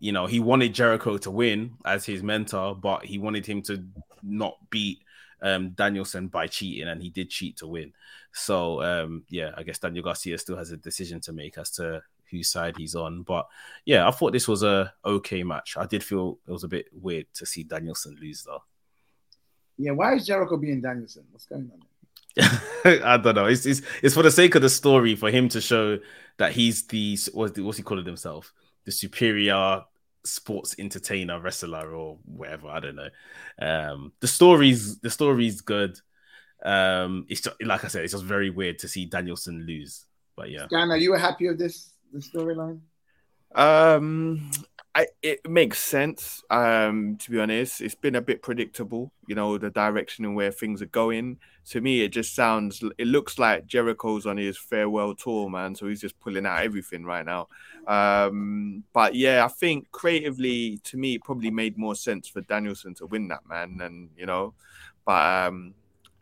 you 0.00 0.12
know, 0.12 0.26
he 0.26 0.40
wanted 0.40 0.74
Jericho 0.74 1.16
to 1.18 1.30
win 1.30 1.74
as 1.84 2.04
his 2.04 2.22
mentor, 2.22 2.74
but 2.74 3.04
he 3.04 3.18
wanted 3.18 3.46
him 3.46 3.62
to 3.62 3.84
not 4.22 4.56
beat 4.70 5.00
um, 5.42 5.70
Danielson 5.70 6.28
by 6.28 6.46
cheating, 6.46 6.88
and 6.88 7.02
he 7.02 7.10
did 7.10 7.30
cheat 7.30 7.56
to 7.58 7.66
win. 7.66 7.92
So, 8.32 8.82
um, 8.82 9.24
yeah, 9.28 9.52
I 9.56 9.62
guess 9.62 9.78
Daniel 9.78 10.04
Garcia 10.04 10.38
still 10.38 10.56
has 10.56 10.70
a 10.70 10.76
decision 10.76 11.20
to 11.22 11.32
make 11.32 11.58
as 11.58 11.70
to 11.72 12.02
whose 12.30 12.50
side 12.50 12.76
he's 12.76 12.94
on. 12.94 13.22
But 13.22 13.48
yeah, 13.84 14.06
I 14.06 14.10
thought 14.10 14.32
this 14.32 14.48
was 14.48 14.62
a 14.62 14.92
okay 15.04 15.42
match. 15.42 15.76
I 15.76 15.86
did 15.86 16.04
feel 16.04 16.38
it 16.46 16.52
was 16.52 16.64
a 16.64 16.68
bit 16.68 16.86
weird 16.92 17.26
to 17.34 17.46
see 17.46 17.64
Danielson 17.64 18.16
lose, 18.20 18.44
though. 18.44 18.62
Yeah, 19.76 19.92
why 19.92 20.14
is 20.14 20.26
Jericho 20.26 20.56
being 20.56 20.80
Danielson? 20.80 21.24
What's 21.30 21.46
going 21.46 21.70
on? 21.72 21.80
I 23.04 23.16
don't 23.16 23.34
know. 23.34 23.46
It's, 23.46 23.66
it's 23.66 23.82
it's 24.02 24.14
for 24.14 24.22
the 24.22 24.30
sake 24.30 24.54
of 24.54 24.62
the 24.62 24.70
story 24.70 25.16
for 25.16 25.30
him 25.30 25.48
to 25.50 25.60
show 25.60 25.98
that 26.36 26.52
he's 26.52 26.86
the 26.86 27.18
what's, 27.32 27.52
the, 27.52 27.62
what's 27.62 27.78
he 27.78 27.84
calling 27.84 28.04
himself? 28.04 28.52
The 28.88 28.92
superior 28.92 29.82
sports 30.24 30.74
entertainer, 30.78 31.38
wrestler, 31.38 31.92
or 31.92 32.16
whatever. 32.24 32.68
I 32.68 32.80
don't 32.80 32.96
know. 32.96 33.10
Um, 33.60 34.12
the 34.20 34.26
story's 34.26 34.98
the 35.00 35.10
story's 35.10 35.60
good. 35.60 36.00
Um, 36.64 37.26
it's 37.28 37.42
just, 37.42 37.62
like 37.62 37.84
I 37.84 37.88
said, 37.88 38.04
it's 38.04 38.14
just 38.14 38.24
very 38.24 38.48
weird 38.48 38.78
to 38.78 38.88
see 38.88 39.04
Danielson 39.04 39.66
lose. 39.66 40.06
But 40.36 40.48
yeah, 40.50 40.68
Scan, 40.68 40.90
are 40.90 40.96
you 40.96 41.12
happy 41.12 41.48
with 41.48 41.58
this 41.58 41.92
the 42.10 42.20
storyline? 42.20 42.80
Um, 43.54 44.50
I, 44.98 45.06
it 45.22 45.48
makes 45.48 45.78
sense. 45.78 46.42
Um, 46.50 47.18
to 47.18 47.30
be 47.30 47.38
honest, 47.38 47.80
it's 47.80 47.94
been 47.94 48.16
a 48.16 48.20
bit 48.20 48.42
predictable. 48.42 49.12
You 49.28 49.36
know 49.36 49.56
the 49.56 49.70
direction 49.70 50.24
and 50.24 50.34
where 50.34 50.50
things 50.50 50.82
are 50.82 50.86
going. 50.86 51.38
To 51.66 51.80
me, 51.80 52.00
it 52.00 52.08
just 52.08 52.34
sounds. 52.34 52.82
It 52.98 53.06
looks 53.06 53.38
like 53.38 53.68
Jericho's 53.68 54.26
on 54.26 54.38
his 54.38 54.58
farewell 54.58 55.14
tour, 55.14 55.48
man. 55.48 55.76
So 55.76 55.86
he's 55.86 56.00
just 56.00 56.18
pulling 56.18 56.46
out 56.46 56.64
everything 56.64 57.04
right 57.04 57.24
now. 57.24 57.46
Um, 57.86 58.82
but 58.92 59.14
yeah, 59.14 59.44
I 59.44 59.48
think 59.48 59.88
creatively, 59.92 60.80
to 60.82 60.96
me, 60.96 61.14
it 61.14 61.22
probably 61.22 61.52
made 61.52 61.78
more 61.78 61.94
sense 61.94 62.26
for 62.26 62.40
Danielson 62.40 62.94
to 62.94 63.06
win 63.06 63.28
that, 63.28 63.48
man. 63.48 63.78
And 63.80 64.10
you 64.16 64.26
know, 64.26 64.54
but 65.06 65.46
um, 65.46 65.74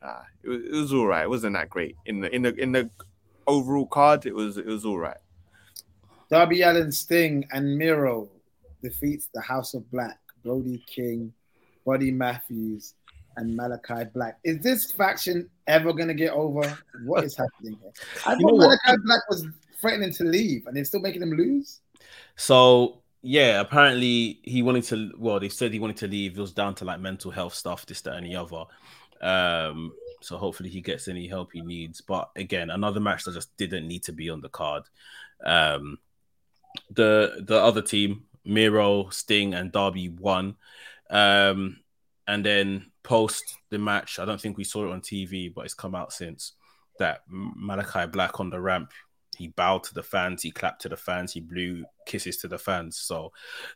uh, 0.03 0.20
it, 0.43 0.48
was, 0.51 0.62
it 0.65 0.73
was 0.73 0.93
all 0.93 1.07
right. 1.07 1.23
It 1.23 1.31
wasn't 1.31 1.55
that 1.55 1.70
great 1.70 1.97
in 2.05 2.20
the 2.20 2.35
in 2.35 2.43
the 2.43 2.55
in 2.57 2.73
the 2.73 2.90
overall 3.47 3.86
card. 3.86 4.27
It 4.27 4.35
was 4.35 4.59
it 4.59 4.66
was 4.66 4.85
all 4.85 4.98
right. 4.98 5.16
Darby 6.28 6.61
Allin, 6.61 6.93
Sting, 6.93 7.47
and 7.53 7.78
Miro 7.78 8.28
defeats 8.82 9.28
the 9.35 9.40
House 9.40 9.74
of 9.74 9.90
Black, 9.90 10.19
Brody 10.44 10.82
King, 10.86 11.32
Buddy 11.85 12.11
Matthews, 12.11 12.94
and 13.36 13.59
Malakai 13.59 14.12
Black. 14.12 14.39
Is 14.44 14.61
this 14.61 14.93
faction 14.93 15.48
ever 15.66 15.93
going 15.93 16.09
to 16.09 16.15
get 16.15 16.32
over? 16.32 16.78
What 17.05 17.24
is 17.24 17.36
happening 17.36 17.78
here? 17.81 17.93
I 18.27 18.35
thought 18.35 18.53
Malakai 18.53 19.05
Black 19.05 19.20
was 19.28 19.47
threatening 19.81 20.12
to 20.15 20.24
leave, 20.24 20.66
and 20.66 20.77
they're 20.77 20.85
still 20.85 21.01
making 21.01 21.23
him 21.23 21.32
lose. 21.32 21.81
So 22.36 23.03
yeah, 23.23 23.61
apparently 23.61 24.40
he 24.43 24.62
wanted 24.62 24.85
to. 24.85 25.12
Well, 25.19 25.40
they 25.40 25.48
said 25.48 25.73
he 25.73 25.78
wanted 25.78 25.97
to 25.98 26.09
leave. 26.09 26.39
It 26.39 26.40
was 26.40 26.53
down 26.53 26.74
to 26.77 26.85
like 26.85 27.01
mental 27.01 27.31
health 27.31 27.55
stuff, 27.55 27.85
this, 27.86 28.01
that, 28.03 28.15
and 28.15 28.27
the 28.27 28.36
other. 28.36 28.65
Um, 29.20 29.93
so 30.20 30.36
hopefully 30.36 30.69
he 30.69 30.81
gets 30.81 31.09
any 31.09 31.27
help 31.27 31.53
he 31.53 31.61
needs. 31.61 32.01
But 32.01 32.31
again, 32.36 32.70
another 32.70 33.01
match 33.01 33.24
that 33.24 33.35
just 33.35 33.57
didn't 33.57 33.89
need 33.89 34.05
to 34.05 34.12
be 34.12 34.31
on 34.31 34.40
the 34.40 34.48
card. 34.48 34.85
Um, 35.44 35.98
the 36.90 37.43
the 37.47 37.61
other 37.61 37.82
team, 37.82 38.24
Miro, 38.47 39.09
Sting, 39.10 39.55
and 39.55 39.73
Darby 39.73 40.09
won. 40.09 40.56
Um, 41.10 41.81
and 42.27 42.44
then 42.44 42.90
post 43.02 43.56
the 43.70 43.78
match, 43.78 44.18
I 44.18 44.24
don't 44.24 44.40
think 44.40 44.56
we 44.56 44.64
saw 44.64 44.85
it 44.85 44.93
on 44.93 45.01
TV, 45.01 45.52
but 45.52 45.64
it's 45.64 45.74
come 45.74 45.94
out 45.94 46.12
since 46.12 46.52
that 46.98 47.23
Malakai 47.31 48.10
Black 48.10 48.40
on 48.40 48.51
the 48.51 48.60
ramp. 48.60 48.93
He 49.36 49.48
bowed 49.48 49.85
to 49.85 49.94
the 49.94 50.02
fans, 50.02 50.43
he 50.43 50.51
clapped 50.51 50.81
to 50.82 50.89
the 50.89 50.97
fans, 50.97 51.32
he 51.32 51.40
blew 51.40 51.85
kisses 52.06 52.39
to 52.39 52.48
the 52.48 52.59
fans. 52.59 52.97
So 52.97 53.32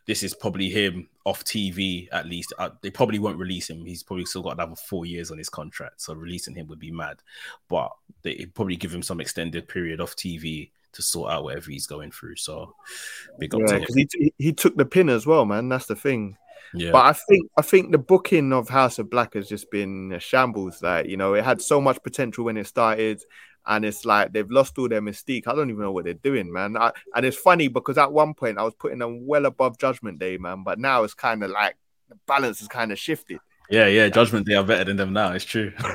this 0.07 0.23
is 0.23 0.33
probably 0.33 0.69
him 0.69 1.07
off 1.23 1.43
TV 1.43 2.07
at 2.11 2.25
least. 2.25 2.51
Uh, 2.57 2.71
they 2.81 2.89
probably 2.89 3.19
won't 3.19 3.37
release 3.37 3.69
him. 3.69 3.85
He's 3.85 4.01
probably 4.01 4.25
still 4.25 4.41
got 4.41 4.53
another 4.53 4.75
four 4.75 5.05
years 5.05 5.29
on 5.29 5.37
his 5.37 5.49
contract, 5.49 6.01
so 6.01 6.15
releasing 6.15 6.55
him 6.55 6.65
would 6.67 6.79
be 6.79 6.89
mad. 6.89 7.21
But 7.69 7.91
they 8.23 8.47
probably 8.55 8.75
give 8.75 8.93
him 8.93 9.03
some 9.03 9.21
extended 9.21 9.67
period 9.67 10.01
off 10.01 10.15
TV 10.15 10.71
to 10.93 11.01
sort 11.01 11.31
out 11.31 11.43
whatever 11.43 11.71
he's 11.71 11.87
going 11.87 12.11
through. 12.11 12.35
So 12.35 12.75
big 13.39 13.53
up 13.55 13.61
yeah, 13.67 13.79
because 13.79 13.95
he, 13.95 14.33
he 14.37 14.53
took 14.53 14.75
the 14.75 14.85
pin 14.85 15.09
as 15.09 15.25
well, 15.25 15.45
man. 15.45 15.69
That's 15.69 15.87
the 15.87 15.95
thing. 15.95 16.37
Yeah. 16.73 16.91
But 16.91 17.05
I 17.05 17.13
think 17.13 17.51
I 17.57 17.61
think 17.61 17.91
the 17.91 17.97
booking 17.97 18.53
of 18.53 18.69
House 18.69 18.99
of 18.99 19.09
Black 19.09 19.33
has 19.33 19.49
just 19.49 19.69
been 19.71 20.13
a 20.13 20.19
shambles. 20.19 20.81
Like 20.81 21.07
you 21.07 21.17
know, 21.17 21.33
it 21.33 21.43
had 21.43 21.61
so 21.61 21.81
much 21.81 22.01
potential 22.03 22.45
when 22.45 22.57
it 22.57 22.67
started, 22.67 23.21
and 23.65 23.83
it's 23.83 24.05
like 24.05 24.31
they've 24.31 24.49
lost 24.49 24.77
all 24.77 24.87
their 24.87 25.01
mystique. 25.01 25.47
I 25.47 25.55
don't 25.55 25.69
even 25.69 25.81
know 25.81 25.91
what 25.91 26.05
they're 26.05 26.13
doing, 26.13 26.51
man. 26.51 26.77
I, 26.77 26.91
and 27.15 27.25
it's 27.25 27.37
funny 27.37 27.67
because 27.67 27.97
at 27.97 28.11
one 28.11 28.33
point 28.33 28.57
I 28.57 28.63
was 28.63 28.73
putting 28.75 28.99
them 28.99 29.25
well 29.25 29.45
above 29.45 29.77
Judgment 29.79 30.19
Day, 30.19 30.37
man, 30.37 30.63
but 30.63 30.79
now 30.79 31.03
it's 31.03 31.13
kind 31.13 31.43
of 31.43 31.51
like 31.51 31.75
the 32.09 32.17
balance 32.27 32.59
has 32.59 32.67
kind 32.67 32.91
of 32.91 32.99
shifted. 32.99 33.39
Yeah, 33.69 33.87
yeah, 33.87 34.09
Judgment 34.09 34.45
Day 34.45 34.55
are 34.55 34.63
better 34.63 34.85
than 34.85 34.97
them 34.97 35.13
now. 35.13 35.31
It's 35.31 35.45
true. 35.45 35.71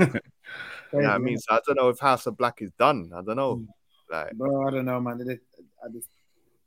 yeah, 0.93 1.11
I 1.13 1.19
mean, 1.19 1.39
so 1.39 1.55
I 1.55 1.61
don't 1.67 1.77
know 1.77 1.89
if 1.89 1.99
House 1.99 2.27
of 2.27 2.37
Black 2.37 2.63
is 2.63 2.71
done. 2.79 3.11
I 3.15 3.23
don't 3.23 3.37
know. 3.37 3.57
Hmm. 3.57 3.65
Like, 4.11 4.33
bro, 4.35 4.67
I 4.67 4.71
don't 4.71 4.85
know, 4.85 5.01
man. 5.01 5.19
They, 5.19 5.39
I 5.85 5.89
just, 5.93 6.09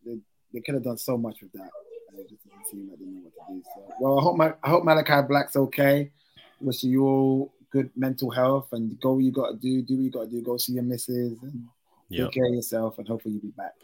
they, 0.05 0.17
they 0.53 0.59
could 0.61 0.75
have 0.75 0.83
done 0.83 0.97
so 0.97 1.17
much 1.17 1.41
with 1.41 1.51
that. 1.53 1.69
It 2.17 2.29
just 2.29 2.43
didn't 2.43 2.67
seem 2.69 2.89
like 2.89 2.99
they 2.99 3.05
knew 3.05 3.23
what 3.23 3.47
to 3.47 3.53
do. 3.53 3.63
So, 3.63 3.93
well, 3.99 4.19
I 4.19 4.23
hope 4.23 4.37
my, 4.37 4.53
I 4.63 4.69
hope 4.69 4.83
Malakai 4.83 5.27
Black's 5.27 5.55
okay. 5.55 6.11
Wish 6.59 6.83
you 6.83 7.05
all 7.05 7.53
good 7.71 7.89
mental 7.95 8.29
health 8.29 8.73
and 8.73 8.99
go 8.99 9.13
what 9.13 9.23
you 9.23 9.31
got 9.31 9.51
to 9.51 9.57
do, 9.57 9.81
do 9.81 9.95
what 9.95 10.03
you 10.03 10.11
got 10.11 10.23
to 10.25 10.29
do. 10.29 10.41
Go 10.41 10.57
see 10.57 10.73
your 10.73 10.83
missus 10.83 11.41
and 11.41 11.65
yep. 12.09 12.27
take 12.27 12.33
care 12.33 12.47
of 12.47 12.53
yourself, 12.53 12.97
and 12.97 13.07
hopefully 13.07 13.35
you'll 13.35 13.43
be 13.43 13.53
back 13.55 13.75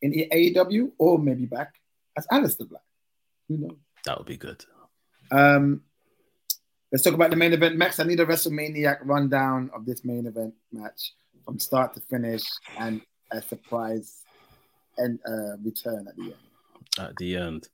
in 0.00 0.12
AEW 0.12 0.92
or 0.98 1.18
maybe 1.18 1.46
back 1.46 1.74
as 2.16 2.26
Aleister 2.28 2.68
Black. 2.68 2.82
Who 3.48 3.58
knows? 3.58 3.76
That 4.04 4.18
would 4.18 4.26
be 4.26 4.36
good. 4.36 4.64
Um, 5.30 5.82
let's 6.90 7.04
talk 7.04 7.14
about 7.14 7.30
the 7.30 7.36
main 7.36 7.52
event. 7.52 7.76
Max, 7.76 8.00
I 8.00 8.04
need 8.04 8.20
a 8.20 8.26
WrestleManiac 8.26 8.98
rundown 9.02 9.70
of 9.74 9.86
this 9.86 10.04
main 10.04 10.26
event 10.26 10.54
match 10.72 11.12
from 11.44 11.58
start 11.58 11.94
to 11.94 12.00
finish 12.00 12.42
and 12.78 13.00
a 13.30 13.42
surprise 13.42 14.22
and 14.98 15.18
return 15.64 16.06
at 16.08 16.16
the 16.16 16.22
end. 16.22 16.34
At 16.98 17.16
the 17.16 17.36
end. 17.36 17.68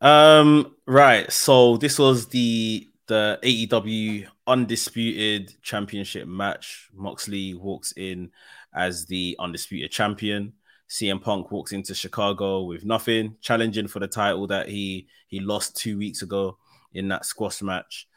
Um, 0.00 0.76
right. 0.86 1.30
So 1.32 1.76
this 1.76 1.98
was 1.98 2.26
the 2.26 2.88
the 3.06 3.38
AEW 3.42 4.26
undisputed 4.46 5.54
championship 5.62 6.26
match. 6.26 6.88
Moxley 6.94 7.54
walks 7.54 7.92
in 7.96 8.30
as 8.74 9.06
the 9.06 9.36
undisputed 9.38 9.90
champion. 9.90 10.52
CM 10.88 11.22
Punk 11.22 11.50
walks 11.50 11.72
into 11.72 11.94
Chicago 11.94 12.62
with 12.62 12.84
nothing, 12.84 13.36
challenging 13.40 13.88
for 13.88 13.98
the 13.98 14.06
title 14.06 14.46
that 14.48 14.68
he 14.68 15.08
he 15.28 15.40
lost 15.40 15.76
two 15.76 15.96
weeks 15.96 16.22
ago 16.22 16.58
in 16.92 17.08
that 17.08 17.24
squash 17.24 17.62
match. 17.62 18.08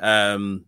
Um, 0.00 0.64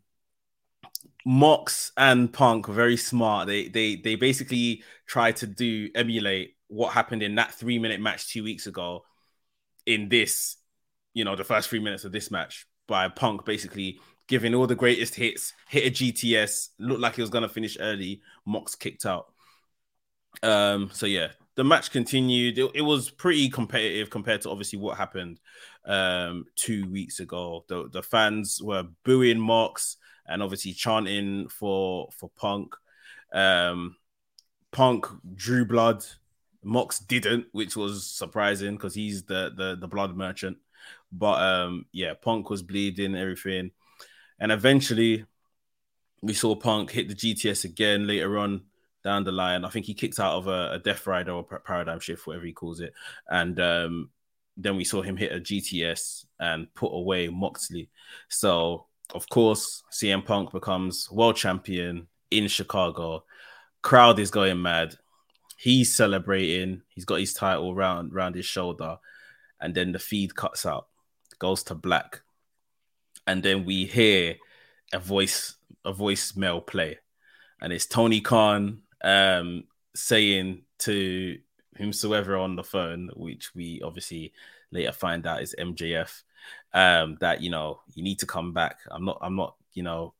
Mox 1.28 1.90
and 1.96 2.32
Punk 2.32 2.68
very 2.68 2.96
smart. 2.96 3.48
They 3.48 3.66
they 3.66 3.96
they 3.96 4.14
basically 4.14 4.84
tried 5.08 5.34
to 5.36 5.48
do 5.48 5.90
emulate 5.92 6.54
what 6.68 6.92
happened 6.92 7.20
in 7.20 7.34
that 7.34 7.52
three 7.52 7.80
minute 7.80 8.00
match 8.00 8.28
two 8.28 8.44
weeks 8.44 8.68
ago. 8.68 9.02
In 9.86 10.08
this, 10.08 10.56
you 11.14 11.24
know, 11.24 11.34
the 11.34 11.42
first 11.44 11.68
three 11.68 11.80
minutes 11.80 12.04
of 12.04 12.12
this 12.12 12.30
match 12.30 12.66
by 12.86 13.08
Punk 13.08 13.44
basically 13.44 13.98
giving 14.28 14.54
all 14.54 14.68
the 14.68 14.76
greatest 14.76 15.16
hits, 15.16 15.52
hit 15.68 15.86
a 15.86 15.90
GTS, 15.90 16.68
looked 16.78 17.00
like 17.00 17.16
he 17.16 17.22
was 17.22 17.30
gonna 17.30 17.48
finish 17.48 17.76
early. 17.80 18.22
Mox 18.44 18.76
kicked 18.76 19.04
out. 19.04 19.26
Um, 20.44 20.90
so 20.92 21.06
yeah, 21.06 21.28
the 21.56 21.64
match 21.64 21.90
continued. 21.90 22.56
It, 22.56 22.70
it, 22.74 22.82
was 22.82 23.10
pretty 23.10 23.48
competitive 23.48 24.10
compared 24.10 24.42
to 24.42 24.50
obviously 24.50 24.78
what 24.78 24.96
happened 24.96 25.40
um 25.86 26.44
two 26.54 26.88
weeks 26.88 27.18
ago. 27.18 27.64
The 27.66 27.88
the 27.90 28.02
fans 28.04 28.60
were 28.62 28.84
booing 29.04 29.40
Mox 29.40 29.96
and 30.28 30.42
obviously 30.42 30.72
chanting 30.72 31.48
for 31.48 32.08
for 32.12 32.30
Punk. 32.36 32.74
Um, 33.32 33.96
Punk 34.72 35.06
drew 35.34 35.64
blood. 35.64 36.04
Mox 36.62 36.98
didn't, 36.98 37.46
which 37.52 37.76
was 37.76 38.04
surprising 38.04 38.74
because 38.74 38.94
he's 38.94 39.22
the, 39.22 39.52
the 39.56 39.76
the 39.80 39.86
blood 39.86 40.16
merchant. 40.16 40.58
But 41.12 41.40
um, 41.40 41.86
yeah, 41.92 42.14
Punk 42.14 42.50
was 42.50 42.62
bleeding 42.62 43.14
everything, 43.14 43.70
and 44.40 44.50
eventually 44.50 45.24
we 46.22 46.34
saw 46.34 46.56
Punk 46.56 46.90
hit 46.90 47.08
the 47.08 47.14
GTS 47.14 47.64
again 47.64 48.06
later 48.06 48.36
on 48.38 48.62
down 49.04 49.22
the 49.22 49.32
line. 49.32 49.64
I 49.64 49.68
think 49.68 49.86
he 49.86 49.94
kicked 49.94 50.18
out 50.18 50.34
of 50.34 50.48
a, 50.48 50.72
a 50.72 50.78
Death 50.80 51.06
Rider 51.06 51.32
or 51.32 51.44
Paradigm 51.44 52.00
Shift, 52.00 52.26
whatever 52.26 52.46
he 52.46 52.52
calls 52.52 52.80
it, 52.80 52.92
and 53.28 53.58
um, 53.60 54.10
then 54.56 54.76
we 54.76 54.84
saw 54.84 55.02
him 55.02 55.16
hit 55.16 55.32
a 55.32 55.40
GTS 55.40 56.24
and 56.40 56.72
put 56.74 56.88
away 56.88 57.28
Moxley. 57.28 57.90
So 58.28 58.86
of 59.14 59.28
course, 59.28 59.82
CM 59.92 60.24
Punk 60.24 60.52
becomes 60.52 61.08
world 61.10 61.36
champion 61.36 62.08
in 62.30 62.48
Chicago. 62.48 63.24
Crowd 63.82 64.18
is 64.18 64.30
going 64.30 64.60
mad. 64.60 64.96
He's 65.56 65.94
celebrating. 65.94 66.82
He's 66.88 67.04
got 67.04 67.20
his 67.20 67.32
title 67.32 67.74
round 67.74 68.12
round 68.12 68.34
his 68.34 68.46
shoulder, 68.46 68.98
and 69.60 69.74
then 69.74 69.92
the 69.92 69.98
feed 69.98 70.34
cuts 70.34 70.66
out, 70.66 70.88
goes 71.38 71.62
to 71.64 71.74
black, 71.74 72.22
and 73.26 73.42
then 73.42 73.64
we 73.64 73.84
hear 73.84 74.36
a 74.92 74.98
voice 74.98 75.56
a 75.84 75.92
voicemail 75.92 76.66
play, 76.66 76.98
and 77.60 77.72
it's 77.72 77.86
Tony 77.86 78.20
Khan 78.20 78.82
um, 79.02 79.64
saying 79.94 80.62
to 80.80 81.38
whomsoever 81.76 82.36
on 82.36 82.56
the 82.56 82.64
phone, 82.64 83.10
which 83.14 83.54
we 83.54 83.80
obviously 83.82 84.32
later 84.70 84.92
find 84.92 85.26
out 85.26 85.42
is 85.42 85.54
MJF, 85.58 86.22
um, 86.72 87.16
that 87.20 87.40
you 87.40 87.50
know 87.50 87.80
you 87.94 88.02
need 88.02 88.18
to 88.20 88.26
come 88.26 88.52
back. 88.52 88.78
I'm 88.90 89.04
not. 89.04 89.18
I'm 89.20 89.36
not. 89.36 89.56
You 89.72 89.82
know, 89.82 90.14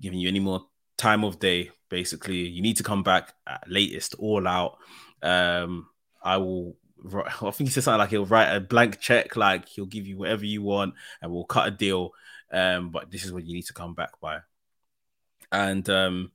giving 0.00 0.18
you 0.18 0.28
any 0.28 0.40
more 0.40 0.66
time 0.96 1.24
of 1.24 1.38
day. 1.38 1.70
Basically, 1.88 2.46
you 2.48 2.62
need 2.62 2.76
to 2.76 2.82
come 2.82 3.02
back 3.02 3.34
at 3.46 3.64
latest, 3.68 4.14
all 4.18 4.46
out. 4.46 4.78
Um, 5.22 5.88
I 6.22 6.36
will. 6.36 6.76
I 7.14 7.50
think 7.50 7.68
he 7.68 7.70
said 7.70 7.84
something 7.84 7.98
like 7.98 8.10
he'll 8.10 8.26
write 8.26 8.54
a 8.54 8.60
blank 8.60 9.00
check, 9.00 9.36
like 9.36 9.68
he'll 9.68 9.86
give 9.86 10.06
you 10.06 10.18
whatever 10.18 10.44
you 10.44 10.62
want, 10.62 10.94
and 11.20 11.32
we'll 11.32 11.44
cut 11.44 11.68
a 11.68 11.70
deal. 11.70 12.12
Um, 12.52 12.90
but 12.90 13.10
this 13.10 13.24
is 13.24 13.32
what 13.32 13.44
you 13.44 13.54
need 13.54 13.66
to 13.66 13.72
come 13.72 13.94
back 13.94 14.20
by. 14.20 14.40
And 15.52 15.88
um, 15.88 16.32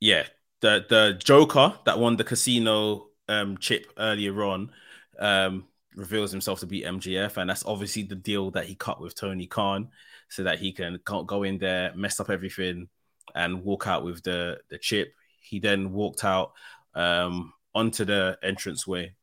yeah, 0.00 0.24
the 0.60 0.86
the 0.88 1.20
Joker 1.22 1.74
that 1.84 1.98
won 1.98 2.16
the 2.16 2.24
casino 2.24 3.08
um 3.28 3.56
chip 3.58 3.86
earlier 3.98 4.42
on 4.42 4.72
um 5.18 5.64
reveals 5.94 6.30
himself 6.30 6.60
to 6.60 6.66
be 6.66 6.82
MJF, 6.82 7.36
and 7.36 7.48
that's 7.48 7.64
obviously 7.64 8.02
the 8.02 8.14
deal 8.14 8.50
that 8.52 8.66
he 8.66 8.74
cut 8.74 9.00
with 9.00 9.14
Tony 9.14 9.46
Khan, 9.46 9.88
so 10.28 10.42
that 10.42 10.58
he 10.58 10.72
can 10.72 10.98
go 11.04 11.42
in 11.42 11.58
there, 11.58 11.92
mess 11.94 12.20
up 12.20 12.30
everything, 12.30 12.88
and 13.34 13.64
walk 13.64 13.86
out 13.86 14.04
with 14.04 14.22
the 14.22 14.60
the 14.68 14.78
chip. 14.78 15.14
He 15.40 15.58
then 15.58 15.92
walked 15.92 16.24
out 16.24 16.52
um, 16.94 17.52
onto 17.74 18.04
the 18.04 18.38
entranceway, 18.42 19.14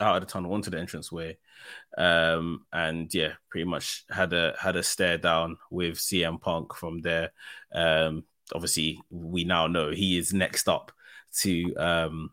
out 0.00 0.16
of 0.16 0.22
the 0.22 0.32
tunnel 0.32 0.52
onto 0.52 0.70
the 0.70 0.78
entranceway, 0.78 1.38
um, 1.96 2.64
and 2.72 3.12
yeah, 3.14 3.32
pretty 3.48 3.64
much 3.64 4.04
had 4.10 4.32
a 4.32 4.54
had 4.58 4.76
a 4.76 4.82
stare 4.82 5.18
down 5.18 5.58
with 5.70 5.94
CM 5.94 6.40
Punk 6.40 6.74
from 6.74 7.00
there. 7.02 7.32
Um, 7.72 8.24
obviously, 8.54 9.00
we 9.10 9.44
now 9.44 9.66
know 9.66 9.90
he 9.90 10.18
is 10.18 10.32
next 10.32 10.68
up 10.68 10.92
to 11.40 11.74
um, 11.76 12.30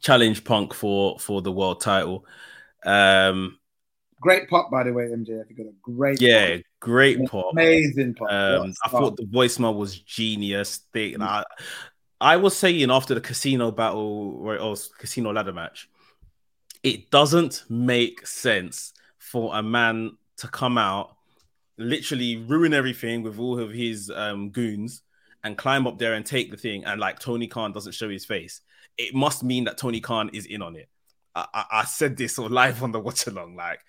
challenge 0.00 0.44
Punk 0.44 0.74
for 0.74 1.18
for 1.18 1.42
the 1.42 1.52
world 1.52 1.80
title. 1.80 2.26
Um, 2.84 3.58
great 4.20 4.48
pop, 4.48 4.70
by 4.70 4.84
the 4.84 4.92
way, 4.92 5.04
MJF. 5.04 5.50
You 5.50 5.56
got 5.56 5.66
a 5.66 5.74
great, 5.82 6.20
yeah, 6.20 6.56
pop. 6.56 6.64
great 6.80 7.24
pop, 7.26 7.52
amazing 7.52 8.14
pop. 8.14 8.32
Um, 8.32 8.74
I 8.84 8.88
thought 8.88 9.16
the 9.16 9.24
voicemail 9.24 9.76
was 9.76 9.98
genius. 9.98 10.80
They, 10.92 11.12
mm-hmm. 11.12 11.22
I, 11.22 11.44
I 12.20 12.36
was 12.36 12.56
saying 12.56 12.90
after 12.90 13.14
the 13.14 13.20
casino 13.20 13.70
battle 13.70 14.38
or, 14.40 14.58
or 14.58 14.76
casino 14.98 15.32
ladder 15.32 15.52
match, 15.52 15.88
it 16.82 17.10
doesn't 17.10 17.64
make 17.68 18.26
sense 18.26 18.92
for 19.18 19.54
a 19.56 19.62
man 19.62 20.16
to 20.38 20.48
come 20.48 20.78
out, 20.78 21.16
literally 21.78 22.36
ruin 22.36 22.74
everything 22.74 23.22
with 23.22 23.38
all 23.38 23.58
of 23.58 23.72
his 23.72 24.10
um, 24.14 24.50
goons, 24.50 25.02
and 25.44 25.58
climb 25.58 25.86
up 25.86 25.98
there 25.98 26.14
and 26.14 26.24
take 26.24 26.50
the 26.50 26.56
thing, 26.56 26.84
and 26.84 27.00
like 27.00 27.18
Tony 27.18 27.48
Khan 27.48 27.72
doesn't 27.72 27.92
show 27.92 28.08
his 28.08 28.24
face. 28.24 28.60
It 28.98 29.14
must 29.14 29.42
mean 29.42 29.64
that 29.64 29.78
Tony 29.78 30.00
Khan 30.00 30.30
is 30.32 30.46
in 30.46 30.62
on 30.62 30.76
it. 30.76 30.88
I, 31.34 31.64
I 31.70 31.84
said 31.84 32.16
this 32.16 32.38
or 32.38 32.48
live 32.50 32.82
on 32.82 32.92
the 32.92 33.00
watch 33.00 33.26
along, 33.26 33.56
like, 33.56 33.80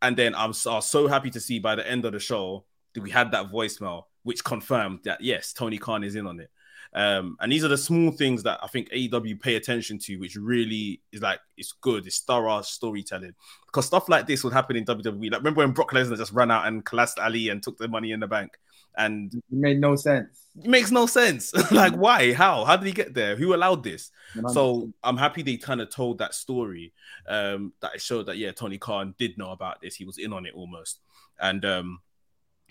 and 0.00 0.16
then 0.16 0.34
I'm 0.34 0.52
so, 0.52 0.72
I 0.72 0.74
was 0.76 0.88
so 0.88 1.06
happy 1.08 1.30
to 1.30 1.40
see 1.40 1.58
by 1.58 1.74
the 1.74 1.88
end 1.88 2.04
of 2.04 2.12
the 2.12 2.20
show 2.20 2.64
that 2.94 3.02
we 3.02 3.10
had 3.10 3.30
that 3.32 3.50
voicemail 3.50 4.04
which 4.22 4.44
confirmed 4.44 5.00
that 5.04 5.20
yes, 5.20 5.52
Tony 5.52 5.78
Khan 5.78 6.04
is 6.04 6.14
in 6.14 6.26
on 6.26 6.40
it. 6.40 6.50
Um, 6.94 7.36
and 7.40 7.50
these 7.50 7.64
are 7.64 7.68
the 7.68 7.78
small 7.78 8.10
things 8.10 8.42
that 8.42 8.60
I 8.62 8.66
think 8.66 8.90
AEW 8.90 9.40
pay 9.40 9.56
attention 9.56 9.98
to, 10.00 10.16
which 10.16 10.36
really 10.36 11.00
is 11.10 11.22
like 11.22 11.40
it's 11.56 11.72
good, 11.72 12.06
it's 12.06 12.20
thorough 12.20 12.60
storytelling. 12.62 13.34
Because 13.66 13.86
stuff 13.86 14.08
like 14.08 14.26
this 14.26 14.44
would 14.44 14.52
happen 14.52 14.76
in 14.76 14.84
WWE. 14.84 15.30
Like 15.30 15.40
remember 15.40 15.62
when 15.62 15.72
Brock 15.72 15.92
Lesnar 15.92 16.18
just 16.18 16.32
ran 16.32 16.50
out 16.50 16.66
and 16.66 16.84
collapsed 16.84 17.18
Ali 17.18 17.48
and 17.48 17.62
took 17.62 17.78
the 17.78 17.88
money 17.88 18.12
in 18.12 18.20
the 18.20 18.26
bank, 18.26 18.58
and 18.96 19.32
it 19.34 19.42
made 19.50 19.80
no 19.80 19.96
sense. 19.96 20.46
It 20.62 20.68
makes 20.68 20.90
no 20.90 21.06
sense. 21.06 21.52
like 21.72 21.94
why? 21.94 22.32
How? 22.32 22.64
How 22.64 22.76
did 22.76 22.86
he 22.86 22.92
get 22.92 23.14
there? 23.14 23.36
Who 23.36 23.54
allowed 23.54 23.82
this? 23.82 24.10
So 24.52 24.92
I'm 25.02 25.16
happy 25.16 25.42
they 25.42 25.56
kind 25.56 25.80
of 25.80 25.90
told 25.90 26.18
that 26.18 26.34
story. 26.34 26.92
Um, 27.26 27.72
that 27.80 27.94
it 27.94 28.02
showed 28.02 28.26
that 28.26 28.36
yeah, 28.36 28.52
Tony 28.52 28.78
Khan 28.78 29.14
did 29.18 29.38
know 29.38 29.50
about 29.50 29.80
this. 29.80 29.94
He 29.94 30.04
was 30.04 30.18
in 30.18 30.32
on 30.32 30.46
it 30.46 30.54
almost, 30.54 31.00
and 31.40 31.64
um 31.64 32.00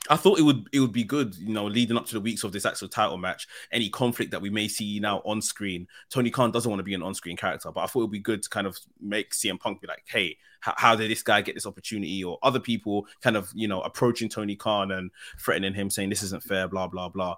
I 0.09 0.15
thought 0.15 0.39
it 0.39 0.43
would 0.43 0.67
it 0.73 0.79
would 0.79 0.91
be 0.91 1.03
good, 1.03 1.35
you 1.35 1.53
know, 1.53 1.67
leading 1.67 1.95
up 1.95 2.07
to 2.07 2.13
the 2.13 2.21
weeks 2.21 2.43
of 2.43 2.51
this 2.51 2.65
actual 2.65 2.87
title 2.87 3.17
match. 3.17 3.47
Any 3.71 3.89
conflict 3.89 4.31
that 4.31 4.41
we 4.41 4.49
may 4.49 4.67
see 4.67 4.99
now 4.99 5.21
on 5.25 5.41
screen, 5.41 5.87
Tony 6.09 6.31
Khan 6.31 6.51
doesn't 6.51 6.69
want 6.69 6.79
to 6.79 6.83
be 6.83 6.95
an 6.95 7.03
on-screen 7.03 7.37
character, 7.37 7.71
but 7.71 7.81
I 7.81 7.85
thought 7.85 7.99
it 7.99 8.03
would 8.03 8.11
be 8.11 8.19
good 8.19 8.41
to 8.41 8.49
kind 8.49 8.65
of 8.65 8.77
make 8.99 9.31
CM 9.31 9.59
Punk 9.59 9.79
be 9.79 9.87
like, 9.87 10.03
"Hey, 10.07 10.37
how, 10.61 10.95
did 10.95 11.11
this 11.11 11.23
guy 11.23 11.41
get 11.41 11.55
this 11.55 11.65
opportunity?" 11.65 12.23
Or 12.23 12.39
other 12.41 12.59
people 12.59 13.07
kind 13.21 13.35
of, 13.35 13.51
you 13.53 13.67
know, 13.67 13.81
approaching 13.81 14.29
Tony 14.29 14.55
Khan 14.55 14.91
and 14.91 15.11
threatening 15.39 15.73
him, 15.73 15.89
saying 15.89 16.09
this 16.09 16.23
isn't 16.23 16.43
fair, 16.43 16.67
blah 16.67 16.87
blah 16.87 17.09
blah. 17.09 17.35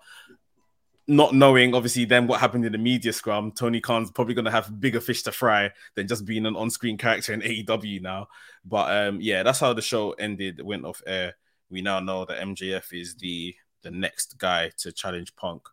Not 1.05 1.33
knowing, 1.33 1.75
obviously, 1.75 2.05
then 2.05 2.27
what 2.27 2.39
happened 2.39 2.65
in 2.65 2.71
the 2.71 2.77
media 2.77 3.11
scrum, 3.11 3.51
Tony 3.51 3.81
Khan's 3.81 4.09
probably 4.09 4.35
going 4.35 4.45
to 4.45 4.51
have 4.51 4.79
bigger 4.79 5.01
fish 5.01 5.23
to 5.23 5.33
fry 5.33 5.71
than 5.95 6.07
just 6.07 6.23
being 6.23 6.45
an 6.45 6.55
on-screen 6.55 6.97
character 6.97 7.33
in 7.33 7.41
AEW 7.41 8.01
now. 8.01 8.27
But 8.63 8.95
um, 8.95 9.19
yeah, 9.19 9.43
that's 9.43 9.59
how 9.59 9.73
the 9.73 9.81
show 9.81 10.11
ended, 10.11 10.61
went 10.61 10.85
off 10.85 11.01
air 11.05 11.33
we 11.73 11.81
now 11.81 11.99
know 11.99 12.23
that 12.23 12.39
MJF 12.39 12.93
is 12.93 13.15
the 13.15 13.55
the 13.81 13.91
next 13.91 14.37
guy 14.37 14.71
to 14.77 14.91
challenge 14.93 15.35
Punk 15.35 15.63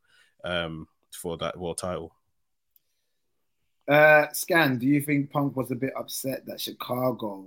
um, 0.43 0.89
for 1.12 1.36
that 1.36 1.56
world 1.56 1.78
title. 1.78 2.16
Uh, 3.91 4.33
Scan, 4.33 4.79
do 4.79 4.87
you 4.87 5.01
think 5.01 5.33
Punk 5.33 5.57
was 5.57 5.73
a 5.73 5.75
bit 5.75 5.93
upset 5.99 6.47
that 6.47 6.61
Chicago 6.61 7.45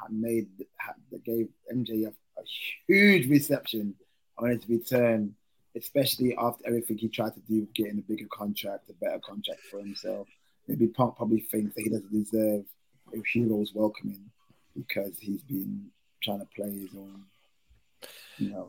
had 0.00 0.10
made 0.10 0.48
had, 0.78 0.94
gave 1.22 1.48
MJF 1.70 2.14
a 2.38 2.42
huge 2.86 3.28
reception 3.28 3.94
on 4.38 4.48
his 4.48 4.66
return, 4.70 5.34
especially 5.76 6.34
after 6.38 6.66
everything 6.66 6.96
he 6.96 7.10
tried 7.10 7.34
to 7.34 7.40
do, 7.40 7.68
getting 7.74 7.98
a 7.98 8.02
bigger 8.10 8.26
contract, 8.32 8.88
a 8.88 8.94
better 8.94 9.18
contract 9.18 9.60
for 9.70 9.80
himself? 9.80 10.28
Maybe 10.66 10.86
Punk 10.86 11.16
probably 11.16 11.40
thinks 11.40 11.74
that 11.74 11.82
he 11.82 11.90
doesn't 11.90 12.10
deserve 12.10 12.64
a 13.12 13.22
hero's 13.30 13.74
welcoming 13.74 14.30
because 14.74 15.18
he's 15.18 15.42
been 15.42 15.90
trying 16.22 16.40
to 16.40 16.48
play 16.56 16.70
his 16.70 16.94
own 16.96 17.24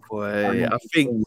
Boy, 0.10 0.65
I 0.65 0.77
think 0.93 1.26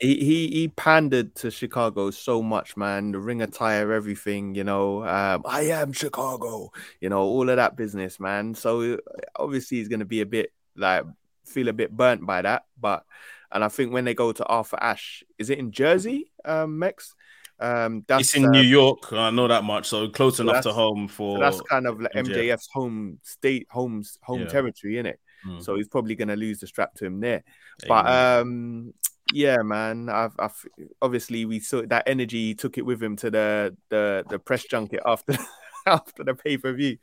he, 0.00 0.16
he 0.16 0.48
he 0.48 0.68
pandered 0.68 1.34
to 1.36 1.50
Chicago 1.50 2.10
so 2.10 2.42
much, 2.42 2.76
man. 2.76 3.12
The 3.12 3.18
ring 3.18 3.42
attire, 3.42 3.92
everything, 3.92 4.54
you 4.54 4.64
know. 4.64 5.04
Um, 5.04 5.42
I 5.46 5.62
am 5.62 5.92
Chicago, 5.92 6.72
you 7.00 7.08
know, 7.08 7.22
all 7.22 7.48
of 7.48 7.56
that 7.56 7.76
business, 7.76 8.18
man. 8.18 8.54
So 8.54 8.98
obviously 9.36 9.78
he's 9.78 9.88
gonna 9.88 10.04
be 10.04 10.20
a 10.20 10.26
bit 10.26 10.52
like 10.76 11.04
feel 11.44 11.68
a 11.68 11.72
bit 11.72 11.96
burnt 11.96 12.26
by 12.26 12.42
that. 12.42 12.64
But 12.80 13.04
and 13.52 13.62
I 13.62 13.68
think 13.68 13.92
when 13.92 14.04
they 14.04 14.14
go 14.14 14.32
to 14.32 14.44
Arthur 14.44 14.78
Ashe, 14.80 15.22
is 15.38 15.50
it 15.50 15.58
in 15.58 15.70
Jersey, 15.70 16.32
um, 16.44 16.80
Mekz? 16.80 17.12
Um, 17.60 18.04
that's 18.08 18.22
it's 18.22 18.36
in 18.36 18.46
uh, 18.46 18.50
New 18.50 18.62
York. 18.62 19.12
I 19.12 19.30
know 19.30 19.46
that 19.46 19.62
much, 19.62 19.88
so 19.88 20.08
close 20.08 20.40
enough 20.40 20.64
to 20.64 20.72
home 20.72 21.06
for. 21.06 21.36
So 21.36 21.40
that's 21.40 21.60
kind 21.62 21.86
of 21.86 22.00
like 22.00 22.12
MJF. 22.12 22.34
MJF's 22.34 22.68
home 22.72 23.18
state, 23.22 23.68
home 23.70 24.02
home 24.22 24.40
yeah. 24.40 24.48
territory, 24.48 24.98
in 24.98 25.06
it. 25.06 25.20
Mm. 25.46 25.62
So 25.62 25.76
he's 25.76 25.88
probably 25.88 26.14
going 26.14 26.28
to 26.28 26.36
lose 26.36 26.60
the 26.60 26.66
strap 26.66 26.94
to 26.94 27.06
him 27.06 27.20
there. 27.20 27.44
But 27.86 28.06
um, 28.06 28.94
yeah, 29.32 29.58
man, 29.62 30.08
I've, 30.08 30.34
I've, 30.38 30.66
obviously 31.00 31.44
we 31.44 31.60
saw 31.60 31.82
that 31.86 32.04
energy. 32.06 32.46
He 32.48 32.54
took 32.54 32.78
it 32.78 32.86
with 32.86 33.02
him 33.02 33.16
to 33.16 33.30
the 33.30 33.76
the, 33.88 34.24
the 34.28 34.38
press 34.38 34.64
junket 34.64 35.00
after 35.04 35.36
after 35.86 36.24
the 36.24 36.34
pay 36.34 36.56
per 36.56 36.72
view. 36.72 36.98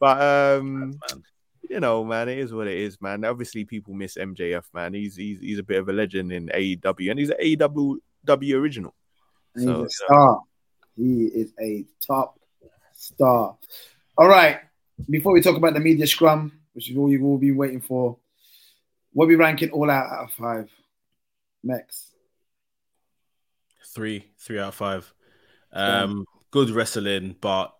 But 0.00 0.20
um, 0.20 0.98
you 1.68 1.80
know, 1.80 2.04
man, 2.04 2.28
it 2.28 2.38
is 2.38 2.52
what 2.52 2.66
it 2.66 2.78
is, 2.78 3.00
man. 3.00 3.24
Obviously, 3.24 3.64
people 3.64 3.94
miss 3.94 4.16
MJF, 4.16 4.64
man. 4.72 4.94
He's 4.94 5.16
he's 5.16 5.40
he's 5.40 5.58
a 5.58 5.62
bit 5.62 5.78
of 5.78 5.88
a 5.88 5.92
legend 5.92 6.32
in 6.32 6.48
AEW, 6.48 7.10
and 7.10 7.18
he's 7.18 7.30
an 7.30 7.36
AEW 7.42 8.54
original. 8.54 8.94
he's 9.54 9.66
a 9.66 9.86
star. 9.88 10.40
He 10.96 11.26
is 11.26 11.52
a 11.60 11.84
top 12.04 12.38
star. 12.92 13.56
All 14.16 14.28
right. 14.28 14.60
Before 15.08 15.32
we 15.32 15.40
talk 15.40 15.56
about 15.56 15.74
the 15.74 15.80
media 15.80 16.08
scrum, 16.08 16.57
which 16.78 16.88
is 16.88 16.96
all 16.96 17.10
you've 17.10 17.24
all 17.24 17.38
been 17.38 17.56
waiting 17.56 17.80
for. 17.80 18.16
What 19.12 19.24
are 19.24 19.26
we 19.26 19.34
ranking 19.34 19.70
all 19.72 19.90
out 19.90 20.12
out 20.12 20.24
of 20.26 20.30
five? 20.30 20.70
Max. 21.64 22.12
Three, 23.92 24.26
three 24.38 24.60
out 24.60 24.68
of 24.68 24.74
five. 24.76 25.12
Um, 25.72 26.24
good 26.52 26.70
wrestling, 26.70 27.34
but 27.40 27.74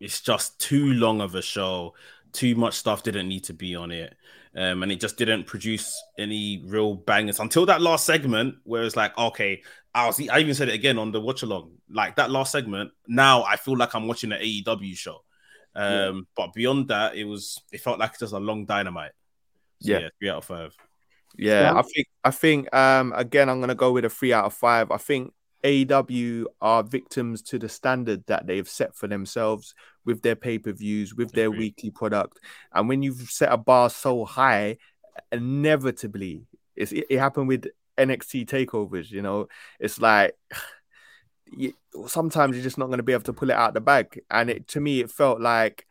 it's 0.00 0.22
just 0.22 0.58
too 0.58 0.94
long 0.94 1.20
of 1.20 1.34
a 1.34 1.42
show 1.42 1.92
too 2.32 2.54
much 2.54 2.72
stuff 2.72 3.02
didn't 3.02 3.28
need 3.28 3.44
to 3.44 3.52
be 3.52 3.76
on 3.76 3.90
it. 3.90 4.14
Um, 4.56 4.82
and 4.82 4.90
it 4.90 4.98
just 4.98 5.18
didn't 5.18 5.44
produce 5.44 6.02
any 6.18 6.64
real 6.64 6.94
bangers 6.94 7.38
until 7.38 7.66
that 7.66 7.82
last 7.82 8.06
segment 8.06 8.54
where 8.64 8.82
it's 8.82 8.96
like, 8.96 9.16
okay, 9.18 9.62
I 9.94 10.06
was 10.06 10.18
I 10.26 10.38
even 10.38 10.54
said 10.54 10.70
it 10.70 10.74
again 10.74 10.98
on 10.98 11.12
the 11.12 11.20
watch 11.20 11.42
along, 11.42 11.72
like 11.90 12.16
that 12.16 12.30
last 12.30 12.52
segment. 12.52 12.92
Now 13.06 13.44
I 13.44 13.56
feel 13.56 13.76
like 13.76 13.94
I'm 13.94 14.08
watching 14.08 14.32
an 14.32 14.40
AEW 14.40 14.96
show. 14.96 15.22
Um, 15.76 16.16
yeah. 16.16 16.20
but 16.34 16.54
beyond 16.54 16.88
that, 16.88 17.16
it 17.16 17.24
was 17.24 17.60
it 17.70 17.80
felt 17.80 17.98
like 17.98 18.18
just 18.18 18.32
a 18.32 18.38
long 18.38 18.64
dynamite. 18.64 19.12
So, 19.82 19.92
yeah. 19.92 19.98
yeah, 19.98 20.08
three 20.18 20.30
out 20.30 20.38
of 20.38 20.44
five. 20.44 20.74
Yeah, 21.36 21.60
yeah, 21.72 21.78
I 21.78 21.82
think 21.82 22.06
I 22.24 22.30
think 22.30 22.74
um 22.74 23.12
again 23.14 23.50
I'm 23.50 23.60
gonna 23.60 23.74
go 23.74 23.92
with 23.92 24.06
a 24.06 24.08
three 24.08 24.32
out 24.32 24.46
of 24.46 24.54
five. 24.54 24.90
I 24.90 24.96
think 24.96 25.32
AEW 25.62 26.44
are 26.60 26.82
victims 26.82 27.42
to 27.42 27.58
the 27.58 27.68
standard 27.68 28.24
that 28.26 28.46
they've 28.46 28.68
set 28.68 28.94
for 28.94 29.06
themselves 29.06 29.74
with 30.04 30.22
their 30.22 30.36
pay 30.36 30.58
per 30.58 30.72
views, 30.72 31.14
with 31.14 31.32
their 31.32 31.48
Agreed. 31.48 31.58
weekly 31.58 31.90
product. 31.90 32.40
And 32.72 32.88
when 32.88 33.02
you've 33.02 33.20
set 33.30 33.52
a 33.52 33.56
bar 33.56 33.90
so 33.90 34.24
high, 34.24 34.78
inevitably, 35.32 36.46
it, 36.74 36.92
it 36.92 37.18
happened 37.18 37.48
with 37.48 37.66
NXT 37.98 38.46
takeovers. 38.46 39.10
You 39.10 39.22
know, 39.22 39.48
it's 39.80 40.00
like 40.00 40.36
you, 41.50 41.74
sometimes 42.06 42.56
you're 42.56 42.64
just 42.64 42.78
not 42.78 42.86
going 42.86 42.98
to 42.98 43.02
be 43.02 43.12
able 43.12 43.24
to 43.24 43.32
pull 43.32 43.50
it 43.50 43.56
out 43.56 43.74
the 43.74 43.80
bag. 43.80 44.20
And 44.30 44.50
it 44.50 44.68
to 44.68 44.80
me, 44.80 45.00
it 45.00 45.10
felt 45.10 45.40
like 45.40 45.86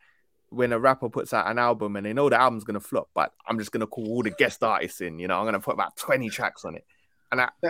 when 0.50 0.72
a 0.72 0.78
rapper 0.78 1.08
puts 1.08 1.32
out 1.32 1.50
an 1.50 1.58
album 1.58 1.96
and 1.96 2.06
they 2.06 2.12
know 2.12 2.28
the 2.28 2.40
album's 2.40 2.64
going 2.64 2.74
to 2.74 2.80
flop, 2.80 3.08
but 3.14 3.32
I'm 3.46 3.58
just 3.58 3.72
going 3.72 3.80
to 3.80 3.86
call 3.86 4.08
all 4.08 4.22
the 4.22 4.30
guest 4.30 4.62
artists 4.62 5.00
in. 5.00 5.18
You 5.18 5.28
know, 5.28 5.36
I'm 5.36 5.44
going 5.44 5.54
to 5.54 5.60
put 5.60 5.74
about 5.74 5.96
20 5.96 6.28
tracks 6.30 6.64
on 6.64 6.76
it 6.76 6.84
and 7.32 7.40
I, 7.40 7.48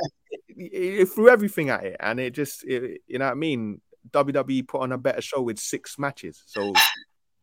it, 0.49 1.01
it 1.01 1.09
threw 1.09 1.29
everything 1.29 1.71
at 1.71 1.85
it, 1.85 1.97
and 2.01 2.21
it 2.21 2.33
just, 2.33 2.65
it, 2.65 3.03
you 3.07 3.19
know 3.19 3.27
what 3.27 3.33
I 3.33 3.35
mean. 3.35 3.81
WWE 4.13 4.69
put 4.69 4.83
on 4.83 4.93
a 4.93 4.99
better 4.99 5.21
show 5.21 5.43
with 5.43 5.59
six 5.59 5.99
matches, 5.99 6.41
so 6.47 6.73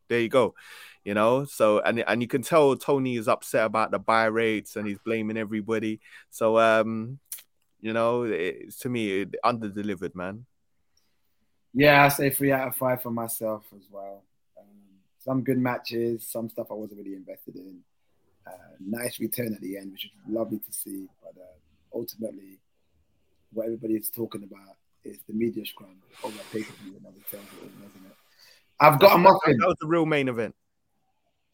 there 0.08 0.22
you 0.22 0.30
go, 0.30 0.56
you 1.04 1.14
know. 1.14 1.44
So 1.44 1.80
and 1.82 2.00
and 2.00 2.22
you 2.22 2.28
can 2.28 2.42
tell 2.42 2.78
Tony 2.78 3.18
is 3.18 3.28
upset 3.28 3.66
about 3.66 3.92
the 3.92 4.00
buy 4.00 4.26
rates, 4.26 4.78
and 4.78 4.88
he's 4.88 4.98
blaming 5.00 5.36
everybody. 5.36 6.00
So 6.30 6.58
um, 6.58 7.20
you 7.84 7.92
know, 7.92 8.24
it, 8.24 8.74
to 8.80 8.90
me, 8.90 9.22
it 9.22 9.36
under 9.44 9.68
delivered, 9.68 10.16
man. 10.16 10.46
Yeah, 11.74 12.06
I 12.06 12.08
say 12.08 12.30
three 12.30 12.54
out 12.54 12.70
of 12.70 12.78
five 12.78 13.02
for 13.02 13.12
myself 13.12 13.66
as 13.76 13.84
well. 13.92 14.24
Um, 14.58 14.66
some 15.20 15.44
good 15.44 15.58
matches, 15.58 16.26
some 16.26 16.50
stuff 16.50 16.68
I 16.72 16.76
wasn't 16.76 17.00
really 17.00 17.16
invested 17.16 17.58
in. 17.58 17.80
Uh, 18.48 18.52
nice 18.80 19.20
return 19.20 19.54
at 19.54 19.60
the 19.60 19.78
end, 19.78 19.92
which 19.92 20.06
is 20.06 20.12
lovely 20.30 20.60
to 20.60 20.72
see. 20.72 21.10
But 21.22 21.34
uh, 21.38 21.98
ultimately 21.98 22.60
what 23.52 23.66
everybody 23.66 23.96
is 23.96 24.10
talking 24.10 24.44
about 24.44 24.78
is 25.04 25.20
the 25.28 25.34
media 25.34 25.66
scrum 25.66 25.98
of 26.24 26.34
that 26.38 26.50
pay 26.54 26.64
per 26.64 26.74
view 26.84 26.96
and 26.96 27.06
other 27.06 27.18
terms, 27.30 27.50
isn't 27.60 28.06
it? 28.06 28.16
I've 28.80 28.98
got 28.98 29.16
a 29.16 29.18
muffin. 29.18 29.58
That 29.58 29.68
was 29.68 29.78
the 29.82 29.88
real 29.88 30.06
main 30.06 30.30
event. 30.30 30.56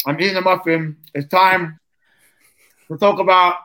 I'm 0.05 0.19
eating 0.21 0.37
a 0.37 0.41
muffin. 0.41 0.97
It's 1.15 1.27
time 1.27 1.79
to 2.87 2.97
talk 2.97 3.19
about 3.19 3.55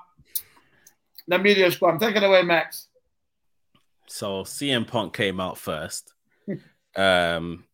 the 1.27 1.39
media 1.39 1.71
scrum. 1.71 1.99
Take 1.99 2.17
it 2.17 2.23
away, 2.23 2.43
Max. 2.43 2.89
So 4.07 4.43
CM 4.43 4.87
Punk 4.87 5.15
came 5.15 5.41
out 5.41 5.59
first. 5.59 6.13
um, 6.97 7.65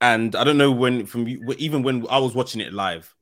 and 0.00 0.34
I 0.36 0.44
don't 0.44 0.58
know 0.58 0.72
when 0.72 1.06
from 1.06 1.26
even 1.58 1.82
when 1.82 2.06
I 2.08 2.18
was 2.18 2.34
watching 2.34 2.60
it 2.60 2.72
live, 2.72 3.14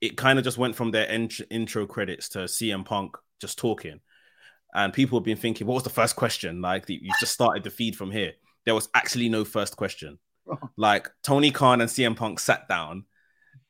it 0.00 0.16
kind 0.16 0.38
of 0.38 0.44
just 0.44 0.58
went 0.58 0.76
from 0.76 0.90
their 0.90 1.06
int- 1.06 1.40
intro 1.50 1.86
credits 1.86 2.28
to 2.30 2.40
CM 2.40 2.84
Punk 2.84 3.16
just 3.40 3.58
talking 3.58 4.00
and 4.74 4.92
people 4.92 5.18
have 5.18 5.24
been 5.24 5.36
thinking, 5.36 5.66
what 5.66 5.74
was 5.74 5.82
the 5.82 5.90
first 5.90 6.16
question? 6.16 6.60
Like 6.60 6.88
you 6.88 7.10
just 7.20 7.32
started 7.32 7.64
the 7.64 7.70
feed 7.70 7.96
from 7.96 8.10
here. 8.10 8.32
There 8.64 8.74
was 8.74 8.88
actually 8.94 9.28
no 9.28 9.44
first 9.44 9.76
question. 9.76 10.18
Like 10.78 11.10
Tony 11.22 11.50
Khan 11.50 11.82
and 11.82 11.90
CM 11.90 12.16
Punk 12.16 12.40
sat 12.40 12.66
down, 12.68 13.04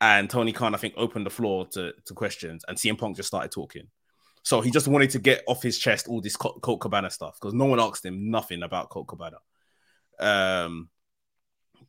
and 0.00 0.30
Tony 0.30 0.52
Khan, 0.52 0.76
I 0.76 0.78
think, 0.78 0.94
opened 0.96 1.26
the 1.26 1.30
floor 1.30 1.66
to, 1.72 1.92
to 2.04 2.14
questions, 2.14 2.64
and 2.68 2.78
CM 2.78 2.96
Punk 2.96 3.16
just 3.16 3.26
started 3.26 3.50
talking. 3.50 3.88
So 4.42 4.60
he 4.60 4.70
just 4.70 4.88
wanted 4.88 5.10
to 5.10 5.18
get 5.18 5.42
off 5.46 5.62
his 5.62 5.78
chest 5.78 6.08
all 6.08 6.20
this 6.20 6.36
Colt 6.36 6.80
Cabana 6.80 7.10
stuff 7.10 7.38
because 7.40 7.54
no 7.54 7.66
one 7.66 7.80
asked 7.80 8.04
him 8.04 8.30
nothing 8.30 8.62
about 8.62 8.90
Colt 8.90 9.08
Cabana. 9.08 9.38
Um, 10.18 10.88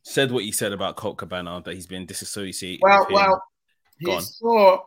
said 0.02 0.30
what 0.30 0.44
he 0.44 0.52
said 0.52 0.72
about 0.72 0.96
Colt 0.96 1.18
Cabana 1.18 1.62
that 1.64 1.74
he's 1.74 1.86
been 1.86 2.06
disassociated. 2.06 2.80
Well, 2.82 3.06
well, 3.10 3.42
he 3.98 4.20
saw. 4.20 4.78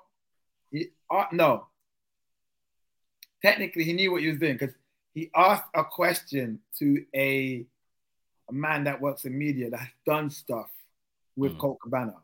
He, 0.71 0.87
uh, 1.09 1.25
no, 1.31 1.67
technically 3.43 3.83
he 3.83 3.93
knew 3.93 4.11
what 4.11 4.21
he 4.21 4.27
was 4.27 4.39
doing 4.39 4.53
because 4.53 4.75
he 5.13 5.29
asked 5.35 5.69
a 5.75 5.83
question 5.83 6.59
to 6.79 7.05
a, 7.15 7.65
a 8.49 8.53
man 8.53 8.85
that 8.85 8.99
works 8.99 9.25
in 9.25 9.37
media 9.37 9.69
that 9.69 9.79
has 9.79 9.89
done 10.05 10.29
stuff 10.29 10.69
with 11.35 11.53
mm. 11.53 11.59
Colt 11.59 11.77
Cabana. 11.83 12.15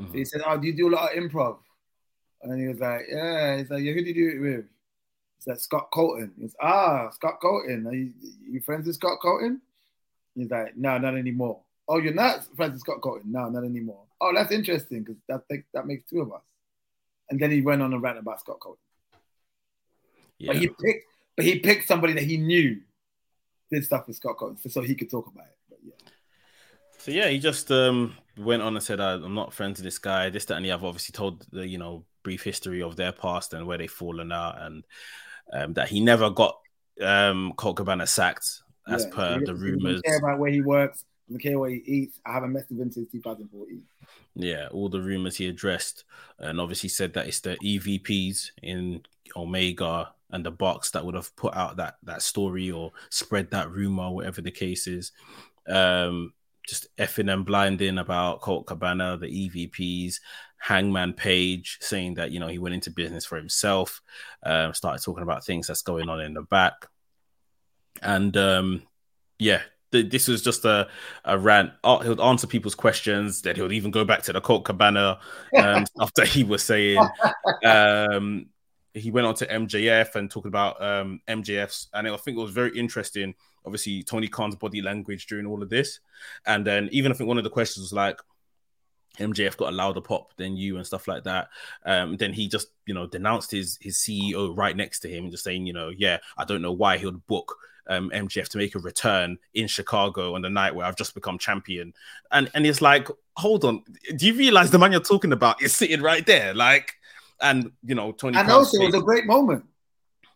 Mm-hmm. 0.00 0.12
So 0.12 0.18
he 0.18 0.24
said, 0.24 0.40
Oh, 0.46 0.56
do 0.56 0.66
you 0.66 0.76
do 0.76 0.88
a 0.88 0.94
lot 0.94 1.12
of 1.12 1.22
improv? 1.22 1.58
And 2.44 2.60
he 2.60 2.68
was 2.68 2.78
like, 2.78 3.02
Yeah. 3.10 3.58
He's 3.58 3.70
like, 3.70 3.82
Yeah, 3.82 3.92
who 3.92 4.02
do 4.02 4.08
you 4.08 4.14
do 4.14 4.36
it 4.36 4.40
with? 4.40 4.64
He 5.44 5.50
like, 5.50 5.60
Scott 5.60 5.88
Colton. 5.92 6.32
He's 6.38 6.54
Ah, 6.60 7.10
Scott 7.10 7.40
Colton. 7.40 7.86
Are 7.86 7.94
you, 7.94 8.12
you 8.48 8.60
friends 8.60 8.86
with 8.86 8.96
Scott 8.96 9.18
Colton? 9.20 9.60
He's 10.34 10.50
like, 10.50 10.76
No, 10.76 10.98
not 10.98 11.16
anymore. 11.16 11.60
Oh, 11.88 11.98
you're 11.98 12.14
not 12.14 12.44
friends 12.56 12.72
with 12.72 12.80
Scott 12.80 13.00
Colton? 13.00 13.32
No, 13.32 13.48
not 13.48 13.64
anymore. 13.64 14.04
Oh, 14.20 14.32
that's 14.34 14.52
interesting 14.52 15.02
because 15.02 15.20
that, 15.28 15.42
that 15.74 15.86
makes 15.86 16.08
two 16.08 16.20
of 16.20 16.32
us. 16.32 16.42
And 17.30 17.40
then 17.40 17.50
he 17.50 17.60
went 17.60 17.82
on 17.82 17.92
a 17.92 17.98
rant 17.98 18.18
about 18.18 18.40
Scott 18.40 18.60
Colton. 18.60 18.78
Yeah. 20.38 20.52
But 20.52 20.56
he 20.56 20.68
picked, 20.68 21.06
but 21.36 21.44
he 21.44 21.58
picked 21.58 21.88
somebody 21.88 22.12
that 22.14 22.22
he 22.22 22.36
knew 22.36 22.80
did 23.70 23.84
stuff 23.84 24.06
with 24.06 24.16
Scott 24.16 24.36
Colton, 24.36 24.58
so 24.70 24.82
he 24.82 24.94
could 24.94 25.10
talk 25.10 25.26
about 25.26 25.46
it. 25.46 25.56
But 25.68 25.78
yeah. 25.82 26.10
So 26.98 27.10
yeah, 27.10 27.28
he 27.28 27.38
just 27.38 27.70
um, 27.70 28.14
went 28.36 28.62
on 28.62 28.74
and 28.74 28.82
said, 28.82 29.00
"I'm 29.00 29.34
not 29.34 29.52
friends 29.52 29.78
with 29.78 29.84
this 29.84 29.98
guy." 29.98 30.30
This, 30.30 30.44
that, 30.46 30.56
and 30.56 30.64
the 30.64 30.70
other. 30.70 30.86
Obviously, 30.86 31.12
told 31.12 31.46
the 31.50 31.66
you 31.66 31.78
know 31.78 32.04
brief 32.24 32.42
history 32.42 32.82
of 32.82 32.96
their 32.96 33.12
past 33.12 33.54
and 33.54 33.66
where 33.66 33.78
they've 33.78 33.90
fallen 33.90 34.32
out, 34.32 34.60
and 34.60 34.82
um, 35.52 35.74
that 35.74 35.88
he 35.88 36.00
never 36.00 36.30
got 36.30 36.58
um, 37.00 37.52
Colt 37.56 37.76
Cabana 37.76 38.06
sacked 38.06 38.62
as 38.88 39.04
yeah, 39.04 39.14
per 39.14 39.44
the 39.44 39.54
rumors. 39.54 40.02
Care 40.02 40.18
about 40.18 40.40
where 40.40 40.50
he 40.50 40.60
works, 40.60 41.04
doesn't 41.28 41.40
care 41.40 41.58
what 41.58 41.70
he 41.70 41.82
eats. 41.86 42.20
I 42.26 42.32
haven't 42.32 42.52
messed 42.52 42.70
with 42.70 42.80
him 42.80 42.90
since 42.90 43.10
2014. 43.12 43.82
Yeah, 44.34 44.68
all 44.72 44.88
the 44.88 45.00
rumors 45.00 45.36
he 45.36 45.48
addressed, 45.48 46.04
and 46.38 46.60
obviously 46.60 46.88
said 46.88 47.12
that 47.14 47.28
it's 47.28 47.40
the 47.40 47.56
EVPs 47.62 48.50
in 48.62 49.02
Omega 49.36 50.12
and 50.30 50.44
the 50.44 50.50
Bucks 50.50 50.90
that 50.90 51.04
would 51.04 51.14
have 51.14 51.34
put 51.36 51.54
out 51.54 51.76
that 51.76 51.96
that 52.02 52.22
story 52.22 52.70
or 52.70 52.92
spread 53.10 53.50
that 53.50 53.70
rumor, 53.70 54.10
whatever 54.10 54.40
the 54.40 54.50
case 54.50 54.86
is. 54.86 55.12
Um, 55.68 56.32
just 56.66 56.94
effing 56.96 57.32
and 57.32 57.44
blinding 57.44 57.98
about 57.98 58.40
Colt 58.40 58.66
Cabana, 58.66 59.18
the 59.18 59.26
EVPs, 59.26 60.16
Hangman 60.64 61.12
Page 61.12 61.76
saying 61.82 62.14
that 62.14 62.30
you 62.30 62.40
know 62.40 62.48
he 62.48 62.58
went 62.58 62.74
into 62.74 62.90
business 62.90 63.26
for 63.26 63.36
himself, 63.36 64.00
um, 64.44 64.72
started 64.72 65.04
talking 65.04 65.22
about 65.22 65.44
things 65.44 65.66
that's 65.66 65.82
going 65.82 66.08
on 66.08 66.22
in 66.22 66.32
the 66.32 66.40
back, 66.40 66.86
and 68.00 68.34
um, 68.38 68.82
yeah, 69.38 69.60
th- 69.92 70.10
this 70.10 70.26
was 70.26 70.42
just 70.42 70.64
a 70.64 70.88
a 71.26 71.36
rant. 71.36 71.72
He'll 71.84 72.22
answer 72.22 72.46
people's 72.46 72.74
questions. 72.74 73.42
That 73.42 73.56
he'll 73.56 73.72
even 73.72 73.90
go 73.90 74.06
back 74.06 74.22
to 74.22 74.32
the 74.32 74.40
Colt 74.40 74.64
Cabana 74.64 75.18
um, 75.54 75.84
stuff 75.96 76.14
that 76.14 76.28
he 76.28 76.44
was 76.44 76.62
saying. 76.62 77.06
Um, 77.62 78.46
he 78.94 79.10
went 79.10 79.26
on 79.26 79.34
to 79.34 79.46
MJF 79.46 80.14
and 80.14 80.30
talking 80.30 80.48
about 80.48 80.82
um, 80.82 81.20
MJF's, 81.28 81.88
and 81.92 82.08
I 82.08 82.16
think 82.16 82.38
it 82.38 82.40
was 82.40 82.52
very 82.52 82.74
interesting. 82.78 83.34
Obviously, 83.66 84.02
Tony 84.02 84.28
Khan's 84.28 84.56
body 84.56 84.80
language 84.80 85.26
during 85.26 85.44
all 85.44 85.62
of 85.62 85.68
this, 85.68 86.00
and 86.46 86.66
then 86.66 86.88
even 86.90 87.12
I 87.12 87.16
think 87.16 87.28
one 87.28 87.36
of 87.36 87.44
the 87.44 87.50
questions 87.50 87.84
was 87.84 87.92
like, 87.92 88.18
MJF 89.18 89.56
got 89.56 89.72
a 89.72 89.76
louder 89.76 90.00
pop 90.00 90.36
than 90.36 90.56
you 90.56 90.76
and 90.76 90.86
stuff 90.86 91.06
like 91.08 91.24
that. 91.24 91.48
Um, 91.84 92.16
then 92.16 92.32
he 92.32 92.48
just, 92.48 92.68
you 92.86 92.94
know, 92.94 93.06
denounced 93.06 93.50
his 93.50 93.78
his 93.80 93.96
CEO 93.96 94.56
right 94.56 94.76
next 94.76 95.00
to 95.00 95.08
him 95.08 95.24
and 95.24 95.30
just 95.30 95.44
saying, 95.44 95.66
you 95.66 95.72
know, 95.72 95.90
yeah, 95.90 96.18
I 96.36 96.44
don't 96.44 96.62
know 96.62 96.72
why 96.72 96.98
he 96.98 97.06
would 97.06 97.26
book 97.26 97.56
um, 97.86 98.10
MJF 98.10 98.48
to 98.48 98.58
make 98.58 98.74
a 98.74 98.78
return 98.78 99.38
in 99.54 99.66
Chicago 99.66 100.34
on 100.34 100.42
the 100.42 100.50
night 100.50 100.74
where 100.74 100.86
I've 100.86 100.96
just 100.96 101.14
become 101.14 101.38
champion. 101.38 101.94
And 102.30 102.50
and 102.54 102.66
it's 102.66 102.82
like, 102.82 103.08
hold 103.36 103.64
on, 103.64 103.82
do 104.16 104.26
you 104.26 104.34
realize 104.34 104.70
the 104.70 104.78
man 104.78 104.92
you're 104.92 105.00
talking 105.00 105.32
about 105.32 105.62
is 105.62 105.74
sitting 105.74 106.02
right 106.02 106.24
there? 106.26 106.54
Like, 106.54 106.94
and 107.40 107.72
you 107.84 107.94
know 107.94 108.12
Tony. 108.12 108.38
And 108.38 108.50
also, 108.50 108.80
it 108.80 108.86
was 108.86 108.94
a 108.94 109.00
great 109.00 109.26
moment. 109.26 109.64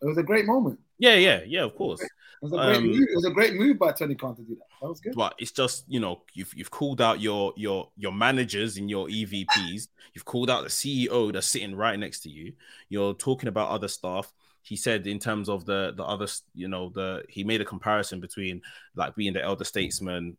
It 0.01 0.05
was 0.05 0.17
a 0.17 0.23
great 0.23 0.45
moment. 0.45 0.79
Yeah, 0.99 1.15
yeah, 1.15 1.41
yeah. 1.45 1.63
Of 1.63 1.75
course. 1.75 2.01
It 2.01 2.09
was 2.41 2.53
a 2.53 2.57
great 2.57 2.77
um, 2.77 2.87
move. 2.87 3.01
It 3.01 3.15
was 3.15 3.25
a 3.25 3.31
great 3.31 3.53
move 3.55 3.79
by 3.79 3.91
Tony 3.91 4.15
Khan 4.15 4.35
to 4.35 4.41
do 4.43 4.55
that. 4.55 4.65
That 4.81 4.87
was 4.87 4.99
good. 4.99 5.13
But 5.15 5.35
it's 5.39 5.51
just 5.51 5.85
you 5.87 5.99
know 5.99 6.21
you've 6.33 6.53
you've 6.55 6.71
called 6.71 7.01
out 7.01 7.19
your 7.19 7.53
your 7.57 7.89
your 7.97 8.11
managers 8.11 8.77
and 8.77 8.89
your 8.89 9.07
EVPs. 9.07 9.87
you've 10.13 10.25
called 10.25 10.49
out 10.49 10.63
the 10.63 10.69
CEO 10.69 11.33
that's 11.33 11.47
sitting 11.47 11.75
right 11.75 11.97
next 11.97 12.21
to 12.21 12.29
you. 12.29 12.53
You're 12.89 13.13
talking 13.13 13.49
about 13.49 13.69
other 13.69 13.87
stuff. 13.87 14.31
He 14.61 14.75
said 14.75 15.07
in 15.07 15.19
terms 15.19 15.49
of 15.49 15.65
the 15.65 15.93
the 15.95 16.03
other 16.03 16.27
you 16.53 16.67
know 16.67 16.89
the 16.89 17.23
he 17.27 17.43
made 17.43 17.61
a 17.61 17.65
comparison 17.65 18.19
between 18.19 18.61
like 18.95 19.15
being 19.15 19.33
the 19.33 19.43
elder 19.43 19.63
statesman 19.65 20.37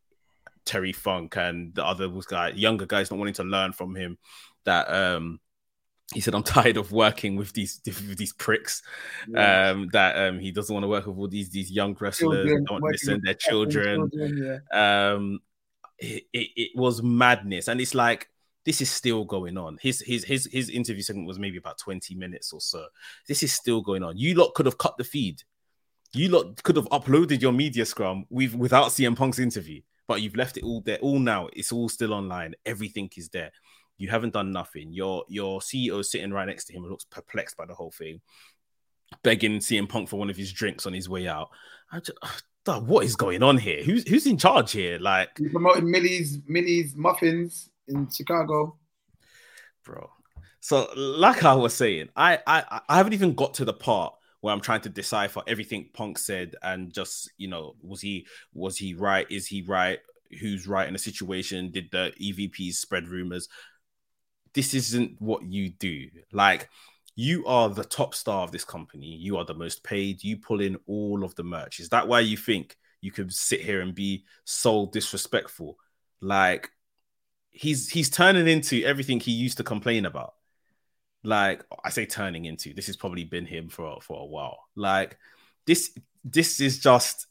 Terry 0.64 0.92
Funk 0.92 1.36
and 1.36 1.74
the 1.74 1.84
other 1.84 2.08
guy, 2.28 2.50
younger 2.50 2.86
guys 2.86 3.10
not 3.10 3.18
wanting 3.18 3.34
to 3.34 3.44
learn 3.44 3.72
from 3.72 3.94
him. 3.94 4.18
That 4.64 4.90
um 4.90 5.40
he 6.12 6.20
said, 6.20 6.34
"I'm 6.34 6.42
tired 6.42 6.76
of 6.76 6.92
working 6.92 7.36
with 7.36 7.52
these 7.52 7.80
with 7.86 8.16
these 8.16 8.32
pricks. 8.32 8.82
Yeah. 9.28 9.70
Um, 9.70 9.88
that 9.92 10.16
um, 10.16 10.38
he 10.40 10.50
doesn't 10.50 10.72
want 10.72 10.84
to 10.84 10.88
work 10.88 11.06
with 11.06 11.16
all 11.16 11.28
these 11.28 11.50
these 11.50 11.70
young 11.70 11.96
wrestlers. 11.98 12.46
Children, 12.46 12.64
don't 12.64 12.82
listen 12.82 13.20
their 13.24 13.34
children. 13.34 14.10
children 14.10 14.60
yeah. 14.72 15.12
Um, 15.12 15.40
it, 15.98 16.24
it, 16.32 16.48
it, 16.56 16.70
was 16.74 17.02
madness, 17.02 17.68
and 17.68 17.80
it's 17.80 17.94
like 17.94 18.28
this 18.64 18.80
is 18.80 18.90
still 18.90 19.24
going 19.24 19.56
on. 19.56 19.78
His 19.80 20.00
his 20.00 20.24
his 20.24 20.48
his 20.50 20.68
interview 20.68 21.02
segment 21.02 21.28
was 21.28 21.38
maybe 21.38 21.58
about 21.58 21.78
20 21.78 22.14
minutes 22.14 22.52
or 22.52 22.60
so. 22.60 22.86
This 23.28 23.42
is 23.42 23.52
still 23.52 23.80
going 23.80 24.02
on. 24.02 24.16
You 24.16 24.34
lot 24.34 24.54
could 24.54 24.66
have 24.66 24.78
cut 24.78 24.96
the 24.96 25.04
feed. 25.04 25.42
You 26.12 26.28
lot 26.28 26.60
could 26.64 26.76
have 26.76 26.88
uploaded 26.88 27.40
your 27.40 27.52
media 27.52 27.86
scrum 27.86 28.26
with 28.30 28.54
without 28.54 28.88
CM 28.88 29.16
Punk's 29.16 29.38
interview, 29.38 29.80
but 30.08 30.22
you've 30.22 30.36
left 30.36 30.56
it 30.56 30.64
all 30.64 30.80
there. 30.80 30.98
All 30.98 31.20
now, 31.20 31.48
it's 31.52 31.70
all 31.70 31.88
still 31.88 32.12
online. 32.12 32.54
Everything 32.66 33.08
is 33.16 33.28
there. 33.28 33.52
You 34.00 34.08
haven't 34.08 34.32
done 34.32 34.50
nothing. 34.50 34.92
Your 34.92 35.24
your 35.28 35.60
CEO 35.60 36.00
is 36.00 36.10
sitting 36.10 36.32
right 36.32 36.46
next 36.46 36.64
to 36.66 36.72
him 36.72 36.82
and 36.82 36.90
looks 36.90 37.04
perplexed 37.04 37.56
by 37.56 37.66
the 37.66 37.74
whole 37.74 37.90
thing, 37.90 38.20
begging 39.22 39.58
CM 39.58 39.88
Punk 39.88 40.08
for 40.08 40.18
one 40.18 40.30
of 40.30 40.36
his 40.36 40.52
drinks 40.52 40.86
on 40.86 40.92
his 40.92 41.08
way 41.08 41.28
out. 41.28 41.50
I 41.92 41.98
just, 41.98 42.18
uh, 42.22 42.28
Dog, 42.64 42.86
what 42.86 43.04
is 43.04 43.16
going 43.16 43.42
on 43.42 43.58
here? 43.58 43.82
Who's 43.82 44.08
who's 44.08 44.26
in 44.26 44.38
charge 44.38 44.72
here? 44.72 44.98
Like 44.98 45.30
He 45.38 45.48
promoted 45.48 45.84
Millie's 45.84 46.38
Millie's 46.46 46.94
muffins 46.94 47.70
in 47.88 48.08
Chicago. 48.10 48.76
bro. 49.84 50.10
So, 50.60 50.88
like 50.94 51.44
I 51.44 51.54
was 51.54 51.74
saying, 51.74 52.08
I, 52.16 52.38
I 52.46 52.80
I 52.88 52.96
haven't 52.96 53.14
even 53.14 53.34
got 53.34 53.54
to 53.54 53.64
the 53.64 53.72
part 53.72 54.14
where 54.40 54.54
I'm 54.54 54.60
trying 54.60 54.82
to 54.82 54.88
decipher 54.88 55.42
everything 55.46 55.90
Punk 55.92 56.18
said 56.18 56.54
and 56.62 56.92
just 56.92 57.30
you 57.36 57.48
know 57.48 57.76
was 57.82 58.00
he 58.00 58.26
was 58.52 58.76
he 58.76 58.94
right? 58.94 59.26
Is 59.30 59.46
he 59.46 59.62
right? 59.62 59.98
Who's 60.40 60.66
right 60.68 60.86
in 60.86 60.92
the 60.92 60.98
situation? 60.98 61.70
Did 61.70 61.90
the 61.90 62.12
EVPs 62.20 62.74
spread 62.74 63.08
rumors? 63.08 63.48
This 64.54 64.74
isn't 64.74 65.20
what 65.20 65.44
you 65.44 65.70
do. 65.70 66.08
Like 66.32 66.68
you 67.16 67.44
are 67.46 67.68
the 67.68 67.84
top 67.84 68.14
star 68.14 68.42
of 68.44 68.52
this 68.52 68.64
company. 68.64 69.06
You 69.06 69.36
are 69.36 69.44
the 69.44 69.54
most 69.54 69.84
paid. 69.84 70.24
You 70.24 70.38
pull 70.38 70.60
in 70.60 70.78
all 70.86 71.24
of 71.24 71.34
the 71.34 71.42
merch. 71.42 71.80
Is 71.80 71.90
that 71.90 72.08
why 72.08 72.20
you 72.20 72.36
think 72.36 72.76
you 73.00 73.12
could 73.12 73.32
sit 73.32 73.60
here 73.60 73.80
and 73.80 73.94
be 73.94 74.24
so 74.44 74.86
disrespectful? 74.86 75.78
Like 76.20 76.70
he's 77.50 77.90
he's 77.90 78.10
turning 78.10 78.48
into 78.48 78.84
everything 78.84 79.20
he 79.20 79.32
used 79.32 79.58
to 79.58 79.64
complain 79.64 80.06
about. 80.06 80.34
Like 81.22 81.64
I 81.84 81.90
say, 81.90 82.06
turning 82.06 82.46
into 82.46 82.72
this 82.72 82.86
has 82.86 82.96
probably 82.96 83.24
been 83.24 83.46
him 83.46 83.68
for 83.68 84.00
for 84.00 84.22
a 84.22 84.26
while. 84.26 84.58
Like 84.74 85.18
this 85.66 85.92
this 86.24 86.60
is 86.60 86.78
just 86.78 87.26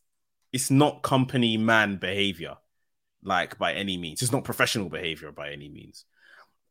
it's 0.53 0.69
not 0.69 1.03
company 1.03 1.57
man 1.57 1.97
behavior, 1.97 2.57
like 3.23 3.57
by 3.57 3.73
any 3.73 3.97
means. 3.97 4.21
It's 4.21 4.31
not 4.31 4.43
professional 4.43 4.89
behavior 4.89 5.31
by 5.31 5.51
any 5.51 5.69
means. 5.69 6.05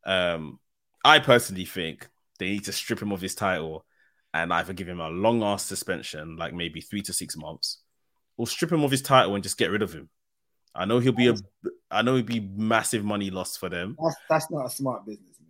Um, 0.05 0.59
I 1.03 1.19
personally 1.19 1.65
think 1.65 2.07
they 2.39 2.49
need 2.49 2.65
to 2.65 2.71
strip 2.71 3.01
him 3.01 3.11
of 3.11 3.21
his 3.21 3.35
title 3.35 3.85
and 4.33 4.53
either 4.53 4.73
give 4.73 4.87
him 4.87 4.99
a 4.99 5.09
long 5.09 5.41
ass 5.43 5.63
suspension, 5.65 6.35
like 6.37 6.53
maybe 6.53 6.81
three 6.81 7.01
to 7.03 7.13
six 7.13 7.35
months, 7.35 7.79
or 8.37 8.47
strip 8.47 8.71
him 8.71 8.83
of 8.83 8.91
his 8.91 9.01
title 9.01 9.33
and 9.35 9.43
just 9.43 9.57
get 9.57 9.71
rid 9.71 9.81
of 9.81 9.93
him. 9.93 10.09
I 10.75 10.85
know 10.85 10.99
he'll 10.99 11.13
be 11.13 11.27
a, 11.29 11.33
I 11.89 12.03
know 12.03 12.15
he'll 12.15 12.23
be 12.23 12.39
massive 12.39 13.03
money 13.03 13.29
loss 13.31 13.57
for 13.57 13.69
them. 13.69 13.97
That's 14.01 14.15
that's 14.29 14.51
not 14.51 14.67
a 14.67 14.69
smart 14.69 15.05
business. 15.05 15.35
move. 15.39 15.49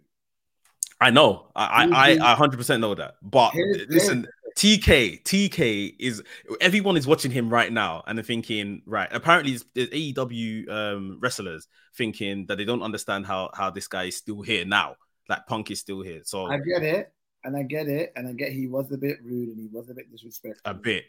I 1.02 1.12
know, 1.12 1.48
I 1.56 1.88
I 1.92 2.32
I 2.32 2.36
hundred 2.36 2.58
percent 2.58 2.82
know 2.82 2.96
that. 2.96 3.16
But 3.22 3.52
Here's- 3.52 3.86
listen, 3.90 4.26
TK 4.60 5.24
TK 5.24 5.96
is 6.00 6.22
everyone 6.60 6.98
is 6.98 7.08
watching 7.08 7.32
him 7.32 7.50
right 7.50 7.72
now 7.72 8.04
and 8.06 8.18
they're 8.18 8.26
thinking 8.26 8.82
right. 8.86 9.08
Apparently, 9.10 9.58
there's- 9.74 9.90
AEW 9.90 10.70
um, 10.70 11.18
wrestlers 11.22 11.70
thinking 11.96 12.46
that 12.48 12.58
they 12.58 12.66
don't 12.66 12.82
understand 12.82 13.26
how 13.26 13.52
how 13.54 13.70
this 13.70 13.88
guy 13.88 14.04
is 14.06 14.18
still 14.18 14.42
here 14.42 14.66
now. 14.66 14.98
Like 15.30 15.48
Punk 15.48 15.72
is 15.72 15.80
still 15.80 16.02
here, 16.02 16.22
so 16.26 16.48
I 16.48 16.58
get 16.58 16.84
it, 16.84 17.14
and 17.46 17.56
I 17.56 17.64
get 17.64 17.88
it, 17.88 18.12
and 18.18 18.28
I 18.28 18.34
get 18.34 18.52
he 18.52 18.68
was 18.68 18.92
a 18.92 18.98
bit 18.98 19.20
rude 19.24 19.48
and 19.48 19.58
he 19.58 19.70
was 19.72 19.90
a 19.90 19.94
bit 19.94 20.12
disrespectful. 20.12 20.70
a 20.70 20.74
bit. 20.74 21.06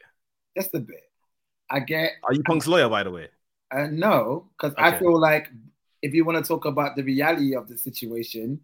Just 0.56 0.72
a 0.76 0.80
bit. 0.80 1.10
I 1.68 1.80
get 1.80 2.12
Are 2.22 2.32
you 2.32 2.44
Punk's 2.44 2.68
lawyer, 2.68 2.88
by 2.88 3.02
the 3.02 3.10
way? 3.10 3.30
uh, 3.72 3.88
no, 3.90 4.48
because 4.56 4.74
I 4.78 4.96
feel 4.96 5.18
like 5.18 5.48
if 6.02 6.14
you 6.14 6.24
want 6.24 6.38
to 6.44 6.46
talk 6.46 6.66
about 6.66 6.94
the 6.94 7.02
reality 7.02 7.56
of 7.56 7.66
the 7.66 7.76
situation, 7.76 8.60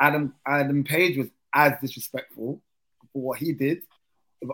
Adam 0.00 0.34
Adam 0.44 0.82
Page 0.82 1.18
was 1.18 1.28
as 1.52 1.74
disrespectful 1.80 2.60
for 3.12 3.22
what 3.22 3.38
he 3.38 3.52
did 3.52 3.82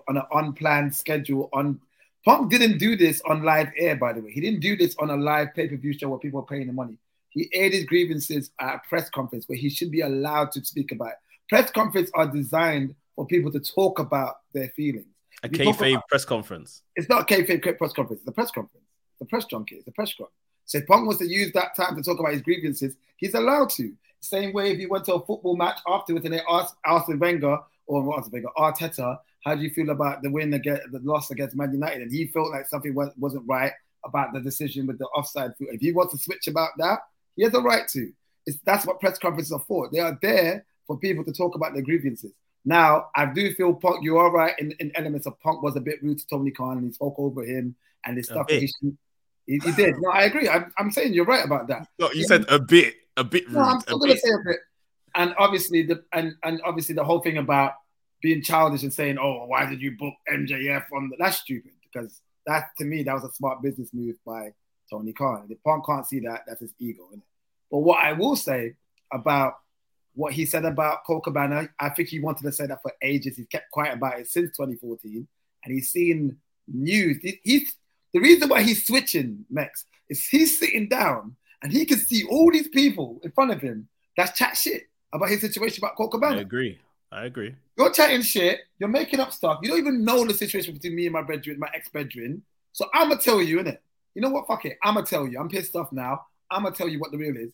on 0.08 0.16
an 0.16 0.22
unplanned 0.32 0.94
schedule. 0.94 1.48
On 1.52 1.80
Punk 2.24 2.50
didn't 2.50 2.78
do 2.78 2.96
this 2.96 3.20
on 3.28 3.42
live 3.42 3.68
air, 3.78 3.96
by 3.96 4.12
the 4.12 4.20
way. 4.20 4.30
He 4.30 4.40
didn't 4.40 4.60
do 4.60 4.76
this 4.76 4.94
on 4.98 5.10
a 5.10 5.16
live 5.16 5.54
pay 5.54 5.68
per 5.68 5.76
view 5.76 5.92
show 5.92 6.08
where 6.08 6.18
people 6.18 6.40
are 6.40 6.46
paying 6.46 6.66
the 6.66 6.72
money. 6.72 6.96
He 7.30 7.48
aired 7.52 7.72
his 7.72 7.84
grievances 7.84 8.50
at 8.60 8.74
a 8.76 8.80
press 8.88 9.08
conference 9.08 9.48
where 9.48 9.58
he 9.58 9.70
should 9.70 9.90
be 9.90 10.00
allowed 10.00 10.52
to 10.52 10.64
speak 10.64 10.92
about. 10.92 11.08
It. 11.10 11.14
Press 11.48 11.70
conferences 11.70 12.10
are 12.14 12.26
designed 12.26 12.94
for 13.16 13.26
people 13.26 13.50
to 13.52 13.60
talk 13.60 13.98
about 13.98 14.36
their 14.52 14.68
feelings. 14.70 15.06
A 15.42 15.48
You 15.48 15.52
kayfabe 15.72 15.92
about- 15.92 16.08
press 16.08 16.24
conference. 16.24 16.82
It's 16.96 17.08
not 17.08 17.22
a 17.22 17.34
kayfabe 17.34 17.78
press 17.78 17.92
conference. 17.92 18.20
It's 18.20 18.28
a 18.28 18.32
press 18.32 18.50
conference. 18.50 18.86
The 19.20 19.26
press 19.26 19.44
junket. 19.46 19.78
It's 19.78 19.88
a 19.88 19.92
press 19.92 20.10
scrum. 20.10 20.28
So 20.64 20.78
if 20.78 20.86
Punk 20.86 21.06
wants 21.06 21.20
to 21.20 21.28
use 21.28 21.52
that 21.52 21.74
time 21.74 21.94
to 21.96 22.02
talk 22.02 22.18
about 22.20 22.32
his 22.32 22.42
grievances, 22.42 22.96
he's 23.16 23.34
allowed 23.34 23.70
to. 23.70 23.92
Same 24.20 24.52
way 24.52 24.72
if 24.72 24.78
he 24.78 24.86
went 24.86 25.04
to 25.06 25.14
a 25.14 25.20
football 25.24 25.56
match 25.56 25.78
afterwards 25.86 26.24
and 26.24 26.34
they 26.34 26.40
asked 26.48 26.74
Arsene 26.84 27.18
Wenger 27.18 27.58
or 27.86 28.14
Arsene 28.14 28.32
Wenger, 28.32 28.48
Arteta, 28.56 29.18
how 29.44 29.54
do 29.54 29.62
you 29.62 29.70
feel 29.70 29.90
about 29.90 30.22
the 30.22 30.30
win 30.30 30.54
against 30.54 30.82
the 30.92 31.00
loss 31.00 31.30
against 31.30 31.56
Man 31.56 31.72
United? 31.72 32.02
And 32.02 32.12
he 32.12 32.26
felt 32.26 32.50
like 32.50 32.66
something 32.68 32.94
was, 32.94 33.10
wasn't 33.18 33.44
right 33.48 33.72
about 34.04 34.32
the 34.32 34.40
decision 34.40 34.86
with 34.86 34.98
the 34.98 35.06
offside. 35.06 35.52
If 35.60 35.80
he 35.80 35.92
wants 35.92 36.12
to 36.12 36.18
switch 36.18 36.46
about 36.48 36.70
that, 36.78 37.00
he 37.36 37.44
has 37.44 37.54
a 37.54 37.60
right 37.60 37.86
to. 37.88 38.12
It's, 38.46 38.58
that's 38.64 38.86
what 38.86 39.00
press 39.00 39.18
conferences 39.18 39.52
are 39.52 39.64
for. 39.66 39.88
They 39.90 40.00
are 40.00 40.18
there 40.20 40.64
for 40.86 40.98
people 40.98 41.24
to 41.24 41.32
talk 41.32 41.54
about 41.54 41.74
their 41.74 41.82
grievances. 41.82 42.32
Now, 42.64 43.06
I 43.16 43.26
do 43.26 43.54
feel 43.54 43.74
Punk, 43.74 44.04
you 44.04 44.18
are 44.18 44.30
right 44.30 44.54
in, 44.58 44.72
in 44.80 44.92
elements 44.94 45.26
of 45.26 45.40
Punk 45.40 45.62
was 45.62 45.76
a 45.76 45.80
bit 45.80 46.02
rude 46.02 46.18
to 46.18 46.26
Tony 46.26 46.50
Khan 46.50 46.76
and 46.76 46.86
he 46.86 46.92
spoke 46.92 47.14
over 47.18 47.42
him 47.42 47.74
and 48.04 48.16
his 48.16 48.26
stuff. 48.26 48.46
He, 48.50 48.70
he, 49.46 49.58
he 49.58 49.72
did. 49.72 49.94
No, 49.98 50.10
I 50.10 50.24
agree. 50.24 50.48
I'm, 50.48 50.72
I'm 50.78 50.90
saying 50.90 51.14
you're 51.14 51.24
right 51.24 51.44
about 51.44 51.68
that. 51.68 51.88
No, 51.98 52.10
you 52.12 52.24
said 52.24 52.44
a 52.48 52.58
bit, 52.58 52.94
a 53.16 53.24
bit 53.24 53.46
rude. 53.46 53.56
No, 53.56 53.62
I'm 53.62 53.80
still 53.80 53.98
gonna 53.98 54.16
say 54.16 54.28
a 54.28 54.44
bit. 54.44 54.58
And 55.14 55.34
obviously 55.38 55.82
the 55.82 56.04
and, 56.12 56.34
and 56.44 56.60
obviously 56.64 56.94
the 56.94 57.04
whole 57.04 57.20
thing 57.20 57.38
about 57.38 57.72
being 58.22 58.42
childish 58.42 58.82
and 58.82 58.92
saying, 58.92 59.18
"Oh, 59.18 59.46
why 59.46 59.66
did 59.66 59.80
you 59.80 59.96
book 59.96 60.14
MJF 60.30 60.84
on 60.92 61.08
the?" 61.10 61.16
That's 61.18 61.38
stupid 61.38 61.72
because 61.82 62.20
that 62.46 62.70
to 62.78 62.84
me 62.84 63.02
that 63.02 63.14
was 63.14 63.24
a 63.24 63.32
smart 63.32 63.62
business 63.62 63.90
move 63.92 64.16
by 64.24 64.52
Tony 64.90 65.12
Khan. 65.12 65.46
If 65.50 65.62
Punk 65.62 65.86
can't 65.86 66.06
see 66.06 66.20
that, 66.20 66.42
that's 66.46 66.60
his 66.60 66.74
ego. 66.78 67.04
Isn't 67.10 67.20
it? 67.20 67.26
But 67.70 67.78
what 67.78 68.02
I 68.04 68.12
will 68.12 68.36
say 68.36 68.74
about 69.12 69.54
what 70.14 70.32
he 70.32 70.44
said 70.44 70.64
about 70.64 71.04
Colt 71.04 71.24
Cabana, 71.24 71.68
I 71.78 71.90
think 71.90 72.08
he 72.08 72.20
wanted 72.20 72.42
to 72.42 72.52
say 72.52 72.66
that 72.66 72.82
for 72.82 72.92
ages. 73.00 73.36
He's 73.36 73.46
kept 73.46 73.70
quiet 73.70 73.94
about 73.94 74.18
it 74.18 74.28
since 74.28 74.56
2014, 74.56 75.26
and 75.64 75.74
he's 75.74 75.90
seen 75.90 76.36
news. 76.66 77.18
He- 77.22 77.40
he's 77.42 77.76
the 78.12 78.20
reason 78.20 78.48
why 78.48 78.62
he's 78.62 78.84
switching, 78.86 79.46
Mekz, 79.52 79.84
is 80.08 80.26
he's 80.26 80.58
sitting 80.58 80.88
down 80.88 81.36
and 81.62 81.72
he 81.72 81.84
can 81.84 81.98
see 81.98 82.24
all 82.24 82.50
these 82.50 82.68
people 82.68 83.20
in 83.22 83.30
front 83.30 83.52
of 83.52 83.60
him 83.60 83.88
that's 84.16 84.36
chat 84.36 84.56
shit 84.56 84.88
about 85.12 85.28
his 85.28 85.40
situation 85.40 85.82
about 85.82 85.96
Colt 85.96 86.14
I 86.22 86.36
agree. 86.36 86.78
I 87.12 87.24
agree. 87.24 87.54
You're 87.76 87.92
chatting 87.92 88.22
shit. 88.22 88.60
You're 88.78 88.88
making 88.88 89.20
up 89.20 89.32
stuff. 89.32 89.58
You 89.62 89.70
don't 89.70 89.78
even 89.78 90.04
know 90.04 90.24
the 90.24 90.34
situation 90.34 90.74
between 90.74 90.94
me 90.94 91.06
and 91.06 91.12
my 91.12 91.22
bedroom, 91.22 91.58
my 91.58 91.70
ex-bedroom. 91.74 92.42
So 92.72 92.86
I'ma 92.94 93.16
tell 93.16 93.42
you, 93.42 93.58
innit? 93.58 93.78
You 94.14 94.22
know 94.22 94.30
what? 94.30 94.46
Fuck 94.46 94.64
it. 94.66 94.78
I'ma 94.82 95.02
tell 95.02 95.26
you. 95.26 95.40
I'm 95.40 95.48
pissed 95.48 95.74
off 95.74 95.90
now. 95.92 96.26
I'ma 96.50 96.70
tell 96.70 96.88
you 96.88 97.00
what 97.00 97.10
the 97.10 97.18
real 97.18 97.36
is. 97.36 97.50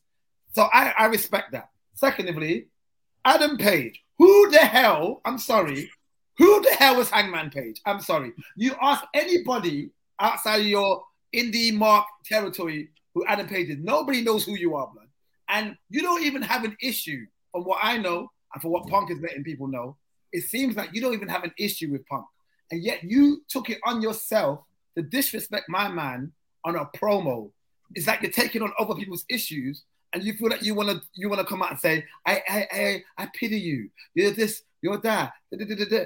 So 0.52 0.68
I, 0.72 0.92
I 0.98 1.06
respect 1.06 1.52
that. 1.52 1.70
Secondly, 1.94 2.68
Adam 3.24 3.56
Page. 3.56 4.02
Who 4.18 4.50
the 4.50 4.58
hell? 4.58 5.20
I'm 5.24 5.38
sorry. 5.38 5.90
Who 6.38 6.62
the 6.62 6.74
hell 6.78 6.96
was 6.96 7.10
Hangman 7.10 7.50
Page? 7.50 7.80
I'm 7.86 8.00
sorry. 8.00 8.32
You 8.56 8.74
ask 8.80 9.04
anybody 9.14 9.90
outside 10.20 10.60
of 10.60 10.66
your 10.66 11.02
indie 11.34 11.72
mark 11.72 12.06
territory 12.24 12.90
who 13.14 13.24
Adam 13.26 13.46
Page 13.46 13.70
is. 13.70 13.78
Nobody 13.78 14.22
knows 14.22 14.44
who 14.44 14.54
you 14.56 14.74
are, 14.76 14.90
blood. 14.92 15.06
And 15.48 15.76
you 15.88 16.02
don't 16.02 16.22
even 16.24 16.42
have 16.42 16.64
an 16.64 16.76
issue, 16.82 17.24
from 17.52 17.64
what 17.64 17.78
I 17.82 17.96
know, 17.98 18.30
and 18.56 18.62
for 18.62 18.70
what 18.70 18.86
Punk 18.86 19.10
is 19.10 19.20
letting 19.20 19.44
people 19.44 19.66
know. 19.66 19.98
It 20.32 20.44
seems 20.44 20.76
like 20.76 20.88
you 20.94 21.02
don't 21.02 21.12
even 21.12 21.28
have 21.28 21.44
an 21.44 21.52
issue 21.58 21.92
with 21.92 22.06
Punk. 22.06 22.24
And 22.70 22.82
yet 22.82 23.04
you 23.04 23.42
took 23.50 23.68
it 23.68 23.78
on 23.84 24.00
yourself 24.00 24.60
to 24.96 25.02
disrespect 25.02 25.68
my 25.68 25.88
man 25.88 26.32
on 26.64 26.74
a 26.74 26.86
promo. 26.96 27.50
It's 27.94 28.06
like 28.06 28.22
you're 28.22 28.32
taking 28.32 28.62
on 28.62 28.72
other 28.78 28.94
people's 28.94 29.26
issues 29.28 29.84
and 30.14 30.24
you 30.24 30.32
feel 30.32 30.48
like 30.48 30.62
you 30.62 30.74
want 30.74 30.88
to 30.88 31.02
you 31.14 31.28
want 31.28 31.40
to 31.40 31.46
come 31.46 31.62
out 31.62 31.70
and 31.70 31.78
say, 31.78 32.06
I, 32.24 32.42
I, 32.48 32.66
I, 32.72 33.02
I 33.18 33.28
pity 33.34 33.60
you. 33.60 33.90
You're 34.14 34.30
this, 34.30 34.62
you're 34.80 34.96
that. 35.02 35.34
da, 35.52 35.58
da, 35.58 35.64
da, 35.66 35.74
da, 35.74 35.84
da." 35.84 36.04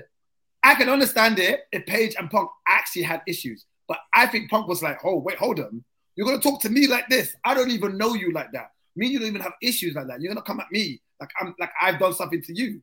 I 0.64 0.74
can 0.74 0.89
understand 0.89 1.39
it 1.39 1.60
if 1.70 1.86
Page 1.86 2.16
and 2.18 2.28
Punk 2.28 2.51
actually 2.66 3.02
had 3.02 3.22
issues. 3.28 3.64
But 3.86 3.98
I 4.12 4.27
think 4.27 4.51
Punk 4.51 4.66
was 4.66 4.82
like, 4.82 4.98
oh, 5.05 5.18
wait, 5.18 5.39
hold 5.39 5.60
on. 5.60 5.85
You're 6.16 6.27
going 6.27 6.40
to 6.40 6.51
talk 6.51 6.60
to 6.62 6.68
me 6.68 6.89
like 6.89 7.09
this. 7.09 7.36
I 7.44 7.55
don't 7.55 7.70
even 7.70 7.97
know 7.97 8.14
you 8.14 8.32
like 8.32 8.51
that. 8.55 8.72
Me, 8.96 9.06
you 9.08 9.18
don't 9.18 9.28
even 9.28 9.40
have 9.40 9.54
issues 9.62 9.94
like 9.94 10.06
that. 10.08 10.20
You're 10.20 10.34
to 10.34 10.42
come 10.42 10.60
at 10.60 10.70
me 10.70 11.00
like 11.20 11.30
I'm 11.40 11.54
like 11.60 11.70
I've 11.80 11.98
done 11.98 12.14
something 12.14 12.42
to 12.42 12.54
you. 12.54 12.82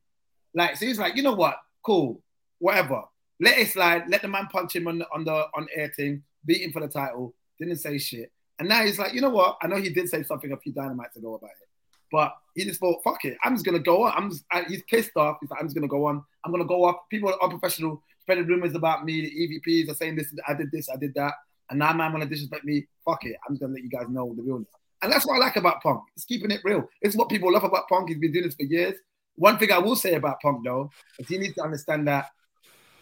Like, 0.53 0.77
so 0.77 0.85
he's 0.85 0.99
like, 0.99 1.15
you 1.15 1.23
know 1.23 1.34
what? 1.34 1.57
Cool, 1.85 2.21
whatever. 2.59 3.03
Let 3.39 3.57
it 3.57 3.69
slide. 3.69 4.03
Let 4.09 4.21
the 4.21 4.27
man 4.27 4.47
punch 4.51 4.75
him 4.75 4.88
on 4.88 4.99
the 4.99 5.07
on 5.13 5.25
the 5.25 5.47
on 5.55 5.67
air 5.75 5.91
thing, 5.95 6.23
beat 6.45 6.61
him 6.61 6.71
for 6.71 6.81
the 6.81 6.88
title. 6.88 7.34
Didn't 7.59 7.77
say 7.77 7.97
shit. 7.97 8.31
And 8.59 8.69
now 8.69 8.84
he's 8.84 8.97
like, 8.97 9.13
you 9.13 9.21
know 9.21 9.29
what? 9.29 9.57
I 9.61 9.67
know 9.67 9.75
he 9.77 9.89
did 9.89 10.09
say 10.09 10.23
something 10.23 10.51
a 10.51 10.57
few 10.57 10.71
dynamites 10.71 11.15
ago 11.15 11.35
about 11.35 11.51
it, 11.51 11.69
but 12.11 12.35
he 12.55 12.65
just 12.65 12.79
thought, 12.79 13.03
fuck 13.03 13.23
it. 13.25 13.38
I'm 13.43 13.53
just 13.53 13.65
gonna 13.65 13.79
go 13.79 14.03
on. 14.03 14.13
I'm 14.15 14.31
just, 14.31 14.43
I, 14.51 14.63
he's 14.63 14.81
pissed 14.84 15.15
off. 15.15 15.38
He's 15.41 15.49
like, 15.49 15.59
I'm 15.59 15.67
just 15.67 15.75
gonna 15.75 15.88
go 15.88 16.05
on. 16.05 16.23
I'm 16.43 16.51
gonna 16.51 16.65
go 16.65 16.85
up. 16.85 17.05
People 17.11 17.29
are 17.29 17.43
unprofessional, 17.43 18.01
spreading 18.21 18.47
rumors 18.47 18.73
about 18.73 19.05
me. 19.05 19.21
The 19.21 19.61
EVPs 19.69 19.91
are 19.91 19.95
saying 19.95 20.15
this. 20.15 20.34
I 20.47 20.53
did 20.53 20.71
this. 20.71 20.89
I 20.89 20.95
did 20.95 21.13
that. 21.15 21.34
And 21.69 21.79
now 21.79 21.93
man 21.93 22.13
wanna 22.13 22.25
disrespect 22.25 22.65
me. 22.65 22.88
Fuck 23.05 23.25
it. 23.25 23.35
I'm 23.47 23.53
just 23.53 23.61
gonna 23.61 23.73
let 23.73 23.84
you 23.84 23.89
guys 23.89 24.07
know 24.09 24.34
the 24.35 24.41
realness. 24.41 24.69
And 25.02 25.11
that's 25.11 25.28
what 25.28 25.36
I 25.36 25.40
like 25.40 25.56
about 25.56 25.82
Punk. 25.82 26.02
It's 26.15 26.26
keeping 26.26 26.52
it 26.52 26.61
real. 26.64 26.88
It's 27.02 27.15
what 27.15 27.30
people 27.30 27.52
love 27.52 27.64
about 27.64 27.88
Punk. 27.88 28.10
He's 28.10 28.18
been 28.18 28.32
doing 28.32 28.45
this 28.45 28.56
for 28.56 28.64
years. 28.64 28.95
One 29.36 29.57
thing 29.60 29.72
I 29.72 29.78
will 29.78 29.95
say 29.95 30.15
about 30.15 30.41
Punk 30.41 30.65
though, 30.65 30.90
is 31.19 31.28
he 31.28 31.38
needs 31.38 31.56
to 31.56 31.64
understand 31.64 32.07
that 32.07 32.30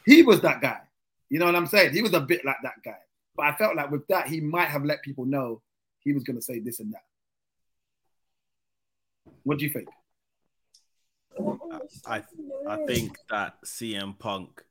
he 0.06 0.22
was 0.24 0.42
that 0.42 0.62
guy. 0.62 0.80
You 1.30 1.40
know 1.40 1.46
what 1.46 1.56
I'm 1.56 1.68
saying? 1.68 1.94
He 1.94 2.02
was 2.02 2.14
a 2.14 2.20
bit 2.20 2.46
like 2.46 2.58
that 2.64 2.76
guy. 2.84 2.98
But 3.36 3.48
I 3.48 3.56
felt 3.56 3.76
like 3.76 3.92
with 3.92 4.08
that, 4.08 4.28
he 4.28 4.42
might 4.42 4.70
have 4.70 4.86
let 4.86 5.02
people 5.02 5.26
know 5.26 5.62
he 6.00 6.14
was 6.14 6.24
going 6.24 6.38
to 6.38 6.42
say 6.42 6.60
this 6.60 6.80
and 6.80 6.94
that. 6.94 7.04
What 9.44 9.58
do 9.58 9.66
you 9.66 9.72
think? 9.72 9.90
I 12.06 12.24
I 12.68 12.86
think 12.86 13.18
that 13.30 13.56
CM 13.66 14.18
Punk 14.18 14.64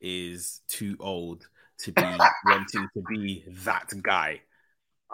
is 0.00 0.60
too 0.68 0.96
old 0.98 1.48
to 1.78 1.92
be 1.92 2.02
wanting 2.46 2.88
to 2.94 3.02
be 3.08 3.44
that 3.64 3.92
guy. 4.02 4.40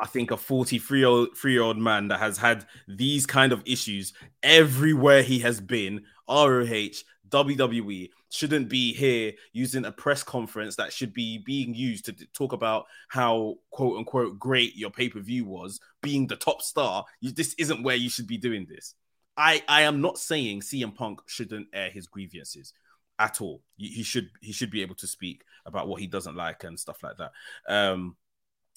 I 0.00 0.06
think 0.06 0.30
a 0.30 0.36
43 0.36 0.98
year 0.98 1.08
old, 1.08 1.36
three 1.36 1.52
year 1.52 1.62
old 1.62 1.78
man 1.78 2.08
that 2.08 2.20
has 2.20 2.38
had 2.38 2.66
these 2.86 3.26
kind 3.26 3.52
of 3.52 3.62
issues 3.64 4.12
everywhere 4.42 5.22
he 5.22 5.38
has 5.40 5.60
been, 5.60 6.04
ROH, 6.28 7.02
WWE, 7.28 8.10
shouldn't 8.30 8.68
be 8.68 8.92
here 8.92 9.32
using 9.52 9.84
a 9.84 9.92
press 9.92 10.22
conference 10.22 10.76
that 10.76 10.92
should 10.92 11.12
be 11.12 11.38
being 11.38 11.74
used 11.74 12.04
to 12.06 12.12
talk 12.32 12.52
about 12.52 12.86
how 13.08 13.56
quote 13.70 13.98
unquote 13.98 14.38
great 14.38 14.76
your 14.76 14.90
pay 14.90 15.08
per 15.08 15.20
view 15.20 15.44
was, 15.44 15.80
being 16.02 16.26
the 16.26 16.36
top 16.36 16.62
star. 16.62 17.04
You, 17.20 17.32
this 17.32 17.54
isn't 17.58 17.82
where 17.82 17.96
you 17.96 18.10
should 18.10 18.26
be 18.26 18.38
doing 18.38 18.66
this. 18.68 18.94
I, 19.36 19.62
I 19.68 19.82
am 19.82 20.00
not 20.00 20.18
saying 20.18 20.62
CM 20.62 20.94
Punk 20.94 21.20
shouldn't 21.26 21.68
air 21.72 21.90
his 21.90 22.06
grievances 22.06 22.72
at 23.18 23.40
all. 23.40 23.62
He 23.76 24.02
should 24.02 24.30
he 24.40 24.52
should 24.52 24.70
be 24.70 24.82
able 24.82 24.94
to 24.96 25.06
speak 25.06 25.44
about 25.64 25.88
what 25.88 26.00
he 26.00 26.06
doesn't 26.06 26.36
like 26.36 26.64
and 26.64 26.78
stuff 26.78 27.02
like 27.02 27.16
that. 27.18 27.32
Um, 27.68 28.16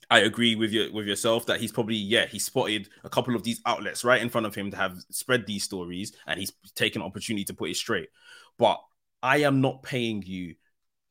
I 0.09 0.19
agree 0.19 0.55
with 0.55 0.71
you 0.71 0.91
with 0.91 1.05
yourself 1.05 1.45
that 1.47 1.59
he's 1.59 1.71
probably 1.71 1.95
yeah 1.95 2.25
he 2.25 2.39
spotted 2.39 2.89
a 3.03 3.09
couple 3.09 3.35
of 3.35 3.43
these 3.43 3.61
outlets 3.65 4.03
right 4.03 4.21
in 4.21 4.29
front 4.29 4.47
of 4.47 4.55
him 4.55 4.71
to 4.71 4.77
have 4.77 4.97
spread 5.11 5.45
these 5.45 5.63
stories 5.63 6.13
and 6.27 6.39
he's 6.39 6.51
taken 6.75 7.01
opportunity 7.01 7.45
to 7.45 7.53
put 7.53 7.69
it 7.69 7.75
straight. 7.75 8.09
But 8.57 8.79
I 9.21 9.37
am 9.39 9.61
not 9.61 9.83
paying 9.83 10.23
you 10.25 10.55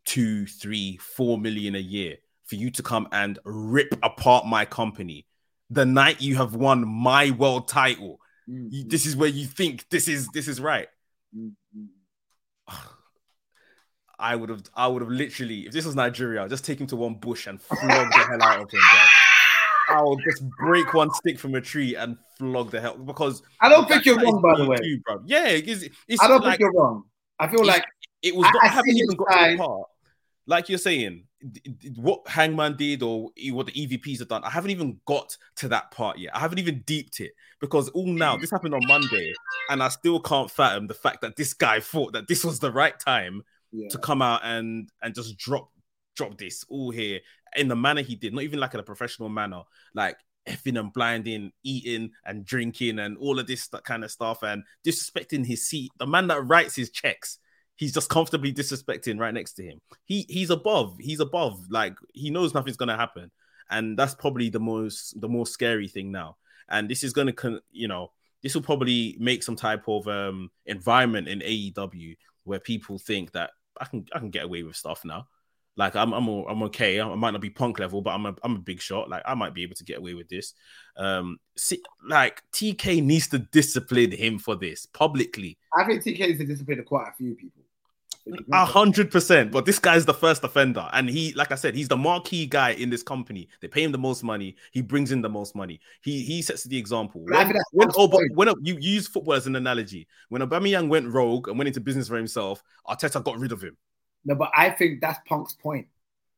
two, 0.04 0.46
three, 0.46 0.96
four 0.96 1.38
million 1.38 1.74
a 1.74 1.80
year 1.80 2.16
for 2.46 2.56
you 2.56 2.70
to 2.72 2.82
come 2.82 3.08
and 3.12 3.38
rip 3.44 3.94
apart 4.02 4.46
my 4.46 4.64
company 4.64 5.26
the 5.70 5.84
night 5.84 6.20
you 6.20 6.36
have 6.36 6.54
won 6.54 6.86
my 6.86 7.30
world 7.32 7.68
title. 7.68 8.20
Mm-hmm. 8.48 8.68
You, 8.70 8.84
this 8.84 9.06
is 9.06 9.16
where 9.16 9.28
you 9.28 9.46
think 9.46 9.88
this 9.90 10.08
is 10.08 10.28
this 10.28 10.48
is 10.48 10.60
right. 10.60 10.88
Mm-hmm. 11.36 11.84
I 14.18 14.34
would 14.34 14.50
have, 14.50 14.62
I 14.74 14.88
would 14.88 15.02
have 15.02 15.10
literally, 15.10 15.66
if 15.66 15.72
this 15.72 15.84
was 15.84 15.94
Nigeria, 15.94 16.42
I'd 16.42 16.50
just 16.50 16.64
take 16.64 16.80
him 16.80 16.86
to 16.88 16.96
one 16.96 17.14
bush 17.14 17.46
and 17.46 17.60
flog 17.60 17.78
the 17.80 18.18
hell 18.18 18.42
out 18.42 18.62
of 18.62 18.70
him. 18.70 18.80
Bro. 18.80 19.00
I 19.90 20.02
would 20.02 20.20
just 20.22 20.48
break 20.58 20.92
one 20.92 21.10
stick 21.14 21.38
from 21.38 21.54
a 21.54 21.60
tree 21.60 21.94
and 21.94 22.16
flog 22.36 22.70
the 22.70 22.80
hell 22.80 22.98
because 22.98 23.42
I 23.60 23.68
don't 23.68 23.88
think 23.88 24.04
you're 24.04 24.18
wrong, 24.18 24.42
by 24.42 24.56
the 24.56 24.66
way. 24.68 24.76
Too, 24.76 25.00
bro. 25.04 25.22
Yeah, 25.24 25.48
it's, 25.48 25.84
it's 26.06 26.22
I 26.22 26.28
don't 26.28 26.42
like, 26.42 26.58
think 26.58 26.60
you're 26.60 26.72
wrong. 26.72 27.04
I 27.38 27.48
feel 27.48 27.64
like 27.64 27.84
it 28.22 28.34
was. 28.34 28.46
I, 28.46 28.66
I 28.66 28.68
haven't 28.68 28.96
even 28.96 29.16
got 29.16 29.32
to 29.32 29.50
the 29.52 29.56
part. 29.56 29.88
Like 30.46 30.68
you're 30.68 30.78
saying, 30.78 31.24
what 31.96 32.26
Hangman 32.26 32.76
did 32.76 33.02
or 33.02 33.30
what 33.50 33.66
the 33.66 33.72
EVPs 33.72 34.18
have 34.18 34.28
done, 34.28 34.44
I 34.44 34.50
haven't 34.50 34.70
even 34.70 34.98
got 35.06 35.36
to 35.56 35.68
that 35.68 35.90
part 35.90 36.18
yet. 36.18 36.34
I 36.34 36.40
haven't 36.40 36.58
even 36.58 36.82
deeped 36.86 37.20
it 37.20 37.32
because 37.60 37.88
all 37.90 38.06
now 38.06 38.36
this 38.36 38.50
happened 38.50 38.74
on 38.74 38.86
Monday, 38.86 39.32
and 39.70 39.82
I 39.82 39.88
still 39.88 40.20
can't 40.20 40.50
fathom 40.50 40.86
the 40.86 40.94
fact 40.94 41.20
that 41.22 41.36
this 41.36 41.54
guy 41.54 41.80
thought 41.80 42.12
that 42.12 42.28
this 42.28 42.44
was 42.44 42.58
the 42.58 42.72
right 42.72 42.98
time 42.98 43.42
yeah. 43.72 43.88
to 43.88 43.98
come 43.98 44.22
out 44.22 44.40
and 44.44 44.90
and 45.02 45.14
just 45.14 45.36
drop 45.38 45.70
drop 46.16 46.36
this 46.36 46.64
all 46.68 46.90
here 46.90 47.20
in 47.56 47.68
the 47.68 47.76
manner 47.76 48.02
he 48.02 48.16
did, 48.16 48.34
not 48.34 48.42
even 48.42 48.60
like 48.60 48.74
in 48.74 48.80
a 48.80 48.84
professional 48.84 49.28
manner, 49.28 49.62
like 49.94 50.18
effing 50.46 50.78
and 50.78 50.92
blinding, 50.92 51.52
eating 51.62 52.10
and 52.24 52.44
drinking 52.44 52.98
and 52.98 53.16
all 53.18 53.38
of 53.38 53.46
this 53.46 53.68
kind 53.84 54.04
of 54.04 54.10
stuff 54.10 54.42
and 54.42 54.64
disrespecting 54.86 55.46
his 55.46 55.66
seat. 55.66 55.90
The 55.98 56.06
man 56.06 56.26
that 56.28 56.46
writes 56.46 56.74
his 56.76 56.90
checks, 56.90 57.38
he's 57.76 57.92
just 57.92 58.08
comfortably 58.08 58.52
disrespecting 58.52 59.18
right 59.18 59.34
next 59.34 59.54
to 59.54 59.62
him. 59.62 59.80
He 60.04 60.26
he's 60.28 60.50
above, 60.50 60.96
he's 61.00 61.20
above, 61.20 61.60
like 61.70 61.96
he 62.12 62.30
knows 62.30 62.54
nothing's 62.54 62.76
gonna 62.76 62.96
happen. 62.96 63.30
And 63.70 63.98
that's 63.98 64.14
probably 64.14 64.48
the 64.48 64.60
most 64.60 65.20
the 65.20 65.28
more 65.28 65.46
scary 65.46 65.88
thing 65.88 66.10
now. 66.10 66.36
And 66.68 66.88
this 66.88 67.02
is 67.02 67.12
gonna 67.12 67.32
con- 67.32 67.60
you 67.70 67.88
know, 67.88 68.12
this 68.42 68.54
will 68.54 68.62
probably 68.62 69.16
make 69.18 69.42
some 69.42 69.56
type 69.56 69.88
of 69.88 70.06
um 70.08 70.50
environment 70.66 71.28
in 71.28 71.40
AEW 71.40 72.16
where 72.44 72.60
people 72.60 72.98
think 72.98 73.32
that 73.32 73.50
I 73.80 73.84
can 73.84 74.06
I 74.14 74.18
can 74.18 74.30
get 74.30 74.44
away 74.44 74.62
with 74.62 74.76
stuff 74.76 75.04
now. 75.04 75.28
Like 75.76 75.94
I'm 75.94 76.12
I'm 76.12 76.26
I'm 76.26 76.62
okay. 76.64 77.00
I 77.00 77.14
might 77.14 77.30
not 77.30 77.40
be 77.40 77.50
punk 77.50 77.78
level, 77.78 78.02
but 78.02 78.10
I'm 78.10 78.26
a 78.26 78.34
I'm 78.42 78.56
a 78.56 78.58
big 78.60 78.80
shot. 78.80 79.08
Like 79.08 79.22
I 79.24 79.34
might 79.34 79.54
be 79.54 79.62
able 79.62 79.76
to 79.76 79.84
get 79.84 79.98
away 79.98 80.14
with 80.14 80.28
this. 80.28 80.54
Um, 80.96 81.38
see, 81.56 81.80
like 82.08 82.42
TK 82.52 83.02
needs 83.02 83.28
to 83.28 83.38
discipline 83.38 84.10
him 84.10 84.40
for 84.40 84.56
this 84.56 84.86
publicly. 84.86 85.56
I 85.76 85.84
think 85.84 86.02
TK 86.02 86.18
needs 86.18 86.38
to 86.38 86.46
discipline 86.46 86.82
quite 86.84 87.08
a 87.08 87.12
few 87.16 87.36
people. 87.36 87.62
A 88.52 88.64
hundred 88.64 89.10
percent. 89.10 89.50
But 89.50 89.64
this 89.64 89.78
guy's 89.78 90.04
the 90.04 90.14
first 90.14 90.44
offender, 90.44 90.88
and 90.92 91.08
he, 91.08 91.32
like 91.34 91.52
I 91.52 91.54
said, 91.54 91.74
he's 91.74 91.88
the 91.88 91.96
marquee 91.96 92.46
guy 92.46 92.70
in 92.70 92.90
this 92.90 93.02
company. 93.02 93.48
They 93.60 93.68
pay 93.68 93.82
him 93.82 93.92
the 93.92 93.98
most 93.98 94.22
money. 94.22 94.56
He 94.72 94.82
brings 94.82 95.12
in 95.12 95.20
the 95.20 95.28
most 95.28 95.54
money. 95.54 95.80
He 96.02 96.22
he 96.24 96.42
sets 96.42 96.64
the 96.64 96.76
example. 96.76 97.24
When, 97.24 97.52
when, 97.72 97.88
when 98.34 98.54
you 98.62 98.76
use 98.78 99.06
football 99.06 99.34
as 99.34 99.46
an 99.46 99.56
analogy, 99.56 100.06
when 100.28 100.42
Aubameyang 100.42 100.88
went 100.88 101.12
rogue 101.12 101.48
and 101.48 101.58
went 101.58 101.68
into 101.68 101.80
business 101.80 102.08
for 102.08 102.16
himself, 102.16 102.62
Arteta 102.86 103.22
got 103.22 103.38
rid 103.38 103.52
of 103.52 103.62
him. 103.62 103.76
No, 104.24 104.34
but 104.34 104.50
I 104.54 104.70
think 104.70 105.00
that's 105.00 105.18
Punk's 105.26 105.54
point. 105.54 105.86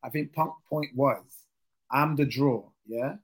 I 0.02 0.10
think 0.10 0.32
Punk's 0.32 0.60
point 0.68 0.90
was, 0.94 1.22
I'm 1.90 2.16
the 2.16 2.26
draw. 2.26 2.68
Yeah, 2.86 3.14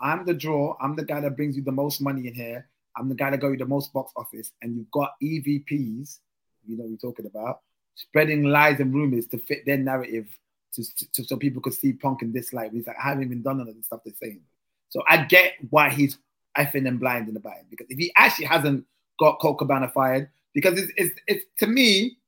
I'm 0.00 0.24
the 0.24 0.34
draw. 0.34 0.76
I'm 0.80 0.96
the 0.96 1.04
guy 1.04 1.20
that 1.20 1.36
brings 1.36 1.56
you 1.56 1.62
the 1.62 1.72
most 1.72 2.00
money 2.00 2.26
in 2.26 2.34
here. 2.34 2.68
I'm 2.96 3.08
the 3.08 3.14
guy 3.14 3.30
that 3.30 3.38
got 3.38 3.48
you 3.48 3.56
the 3.56 3.66
most 3.66 3.92
box 3.92 4.12
office, 4.16 4.52
and 4.62 4.76
you've 4.76 4.90
got 4.90 5.12
EVPs. 5.22 6.18
You 6.66 6.76
know, 6.76 6.84
we're 6.86 6.96
talking 6.96 7.26
about 7.26 7.60
spreading 7.98 8.44
lies 8.44 8.78
and 8.78 8.94
rumors 8.94 9.26
to 9.26 9.38
fit 9.38 9.66
their 9.66 9.76
narrative 9.76 10.28
to, 10.72 10.84
to, 11.12 11.24
so 11.24 11.36
people 11.36 11.60
could 11.60 11.74
see 11.74 11.92
Punk 11.92 12.22
in 12.22 12.32
this 12.32 12.52
light. 12.52 12.70
He's 12.72 12.86
like, 12.86 12.96
I 13.02 13.08
haven't 13.08 13.24
even 13.24 13.42
done 13.42 13.58
none 13.58 13.68
of 13.68 13.76
the 13.76 13.82
stuff 13.82 14.00
they're 14.04 14.14
saying. 14.14 14.40
So 14.88 15.02
I 15.08 15.24
get 15.24 15.54
why 15.70 15.90
he's 15.90 16.16
effing 16.56 16.86
and 16.86 17.00
blinding 17.00 17.36
about 17.36 17.58
it 17.58 17.66
because 17.70 17.86
if 17.90 17.98
he 17.98 18.12
actually 18.16 18.46
hasn't 18.46 18.84
got 19.18 19.40
Colt 19.40 19.58
Cabana 19.58 19.88
fired, 19.88 20.30
because 20.54 20.78
it's, 20.78 20.92
it's, 20.96 21.20
it's 21.26 21.44
to 21.58 21.66
me, 21.66 22.18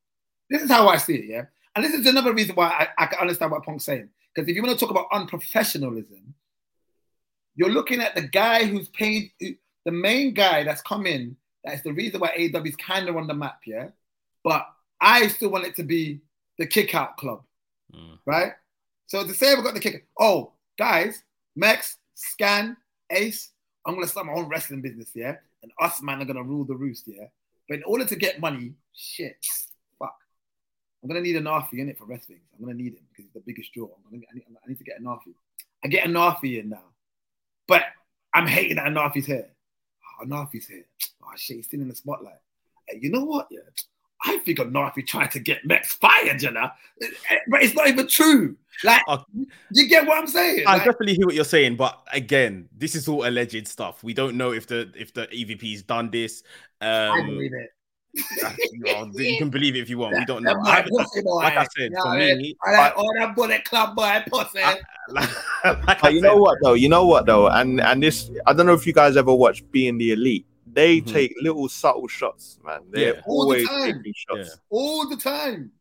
this 0.51 0.63
is 0.63 0.71
how 0.71 0.89
I 0.89 0.97
see 0.97 1.15
it, 1.15 1.27
yeah. 1.27 1.45
And 1.77 1.85
this 1.85 1.95
is 1.95 2.05
another 2.07 2.35
reason 2.35 2.57
why 2.57 2.69
I, 2.69 3.05
I 3.05 3.07
can 3.07 3.21
understand 3.21 3.53
what 3.53 3.65
Punk's 3.65 3.85
saying. 3.85 4.09
Because 4.35 4.49
if 4.49 4.57
you 4.57 4.63
want 4.63 4.77
to 4.77 4.85
talk 4.85 4.91
about 4.91 5.11
unprofessionalism, 5.13 6.23
you're 7.55 7.71
looking 7.71 8.01
at 8.01 8.17
the 8.17 8.23
guy 8.23 8.65
who's 8.65 8.89
paid, 8.89 9.31
the 9.41 9.93
main 9.93 10.35
guy 10.35 10.65
that's 10.65 10.83
come 10.83 11.07
in. 11.07 11.37
That's 11.65 11.83
the 11.83 11.93
reason 11.93 12.21
why 12.21 12.35
AEW 12.37 12.67
is 12.67 12.77
kind 12.77 13.09
of 13.09 13.17
on 13.17 13.29
the 13.29 13.35
map, 13.35 13.61
yeah. 13.67 13.89
But 14.43 14.67
I 15.01 15.29
still 15.29 15.51
want 15.51 15.67
it 15.67 15.77
to 15.77 15.83
be 15.83 16.21
the 16.59 16.67
kick 16.67 16.95
out 16.95 17.17
club, 17.17 17.43
mm. 17.95 18.19
right? 18.27 18.53
So 19.07 19.27
to 19.27 19.35
say 19.35 19.55
we've 19.55 19.65
got 19.65 19.75
the 19.75 19.81
kick, 19.81 20.07
oh, 20.19 20.53
guys, 20.79 21.23
Max, 21.57 21.97
Scan, 22.15 22.77
Ace, 23.11 23.51
I'm 23.85 23.95
gonna 23.95 24.07
start 24.07 24.27
my 24.27 24.35
own 24.35 24.49
wrestling 24.49 24.83
business, 24.83 25.11
yeah, 25.15 25.37
and 25.63 25.73
us 25.81 26.03
man 26.03 26.21
are 26.21 26.27
gonna 26.27 26.43
rule 26.43 26.65
the 26.65 26.77
roost, 26.77 27.05
yeah. 27.07 27.25
But 27.69 27.79
in 27.79 27.85
order 27.85 28.05
to 28.05 28.17
get 28.17 28.41
money, 28.41 28.75
shit, 28.95 29.37
fuck, 29.99 30.15
I'm 31.03 31.09
gonna 31.09 31.23
need 31.23 31.37
a 31.37 31.41
Nafi 31.41 31.79
in 31.79 31.89
it 31.89 31.99
for 31.99 32.05
wrestling. 32.05 32.41
I'm 32.55 32.65
gonna 32.65 32.77
need 32.77 32.93
him 32.93 33.07
because 33.11 33.25
he's 33.25 33.33
the 33.35 33.41
biggest 33.41 33.73
draw. 33.73 33.87
I'm 33.87 34.13
gonna, 34.13 34.27
I, 34.31 34.35
need, 34.35 34.45
I 34.49 34.69
need 34.69 34.79
to 34.79 34.85
get 34.85 35.01
a 35.01 35.03
Nafi. 35.03 35.35
I 35.83 35.89
get 35.89 36.07
a 36.07 36.09
Nafi 36.09 36.61
in 36.61 36.69
now, 36.69 36.85
but 37.67 37.83
I'm 38.35 38.47
hating 38.47 38.77
that 38.77 38.89
Nafi's 38.89 39.27
here. 39.27 39.49
Oh, 40.21 40.27
Nafi's 40.27 40.67
here. 40.67 40.85
Oh 41.23 41.33
shit, 41.37 41.57
he's 41.57 41.67
still 41.67 41.81
in 41.81 41.89
the 41.89 41.95
spotlight. 41.95 42.35
Hey, 42.87 42.99
you 43.01 43.11
know 43.11 43.25
what? 43.25 43.49
Yeah, 43.51 43.61
I 44.25 44.39
think 44.39 44.59
I'm 44.59 44.73
not 44.73 44.91
if 44.91 44.97
you 44.97 45.03
trying 45.03 45.31
to 45.31 45.41
get 45.41 45.65
Max 45.65 45.95
fired, 45.95 46.43
you 46.43 46.51
know, 46.51 46.71
but 47.49 47.63
it's 47.63 47.75
not 47.75 47.89
even 47.89 48.07
true. 48.07 48.57
Like, 48.85 49.03
uh, 49.09 49.19
you 49.73 49.89
get 49.89 50.07
what 50.07 50.19
I'm 50.19 50.27
saying? 50.27 50.65
I 50.67 50.75
like, 50.75 50.85
definitely 50.85 51.15
hear 51.15 51.27
what 51.27 51.35
you're 51.35 51.45
saying, 51.45 51.77
but 51.77 52.01
again, 52.13 52.69
this 52.77 52.95
is 52.95 53.09
all 53.09 53.27
alleged 53.27 53.67
stuff. 53.69 54.03
We 54.03 54.15
don't 54.15 54.37
know 54.37 54.53
if 54.53 54.67
the 54.67 54.91
if 54.95 55.13
the 55.13 55.27
EVP's 55.27 55.83
done 55.83 56.11
this. 56.11 56.43
Um, 56.81 56.89
I 56.89 57.23
believe 57.23 57.53
it. 57.53 57.71
you 59.15 59.39
can 59.39 59.51
believe 59.51 59.77
it 59.77 59.81
if 59.81 59.91
you 59.91 59.99
want. 59.99 60.17
We 60.17 60.25
don't 60.25 60.43
know. 60.43 60.59
I, 60.65 60.85
like 61.25 61.57
I 61.57 61.67
said, 61.77 61.93
for 62.03 62.15
me, 62.17 62.57
I 62.65 62.73
like 62.73 62.97
all 62.97 63.13
that 63.19 63.35
bullet 63.35 63.65
club 63.65 63.97
boy 63.97 64.23
pussy. 64.29 64.61
like 65.65 66.13
you 66.13 66.21
know 66.21 66.37
what 66.37 66.59
though? 66.63 66.75
You 66.75 66.89
know 66.89 67.07
what 67.07 67.27
though? 67.27 67.49
And 67.49 67.81
and 67.81 68.03
this, 68.03 68.31
I 68.47 68.53
don't 68.53 68.67
know 68.67 68.75
if 68.75 68.87
you 68.87 68.93
guys 68.93 69.17
ever 69.17 69.35
watched 69.35 69.71
Being 69.73 69.99
the 69.99 70.13
Elite 70.13 70.47
they 70.73 70.99
mm-hmm. 70.99 71.13
take 71.13 71.35
little 71.43 71.69
subtle 71.69 72.09
shots, 72.09 72.59
man. 72.65 72.81
They're 72.91 73.15
yeah. 73.17 73.23
always 73.27 73.69
the 73.69 73.93
taking 73.93 74.15
shots. 74.15 74.51
Yeah. 74.51 74.61
All 74.71 75.09
the 75.09 75.17
time. 75.17 75.73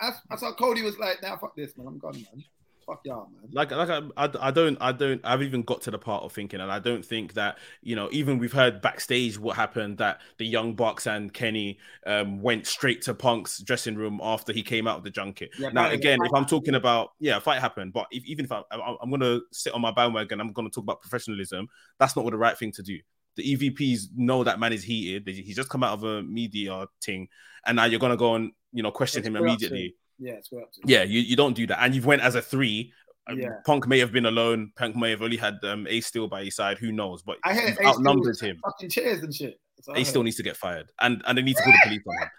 That's, 0.00 0.18
that's 0.28 0.42
how 0.42 0.52
Cody 0.52 0.82
was 0.82 0.98
like, 0.98 1.22
now 1.22 1.30
nah, 1.30 1.36
fuck 1.36 1.56
this, 1.56 1.76
man. 1.76 1.86
I'm 1.86 1.98
gone, 1.98 2.14
man. 2.14 2.44
Fuck 2.86 3.00
y'all, 3.04 3.28
man. 3.34 3.50
Like, 3.50 3.72
like 3.72 3.90
I, 3.90 4.00
I, 4.16 4.30
I 4.48 4.50
don't, 4.52 4.78
I 4.80 4.92
don't, 4.92 5.20
I've 5.24 5.42
even 5.42 5.62
got 5.62 5.80
to 5.82 5.90
the 5.90 5.98
part 5.98 6.22
of 6.22 6.32
thinking, 6.32 6.60
and 6.60 6.70
I 6.70 6.78
don't 6.78 7.04
think 7.04 7.34
that 7.34 7.58
you 7.82 7.96
know, 7.96 8.08
even 8.12 8.38
we've 8.38 8.52
heard 8.52 8.80
backstage 8.80 9.40
what 9.40 9.56
happened 9.56 9.98
that 9.98 10.20
the 10.38 10.46
Young 10.46 10.74
Bucks 10.74 11.08
and 11.08 11.34
Kenny 11.34 11.80
um, 12.06 12.40
went 12.40 12.64
straight 12.64 13.02
to 13.02 13.14
Punk's 13.14 13.58
dressing 13.58 13.96
room 13.96 14.20
after 14.22 14.52
he 14.52 14.62
came 14.62 14.86
out 14.86 14.98
of 14.98 15.02
the 15.02 15.10
junket. 15.10 15.50
Yeah, 15.58 15.70
now, 15.70 15.90
again, 15.90 16.20
if 16.22 16.32
I'm 16.32 16.46
talking 16.46 16.76
about, 16.76 17.14
yeah, 17.18 17.38
a 17.38 17.40
fight 17.40 17.60
happened, 17.60 17.92
but 17.92 18.06
if, 18.12 18.24
even 18.24 18.44
if 18.44 18.52
I, 18.52 18.62
I, 18.70 18.96
I'm 19.02 19.10
going 19.10 19.20
to 19.20 19.42
sit 19.50 19.74
on 19.74 19.80
my 19.80 19.90
bandwagon, 19.90 20.40
I'm 20.40 20.52
going 20.52 20.70
to 20.70 20.72
talk 20.72 20.84
about 20.84 21.00
professionalism. 21.00 21.68
That's 21.98 22.14
not 22.14 22.24
what 22.24 22.30
the 22.30 22.38
right 22.38 22.56
thing 22.56 22.70
to 22.70 22.82
do. 22.84 23.00
The 23.36 23.56
EVPs 23.56 24.08
know 24.16 24.44
that 24.44 24.58
man 24.58 24.72
is 24.72 24.82
heated. 24.82 25.26
He's 25.28 25.56
just 25.56 25.68
come 25.68 25.82
out 25.82 25.92
of 25.92 26.04
a 26.04 26.22
media 26.22 26.86
thing, 27.02 27.28
and 27.64 27.76
now 27.76 27.84
you're 27.84 28.00
going 28.00 28.10
to 28.10 28.16
go 28.16 28.34
and 28.34 28.52
you 28.72 28.82
know 28.82 28.90
question 28.90 29.20
It's 29.20 29.28
him 29.28 29.34
square 29.34 29.48
up 29.48 29.58
to 29.58 29.66
immediately. 29.66 29.94
Yeah, 30.18 30.36
to. 30.40 30.66
Yeah, 30.84 31.02
you, 31.02 31.20
you 31.20 31.36
don't 31.36 31.54
do 31.54 31.66
that. 31.66 31.78
And 31.82 31.94
you've 31.94 32.06
went 32.06 32.22
as 32.22 32.34
a 32.34 32.42
three. 32.42 32.92
Um, 33.28 33.38
Yeah. 33.38 33.48
Punk 33.64 33.86
may 33.86 33.98
have 33.98 34.12
been 34.12 34.26
alone. 34.26 34.72
Punk 34.76 34.96
may 34.96 35.10
have 35.10 35.22
only 35.22 35.36
had 35.36 35.56
um, 35.64 35.86
Ace 35.88 36.06
Steel 36.06 36.28
by 36.28 36.44
his 36.44 36.56
side. 36.56 36.78
Who 36.78 36.92
knows? 36.92 37.22
But 37.22 37.36
I 37.44 37.54
heard 37.54 37.70
you've 37.70 37.86
outnumbered 37.86 38.38
him. 38.40 38.58
Fucking 38.64 38.90
chairs 38.90 39.22
and 39.22 39.34
shit. 39.34 39.60
What 39.84 40.06
still 40.06 40.22
needs 40.22 40.36
to 40.36 40.42
get 40.42 40.56
fired, 40.56 40.90
and 41.00 41.22
and 41.26 41.36
they 41.36 41.42
need 41.42 41.56
to 41.56 41.62
call 41.62 41.72
the 41.72 41.78
police 41.84 42.02
on 42.06 42.22
him. 42.22 42.30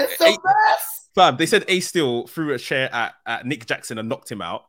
It's 0.00 0.20
Ace- 0.22 0.38
best. 0.44 1.10
Fam, 1.14 1.36
they 1.36 1.46
said 1.46 1.64
Ace 1.66 1.88
Steel 1.88 2.28
threw 2.28 2.54
a 2.54 2.58
chair 2.58 2.88
at, 2.94 3.14
at 3.26 3.44
Nick 3.46 3.66
Jackson 3.66 3.98
and 3.98 4.08
knocked 4.08 4.30
him 4.30 4.40
out, 4.40 4.64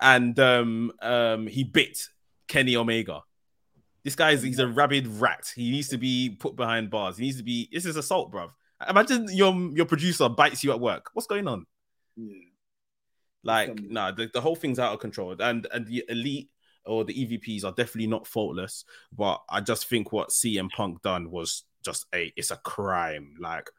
and 0.00 0.38
um 0.40 0.92
um 1.00 1.46
he 1.46 1.62
bit 1.62 1.98
Kenny 2.48 2.76
Omega. 2.76 3.22
This 4.04 4.16
guy 4.16 4.32
is 4.32 4.42
he's 4.42 4.58
a 4.58 4.66
rabid 4.66 5.06
rat. 5.06 5.52
He 5.54 5.70
needs 5.70 5.88
to 5.88 5.98
be 5.98 6.36
put 6.38 6.56
behind 6.56 6.90
bars. 6.90 7.16
He 7.16 7.24
needs 7.24 7.36
to 7.36 7.44
be. 7.44 7.68
This 7.72 7.86
is 7.86 7.96
assault, 7.96 8.32
bruv. 8.32 8.50
Imagine 8.88 9.28
your 9.32 9.54
your 9.72 9.86
producer 9.86 10.28
bites 10.28 10.64
you 10.64 10.72
at 10.72 10.80
work. 10.80 11.10
What's 11.12 11.28
going 11.28 11.46
on? 11.46 11.66
Yeah. 12.16 12.34
Like, 13.44 13.80
nah, 13.80 14.12
the, 14.12 14.30
the 14.32 14.40
whole 14.40 14.54
thing's 14.54 14.78
out 14.78 14.92
of 14.92 15.00
control. 15.00 15.36
And 15.38 15.66
and 15.72 15.86
the 15.86 16.04
elite 16.08 16.50
or 16.84 17.04
the 17.04 17.14
EVPs 17.14 17.64
are 17.64 17.72
definitely 17.72 18.08
not 18.08 18.26
faultless. 18.26 18.84
But 19.16 19.40
I 19.48 19.60
just 19.60 19.86
think 19.86 20.12
what 20.12 20.30
CM 20.30 20.70
Punk 20.70 21.02
done 21.02 21.30
was 21.30 21.64
just 21.84 22.06
a 22.14 22.32
it's 22.36 22.50
a 22.50 22.56
crime. 22.56 23.34
Like 23.38 23.70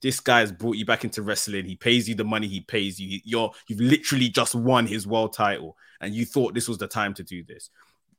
this 0.00 0.20
guy's 0.20 0.50
brought 0.50 0.76
you 0.76 0.86
back 0.86 1.04
into 1.04 1.22
wrestling. 1.22 1.66
He 1.66 1.76
pays 1.76 2.08
you 2.08 2.14
the 2.14 2.24
money 2.24 2.48
he 2.48 2.60
pays 2.60 2.98
you. 2.98 3.20
You're 3.24 3.52
you've 3.68 3.80
literally 3.80 4.28
just 4.28 4.54
won 4.54 4.86
his 4.86 5.06
world 5.06 5.34
title, 5.34 5.76
and 6.00 6.14
you 6.14 6.24
thought 6.24 6.54
this 6.54 6.68
was 6.68 6.78
the 6.78 6.88
time 6.88 7.14
to 7.14 7.22
do 7.22 7.44
this. 7.44 7.70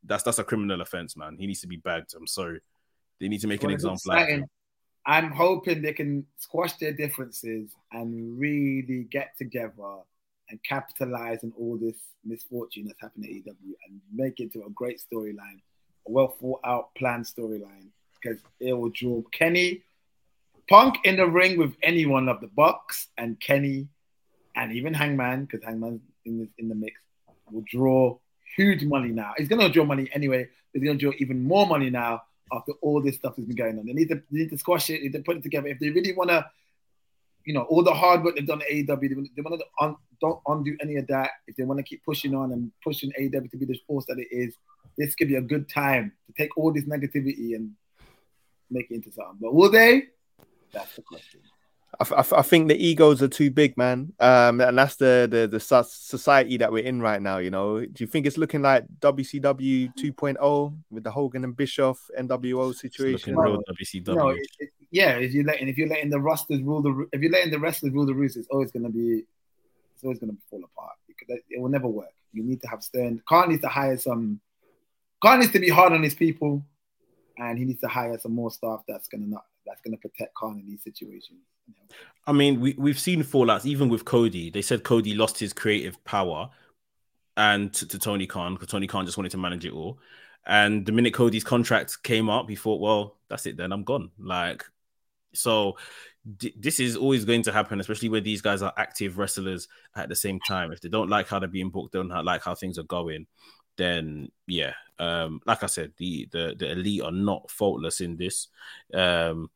That's 0.05 0.23
that's 0.23 0.39
a 0.39 0.43
criminal 0.43 0.81
offense, 0.81 1.15
man. 1.15 1.37
He 1.37 1.47
needs 1.47 1.61
to 1.61 1.67
be 1.67 1.77
bagged. 1.77 2.13
I'm 2.15 2.27
sorry. 2.27 2.59
They 3.19 3.27
need 3.27 3.41
to 3.41 3.47
make 3.47 3.61
an 3.63 3.67
Well, 3.67 3.75
it's 3.75 3.83
example 3.83 4.11
exciting. 4.13 4.49
I'm 5.05 5.31
hoping 5.31 5.81
they 5.81 5.93
can 5.93 6.25
squash 6.37 6.73
their 6.73 6.93
differences 6.93 7.71
and 7.91 8.39
really 8.39 9.07
get 9.11 9.37
together 9.37 9.97
and 10.49 10.59
capitalize 10.63 11.43
on 11.43 11.53
all 11.59 11.77
this 11.77 11.97
misfortune 12.23 12.85
that's 12.85 13.01
happened 13.01 13.25
at 13.25 13.31
EW 13.31 13.75
and 13.87 13.99
make 14.13 14.39
it 14.39 14.53
to 14.53 14.63
a 14.65 14.69
great 14.69 15.01
storyline, 15.01 15.59
a 16.07 16.11
well 16.11 16.29
thought 16.39 16.61
out 16.63 16.95
planned 16.95 17.25
storyline 17.25 17.87
because 18.21 18.39
it 18.59 18.73
will 18.73 18.89
draw 18.89 19.21
Kenny 19.31 19.83
Punk 20.69 20.95
in 21.03 21.17
the 21.17 21.27
ring 21.27 21.57
with 21.57 21.75
anyone 21.83 22.29
of 22.29 22.39
the 22.39 22.47
Bucks 22.47 23.07
and 23.17 23.39
Kenny 23.39 23.87
and 24.55 24.71
even 24.71 24.93
Hangman 24.93 25.45
because 25.45 25.63
Hangman's 25.63 26.01
in 26.25 26.39
the, 26.39 26.49
in 26.57 26.69
the 26.69 26.75
mix 26.75 27.01
will 27.51 27.65
draw 27.69 28.17
huge 28.55 28.83
money 28.83 29.09
now. 29.09 29.33
He's 29.37 29.47
gonna 29.47 29.69
draw 29.69 29.85
money 29.85 30.09
anyway. 30.13 30.47
He's 30.73 30.83
gonna 30.83 30.97
draw 30.97 31.11
even 31.17 31.43
more 31.43 31.65
money 31.65 31.89
now 31.89 32.23
after 32.51 32.73
all 32.81 33.01
this 33.01 33.15
stuff 33.15 33.35
has 33.35 33.45
been 33.45 33.55
going 33.55 33.79
on. 33.79 33.85
They 33.85 33.93
need 33.93 34.09
to 34.09 34.15
they 34.31 34.39
need 34.39 34.49
to 34.51 34.57
squash 34.57 34.89
it. 34.89 34.99
They 34.99 35.03
need 35.03 35.13
to 35.13 35.19
put 35.19 35.37
it 35.37 35.43
together. 35.43 35.67
If 35.67 35.79
they 35.79 35.89
really 35.89 36.13
want 36.13 36.29
to, 36.29 36.45
you 37.45 37.53
know, 37.53 37.63
all 37.63 37.83
the 37.83 37.93
hard 37.93 38.23
work 38.23 38.35
they've 38.35 38.47
done 38.47 38.61
at 38.61 38.69
AEW, 38.69 39.01
they, 39.01 39.29
they 39.35 39.41
want 39.41 39.59
to 39.59 39.65
un, 39.83 39.95
don't 40.21 40.39
undo 40.47 40.75
any 40.81 40.97
of 40.97 41.07
that. 41.07 41.31
If 41.47 41.55
they 41.55 41.63
want 41.63 41.79
to 41.79 41.83
keep 41.83 42.03
pushing 42.03 42.35
on 42.35 42.51
and 42.51 42.71
pushing 42.83 43.11
AEW 43.19 43.51
to 43.51 43.57
be 43.57 43.65
the 43.65 43.79
force 43.87 44.05
that 44.07 44.19
it 44.19 44.27
is, 44.31 44.55
this 44.97 45.15
could 45.15 45.27
be 45.27 45.35
a 45.35 45.41
good 45.41 45.69
time 45.69 46.13
to 46.27 46.33
take 46.33 46.57
all 46.57 46.71
this 46.71 46.85
negativity 46.85 47.55
and 47.55 47.71
make 48.69 48.89
it 48.91 48.95
into 48.95 49.11
something. 49.11 49.37
But 49.41 49.53
will 49.53 49.71
they? 49.71 50.03
That's 50.71 50.95
the 50.95 51.01
question. 51.01 51.41
I, 51.99 52.19
f- 52.19 52.33
I 52.33 52.41
think 52.41 52.67
the 52.67 52.75
egos 52.75 53.21
are 53.21 53.27
too 53.27 53.51
big, 53.51 53.77
man. 53.77 54.13
Um, 54.19 54.61
and 54.61 54.77
that's 54.77 54.95
the, 54.95 55.27
the 55.29 55.47
the 55.47 55.59
society 55.59 56.57
that 56.57 56.71
we're 56.71 56.83
in 56.83 57.01
right 57.01 57.21
now. 57.21 57.37
You 57.37 57.51
know, 57.51 57.79
do 57.85 58.03
you 58.03 58.07
think 58.07 58.25
it's 58.25 58.37
looking 58.37 58.61
like 58.61 58.85
WCW 58.99 59.93
2.0 59.95 60.77
with 60.89 61.03
the 61.03 61.11
Hogan 61.11 61.43
and 61.43 61.55
Bischoff 61.55 61.99
NWO 62.19 62.71
It's 62.71 62.81
situation? 62.81 63.35
looking 63.35 63.37
real 63.37 63.53
Well, 63.53 63.75
WCW. 63.79 64.07
You 64.07 64.15
know, 64.15 64.29
it, 64.29 64.47
it, 64.59 64.69
yeah. 64.91 65.11
If 65.11 65.33
you're 65.33 65.45
letting 65.45 65.67
if 65.67 65.77
you're 65.77 65.87
letting 65.87 66.09
the 66.09 66.19
rosters 66.19 66.61
rule 66.61 66.81
the 66.81 67.07
if 67.13 67.21
you're 67.21 67.31
letting 67.31 67.51
the 67.51 67.59
wrestlers 67.59 67.93
rule 67.93 68.05
the 68.05 68.15
roost, 68.15 68.37
it's 68.37 68.47
always 68.49 68.71
going 68.71 68.83
to 68.83 68.91
be 68.91 69.23
it's 69.93 70.03
always 70.03 70.19
going 70.19 70.31
to 70.31 70.37
fall 70.49 70.63
apart 70.63 70.95
because 71.07 71.39
it 71.49 71.61
will 71.61 71.69
never 71.69 71.87
work. 71.87 72.13
You 72.31 72.43
need 72.43 72.61
to 72.61 72.67
have 72.67 72.83
stern. 72.83 73.21
Khan 73.27 73.49
needs 73.49 73.61
to 73.61 73.69
hire 73.69 73.97
some. 73.97 74.39
Khan 75.21 75.39
needs 75.39 75.51
to 75.53 75.59
be 75.59 75.69
hard 75.69 75.93
on 75.93 76.01
his 76.01 76.15
people, 76.15 76.65
and 77.37 77.57
he 77.57 77.65
needs 77.65 77.79
to 77.81 77.87
hire 77.87 78.17
some 78.19 78.33
more 78.33 78.51
staff 78.51 78.83
that's 78.87 79.07
going 79.07 79.23
to 79.23 79.29
not 79.29 79.45
that's 79.65 79.81
going 79.81 79.95
to 79.95 80.01
protect 80.01 80.33
Khan 80.33 80.59
in 80.59 80.67
these 80.67 80.83
situations. 80.83 81.39
I 82.25 82.31
mean, 82.31 82.59
we, 82.61 82.75
we've 82.77 82.99
seen 82.99 83.23
fallouts 83.23 83.65
even 83.65 83.89
with 83.89 84.05
Cody. 84.05 84.49
They 84.49 84.61
said 84.61 84.83
Cody 84.83 85.13
lost 85.13 85.37
his 85.39 85.53
creative 85.53 86.01
power 86.05 86.49
and 87.35 87.73
to, 87.73 87.87
to 87.87 87.99
Tony 87.99 88.27
Khan 88.27 88.53
because 88.53 88.69
Tony 88.69 88.87
Khan 88.87 89.05
just 89.05 89.17
wanted 89.17 89.31
to 89.31 89.37
manage 89.37 89.65
it 89.65 89.73
all. 89.73 89.99
And 90.45 90.85
the 90.85 90.91
minute 90.91 91.13
Cody's 91.13 91.43
contract 91.43 92.03
came 92.03 92.29
up, 92.29 92.49
he 92.49 92.55
thought, 92.55 92.81
well, 92.81 93.17
that's 93.29 93.45
it, 93.45 93.57
then 93.57 93.71
I'm 93.71 93.83
gone. 93.83 94.11
Like, 94.17 94.63
so 95.33 95.77
d- 96.37 96.53
this 96.57 96.79
is 96.79 96.95
always 96.95 97.25
going 97.25 97.43
to 97.43 97.51
happen, 97.51 97.79
especially 97.79 98.09
where 98.09 98.21
these 98.21 98.41
guys 98.41 98.61
are 98.61 98.73
active 98.77 99.17
wrestlers 99.17 99.67
at 99.95 100.09
the 100.09 100.15
same 100.15 100.39
time. 100.47 100.71
If 100.71 100.81
they 100.81 100.89
don't 100.89 101.09
like 101.09 101.27
how 101.27 101.39
they're 101.39 101.47
being 101.47 101.69
booked, 101.69 101.93
they 101.93 101.99
don't 101.99 102.25
like 102.25 102.43
how 102.43 102.55
things 102.55 102.77
are 102.77 102.83
going, 102.83 103.27
then 103.77 104.31
yeah. 104.47 104.73
Um, 104.99 105.41
like 105.45 105.63
I 105.63 105.67
said, 105.67 105.93
the 105.97 106.29
the 106.31 106.55
the 106.57 106.71
elite 106.71 107.01
are 107.01 107.11
not 107.11 107.49
faultless 107.49 107.99
in 107.99 108.15
this. 108.15 108.47
Um, 108.93 109.49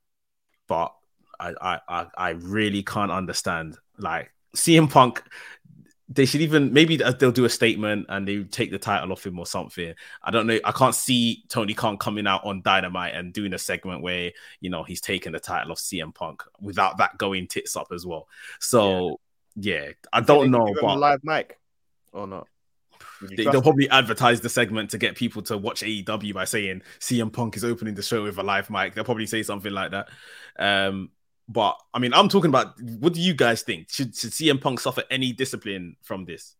but 0.67 0.93
I, 1.39 1.80
I 1.88 2.07
I 2.18 2.30
really 2.31 2.84
can't 2.84 3.11
understand. 3.11 3.77
Like 3.97 4.31
CM 4.55 4.89
Punk, 4.89 5.23
they 6.09 6.26
should 6.26 6.41
even 6.41 6.72
maybe 6.72 6.97
they'll 6.97 7.31
do 7.31 7.45
a 7.45 7.49
statement 7.49 8.05
and 8.09 8.27
they 8.27 8.43
take 8.43 8.72
the 8.72 8.80
title 8.80 9.11
off 9.11 9.26
him 9.26 9.39
or 9.39 9.45
something. 9.45 9.93
I 10.23 10.31
don't 10.31 10.47
know. 10.47 10.59
I 10.64 10.72
can't 10.72 10.95
see 10.95 11.43
Tony 11.49 11.73
Khan 11.73 11.97
coming 11.97 12.27
out 12.27 12.45
on 12.45 12.61
Dynamite 12.61 13.14
and 13.14 13.34
doing 13.34 13.53
a 13.53 13.57
segment 13.57 14.01
where 14.01 14.31
you 14.61 14.69
know 14.69 14.84
he's 14.84 15.01
taking 15.01 15.34
the 15.34 15.39
title 15.39 15.72
off 15.72 15.80
CM 15.80 16.14
Punk 16.14 16.43
without 16.61 16.97
that 16.99 17.18
going 17.18 17.47
tits 17.47 17.76
up 17.76 17.88
as 17.93 18.05
well. 18.05 18.27
So 18.59 19.19
yeah, 19.55 19.89
I 20.14 20.22
don't 20.22 20.51
know, 20.51 20.73
but 20.80 20.97
live 20.97 21.23
mic 21.23 21.59
or 22.14 22.27
not? 22.27 22.47
They, 23.35 23.45
will 23.45 23.61
probably 23.61 23.89
advertise 23.89 24.41
the 24.41 24.49
segment 24.49 24.91
to 24.91 24.97
get 24.97 25.15
people 25.15 25.41
to 25.43 25.57
watch 25.57 25.81
AEW 25.81 26.34
by 26.34 26.45
saying 26.45 26.84
CM 26.99 27.34
Punk 27.34 27.57
is 27.57 27.64
opening 27.64 27.95
the 27.95 28.03
show 28.03 28.23
with 28.23 28.38
a 28.38 28.43
live 28.43 28.69
mic. 28.69 28.93
They'll 28.93 29.03
probably 29.03 29.26
say 29.26 29.43
something 29.43 29.72
like 29.72 29.91
that. 29.91 30.09
Um, 30.57 31.09
but 31.48 31.78
I 31.94 31.99
mean, 31.99 32.14
I'm 32.14 32.30
talking 32.30 32.49
about 32.49 32.82
what 32.82 33.14
do 33.14 33.22
you 33.22 33.34
guys 33.34 33.61
think? 33.61 33.90
Should, 33.90 34.15
should 34.15 34.32
CM 34.32 34.60
Punk 34.60 34.80
suffer 34.80 35.03
any 35.10 35.32
discipline 35.32 35.95
from 36.02 36.26
this? 36.26 36.56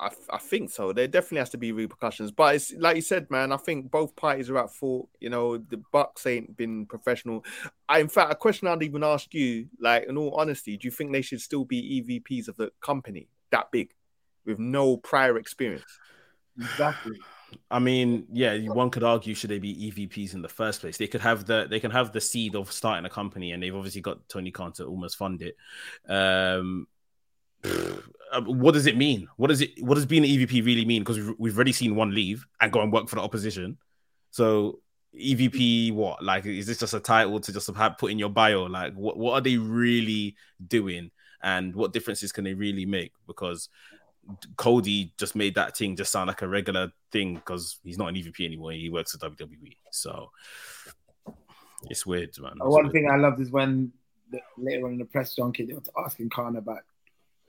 I, 0.00 0.10
I 0.30 0.38
think 0.38 0.70
so. 0.70 0.92
There 0.92 1.08
definitely 1.08 1.38
has 1.38 1.50
to 1.50 1.58
be 1.58 1.72
repercussions, 1.72 2.30
but 2.30 2.54
it's 2.54 2.72
like 2.74 2.96
you 2.96 3.02
said, 3.02 3.30
man. 3.30 3.50
I 3.52 3.56
think 3.56 3.90
both 3.90 4.14
parties 4.14 4.48
are 4.48 4.58
at 4.58 4.72
fault. 4.72 5.08
You 5.20 5.28
know, 5.28 5.58
the 5.58 5.82
Bucks 5.92 6.26
ain't 6.26 6.56
been 6.56 6.86
professional. 6.86 7.44
I, 7.88 7.98
in 7.98 8.08
fact, 8.08 8.32
a 8.32 8.36
question 8.36 8.68
I'd 8.68 8.82
even 8.82 9.02
ask 9.02 9.34
you, 9.34 9.66
like, 9.80 10.06
in 10.08 10.16
all 10.16 10.34
honesty, 10.34 10.76
do 10.76 10.86
you 10.86 10.92
think 10.92 11.12
they 11.12 11.22
should 11.22 11.40
still 11.40 11.64
be 11.64 12.02
EVPs 12.02 12.48
of 12.48 12.56
the 12.56 12.70
company 12.80 13.28
that 13.50 13.72
big 13.72 13.92
with 14.46 14.58
no 14.58 14.96
prior 14.96 15.36
experience? 15.36 15.98
Exactly. 16.56 17.18
I 17.70 17.78
mean, 17.78 18.26
yeah, 18.32 18.56
one 18.68 18.90
could 18.90 19.04
argue 19.04 19.34
should 19.34 19.50
they 19.50 19.58
be 19.58 19.90
EVPs 19.90 20.34
in 20.34 20.42
the 20.42 20.48
first 20.48 20.80
place? 20.80 20.96
They 20.96 21.06
could 21.06 21.20
have 21.20 21.46
the 21.46 21.66
they 21.68 21.80
can 21.80 21.90
have 21.90 22.12
the 22.12 22.20
seed 22.20 22.54
of 22.54 22.72
starting 22.72 23.04
a 23.04 23.10
company, 23.10 23.52
and 23.52 23.62
they've 23.62 23.74
obviously 23.74 24.00
got 24.00 24.28
Tony 24.28 24.50
Khan 24.50 24.72
to 24.72 24.84
almost 24.84 25.16
fund 25.16 25.42
it. 25.42 25.56
Um, 26.08 26.86
uh, 27.64 28.42
what 28.42 28.74
does 28.74 28.86
it 28.86 28.96
mean? 28.96 29.28
What 29.36 29.48
does 29.48 29.60
it? 29.60 29.82
What 29.82 29.94
does 29.94 30.06
being 30.06 30.24
an 30.24 30.30
EVP 30.30 30.64
really 30.64 30.84
mean? 30.84 31.02
Because 31.02 31.18
we've, 31.18 31.34
we've 31.38 31.56
already 31.56 31.72
seen 31.72 31.94
one 31.94 32.14
leave 32.14 32.46
and 32.60 32.72
go 32.72 32.80
and 32.80 32.92
work 32.92 33.08
for 33.08 33.16
the 33.16 33.22
opposition. 33.22 33.78
So 34.30 34.80
EVP, 35.14 35.92
what? 35.92 36.22
Like, 36.22 36.46
is 36.46 36.66
this 36.66 36.78
just 36.78 36.94
a 36.94 37.00
title 37.00 37.40
to 37.40 37.52
just 37.52 37.74
have 37.74 37.98
put 37.98 38.10
in 38.10 38.18
your 38.18 38.30
bio? 38.30 38.64
Like, 38.64 38.94
what 38.94 39.16
what 39.16 39.34
are 39.34 39.40
they 39.40 39.56
really 39.56 40.36
doing, 40.66 41.10
and 41.42 41.74
what 41.74 41.92
differences 41.92 42.32
can 42.32 42.44
they 42.44 42.54
really 42.54 42.86
make? 42.86 43.12
Because 43.26 43.68
Cody 44.56 45.12
just 45.18 45.34
made 45.34 45.54
that 45.54 45.76
thing 45.76 45.96
just 45.96 46.12
sound 46.12 46.28
like 46.28 46.42
a 46.42 46.48
regular 46.48 46.92
thing 47.12 47.34
because 47.34 47.78
he's 47.82 47.98
not 47.98 48.08
an 48.08 48.14
EVP 48.14 48.44
anymore. 48.44 48.72
He 48.72 48.90
works 48.90 49.14
at 49.14 49.20
WWE, 49.20 49.76
so 49.90 50.30
it's 51.84 52.04
weird, 52.04 52.30
man. 52.40 52.52
It's 52.52 52.60
One 52.60 52.84
weird. 52.84 52.92
thing 52.92 53.10
I 53.10 53.16
loved 53.16 53.40
is 53.40 53.50
when 53.50 53.92
the, 54.30 54.40
later 54.56 54.86
on 54.86 54.92
in 54.92 54.98
the 54.98 55.04
press 55.04 55.34
junket 55.34 55.68
they 55.68 55.74
were 55.74 55.82
asking 56.04 56.30
Khan 56.30 56.56
about 56.56 56.78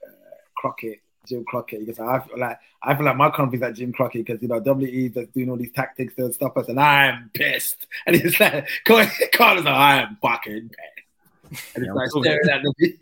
uh, 0.06 0.12
Crockett, 0.56 1.02
Jim 1.28 1.44
Crockett. 1.46 1.86
Because 1.86 2.00
I 2.00 2.20
feel 2.20 2.40
like 2.40 2.58
I 2.82 2.96
feel 2.96 3.06
like 3.06 3.18
my 3.18 3.30
company's 3.30 3.62
like 3.62 3.76
Jim 3.76 3.92
Crockett 3.92 4.26
because 4.26 4.42
you 4.42 4.48
know 4.48 4.62
WWE 4.62 5.14
that's 5.14 5.32
doing 5.32 5.50
all 5.50 5.58
these 5.58 5.72
tactics 5.74 6.16
to 6.16 6.32
stop 6.32 6.58
us, 6.58 6.70
and 6.70 6.80
I'm 6.80 7.30
pissed. 7.34 7.88
And 8.06 8.16
he's 8.16 8.40
like, 8.40 8.68
Khan 8.86 9.58
is 9.58 9.66
like, 9.66 9.68
I'm 9.68 10.18
fucking 10.22 10.70
pissed. 10.70 10.99
And 11.76 11.86
Yeah, 11.86 11.94
like 11.94 12.10
staring 12.10 12.50
at 12.50 12.62
the 12.64 13.00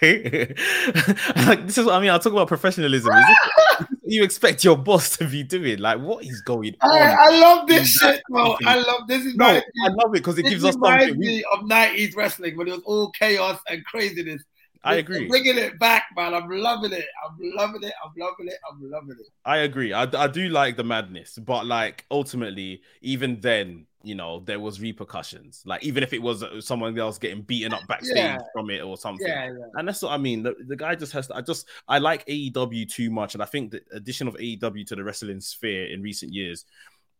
like 1.46 1.66
this 1.66 1.78
is 1.78 1.84
what 1.84 1.94
I 1.94 2.00
mean. 2.00 2.10
I 2.10 2.18
talk 2.18 2.32
about 2.32 2.48
professionalism. 2.48 3.12
Is 3.14 3.24
this 3.26 3.88
you 4.04 4.22
expect 4.22 4.64
your 4.64 4.76
boss 4.76 5.16
to 5.18 5.26
be 5.28 5.42
doing? 5.42 5.78
Like, 5.78 5.98
what 6.00 6.24
is 6.24 6.40
going 6.42 6.74
on? 6.80 6.90
I, 6.92 7.16
I 7.18 7.38
love 7.38 7.66
this 7.66 7.88
shit, 7.92 8.22
bro. 8.30 8.56
I 8.64 8.76
love 8.76 9.08
this. 9.08 9.24
Is 9.26 9.34
no, 9.34 9.46
my- 9.46 9.62
I 9.84 9.88
love 9.88 10.10
it 10.10 10.18
because 10.18 10.38
it 10.38 10.44
gives 10.44 10.64
us 10.64 10.74
something. 10.82 11.18
We- 11.18 11.26
me 11.26 11.44
of 11.52 11.60
90s 11.60 12.16
wrestling 12.16 12.56
when 12.56 12.68
it 12.68 12.72
was 12.72 12.82
all 12.84 13.10
chaos 13.10 13.58
and 13.68 13.84
craziness. 13.84 14.42
I 14.86 14.94
agree. 14.96 15.28
Bringing 15.28 15.58
it 15.58 15.78
back, 15.78 16.04
man. 16.16 16.32
I'm 16.34 16.48
loving 16.48 16.92
it. 16.92 17.06
I'm 17.24 17.36
loving 17.56 17.82
it. 17.82 17.92
I'm 18.04 18.12
loving 18.16 18.48
it. 18.48 18.58
I'm 18.70 18.90
loving 18.90 19.16
it. 19.20 19.26
I 19.44 19.58
agree. 19.58 19.92
I, 19.92 20.02
I 20.02 20.26
do 20.28 20.48
like 20.48 20.76
the 20.76 20.84
madness, 20.84 21.38
but 21.38 21.66
like 21.66 22.04
ultimately, 22.10 22.82
even 23.02 23.40
then, 23.40 23.86
you 24.02 24.14
know, 24.14 24.40
there 24.40 24.60
was 24.60 24.80
repercussions. 24.80 25.62
Like 25.66 25.82
even 25.84 26.02
if 26.04 26.12
it 26.12 26.22
was 26.22 26.42
uh, 26.42 26.60
someone 26.60 26.96
else 26.98 27.18
getting 27.18 27.42
beaten 27.42 27.72
up 27.74 27.80
backstage 27.88 28.16
Yeah. 28.16 28.38
from 28.52 28.70
it 28.70 28.80
or 28.82 28.96
something. 28.96 29.26
Yeah, 29.26 29.46
yeah. 29.46 29.64
And 29.74 29.88
that's 29.88 30.02
what 30.02 30.12
I 30.12 30.16
mean. 30.18 30.44
The, 30.44 30.54
the 30.68 30.76
guy 30.76 30.94
just 30.94 31.12
has 31.12 31.26
to. 31.26 31.36
I 31.36 31.40
just 31.40 31.66
I 31.88 31.98
like 31.98 32.24
AEW 32.26 32.88
too 32.88 33.10
much, 33.10 33.34
and 33.34 33.42
I 33.42 33.46
think 33.46 33.72
the 33.72 33.82
addition 33.92 34.28
of 34.28 34.34
AEW 34.36 34.86
to 34.86 34.94
the 34.96 35.02
wrestling 35.02 35.40
sphere 35.40 35.86
in 35.86 36.02
recent 36.02 36.32
years. 36.32 36.64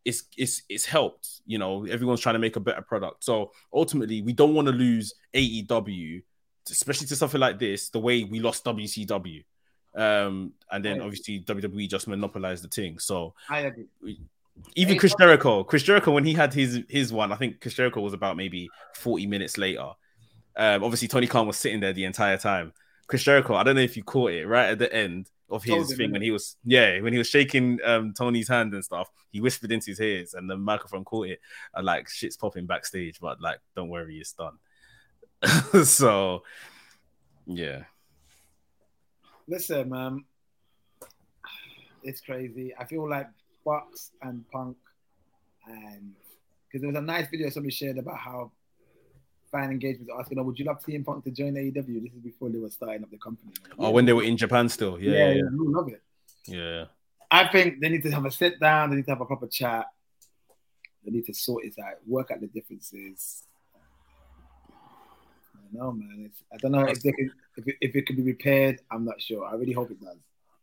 It's, 0.05 0.22
it's 0.36 0.62
it's 0.68 0.84
helped, 0.84 1.40
you 1.47 1.59
know. 1.59 1.84
Everyone's 1.84 2.20
trying 2.20 2.36
to 2.36 2.38
make 2.38 2.55
a 2.55 2.60
better 2.60 2.82
product, 2.82 3.24
so 3.24 3.51
ultimately, 3.74 4.22
we 4.22 4.32
don't 4.32 4.55
want 4.55 4.66
to 4.68 4.72
lose 4.72 5.12
AEW, 5.34 6.22
especially 6.70 7.06
to 7.09 7.16
something 7.16 7.40
like 7.40 7.59
this. 7.59 7.88
The 7.90 7.98
way 7.98 8.24
we 8.24 8.40
lost 8.40 8.64
WCW, 8.64 9.44
um, 9.94 10.52
and 10.70 10.84
then 10.84 11.01
obviously 11.01 11.40
WWE 11.40 11.88
just 11.88 12.09
monopolized 12.09 12.64
the 12.64 12.68
thing. 12.68 12.98
So 12.98 13.34
I 13.48 13.60
agree. 13.60 14.20
even 14.74 14.94
Hey, 14.94 14.98
Chris 14.98 15.14
Jericho, 15.18 15.64
Chris 15.64 15.82
Jericho, 15.82 16.12
when 16.12 16.24
he 16.24 16.34
had 16.34 16.52
his 16.52 16.82
his 16.88 17.12
one, 17.12 17.32
I 17.32 17.36
think 17.36 17.60
Chris 17.60 17.74
Jericho 17.74 18.01
was 18.01 18.12
about 18.12 18.36
maybe 18.36 18.68
40 18.94 19.26
minutes 19.26 19.59
later. 19.59 19.90
Um, 20.56 20.84
obviously, 20.84 21.09
Tony 21.09 21.26
Khan 21.26 21.47
was 21.47 21.56
sitting 21.56 21.80
there 21.80 21.93
the 21.93 22.05
entire 22.05 22.38
time. 22.38 22.72
Chris 23.06 23.22
Jericho, 23.22 23.55
I 23.55 23.62
don't 23.62 23.76
know 23.76 23.82
if 23.82 23.97
you 23.97 24.02
caught 24.02 24.32
it 24.32 24.47
right 24.47 24.70
at 24.70 24.78
the 24.78 24.93
end 24.93 25.30
of 25.48 25.62
his 25.62 25.94
thing 25.94 26.10
when 26.10 26.22
he 26.22 26.32
was 26.32 26.56
yeah 26.64 27.01
when 27.01 27.12
he 27.12 27.18
was 27.18 27.28
shaking 27.28 27.78
um 27.84 28.12
Tony's 28.12 28.48
hand 28.48 28.74
and 28.74 28.84
stuff. 28.84 29.09
He 29.30 29.40
whispered 29.40 29.70
into 29.72 29.90
his 29.90 30.01
ears, 30.01 30.34
and 30.34 30.51
the 30.51 30.56
microphone 30.56 31.05
caught 31.05 31.28
it. 31.28 31.40
And 31.74 31.86
like 31.86 32.09
shit's 32.09 32.36
popping 32.36 32.66
backstage, 32.66 33.20
but 33.20 33.40
like 33.40 33.60
don't 33.74 33.88
worry, 33.88 34.18
it's 34.18 34.32
done. 34.32 34.59
so 35.84 36.42
yeah, 37.46 37.84
Listen, 39.48 39.90
man. 39.90 40.24
It's 42.02 42.20
crazy. 42.20 42.72
I 42.78 42.84
feel 42.84 43.08
like 43.08 43.28
Bucks 43.64 44.12
and 44.22 44.44
Punk, 44.50 44.76
and 45.66 46.14
because 46.66 46.82
there 46.82 46.88
was 46.88 46.96
a 46.96 47.00
nice 47.00 47.28
video 47.28 47.48
somebody 47.50 47.72
shared 47.72 47.98
about 47.98 48.18
how 48.18 48.50
fan 49.52 49.70
engagement 49.70 50.10
asking, 50.18 50.38
"Oh, 50.38 50.42
would 50.42 50.58
you 50.58 50.64
love 50.64 50.80
CM 50.82 51.04
Punk 51.04 51.24
to 51.24 51.30
join 51.30 51.54
AEW?" 51.54 52.02
This 52.02 52.12
is 52.12 52.20
before 52.22 52.48
they 52.50 52.58
were 52.58 52.70
starting 52.70 53.02
up 53.02 53.10
the 53.10 53.18
company. 53.18 53.52
oh 53.78 53.90
when 53.90 54.04
they 54.04 54.12
were 54.12 54.24
in 54.24 54.36
Japan 54.36 54.68
still, 54.68 55.00
yeah, 55.00 55.12
yeah, 55.12 55.32
yeah. 55.34 55.42
we 55.52 55.66
love 55.68 55.88
it. 55.88 56.02
yeah. 56.46 56.84
I 57.28 57.48
think 57.48 57.80
they 57.80 57.88
need 57.88 58.04
to 58.04 58.10
have 58.12 58.24
a 58.24 58.30
sit 58.30 58.60
down. 58.60 58.90
They 58.90 58.96
need 58.96 59.04
to 59.06 59.10
have 59.10 59.20
a 59.20 59.26
proper 59.26 59.48
chat. 59.48 59.86
They 61.04 61.10
need 61.10 61.26
to 61.26 61.34
sort 61.34 61.64
it 61.64 61.74
out, 61.78 61.94
work 62.06 62.30
out 62.30 62.40
the 62.40 62.46
differences. 62.46 63.42
Don't 65.72 65.80
know, 65.80 65.93
man. 65.93 66.24
It's, 66.26 66.43
I 66.52 66.56
don't 66.59 66.72
know 66.72 66.84
if, 66.84 67.02
they 67.02 67.12
can, 67.12 67.30
if, 67.56 67.66
it, 67.66 67.76
if 67.80 67.97
it 67.97 68.06
can 68.06 68.16
be 68.16 68.22
repaired. 68.22 68.80
I'm 68.90 69.05
not 69.05 69.20
sure. 69.20 69.44
I 69.44 69.55
really 69.55 69.72
hope 69.72 69.90
it 69.90 70.01
does. 70.01 70.16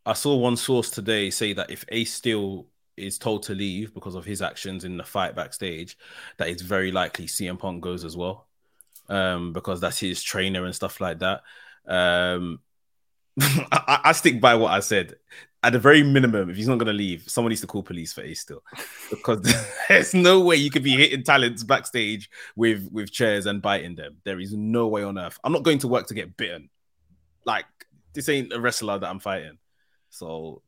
I 0.06 0.12
saw 0.12 0.36
one 0.36 0.56
source 0.56 0.90
today 0.90 1.30
say 1.30 1.52
that 1.54 1.70
if 1.70 1.84
Ace 1.90 2.12
Steel 2.12 2.66
is 2.96 3.18
told 3.18 3.42
to 3.44 3.54
leave 3.54 3.94
because 3.94 4.14
of 4.14 4.24
his 4.24 4.42
actions 4.42 4.84
in 4.84 4.96
the 4.96 5.04
fight 5.04 5.34
backstage, 5.34 5.96
that 6.36 6.48
it's 6.48 6.62
very 6.62 6.92
likely 6.92 7.26
CM 7.26 7.58
Punk 7.58 7.82
goes 7.82 8.04
as 8.04 8.16
well, 8.16 8.46
um, 9.08 9.52
because 9.52 9.80
that's 9.80 9.98
his 9.98 10.22
trainer 10.22 10.64
and 10.64 10.74
stuff 10.74 11.00
like 11.00 11.20
that. 11.20 11.42
Um, 11.86 12.60
I, 13.40 14.00
I 14.04 14.12
stick 14.12 14.40
by 14.40 14.54
what 14.54 14.72
I 14.72 14.80
said. 14.80 15.14
At 15.64 15.72
the 15.72 15.78
very 15.78 16.02
minimum, 16.02 16.50
if 16.50 16.56
he's 16.56 16.68
not 16.68 16.78
going 16.78 16.88
to 16.88 16.92
leave, 16.92 17.28
someone 17.28 17.48
needs 17.48 17.62
to 17.62 17.66
call 17.66 17.82
police 17.82 18.12
for 18.12 18.20
Ace 18.20 18.40
Steel, 18.40 18.62
because 19.10 19.40
there's 19.88 20.12
no 20.14 20.40
way 20.40 20.56
you 20.56 20.70
could 20.70 20.82
be 20.82 20.96
hitting 20.96 21.24
talents 21.24 21.64
backstage 21.64 22.30
with 22.54 22.88
with 22.92 23.10
chairs 23.10 23.46
and 23.46 23.62
biting 23.62 23.94
them. 23.94 24.18
There 24.24 24.40
is 24.40 24.52
no 24.52 24.88
way 24.88 25.02
on 25.02 25.18
earth. 25.18 25.38
I'm 25.42 25.52
not 25.52 25.62
going 25.62 25.78
to 25.78 25.88
work 25.88 26.06
to 26.08 26.14
get 26.14 26.36
bitten. 26.36 26.68
Like 27.46 27.64
this 28.12 28.28
ain't 28.28 28.52
a 28.52 28.60
wrestler 28.60 28.98
that 28.98 29.08
I'm 29.08 29.18
fighting. 29.18 29.58
So 30.10 30.62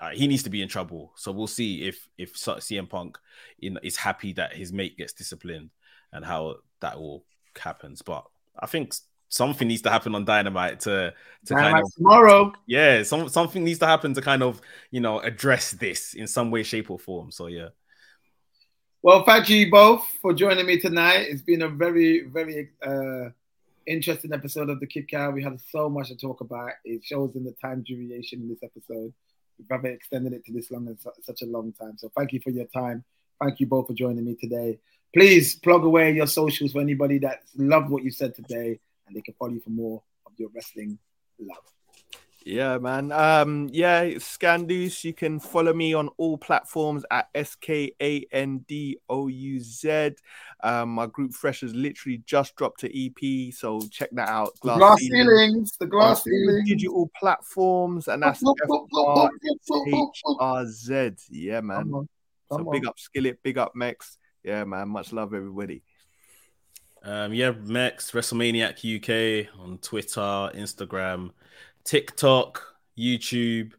uh, 0.00 0.10
he 0.10 0.26
needs 0.26 0.42
to 0.44 0.50
be 0.50 0.62
in 0.62 0.68
trouble. 0.68 1.12
So 1.16 1.32
we'll 1.32 1.46
see 1.46 1.86
if 1.86 2.08
if 2.18 2.34
CM 2.34 2.88
Punk 2.88 3.18
in, 3.60 3.78
is 3.82 3.96
happy 3.96 4.32
that 4.34 4.54
his 4.54 4.72
mate 4.72 4.96
gets 4.96 5.12
disciplined 5.12 5.70
and 6.12 6.24
how 6.24 6.56
that 6.80 6.96
all 6.96 7.24
happens. 7.58 8.02
But 8.02 8.24
I 8.58 8.66
think 8.66 8.94
something 9.28 9.66
needs 9.68 9.82
to 9.82 9.90
happen 9.90 10.14
on 10.14 10.24
Dynamite 10.24 10.80
to 10.80 11.12
to 11.46 11.54
kind 11.54 11.78
of 11.78 11.94
tomorrow. 11.94 12.52
yeah, 12.66 13.02
some 13.02 13.28
something 13.28 13.64
needs 13.64 13.78
to 13.80 13.86
happen 13.86 14.14
to 14.14 14.22
kind 14.22 14.42
of 14.42 14.60
you 14.90 15.00
know 15.00 15.20
address 15.20 15.72
this 15.72 16.14
in 16.14 16.26
some 16.26 16.50
way, 16.50 16.62
shape, 16.62 16.90
or 16.90 16.98
form. 16.98 17.30
So 17.30 17.46
yeah, 17.46 17.68
Well, 19.02 19.24
thank 19.24 19.48
you 19.48 19.70
both 19.70 20.04
for 20.20 20.32
joining 20.32 20.66
me 20.66 20.78
tonight. 20.80 21.26
It's 21.28 21.42
been 21.42 21.62
a 21.62 21.68
very, 21.68 22.22
very 22.22 22.70
uh, 22.84 23.30
interesting 23.86 24.32
episode 24.32 24.68
of 24.68 24.80
the 24.80 24.86
Kick 24.86 25.14
Out. 25.14 25.34
We 25.34 25.42
had 25.44 25.60
so 25.60 25.88
much 25.88 26.08
to 26.08 26.16
talk 26.16 26.40
about. 26.40 26.70
It 26.84 27.04
shows 27.04 27.36
in 27.36 27.44
the 27.44 27.54
time 27.62 27.84
duration 27.86 28.40
in 28.42 28.48
this 28.48 28.62
episode. 28.62 29.12
We've 29.58 29.70
never 29.70 29.86
extended 29.88 30.32
it 30.32 30.44
to 30.46 30.52
this 30.52 30.70
long 30.70 30.86
and 30.88 31.00
su- 31.00 31.10
such 31.22 31.42
a 31.42 31.46
long 31.46 31.72
time. 31.72 31.94
So 31.98 32.10
thank 32.16 32.32
you 32.32 32.40
for 32.42 32.50
your 32.50 32.66
time. 32.66 33.04
Thank 33.40 33.60
you 33.60 33.66
both 33.66 33.86
for 33.86 33.94
joining 33.94 34.24
me 34.24 34.34
today. 34.34 34.78
Please 35.14 35.54
plug 35.56 35.84
away 35.84 36.12
your 36.12 36.26
socials 36.26 36.72
for 36.72 36.80
anybody 36.80 37.18
that 37.20 37.42
loved 37.56 37.88
what 37.90 38.02
you 38.02 38.10
said 38.10 38.34
today, 38.34 38.80
and 39.06 39.16
they 39.16 39.20
can 39.20 39.34
follow 39.34 39.52
you 39.52 39.60
for 39.60 39.70
more 39.70 40.02
of 40.26 40.32
your 40.36 40.48
wrestling 40.54 40.98
love. 41.38 41.64
Yeah, 42.46 42.78
man. 42.78 43.10
Um, 43.10 43.68
yeah, 43.72 44.02
it's 44.02 44.38
Skandouz. 44.38 45.02
You 45.02 45.12
can 45.12 45.40
follow 45.40 45.74
me 45.74 45.94
on 45.94 46.08
all 46.16 46.38
platforms 46.38 47.04
at 47.10 47.28
S 47.34 47.56
K 47.56 47.92
A 48.00 48.24
N 48.30 48.64
D 48.68 48.98
O 49.08 49.26
U 49.26 49.58
Z. 49.58 50.12
Um, 50.62 50.90
my 50.90 51.06
group 51.06 51.34
Fresh 51.34 51.62
has 51.62 51.74
literally 51.74 52.22
just 52.24 52.54
dropped 52.54 52.84
an 52.84 52.92
EP, 52.94 53.52
so 53.52 53.80
check 53.90 54.10
that 54.12 54.28
out. 54.28 54.54
The 54.62 54.76
glass 54.76 55.00
Ceiling 55.00 55.26
ceilings, 55.26 55.76
the 55.76 55.86
glass 55.86 56.18
all 56.18 56.22
ceilings. 56.22 56.68
digital 56.68 57.10
platforms, 57.18 58.06
and 58.06 58.22
that's 58.22 58.40
H 59.88 60.22
boop. 60.24 60.36
R 60.38 60.66
Z. 60.68 61.10
Yeah, 61.30 61.60
man. 61.62 61.78
Come 61.78 61.94
on, 61.94 62.08
So 62.48 62.56
come 62.58 62.68
big 62.70 62.86
up 62.86 62.94
Skillit, 62.96 63.38
big 63.42 63.58
up 63.58 63.72
Mekz. 63.74 64.18
Yeah, 64.44 64.62
man. 64.62 64.88
Much 64.90 65.12
love, 65.12 65.34
everybody. 65.34 65.82
Um, 67.06 67.32
yeah, 67.32 67.52
Mekz 67.52 68.10
WrestleManiac 68.10 68.82
UK 68.82 69.46
on 69.60 69.78
Twitter, 69.78 70.20
Instagram, 70.20 71.30
TikTok, 71.84 72.60
YouTube. 72.98 73.74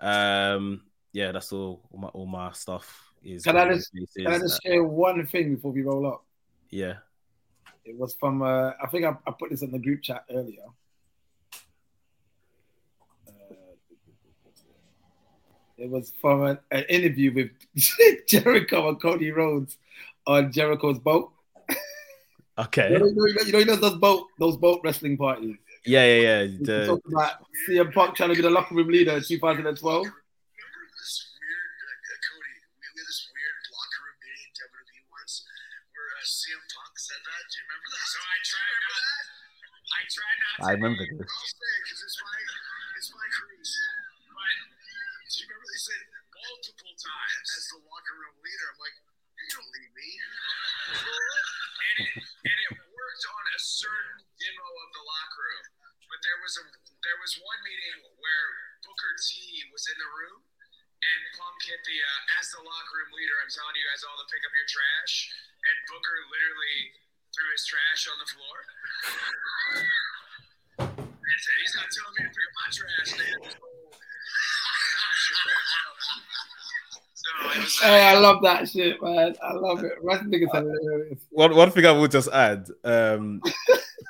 Um, 0.00 0.82
yeah, 1.12 1.30
that's 1.30 1.52
all. 1.52 1.82
All 1.92 2.00
my, 2.00 2.08
all 2.08 2.26
my 2.26 2.50
stuff 2.50 3.12
is. 3.22 3.44
Can 3.44 3.56
I 3.56 3.72
just- 3.72 3.92
Can 4.16 4.26
I 4.26 4.38
just 4.38 4.60
share 4.64 4.82
one 4.82 5.24
thing 5.24 5.54
before 5.54 5.70
we 5.70 5.82
roll 5.82 6.06
up? 6.06 6.24
yeah. 6.70 6.94
It 7.84 7.96
was 7.98 8.14
from, 8.14 8.40
uh, 8.40 8.70
I 8.82 8.86
think 8.90 9.04
I, 9.04 9.10
I 9.26 9.30
put 9.30 9.50
this 9.50 9.60
in 9.60 9.70
the 9.70 9.78
group 9.78 10.00
chat 10.02 10.24
earlier. 10.30 10.64
Uh, 13.28 13.54
it 15.76 15.90
was 15.90 16.14
from 16.18 16.44
an, 16.44 16.58
an 16.70 16.84
interview 16.88 17.34
with 17.34 17.50
Jericho 18.26 18.88
and 18.88 19.00
Cody 19.00 19.30
Rhodes 19.32 19.76
on 20.26 20.50
Jericho's 20.50 20.98
boat. 20.98 21.30
Okay. 22.56 22.92
You 22.92 22.98
know, 22.98 23.06
you 23.06 23.14
know, 23.14 23.24
you 23.46 23.52
know, 23.52 23.58
you 23.58 23.64
know 23.66 23.76
those 23.76 23.98
boat, 23.98 24.26
those 24.38 24.56
boat 24.56 24.80
wrestling 24.84 25.16
parties. 25.16 25.56
Yeah, 25.84 26.06
yeah, 26.06 26.20
yeah. 26.22 26.40
We 26.46 26.56
The- 26.64 26.86
talked 26.86 27.08
about 27.10 27.32
CM 27.66 27.90
Punk 27.92 28.14
trying 28.16 28.30
to 28.30 28.36
be 28.36 28.42
the 28.42 28.50
locker 28.50 28.74
room 28.74 28.88
leader 28.88 29.12
in 29.18 29.22
2012. 29.26 29.74
remember 29.74 30.14
this 30.94 31.34
weird, 31.34 31.70
uh, 31.82 32.14
Cody, 32.24 32.54
we 32.54 32.78
we 32.78 32.84
had 32.86 32.94
this 32.94 33.20
weird 33.34 33.58
locker 33.74 34.00
room 34.06 34.16
meeting 34.22 34.50
WWE 34.54 35.02
once 35.10 35.34
where 35.92 36.08
uh, 36.14 36.22
CM 36.24 36.62
Punk 36.78 36.94
said 36.94 37.20
that. 37.26 37.42
Do 37.50 37.54
you 37.58 37.62
remember 37.66 37.88
that? 37.90 38.06
So 38.06 38.18
I 38.22 38.38
tried 38.46 38.78
not. 38.86 39.02
That? 39.02 39.26
I 39.84 40.02
tried 40.14 40.38
not. 40.40 40.54
I 40.62 40.70
remember 40.78 41.04
this. 41.10 41.26
I'll 41.26 41.50
say 41.58 41.68
it 41.74 41.82
because 41.84 42.00
it's 42.06 42.18
my, 42.22 42.38
it's 43.02 43.10
my 43.12 43.26
cruise. 43.34 43.72
But 44.30 44.56
do 45.26 45.34
you 45.42 45.44
remember 45.50 45.66
they 45.68 45.82
said 45.82 46.00
multiple 46.38 46.94
times 47.02 47.46
as 47.50 47.64
the 47.74 47.82
locker 47.82 48.14
room 48.14 48.36
leader? 48.46 48.66
I'm 48.72 48.78
like, 48.78 48.94
you 49.42 49.46
don't 49.52 49.68
lead 49.74 49.90
me. 49.98 50.08
and 51.92 51.96
it 52.08 52.24
and 52.24 52.58
it 52.64 52.72
worked 52.72 53.24
on 53.28 53.44
a 53.52 53.58
certain 53.60 54.18
demo 54.40 54.64
of 54.64 54.88
the 54.96 55.02
locker 55.04 55.42
room. 55.44 55.66
But 56.08 56.18
there 56.24 56.32
was 56.44 56.60
a 56.60 56.64
there 57.00 57.16
was 57.24 57.40
one 57.40 57.56
meeting 57.64 58.04
where 58.20 58.46
Booker 58.84 59.16
T 59.16 59.64
was 59.72 59.88
in 59.88 59.96
the 59.96 60.10
room 60.12 60.44
and 60.44 61.20
Punk 61.40 61.56
hit 61.64 61.80
the 61.88 61.96
uh, 61.96 62.36
as 62.36 62.52
the 62.52 62.60
locker 62.60 63.00
room 63.00 63.16
leader. 63.16 63.40
I'm 63.40 63.48
telling 63.48 63.72
you 63.80 63.84
guys 63.88 64.04
all 64.04 64.12
to 64.20 64.28
pick 64.28 64.44
up 64.44 64.52
your 64.52 64.68
trash, 64.68 65.32
and 65.64 65.76
Booker 65.88 66.20
literally 66.28 67.00
threw 67.32 67.48
his 67.48 67.64
trash 67.64 68.12
on 68.12 68.20
the 68.20 68.28
floor. 68.28 68.56
And 71.24 71.40
said, 71.40 71.56
"He's 71.64 71.74
not 71.74 71.88
telling 71.88 72.14
me 72.20 72.28
to 72.28 72.32
pick 72.36 72.44
up 72.44 72.54
my 72.60 72.68
trash." 72.68 73.10
man." 73.16 73.40
So 77.24 77.50
it 77.50 77.56
was, 77.56 77.80
uh, 77.82 77.86
Hey, 77.86 78.02
I 78.08 78.18
love 78.18 78.42
that 78.42 78.68
shit, 78.68 79.02
man. 79.02 79.34
I 79.42 79.52
love 79.54 79.82
it. 79.82 79.92
Hilarious. 80.02 81.20
one 81.30 81.56
one 81.56 81.70
thing 81.70 81.86
I 81.86 81.92
will 81.92 82.08
just 82.08 82.28
add, 82.30 82.68
um, 82.84 83.40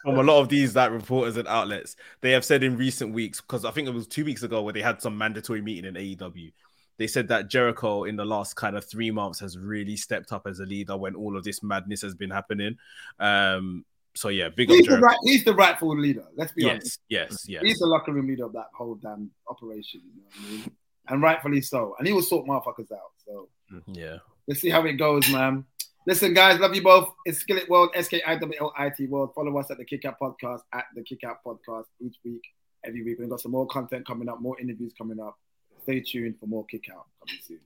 from 0.03 0.19
a 0.19 0.23
lot 0.23 0.41
of 0.41 0.49
these 0.49 0.73
that 0.75 0.93
reporters 0.93 1.37
and 1.37 1.49
outlets, 1.49 1.97
they 2.21 2.33
have 2.33 2.45
said 2.45 2.63
in 2.63 2.77
recent 2.77 3.15
weeks, 3.15 3.41
because 3.41 3.65
I 3.65 3.71
think 3.71 3.89
it 3.89 3.95
was 3.95 4.07
two 4.07 4.25
weeks 4.25 4.43
ago 4.43 4.63
where 4.63 4.73
they 4.73 4.83
had 4.83 5.01
some 5.01 5.17
mandatory 5.17 5.63
meeting 5.63 5.85
in 5.85 5.95
AEW. 5.95 6.53
They 6.97 7.07
said 7.07 7.29
that 7.29 7.49
Jericho 7.49 8.05
in 8.05 8.17
the 8.17 8.25
last 8.25 8.55
kind 8.55 8.77
of 8.77 8.85
three 8.85 9.11
months 9.11 9.41
has 9.41 9.59
really 9.59 9.97
stepped 9.97 10.33
up 10.33 10.47
as 10.47 10.61
a 10.61 10.65
leader 10.65 10.97
when 10.97 11.15
all 11.15 11.37
of 11.37 11.43
this 11.43 11.63
madness 11.63 12.03
has 12.03 12.15
been 12.15 12.31
happening. 12.31 12.77
Um, 13.19 13.85
so 14.15 14.29
yeah, 14.29 14.49
big 14.49 14.71
up 14.71 14.77
He's 14.77 14.87
the, 14.87 14.99
right, 14.99 15.19
he's 15.25 15.45
the 15.45 15.55
rightful 15.55 15.99
leader. 15.99 16.25
Let's 16.37 16.53
be 16.53 16.65
honest. 16.65 17.01
Yes, 17.09 17.31
yes, 17.31 17.49
yes. 17.49 17.63
He's 17.65 17.79
the 17.79 17.87
locker 17.87 18.13
room 18.13 18.29
leader 18.29 18.45
of 18.45 18.53
that 18.53 18.67
whole 18.73 18.95
damn 18.95 19.31
operation. 19.49 20.03
You 20.15 20.23
know 20.23 20.29
what 20.29 20.47
I 20.47 20.51
mean? 20.53 20.73
And 21.09 21.23
rightfully 21.23 21.61
so. 21.61 21.95
And 21.99 22.07
he 22.07 22.13
will 22.15 22.23
sort 22.23 22.47
motherfuckers 22.47 22.91
out. 22.93 23.13
So 23.25 23.49
Yeah. 23.87 24.19
let's 24.47 24.61
see 24.61 24.71
how 24.71 24.85
it 24.85 24.95
goes, 24.95 25.29
man. 25.31 25.65
Listen, 26.07 26.35
guys, 26.35 26.61
love 26.61 26.75
you 26.75 26.83
both. 26.83 27.11
It's 27.25 27.39
Skillit 27.43 27.69
World, 27.69 27.91
S 27.95 28.09
K 28.09 28.23
I 28.27 28.37
W 28.37 28.59
L 28.61 28.73
I 28.77 28.91
T 28.91 29.07
World. 29.07 29.33
Follow 29.35 29.57
us 29.59 29.71
at 29.71 29.79
the 29.79 29.85
Kick 29.85 30.05
Out 30.05 30.19
Podcast, 30.21 30.61
at 30.73 30.85
the 30.95 31.03
Kick 31.03 31.25
Out 31.25 31.39
Podcast 31.45 31.85
each 32.01 32.17
week, 32.25 32.43
every 32.85 33.03
week. 33.03 33.19
We've 33.19 33.29
got 33.31 33.41
some 33.41 33.53
more 33.53 33.67
content 33.67 34.07
coming 34.07 34.29
up, 34.29 34.41
more 34.41 34.59
interviews 34.61 34.93
coming 34.97 35.19
up. 35.19 35.39
Stay 35.83 36.01
tuned 36.01 36.39
for 36.39 36.47
more 36.47 36.65
Kick 36.67 36.85
Out 36.95 37.07
coming 37.27 37.41
soon. 37.43 37.61